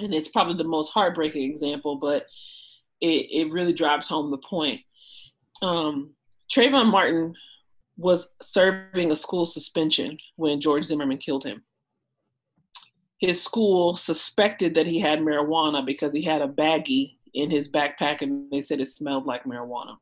and 0.00 0.12
it's 0.12 0.28
probably 0.28 0.56
the 0.56 0.68
most 0.68 0.90
heartbreaking 0.90 1.48
example, 1.48 1.96
but 1.96 2.26
it, 3.00 3.28
it 3.30 3.52
really 3.52 3.72
drives 3.72 4.08
home 4.08 4.30
the 4.30 4.38
point. 4.38 4.80
Um, 5.62 6.14
Trayvon 6.52 6.90
Martin 6.90 7.34
was 7.98 8.32
serving 8.40 9.10
a 9.10 9.16
school 9.16 9.44
suspension 9.44 10.16
when 10.36 10.60
George 10.60 10.84
Zimmerman 10.84 11.18
killed 11.18 11.44
him. 11.44 11.64
His 13.18 13.42
school 13.42 13.96
suspected 13.96 14.74
that 14.76 14.86
he 14.86 15.00
had 15.00 15.18
marijuana 15.18 15.84
because 15.84 16.12
he 16.12 16.22
had 16.22 16.40
a 16.40 16.48
baggie 16.48 17.16
in 17.34 17.50
his 17.50 17.70
backpack 17.70 18.22
and 18.22 18.50
they 18.52 18.62
said 18.62 18.80
it 18.80 18.86
smelled 18.86 19.26
like 19.26 19.44
marijuana. 19.44 19.96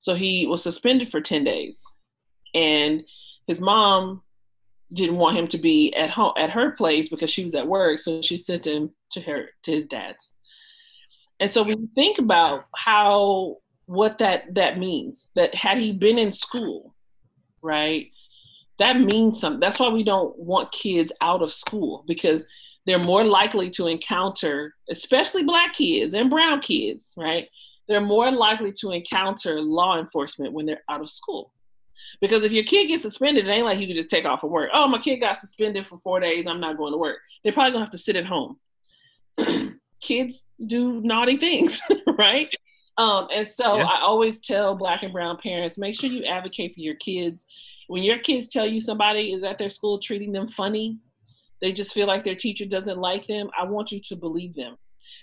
So 0.00 0.14
he 0.14 0.48
was 0.48 0.62
suspended 0.62 1.08
for 1.08 1.20
10 1.20 1.44
days. 1.44 1.84
And 2.54 3.04
his 3.46 3.60
mom 3.60 4.22
didn't 4.92 5.16
want 5.16 5.36
him 5.36 5.46
to 5.48 5.58
be 5.58 5.94
at 5.94 6.10
home 6.10 6.32
at 6.36 6.50
her 6.50 6.72
place 6.72 7.08
because 7.08 7.30
she 7.30 7.44
was 7.44 7.54
at 7.54 7.66
work, 7.66 7.98
so 7.98 8.20
she 8.20 8.36
sent 8.36 8.66
him 8.66 8.90
to 9.12 9.20
her 9.20 9.50
to 9.62 9.70
his 9.70 9.86
dad's. 9.86 10.32
And 11.40 11.48
so 11.48 11.62
when 11.62 11.80
you 11.80 11.88
think 11.94 12.18
about 12.18 12.66
how 12.76 13.58
what 13.86 14.18
that 14.18 14.54
that 14.54 14.78
means, 14.78 15.30
that 15.34 15.54
had 15.54 15.78
he 15.78 15.92
been 15.92 16.18
in 16.18 16.30
school, 16.30 16.94
right? 17.62 18.10
that 18.82 18.98
means 18.98 19.40
something. 19.40 19.60
That's 19.60 19.78
why 19.78 19.88
we 19.90 20.02
don't 20.02 20.36
want 20.36 20.72
kids 20.72 21.12
out 21.20 21.40
of 21.40 21.52
school 21.52 22.04
because 22.06 22.46
they're 22.84 22.98
more 22.98 23.22
likely 23.22 23.70
to 23.70 23.86
encounter, 23.86 24.74
especially 24.90 25.44
black 25.44 25.72
kids 25.74 26.14
and 26.14 26.28
brown 26.28 26.60
kids, 26.60 27.14
right? 27.16 27.48
They're 27.86 28.00
more 28.00 28.32
likely 28.32 28.72
to 28.80 28.90
encounter 28.90 29.60
law 29.60 29.98
enforcement 29.98 30.52
when 30.52 30.66
they're 30.66 30.82
out 30.88 31.00
of 31.00 31.08
school. 31.08 31.52
Because 32.20 32.42
if 32.42 32.50
your 32.50 32.64
kid 32.64 32.88
gets 32.88 33.02
suspended, 33.02 33.46
it 33.46 33.50
ain't 33.50 33.64
like 33.64 33.78
you 33.78 33.86
can 33.86 33.94
just 33.94 34.10
take 34.10 34.24
off 34.24 34.40
from 34.40 34.50
work. 34.50 34.70
Oh, 34.72 34.88
my 34.88 34.98
kid 34.98 35.18
got 35.18 35.36
suspended 35.36 35.86
for 35.86 35.96
four 35.98 36.18
days. 36.18 36.48
I'm 36.48 36.60
not 36.60 36.76
going 36.76 36.92
to 36.92 36.98
work. 36.98 37.18
They're 37.44 37.52
probably 37.52 37.72
gonna 37.72 37.84
have 37.84 37.92
to 37.92 37.98
sit 37.98 38.16
at 38.16 38.26
home. 38.26 38.58
Kids 40.00 40.46
do 40.66 41.00
naughty 41.00 41.36
things, 41.36 41.80
right? 42.18 42.52
Um, 42.98 43.28
and 43.32 43.46
so 43.46 43.76
yeah. 43.76 43.84
I 43.84 44.00
always 44.02 44.40
tell 44.40 44.74
black 44.74 45.02
and 45.02 45.12
brown 45.12 45.38
parents, 45.38 45.78
make 45.78 45.98
sure 45.98 46.10
you 46.10 46.24
advocate 46.24 46.74
for 46.74 46.80
your 46.80 46.96
kids. 46.96 47.46
When 47.88 48.02
your 48.02 48.18
kids 48.18 48.48
tell 48.48 48.66
you 48.66 48.80
somebody 48.80 49.32
is 49.32 49.42
at 49.42 49.58
their 49.58 49.70
school 49.70 49.98
treating 49.98 50.32
them 50.32 50.48
funny, 50.48 50.98
they 51.60 51.72
just 51.72 51.94
feel 51.94 52.06
like 52.06 52.24
their 52.24 52.34
teacher 52.34 52.66
doesn't 52.66 52.98
like 52.98 53.26
them, 53.26 53.50
I 53.58 53.64
want 53.64 53.92
you 53.92 54.00
to 54.08 54.16
believe 54.16 54.54
them. 54.54 54.76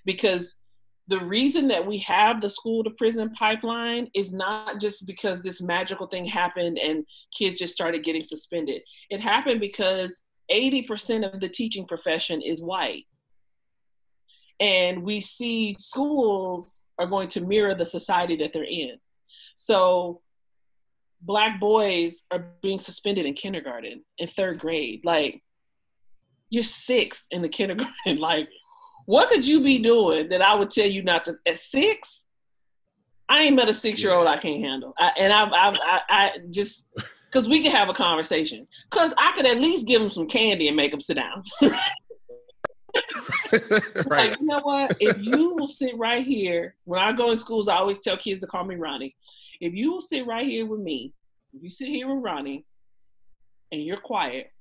Because 0.06 0.62
the 1.08 1.20
reason 1.20 1.68
that 1.68 1.86
we 1.86 1.98
have 2.00 2.40
the 2.40 2.50
school 2.50 2.84
to 2.84 2.92
prison 2.92 3.32
pipeline 3.32 4.10
is 4.14 4.32
not 4.32 4.80
just 4.80 5.08
because 5.08 5.42
this 5.42 5.62
magical 5.62 6.08
thing 6.08 6.24
happened 6.24 6.78
and 6.78 7.04
kids 7.36 7.58
just 7.58 7.74
started 7.74 8.04
getting 8.04 8.24
suspended. 8.24 8.84
It 9.10 9.20
happened 9.20 9.60
because 9.60 10.24
80% 10.52 11.34
of 11.34 11.40
the 11.40 11.50
teaching 11.50 11.86
profession 11.86 12.42
is 12.42 12.62
white. 12.62 13.06
And 14.60 15.04
we 15.04 15.20
see 15.20 15.74
schools 15.74 16.84
are 17.00 17.08
going 17.08 17.28
to 17.30 17.42
mirror 17.42 17.74
the 17.74 17.86
society 17.86 18.36
that 18.38 18.54
they're 18.54 18.64
in. 18.64 18.98
So 19.56 20.22
black 21.22 21.60
boys 21.60 22.26
are 22.32 22.46
being 22.62 22.80
suspended 22.80 23.26
in 23.26 23.34
kindergarten 23.34 24.04
in 24.18 24.28
third 24.28 24.60
grade. 24.60 25.02
Like 25.04 25.42
you're 26.50 26.64
six 26.64 27.28
in 27.32 27.42
the 27.42 27.50
kindergarten. 27.60 28.18
like 28.18 28.50
what 29.06 29.30
could 29.30 29.46
you 29.46 29.64
be 29.64 29.80
doing 29.80 30.30
that 30.30 30.42
I 30.42 30.54
would 30.54 30.70
tell 30.70 30.86
you 30.86 31.02
not 31.02 31.26
to 31.26 31.36
at 31.46 31.58
six? 31.58 32.26
I 33.28 33.44
ain't 33.44 33.56
met 33.56 33.70
a 33.70 33.74
six 33.74 34.02
year 34.04 34.14
old 34.14 34.28
I 34.28 34.38
can't 34.38 34.64
handle, 34.64 34.94
I, 34.98 35.12
and 35.18 35.32
I've, 35.34 35.52
I've 35.54 35.76
I, 35.82 36.02
I 36.10 36.32
just 36.50 36.88
because 37.26 37.48
we 37.48 37.62
can 37.62 37.72
have 37.72 37.90
a 37.90 37.94
conversation. 37.94 38.68
Because 38.90 39.14
I 39.18 39.32
could 39.36 39.46
at 39.46 39.58
least 39.58 39.88
give 39.88 40.02
them 40.02 40.10
some 40.10 40.28
candy 40.28 40.68
and 40.68 40.76
make 40.76 40.92
them 40.92 41.02
sit 41.02 41.16
down. 41.16 41.44
right. 44.08 44.32
Like, 44.32 44.40
you 44.40 44.46
know 44.46 44.60
what? 44.62 44.98
If 45.00 45.22
you 45.22 45.56
will 45.58 45.68
sit 45.68 45.98
right 45.98 46.26
here, 46.26 46.76
when 46.86 47.00
I 47.00 47.12
go 47.12 47.32
in 47.32 47.38
schools, 47.38 47.68
I 47.68 47.78
always 47.78 48.00
tell 48.00 48.18
kids 48.18 48.42
to 48.42 48.48
call 48.48 48.64
me 48.66 48.76
Roni. 48.76 49.14
If 49.60 49.74
you 49.74 49.92
will 49.92 50.02
sit 50.02 50.26
right 50.26 50.48
here 50.48 50.66
with 50.66 50.80
me, 50.80 51.14
if 51.54 51.64
you 51.64 51.70
sit 51.70 51.88
here 51.88 52.14
with 52.14 52.24
Roni, 52.24 52.64
and 53.72 53.84
you're 53.84 53.98
quiet, 53.98 54.52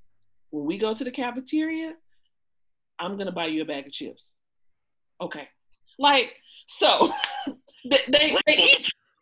when 0.51 0.65
we 0.65 0.79
go 0.79 0.95
to 0.95 1.05
the 1.05 1.11
cafeteria, 1.11 1.95
I'm 2.99 3.17
gonna 3.17 3.33
buy 3.33 3.47
you 3.47 3.63
a 3.63 3.65
bag 3.65 3.87
of 3.87 3.93
chips. 3.93 4.35
Okay. 5.21 5.49
Like, 5.99 6.33
so 6.67 7.13
they, 7.91 7.99
they, 8.09 8.37
they 8.47 8.77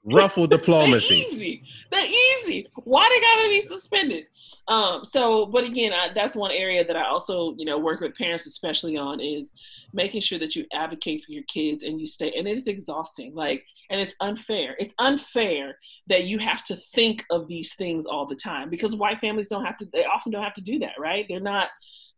ruffle 0.07 0.47
diplomacy. 0.57 1.23
They're 1.23 1.33
easy. 1.33 1.62
They're 1.91 2.07
easy. 2.07 2.66
Why 2.85 3.09
they 3.09 3.20
gotta 3.20 3.49
be 3.49 3.61
suspended? 3.61 4.27
Um, 4.69 5.05
so, 5.05 5.47
but 5.47 5.65
again, 5.65 5.93
I, 5.93 6.09
that's 6.15 6.35
one 6.35 6.51
area 6.51 6.85
that 6.85 6.97
I 6.97 7.07
also, 7.07 7.55
you 7.57 7.65
know, 7.65 7.78
work 7.78 8.01
with 8.01 8.16
parents 8.16 8.47
especially 8.47 8.97
on 8.97 9.20
is 9.20 9.53
making 9.93 10.20
sure 10.20 10.39
that 10.39 10.57
you 10.57 10.66
advocate 10.73 11.24
for 11.24 11.33
your 11.33 11.45
kids 11.45 11.85
and 11.85 12.01
you 12.01 12.07
stay. 12.07 12.33
And 12.37 12.49
it's 12.49 12.66
exhausting, 12.66 13.35
like, 13.35 13.65
and 13.91 14.01
it's 14.01 14.16
unfair. 14.20 14.74
It's 14.78 14.95
unfair 14.99 15.78
that 16.09 16.24
you 16.24 16.39
have 16.39 16.65
to 16.65 16.77
think 16.77 17.24
of 17.31 17.47
these 17.47 17.74
things 17.74 18.07
all 18.07 18.27
the 18.27 18.35
time 18.35 18.69
because 18.69 18.97
white 18.97 19.19
families 19.19 19.49
don't 19.49 19.65
have 19.65 19.77
to. 19.78 19.87
They 19.93 20.05
often 20.05 20.33
don't 20.33 20.43
have 20.43 20.55
to 20.55 20.62
do 20.62 20.81
that, 20.81 20.95
right? 20.99 21.27
They're 21.28 21.41
not. 21.41 21.69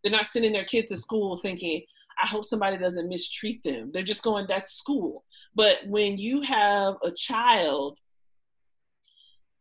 They're 0.03 0.13
not 0.13 0.27
sending 0.27 0.53
their 0.53 0.65
kids 0.65 0.93
to 0.93 0.97
school 0.97 1.37
thinking, 1.37 1.83
I 2.23 2.27
hope 2.27 2.45
somebody 2.45 2.77
doesn't 2.79 3.09
mistreat 3.09 3.63
them. 3.63 3.91
They're 3.93 4.03
just 4.03 4.23
going, 4.23 4.47
that's 4.49 4.73
school. 4.73 5.25
But 5.59 5.79
when 5.89 6.19
you 6.19 6.41
have 6.43 6.99
a 7.03 7.11
child 7.11 7.99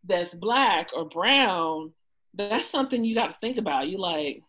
that's 0.06 0.36
black 0.36 0.90
or 0.96 1.10
brown, 1.10 1.92
that's 2.36 2.68
something 2.68 3.04
you 3.04 3.16
got 3.16 3.32
to 3.32 3.38
think 3.40 3.58
about. 3.58 3.88
You 3.88 3.98
like, 3.98 4.44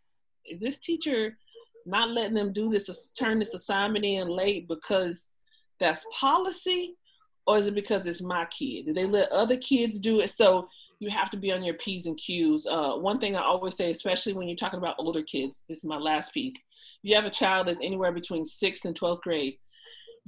is 0.45 0.61
this 0.61 0.79
teacher 0.79 1.39
not 1.87 2.11
letting 2.11 2.35
them 2.35 2.53
do 2.53 2.69
this, 2.69 3.13
turn 3.13 3.39
this 3.39 3.55
assignment 3.55 4.05
in 4.05 4.29
late 4.29 4.69
because 4.69 5.31
that's 5.81 6.05
policy? 6.13 6.97
Or 7.47 7.57
is 7.57 7.67
it 7.67 7.75
because 7.75 8.07
it's 8.07 8.21
my 8.21 8.45
kid? 8.45 8.85
Do 8.85 8.93
they 8.93 9.07
let 9.07 9.33
other 9.33 9.57
kids 9.57 10.01
do 10.01 10.21
it? 10.21 10.29
So 10.29 10.69
you 10.99 11.09
have 11.09 11.31
to 11.31 11.39
be 11.39 11.51
on 11.51 11.65
your 11.65 11.77
P's 11.77 12.05
and 12.05 12.19
Q's. 12.19 12.67
Uh, 12.67 12.97
one 12.97 13.21
thing 13.21 13.37
I 13.37 13.43
always 13.43 13.75
say, 13.75 13.91
especially 13.91 14.35
when 14.35 14.49
you're 14.49 14.57
talking 14.57 14.81
about 14.81 14.97
older 14.99 15.23
kids, 15.23 15.65
this 15.67 15.79
is 15.79 15.85
my 15.87 15.97
last 15.97 16.35
piece. 16.35 16.57
If 16.57 16.63
you 17.05 17.15
have 17.15 17.25
a 17.25 17.31
child 17.31 17.69
that's 17.69 17.81
anywhere 17.81 18.13
between 18.13 18.45
sixth 18.45 18.85
and 18.85 18.95
12th 18.95 19.23
grade, 19.23 19.57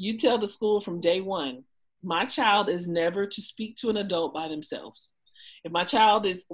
you 0.01 0.17
tell 0.17 0.39
the 0.39 0.49
school 0.49 0.81
from 0.81 0.99
day 0.99 1.21
one, 1.21 1.63
my 2.03 2.25
child 2.25 2.71
is 2.71 2.89
never 2.89 3.27
to 3.27 3.43
speak 3.43 3.77
to 3.77 3.91
an 3.91 3.99
adult 3.99 4.33
by 4.33 4.49
themselves. 4.49 5.13
If 5.63 5.73
my 5.73 5.85
child 5.85 6.25
is 6.25 6.47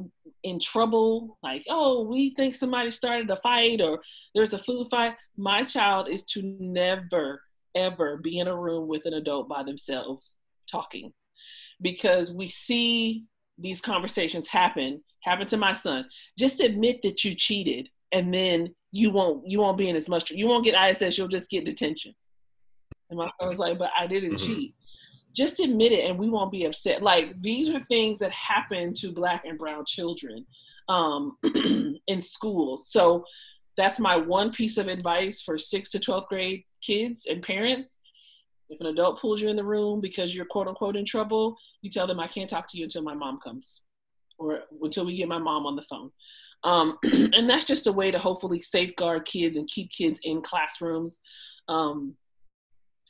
in 0.43 0.59
trouble, 0.59 1.39
like, 1.44 1.64
oh, 1.68 2.02
we 2.02 2.35
think 2.35 2.56
somebody 2.56 2.90
started 2.90 3.31
a 3.31 3.36
fight 3.36 3.81
or 3.81 4.01
there's 4.35 4.52
a 4.52 4.59
food 4.59 4.89
fight, 4.90 5.14
my 5.36 5.62
child 5.62 6.09
is 6.09 6.24
to 6.24 6.43
never, 6.43 7.40
ever 7.77 8.16
be 8.16 8.40
in 8.40 8.48
a 8.48 8.56
room 8.56 8.89
with 8.89 9.06
an 9.06 9.14
adult 9.14 9.48
by 9.48 9.62
themselves 9.62 10.39
talking. 10.68 11.12
Because 11.81 12.32
we 12.32 12.48
see 12.48 13.27
these 13.59 13.81
conversations 13.81 14.48
happen 14.48 15.02
happen 15.23 15.47
to 15.47 15.56
my 15.56 15.73
son 15.73 16.05
just 16.39 16.60
admit 16.60 17.01
that 17.02 17.24
you 17.24 17.35
cheated 17.35 17.89
and 18.12 18.32
then 18.32 18.73
you 18.93 19.10
won't 19.10 19.48
you 19.48 19.59
won't 19.59 19.78
be 19.78 19.89
in 19.89 19.97
as 19.97 20.10
much 20.10 20.31
you 20.31 20.47
won't 20.47 20.62
get 20.62 20.74
iss 20.74 21.16
you'll 21.16 21.27
just 21.27 21.51
get 21.51 21.64
detention 21.64 22.14
and 23.11 23.19
my 23.19 23.28
son 23.39 23.49
was 23.49 23.59
like 23.59 23.78
but 23.78 23.91
i 23.99 24.07
didn't 24.07 24.35
mm-hmm. 24.35 24.47
cheat 24.47 24.74
just 25.35 25.61
admit 25.61 25.93
it 25.93 26.09
and 26.09 26.19
we 26.19 26.28
won't 26.28 26.53
be 26.53 26.65
upset 26.65 27.03
like 27.03 27.35
these 27.43 27.69
are 27.69 27.81
things 27.85 28.19
that 28.19 28.33
happen 28.33 28.95
to 28.95 29.12
black 29.12 29.45
and 29.45 29.59
brown 29.59 29.85
children 29.87 30.47
um, 30.89 31.37
in 32.07 32.23
schools 32.23 32.89
so 32.91 33.24
that's 33.77 33.99
my 33.99 34.16
one 34.16 34.53
piece 34.53 34.78
of 34.78 34.89
advice 34.89 35.43
for 35.43 35.59
sixth 35.59 35.93
to 35.93 35.99
12th 35.99 36.28
grade 36.28 36.62
kids 36.81 37.27
and 37.28 37.43
parents 37.43 37.99
if 38.69 38.81
an 38.81 38.87
adult 38.87 39.20
pulls 39.20 39.41
you 39.41 39.49
in 39.49 39.57
the 39.57 39.65
room 39.65 40.01
because 40.01 40.35
you're 40.35 40.45
quote 40.45 40.69
unquote 40.69 40.97
in 40.97 41.05
trouble, 41.05 41.57
you 41.83 41.91
tell 41.91 42.07
them, 42.07 42.20
I 42.20 42.27
can't 42.27 42.51
talk 42.51 42.66
to 42.69 42.78
you 42.78 42.85
until 42.85 43.03
my 43.03 43.15
mom 43.15 43.39
comes 43.43 43.83
or 44.39 44.61
until 44.83 45.07
we 45.07 45.16
get 45.16 45.28
my 45.28 45.39
mom 45.39 45.66
on 45.66 45.77
the 45.77 45.83
phone. 45.83 46.11
Um, 46.65 46.99
and 47.05 47.49
that's 47.49 47.65
just 47.65 47.87
a 47.87 47.93
way 47.93 48.11
to 48.11 48.19
hopefully 48.19 48.59
safeguard 48.59 49.24
kids 49.24 49.57
and 49.57 49.69
keep 49.69 49.91
kids 49.91 50.20
in 50.24 50.43
classrooms. 50.43 51.20
Um, 51.69 52.15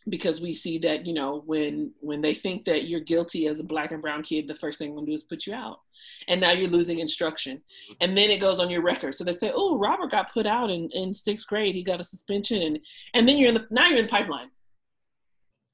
because 0.08 0.40
we 0.40 0.52
see 0.52 0.78
that 0.78 1.04
you 1.06 1.12
know 1.12 1.42
when 1.46 1.92
when 2.00 2.20
they 2.20 2.34
think 2.34 2.64
that 2.64 2.86
you're 2.86 3.00
guilty 3.00 3.46
as 3.46 3.60
a 3.60 3.64
black 3.64 3.90
and 3.90 4.02
brown 4.02 4.22
kid 4.22 4.46
the 4.46 4.54
first 4.56 4.78
thing 4.78 4.88
they're 4.88 4.96
going 4.96 5.06
to 5.06 5.12
do 5.12 5.14
is 5.14 5.22
put 5.22 5.46
you 5.46 5.54
out. 5.54 5.80
And 6.28 6.40
now 6.40 6.52
you're 6.52 6.70
losing 6.70 7.00
instruction. 7.00 7.56
Mm-hmm. 7.56 7.94
And 8.00 8.16
then 8.16 8.30
it 8.30 8.40
goes 8.40 8.60
on 8.60 8.70
your 8.70 8.82
record. 8.82 9.14
So 9.14 9.24
they 9.24 9.32
say 9.32 9.52
oh 9.54 9.78
robert 9.78 10.10
got 10.10 10.32
put 10.32 10.46
out 10.46 10.70
in, 10.70 10.88
in 10.92 11.12
sixth 11.14 11.46
grade. 11.46 11.74
He 11.74 11.82
got 11.82 12.00
a 12.00 12.04
suspension 12.04 12.62
and 12.62 12.78
and 13.14 13.28
then 13.28 13.36
you're 13.38 13.48
in 13.48 13.54
the 13.54 13.66
now 13.70 13.88
you're 13.88 13.98
in 13.98 14.06
the 14.06 14.10
pipeline. 14.10 14.50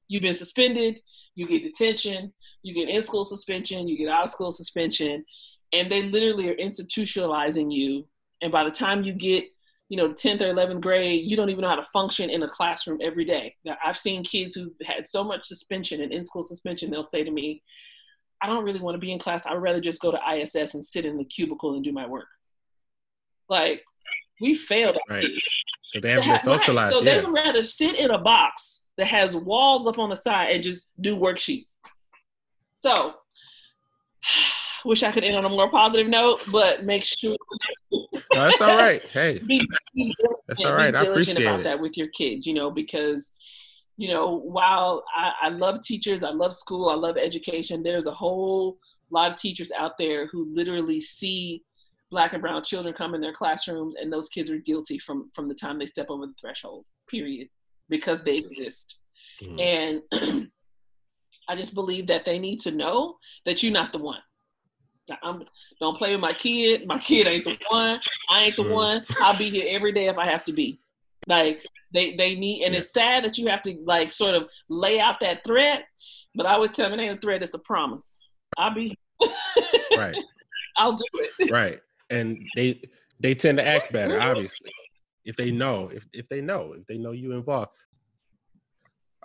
You've 0.07 0.23
been 0.23 0.33
suspended, 0.33 0.99
you 1.35 1.47
get 1.47 1.63
detention, 1.63 2.33
you 2.61 2.73
get 2.73 2.89
in 2.89 3.01
school 3.01 3.23
suspension, 3.23 3.87
you 3.87 3.97
get 3.97 4.09
out 4.09 4.25
of 4.25 4.29
school 4.31 4.51
suspension, 4.51 5.25
and 5.71 5.91
they 5.91 6.03
literally 6.03 6.49
are 6.49 6.55
institutionalizing 6.55 7.73
you. 7.73 8.07
And 8.41 8.51
by 8.51 8.63
the 8.63 8.71
time 8.71 9.03
you 9.03 9.13
get, 9.13 9.45
you 9.89 9.97
know, 9.97 10.09
10th 10.09 10.41
or 10.41 10.53
11th 10.53 10.81
grade, 10.81 11.25
you 11.25 11.35
don't 11.35 11.49
even 11.49 11.61
know 11.61 11.69
how 11.69 11.75
to 11.75 11.83
function 11.83 12.29
in 12.29 12.43
a 12.43 12.47
classroom 12.47 12.99
every 13.01 13.25
day. 13.25 13.55
Now, 13.63 13.77
I've 13.83 13.97
seen 13.97 14.23
kids 14.23 14.55
who 14.55 14.71
had 14.83 15.07
so 15.07 15.23
much 15.23 15.45
suspension 15.45 16.01
and 16.01 16.11
in 16.11 16.23
school 16.23 16.43
suspension, 16.43 16.89
they'll 16.89 17.03
say 17.03 17.23
to 17.23 17.31
me, 17.31 17.61
I 18.41 18.47
don't 18.47 18.63
really 18.63 18.79
want 18.79 18.95
to 18.95 18.99
be 18.99 19.11
in 19.11 19.19
class. 19.19 19.45
I 19.45 19.53
would 19.53 19.61
rather 19.61 19.81
just 19.81 20.01
go 20.01 20.11
to 20.11 20.19
ISS 20.35 20.73
and 20.73 20.83
sit 20.83 21.05
in 21.05 21.17
the 21.17 21.23
cubicle 21.23 21.75
and 21.75 21.83
do 21.83 21.91
my 21.91 22.07
work. 22.07 22.27
Like, 23.49 23.83
we 24.41 24.55
failed. 24.55 24.97
Right. 25.09 25.29
They 26.01 26.09
haven't 26.09 26.41
socialized. 26.41 26.93
Right. 26.93 26.99
So 26.99 27.03
yeah. 27.03 27.17
they 27.17 27.25
would 27.25 27.33
rather 27.33 27.63
sit 27.63 27.95
in 27.95 28.11
a 28.11 28.17
box 28.17 28.81
that 28.97 29.07
has 29.07 29.35
walls 29.35 29.87
up 29.87 29.99
on 29.99 30.09
the 30.09 30.15
side 30.15 30.55
and 30.55 30.63
just 30.63 30.89
do 30.99 31.15
worksheets. 31.15 31.77
So, 32.79 33.13
wish 34.85 35.03
I 35.03 35.11
could 35.11 35.23
end 35.23 35.35
on 35.35 35.45
a 35.45 35.49
more 35.49 35.69
positive 35.69 36.07
note, 36.07 36.41
but 36.51 36.83
make 36.83 37.03
sure. 37.03 37.35
no, 37.91 38.07
that's 38.31 38.61
all 38.61 38.77
right. 38.77 39.01
Hey, 39.11 39.39
be, 39.39 39.67
be 39.93 40.15
that's 40.47 40.63
all 40.63 40.73
right. 40.73 40.95
I 40.95 41.03
appreciate 41.03 41.41
about 41.41 41.61
it. 41.61 41.63
that 41.63 41.79
with 41.79 41.97
your 41.97 42.07
kids, 42.09 42.45
you 42.45 42.53
know, 42.53 42.71
because 42.71 43.33
you 43.97 44.09
know, 44.09 44.39
while 44.39 45.03
I, 45.15 45.47
I 45.47 45.49
love 45.49 45.83
teachers, 45.83 46.23
I 46.23 46.31
love 46.31 46.55
school, 46.55 46.89
I 46.89 46.95
love 46.95 47.15
education. 47.15 47.83
There's 47.83 48.07
a 48.07 48.11
whole 48.11 48.77
lot 49.11 49.31
of 49.31 49.37
teachers 49.37 49.71
out 49.71 49.97
there 49.99 50.25
who 50.27 50.51
literally 50.53 50.99
see 50.99 51.63
black 52.09 52.33
and 52.33 52.41
brown 52.41 52.63
children 52.63 52.93
come 52.93 53.13
in 53.13 53.21
their 53.21 53.33
classrooms, 53.33 53.95
and 53.99 54.11
those 54.11 54.29
kids 54.29 54.49
are 54.49 54.57
guilty 54.57 54.97
from 54.99 55.31
from 55.35 55.47
the 55.47 55.55
time 55.55 55.77
they 55.77 55.85
step 55.85 56.07
over 56.09 56.25
the 56.25 56.33
threshold. 56.39 56.85
Period 57.09 57.49
because 57.89 58.23
they 58.23 58.37
exist. 58.37 58.97
Mm-hmm. 59.43 60.01
And 60.13 60.51
I 61.49 61.55
just 61.55 61.73
believe 61.73 62.07
that 62.07 62.25
they 62.25 62.39
need 62.39 62.59
to 62.59 62.71
know 62.71 63.17
that 63.45 63.61
you're 63.61 63.71
not 63.71 63.91
the 63.91 63.99
one. 63.99 64.21
I'm 65.21 65.43
don't 65.79 65.97
play 65.97 66.11
with 66.11 66.21
my 66.21 66.33
kid. 66.33 66.87
My 66.87 66.97
kid 66.97 67.27
ain't 67.27 67.45
the 67.45 67.57
one. 67.69 67.99
I 68.29 68.43
ain't 68.43 68.55
the 68.55 68.63
Mm. 68.63 68.71
one. 68.71 69.05
I'll 69.21 69.37
be 69.37 69.49
here 69.49 69.65
every 69.69 69.91
day 69.91 70.07
if 70.07 70.17
I 70.17 70.25
have 70.25 70.43
to 70.45 70.53
be. 70.53 70.79
Like 71.27 71.65
they 71.93 72.15
they 72.15 72.35
need, 72.35 72.63
and 72.63 72.73
Yeah. 72.73 72.79
it's 72.79 72.91
sad 72.93 73.23
that 73.25 73.37
you 73.37 73.47
have 73.47 73.61
to 73.63 73.77
like 73.85 74.13
sort 74.13 74.35
of 74.35 74.49
lay 74.69 74.99
out 74.99 75.19
that 75.19 75.43
threat. 75.43 75.85
But 76.35 76.45
I 76.45 76.53
always 76.53 76.71
tell 76.71 76.89
them 76.89 76.99
it 76.99 77.03
ain't 77.03 77.17
a 77.17 77.21
threat; 77.21 77.43
it's 77.43 77.53
a 77.53 77.59
promise. 77.59 78.17
I'll 78.57 78.73
be. 78.73 78.97
Right. 79.95 80.17
I'll 80.75 80.93
do 80.93 81.05
it. 81.13 81.51
right 81.51 81.79
and 82.09 82.49
they 82.55 82.81
they 83.19 83.35
tend 83.35 83.59
to 83.59 83.65
act 83.65 83.93
better 83.93 84.19
obviously 84.21 84.71
if 85.23 85.35
they 85.35 85.51
know 85.51 85.89
if, 85.93 86.05
if 86.13 86.27
they 86.29 86.41
know 86.41 86.73
if 86.75 86.85
they 86.87 86.97
know 86.97 87.11
you 87.11 87.31
involved 87.33 87.69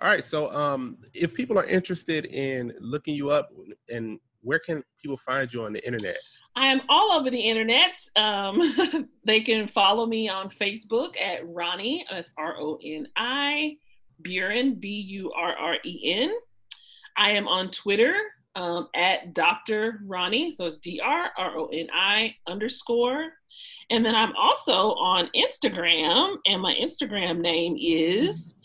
all 0.00 0.08
right 0.08 0.22
so 0.22 0.50
um 0.54 0.98
if 1.14 1.32
people 1.34 1.58
are 1.58 1.64
interested 1.64 2.26
in 2.26 2.74
looking 2.80 3.14
you 3.14 3.30
up 3.30 3.48
and 3.88 4.20
where 4.42 4.58
can 4.58 4.82
people 5.02 5.16
find 5.16 5.52
you 5.52 5.64
on 5.64 5.72
the 5.72 5.86
internet 5.86 6.16
I 6.58 6.66
am 6.66 6.80
all 6.88 7.12
over 7.12 7.30
the 7.30 7.40
internet. 7.40 7.96
Um, 8.16 9.08
they 9.24 9.42
can 9.42 9.68
follow 9.68 10.06
me 10.06 10.28
on 10.28 10.50
Facebook 10.50 11.10
at 11.20 11.44
Roni. 11.44 12.00
That's 12.10 12.32
R 12.36 12.56
O 12.58 12.80
N 12.82 13.06
I 13.16 13.76
Burren 14.24 14.74
B 14.74 14.88
U 14.88 15.30
R 15.36 15.54
R 15.56 15.76
E 15.84 16.14
N. 16.20 16.32
I 17.16 17.30
am 17.30 17.46
on 17.46 17.70
Twitter 17.70 18.14
um, 18.56 18.88
at 18.96 19.34
Dr. 19.34 20.00
Roni. 20.04 20.52
So 20.52 20.66
it's 20.66 20.78
D 20.78 21.00
R 21.00 21.30
R 21.36 21.56
O 21.58 21.66
N 21.66 21.86
I 21.94 22.34
underscore. 22.48 23.26
And 23.90 24.04
then 24.04 24.16
I'm 24.16 24.34
also 24.36 24.92
on 24.94 25.30
Instagram, 25.34 26.36
and 26.44 26.60
my 26.60 26.74
Instagram 26.74 27.38
name 27.38 27.76
is 27.78 28.57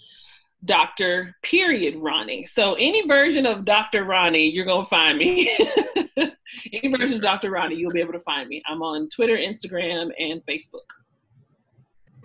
Dr. 0.65 1.35
Period 1.43 1.95
Roni. 1.95 2.47
So 2.47 2.75
any 2.75 3.07
version 3.07 3.45
of 3.45 3.65
Dr. 3.65 4.05
Roni, 4.05 4.53
you're 4.53 4.65
gonna 4.65 4.85
find 4.85 5.17
me. 5.17 5.49
any 6.17 6.95
version 6.97 7.17
of 7.17 7.21
Dr. 7.21 7.51
Roni, 7.51 7.77
you'll 7.77 7.91
be 7.91 7.99
able 7.99 8.13
to 8.13 8.19
find 8.19 8.47
me. 8.47 8.63
I'm 8.67 8.81
on 8.81 9.09
Twitter, 9.09 9.37
Instagram, 9.37 10.11
and 10.19 10.41
Facebook. 10.45 10.87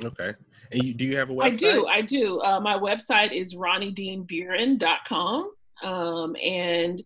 okay 0.04 0.34
and 0.72 0.82
you 0.82 0.94
do 0.94 1.04
you 1.04 1.16
have 1.16 1.30
a 1.30 1.32
website 1.32 1.44
I 1.44 1.50
do, 1.50 1.86
I 1.86 2.02
do. 2.02 2.40
Uh, 2.40 2.60
my 2.60 2.74
website 2.74 3.32
is 3.32 3.54
ronideanburren.com. 3.54 5.52
Um, 5.82 6.36
and 6.42 7.02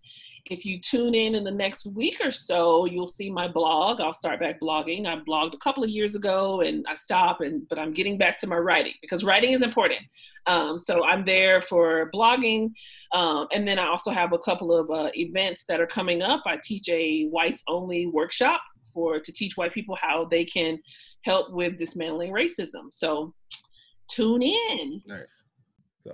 if 0.53 0.65
you 0.67 0.79
tune 0.79 1.15
in 1.15 1.35
in 1.35 1.45
the 1.45 1.51
next 1.51 1.87
week 1.87 2.19
or 2.23 2.31
so, 2.31 2.85
you'll 2.85 3.07
see 3.07 3.31
my 3.31 3.49
blog. 3.49 4.01
I'll 4.01 4.13
start 4.13 4.39
back 4.39 4.61
blogging. 4.61 5.07
I 5.07 5.17
blogged 5.17 5.55
a 5.55 5.59
couple 5.59 5.83
of 5.83 5.91
years 5.91 6.15
ago 6.15 6.61
and 6.61 6.85
I 6.89 6.95
stopped, 6.95 7.41
and 7.41 7.67
but 7.69 7.79
I'm 7.79 7.93
getting 7.93 8.19
back 8.19 8.39
to 8.39 8.47
my 8.47 8.57
writing 8.57 8.93
because 9.01 9.25
writing 9.25 9.53
is 9.53 9.63
important. 9.63 10.01
Um, 10.47 10.79
so 10.79 11.05
I'm 11.05 11.25
there 11.25 11.61
for 11.61 12.11
blogging, 12.15 12.73
um, 13.13 13.49
and 13.53 13.67
then 13.67 13.79
I 13.79 13.87
also 13.87 14.11
have 14.11 14.33
a 14.33 14.39
couple 14.39 14.73
of 14.77 14.91
uh, 14.91 15.11
events 15.15 15.65
that 15.69 15.81
are 15.81 15.87
coming 15.87 16.23
up. 16.23 16.43
I 16.47 16.59
teach 16.63 16.89
a 16.89 17.25
whites 17.29 17.63
only 17.67 18.07
workshop 18.07 18.61
for 18.93 19.19
to 19.19 19.33
teach 19.33 19.57
white 19.57 19.73
people 19.73 19.97
how 19.97 20.27
they 20.31 20.45
can 20.45 20.79
help 21.25 21.51
with 21.53 21.79
dismantling 21.79 22.33
racism. 22.33 22.93
So 22.93 23.33
tune 24.11 24.43
in. 24.43 25.01
nice 25.07 25.43
so, 26.05 26.13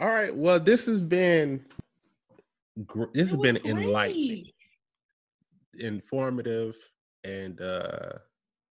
all 0.00 0.08
right 0.08 0.34
well 0.34 0.58
this 0.58 0.86
has 0.86 1.02
been 1.02 1.64
gr- 2.84 3.04
this 3.14 3.26
has 3.30 3.34
It 3.34 3.38
was 3.38 3.52
been 3.52 3.66
enlightening 3.66 4.44
informative 5.78 6.76
and 7.24 7.60
uh 7.60 8.12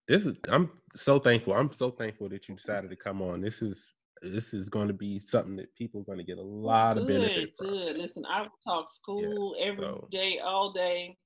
this 0.08 0.26
is 0.26 0.36
i'm 0.50 0.72
so 0.96 1.20
thankful 1.20 1.54
i'm 1.54 1.72
so 1.72 1.92
thankful 1.92 2.30
that 2.30 2.48
you 2.48 2.56
decided 2.56 2.90
to 2.90 2.96
come 2.96 3.22
on 3.22 3.42
this 3.42 3.62
is 3.62 3.92
this 4.22 4.54
is 4.54 4.70
going 4.70 4.88
to 4.88 4.94
be 4.94 5.20
something 5.20 5.56
that 5.56 5.74
people 5.76 6.02
are 6.02 6.06
going 6.06 6.18
to 6.18 6.24
get 6.24 6.38
a 6.38 6.42
lot 6.42 6.98
of 6.98 7.08
benefit 7.08 7.50
from 7.58 7.68
Good. 7.68 7.98
Listen, 7.98 8.26
I 8.26 8.44
will 8.44 8.50
talk 8.64 8.90
school 8.90 9.56
every 9.60 9.84
so- 9.84 10.08
day, 10.12 10.40
all 10.40 10.72
day. 10.72 11.18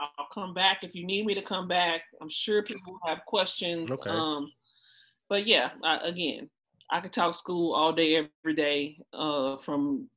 I'll 0.00 0.28
come 0.32 0.54
back 0.54 0.78
if 0.82 0.94
you 0.94 1.06
need 1.06 1.26
me 1.26 1.34
to 1.34 1.42
come 1.42 1.66
back. 1.68 2.02
I'm 2.20 2.30
sure 2.30 2.62
people 2.62 2.92
will 2.92 3.08
have 3.08 3.24
questions. 3.26 3.90
Okay. 3.90 4.10
Um, 4.10 4.50
but 5.28 5.46
yeah, 5.46 5.70
I, 5.82 5.98
again, 6.06 6.48
I 6.90 7.00
could 7.00 7.12
talk 7.12 7.34
school 7.34 7.74
all 7.74 7.92
day, 7.92 8.16
every 8.44 8.54
day, 8.54 8.98
uh, 9.12 9.56
from 9.58 10.08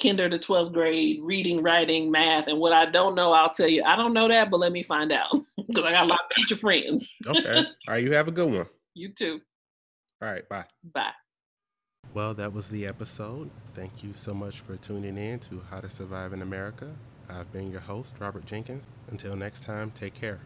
kinder 0.00 0.28
to 0.28 0.38
12th 0.38 0.72
grade, 0.72 1.20
reading, 1.22 1.62
writing, 1.62 2.10
math, 2.10 2.46
and 2.48 2.58
what 2.58 2.72
I 2.72 2.86
don't 2.86 3.14
know, 3.14 3.32
I'll 3.32 3.50
tell 3.52 3.68
you. 3.68 3.82
I 3.84 3.96
don't 3.96 4.12
know 4.12 4.28
that, 4.28 4.50
but 4.50 4.58
let 4.60 4.72
me 4.72 4.82
find 4.82 5.10
out 5.10 5.32
because 5.66 5.84
I 5.84 5.92
got 5.92 6.04
a 6.04 6.08
lot 6.08 6.20
of 6.24 6.30
teacher 6.36 6.56
friends. 6.56 7.14
okay 7.26 7.56
all 7.88 7.94
right 7.94 8.02
you 8.04 8.12
have 8.12 8.28
a 8.28 8.32
good 8.32 8.52
one 8.52 8.66
You 8.94 9.10
too. 9.12 9.40
all 10.22 10.28
right 10.28 10.48
bye 10.48 10.64
Bye. 10.92 11.12
Well, 12.14 12.32
that 12.34 12.52
was 12.52 12.70
the 12.70 12.86
episode. 12.86 13.50
Thank 13.74 14.02
you 14.02 14.12
so 14.14 14.32
much 14.32 14.60
for 14.60 14.76
tuning 14.76 15.18
in 15.18 15.38
to 15.40 15.62
How 15.70 15.80
to 15.80 15.90
Survive 15.90 16.32
in 16.32 16.40
America. 16.40 16.90
I've 17.28 17.52
been 17.52 17.70
your 17.70 17.80
host, 17.82 18.16
Robert 18.18 18.46
Jenkins. 18.46 18.84
Until 19.10 19.36
next 19.36 19.62
time, 19.62 19.90
take 19.90 20.14
care. 20.14 20.40